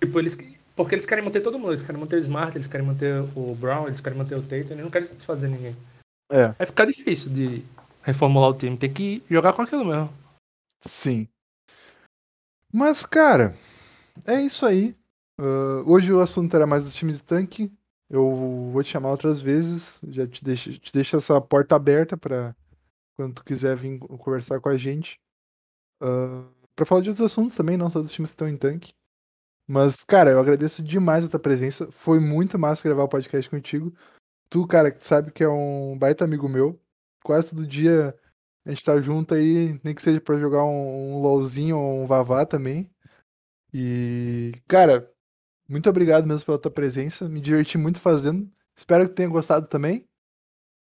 Tipo, 0.00 0.18
eles. 0.18 0.36
Porque 0.76 0.94
eles 0.94 1.04
querem 1.04 1.22
manter 1.24 1.42
todo 1.42 1.58
mundo, 1.58 1.72
eles 1.72 1.82
querem 1.82 2.00
manter 2.00 2.16
o 2.16 2.20
Smart, 2.20 2.56
eles 2.56 2.66
querem 2.66 2.86
manter 2.86 3.22
o 3.36 3.54
Brown, 3.54 3.86
eles 3.86 4.00
querem 4.00 4.16
manter 4.18 4.36
o 4.36 4.42
Tatum, 4.42 4.56
eles 4.72 4.78
não 4.78 4.90
querem 4.90 5.08
desfazer 5.08 5.48
ninguém. 5.48 5.76
É, 6.32 6.48
Vai 6.52 6.66
ficar 6.66 6.86
difícil 6.86 7.30
de 7.30 7.62
reformular 8.02 8.50
o 8.50 8.54
time, 8.54 8.76
tem 8.78 8.90
que 8.92 9.22
jogar 9.28 9.52
com 9.52 9.62
aquilo 9.62 9.84
mesmo. 9.84 10.10
sim. 10.80 11.28
Mas, 12.72 13.04
cara, 13.04 13.54
é 14.26 14.40
isso 14.40 14.64
aí. 14.64 14.96
Ah, 15.38 15.82
hoje 15.86 16.12
o 16.12 16.20
assunto 16.20 16.54
era 16.54 16.66
mais 16.66 16.84
dos 16.84 16.94
times 16.94 17.16
de 17.16 17.24
tanque. 17.24 17.72
Eu 18.08 18.70
vou 18.72 18.82
te 18.82 18.90
chamar 18.90 19.10
outras 19.10 19.40
vezes. 19.40 20.00
Já 20.08 20.26
te 20.26 20.42
deixo, 20.42 20.78
te 20.78 20.92
deixo 20.92 21.16
essa 21.16 21.40
porta 21.40 21.74
aberta 21.76 22.16
pra 22.16 22.54
quando 23.16 23.34
tu 23.34 23.44
quiser 23.44 23.76
vir 23.76 23.98
conversar 23.98 24.60
com 24.60 24.68
a 24.68 24.78
gente. 24.78 25.20
Ah, 26.00 26.44
pra 26.76 26.86
falar 26.86 27.00
de 27.02 27.10
outros 27.10 27.24
assuntos 27.26 27.54
também, 27.56 27.76
não 27.76 27.90
só 27.90 28.00
dos 28.00 28.12
times 28.12 28.30
que 28.30 28.34
estão 28.34 28.48
em 28.48 28.56
tanque. 28.56 28.92
Mas, 29.72 30.02
cara, 30.02 30.32
eu 30.32 30.40
agradeço 30.40 30.82
demais 30.82 31.24
a 31.24 31.28
tua 31.28 31.38
presença. 31.38 31.92
Foi 31.92 32.18
muito 32.18 32.58
massa 32.58 32.82
gravar 32.82 33.04
o 33.04 33.08
podcast 33.08 33.48
contigo. 33.48 33.94
Tu, 34.50 34.66
cara, 34.66 34.90
que 34.90 35.00
sabe 35.00 35.30
que 35.30 35.44
é 35.44 35.48
um 35.48 35.96
baita 35.96 36.24
amigo 36.24 36.48
meu. 36.48 36.76
Quase 37.22 37.50
todo 37.50 37.64
dia 37.64 38.12
a 38.64 38.70
gente 38.70 38.84
tá 38.84 39.00
junto 39.00 39.32
aí, 39.32 39.80
nem 39.84 39.94
que 39.94 40.02
seja 40.02 40.20
pra 40.20 40.40
jogar 40.40 40.64
um, 40.64 41.14
um 41.14 41.22
LOLzinho 41.22 41.78
ou 41.78 42.02
um 42.02 42.06
Vavá 42.06 42.44
também. 42.44 42.90
E, 43.72 44.52
cara, 44.66 45.08
muito 45.68 45.88
obrigado 45.88 46.26
mesmo 46.26 46.46
pela 46.46 46.58
tua 46.58 46.72
presença. 46.72 47.28
Me 47.28 47.40
diverti 47.40 47.78
muito 47.78 48.00
fazendo. 48.00 48.50
Espero 48.76 49.08
que 49.08 49.14
tenha 49.14 49.28
gostado 49.28 49.68
também. 49.68 50.04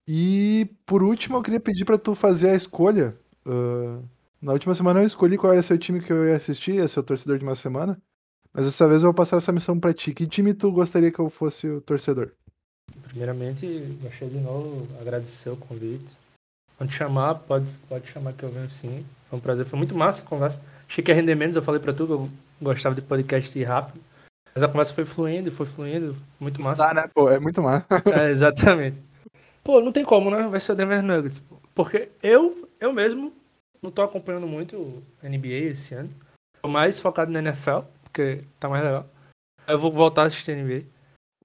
E, 0.06 0.68
por 0.84 1.02
último, 1.02 1.38
eu 1.38 1.42
queria 1.42 1.60
pedir 1.60 1.86
pra 1.86 1.96
tu 1.96 2.14
fazer 2.14 2.50
a 2.50 2.54
escolha. 2.54 3.18
Ah, 3.46 4.02
na 4.42 4.52
última 4.52 4.74
semana 4.74 5.00
eu 5.00 5.06
escolhi 5.06 5.38
qual 5.38 5.54
ia 5.54 5.62
ser 5.62 5.72
o 5.72 5.78
time 5.78 6.02
que 6.02 6.12
eu 6.12 6.26
ia 6.28 6.36
assistir, 6.36 6.74
ia 6.74 6.88
ser 6.88 7.00
o 7.00 7.02
torcedor 7.02 7.38
de 7.38 7.44
uma 7.44 7.54
semana. 7.54 7.98
Mas 8.54 8.66
dessa 8.66 8.88
vez 8.88 9.02
eu 9.02 9.08
vou 9.08 9.14
passar 9.14 9.38
essa 9.38 9.50
missão 9.50 9.78
pra 9.80 9.92
ti. 9.92 10.14
Que 10.14 10.28
time 10.28 10.54
tu 10.54 10.70
gostaria 10.70 11.10
que 11.10 11.18
eu 11.18 11.28
fosse 11.28 11.68
o 11.68 11.80
torcedor? 11.80 12.30
Primeiramente, 13.08 13.66
gostaria 14.00 14.28
de 14.28 14.38
novo 14.38 14.86
agradecer 15.00 15.50
o 15.50 15.56
convite. 15.56 16.06
Quando 16.78 16.92
chamar, 16.92 17.34
pode, 17.34 17.66
pode 17.88 18.06
chamar 18.06 18.32
que 18.32 18.44
eu 18.44 18.50
venho 18.50 18.70
sim. 18.70 19.04
Foi 19.28 19.38
um 19.38 19.42
prazer, 19.42 19.66
foi 19.66 19.76
muito 19.76 19.96
massa 19.96 20.22
a 20.22 20.24
conversa. 20.24 20.62
Achei 20.88 21.02
que 21.02 21.10
ia 21.10 21.14
render 21.16 21.34
menos, 21.34 21.56
eu 21.56 21.62
falei 21.62 21.80
pra 21.80 21.92
tu 21.92 22.06
que 22.06 22.12
eu 22.12 22.30
gostava 22.62 22.94
de 22.94 23.02
podcast 23.02 23.64
rápido. 23.64 24.00
Mas 24.54 24.62
a 24.62 24.68
conversa 24.68 24.94
foi 24.94 25.04
fluindo, 25.04 25.50
foi 25.50 25.66
fluindo, 25.66 26.16
muito 26.38 26.62
massa. 26.62 26.86
Tá, 26.86 26.94
né? 26.94 27.10
Pô, 27.12 27.28
é 27.28 27.40
muito 27.40 27.60
massa. 27.60 27.84
É, 28.14 28.30
exatamente. 28.30 28.96
Pô, 29.64 29.80
não 29.80 29.90
tem 29.90 30.04
como, 30.04 30.30
né? 30.30 30.46
Vai 30.46 30.60
ser 30.60 30.72
o 30.72 30.76
Denver 30.76 31.02
Nuggets. 31.02 31.42
Porque 31.74 32.08
eu, 32.22 32.68
eu 32.78 32.92
mesmo, 32.92 33.32
não 33.82 33.90
tô 33.90 34.02
acompanhando 34.02 34.46
muito 34.46 34.76
o 34.76 35.02
NBA 35.22 35.70
esse 35.70 35.94
ano. 35.94 36.10
Tô 36.62 36.68
mais 36.68 37.00
focado 37.00 37.32
na 37.32 37.40
NFL, 37.40 37.80
porque 38.14 38.44
tá 38.60 38.68
mais 38.68 38.84
legal. 38.84 39.04
Eu 39.66 39.76
vou 39.76 39.90
voltar 39.90 40.22
a 40.22 40.26
assistir 40.26 40.54
NBA. 40.54 40.84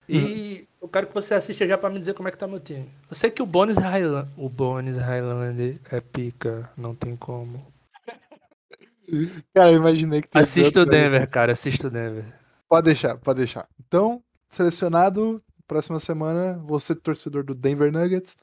E 0.07 0.17
uhum. 0.17 0.67
eu 0.83 0.87
quero 0.87 1.07
que 1.07 1.13
você 1.13 1.33
assista 1.33 1.67
já 1.67 1.77
pra 1.77 1.89
me 1.89 1.97
dizer 1.97 2.13
como 2.13 2.27
é 2.27 2.31
que 2.31 2.37
tá 2.37 2.47
meu 2.47 2.59
time. 2.59 2.87
Eu 3.09 3.15
sei 3.15 3.31
que 3.31 3.41
o 3.41 3.45
Bones 3.45 3.77
Highland. 3.77 4.29
O 4.37 4.47
Bones 4.47 4.97
Highland 4.97 5.81
é 5.91 5.99
pica, 5.99 6.69
não 6.77 6.93
tem 6.93 7.15
como. 7.15 7.65
Cara, 9.55 9.71
eu 9.71 9.77
imaginei 9.77 10.21
que 10.21 10.29
Assista 10.35 10.81
o 10.81 10.85
Denver, 10.85 11.27
cara, 11.27 11.53
assista 11.53 11.87
o 11.87 11.89
Denver. 11.89 12.23
Pode 12.69 12.85
deixar, 12.85 13.17
pode 13.17 13.37
deixar. 13.39 13.67
Então, 13.79 14.21
selecionado, 14.47 15.41
próxima 15.67 15.99
semana, 15.99 16.59
você 16.63 16.93
torcedor 16.93 17.43
do 17.43 17.55
Denver 17.55 17.91
Nuggets. 17.91 18.37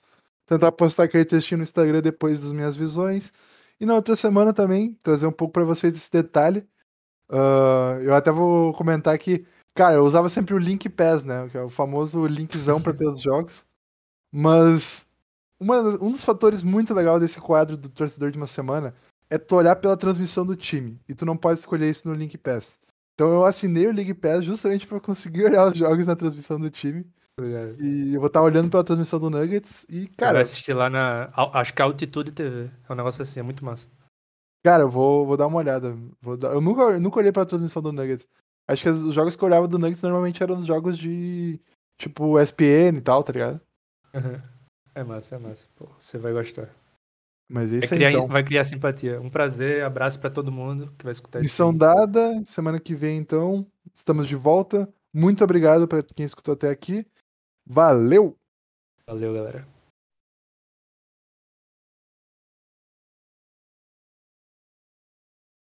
Tentar 0.44 0.72
postar 0.72 1.04
aquele 1.04 1.24
textinho 1.24 1.58
no 1.58 1.62
Instagram 1.62 2.02
depois 2.02 2.40
das 2.40 2.50
minhas 2.50 2.76
visões. 2.76 3.32
E 3.78 3.86
na 3.86 3.94
outra 3.94 4.16
semana 4.16 4.52
também, 4.52 4.98
trazer 5.04 5.28
um 5.28 5.32
pouco 5.32 5.52
para 5.52 5.64
vocês 5.64 5.94
esse 5.94 6.10
detalhe. 6.10 6.66
Uh, 7.30 8.00
eu 8.02 8.14
até 8.14 8.30
vou 8.30 8.72
comentar 8.74 9.18
que, 9.18 9.44
cara, 9.74 9.94
eu 9.94 10.04
usava 10.04 10.28
sempre 10.28 10.54
o 10.54 10.58
Link 10.58 10.88
Pass, 10.88 11.24
né? 11.24 11.48
Que 11.50 11.58
é 11.58 11.62
o 11.62 11.68
famoso 11.68 12.26
linkzão 12.26 12.80
para 12.80 12.94
ter 12.94 13.06
os 13.06 13.20
jogos. 13.20 13.64
Mas 14.32 15.10
uma, 15.60 15.80
um 16.02 16.10
dos 16.10 16.24
fatores 16.24 16.62
muito 16.62 16.92
legal 16.94 17.18
desse 17.18 17.40
quadro 17.40 17.76
do 17.76 17.88
torcedor 17.88 18.30
de 18.30 18.36
uma 18.36 18.46
semana 18.46 18.94
é 19.30 19.38
tu 19.38 19.56
olhar 19.56 19.76
pela 19.76 19.96
transmissão 19.96 20.44
do 20.44 20.56
time. 20.56 21.00
E 21.08 21.14
tu 21.14 21.24
não 21.24 21.36
pode 21.36 21.58
escolher 21.58 21.90
isso 21.90 22.08
no 22.08 22.14
Link 22.14 22.36
Pass. 22.38 22.78
Então 23.14 23.28
eu 23.32 23.44
assinei 23.46 23.86
o 23.86 23.92
League 23.92 24.14
Pass 24.14 24.44
justamente 24.44 24.86
para 24.86 25.00
conseguir 25.00 25.44
olhar 25.46 25.66
os 25.66 25.76
jogos 25.76 26.06
na 26.06 26.14
transmissão 26.14 26.60
do 26.60 26.70
time. 26.70 27.04
E 27.78 28.14
eu 28.14 28.20
vou 28.20 28.28
estar 28.28 28.40
olhando 28.40 28.70
pela 28.70 28.84
transmissão 28.84 29.18
do 29.18 29.28
Nuggets 29.28 29.84
e, 29.90 30.06
cara. 30.06 30.34
Vai 30.34 30.42
assistir 30.42 30.72
lá 30.72 30.88
na. 30.88 31.30
Acho 31.52 31.74
que 31.74 31.82
é 31.82 31.84
Altitude 31.84 32.32
TV. 32.32 32.70
É 32.88 32.92
um 32.92 32.96
negócio 32.96 33.22
assim, 33.22 33.40
é 33.40 33.42
muito 33.42 33.62
massa. 33.62 33.86
Cara, 34.66 34.82
eu 34.82 34.90
vou, 34.90 35.24
vou 35.24 35.36
dar 35.36 35.46
uma 35.46 35.58
olhada. 35.58 35.96
Vou 36.20 36.36
dar... 36.36 36.48
Eu 36.48 36.60
nunca, 36.60 36.98
nunca 36.98 37.20
olhei 37.20 37.30
pra 37.30 37.46
transmissão 37.46 37.80
do 37.80 37.92
Nuggets. 37.92 38.26
Acho 38.66 38.82
que 38.82 38.88
os 38.88 39.14
jogos 39.14 39.36
que 39.36 39.44
eu 39.44 39.46
olhava 39.46 39.68
do 39.68 39.78
Nuggets 39.78 40.02
normalmente 40.02 40.42
eram 40.42 40.58
os 40.58 40.66
jogos 40.66 40.98
de. 40.98 41.60
Tipo, 41.96 42.36
SPN 42.40 42.98
e 42.98 43.00
tal, 43.00 43.22
tá 43.22 43.32
ligado? 43.32 43.60
Uhum. 44.12 44.42
É 44.92 45.04
massa, 45.04 45.36
é 45.36 45.38
massa. 45.38 45.68
Pô, 45.76 45.86
você 46.00 46.18
vai 46.18 46.32
gostar. 46.32 46.68
Mas 47.48 47.70
isso 47.70 47.90
vai 47.90 47.98
criar, 47.98 48.10
então. 48.10 48.26
Vai 48.26 48.42
criar 48.42 48.64
simpatia. 48.64 49.20
Um 49.20 49.30
prazer, 49.30 49.84
abraço 49.84 50.18
para 50.18 50.30
todo 50.30 50.50
mundo 50.50 50.92
que 50.98 51.04
vai 51.04 51.12
escutar 51.12 51.38
Missão 51.38 51.70
isso. 51.70 51.78
dada. 51.78 52.42
Semana 52.44 52.80
que 52.80 52.96
vem, 52.96 53.18
então, 53.18 53.64
estamos 53.94 54.26
de 54.26 54.34
volta. 54.34 54.92
Muito 55.14 55.44
obrigado 55.44 55.86
para 55.86 56.02
quem 56.02 56.26
escutou 56.26 56.54
até 56.54 56.70
aqui. 56.70 57.06
Valeu! 57.64 58.36
Valeu, 59.06 59.32
galera. 59.32 59.75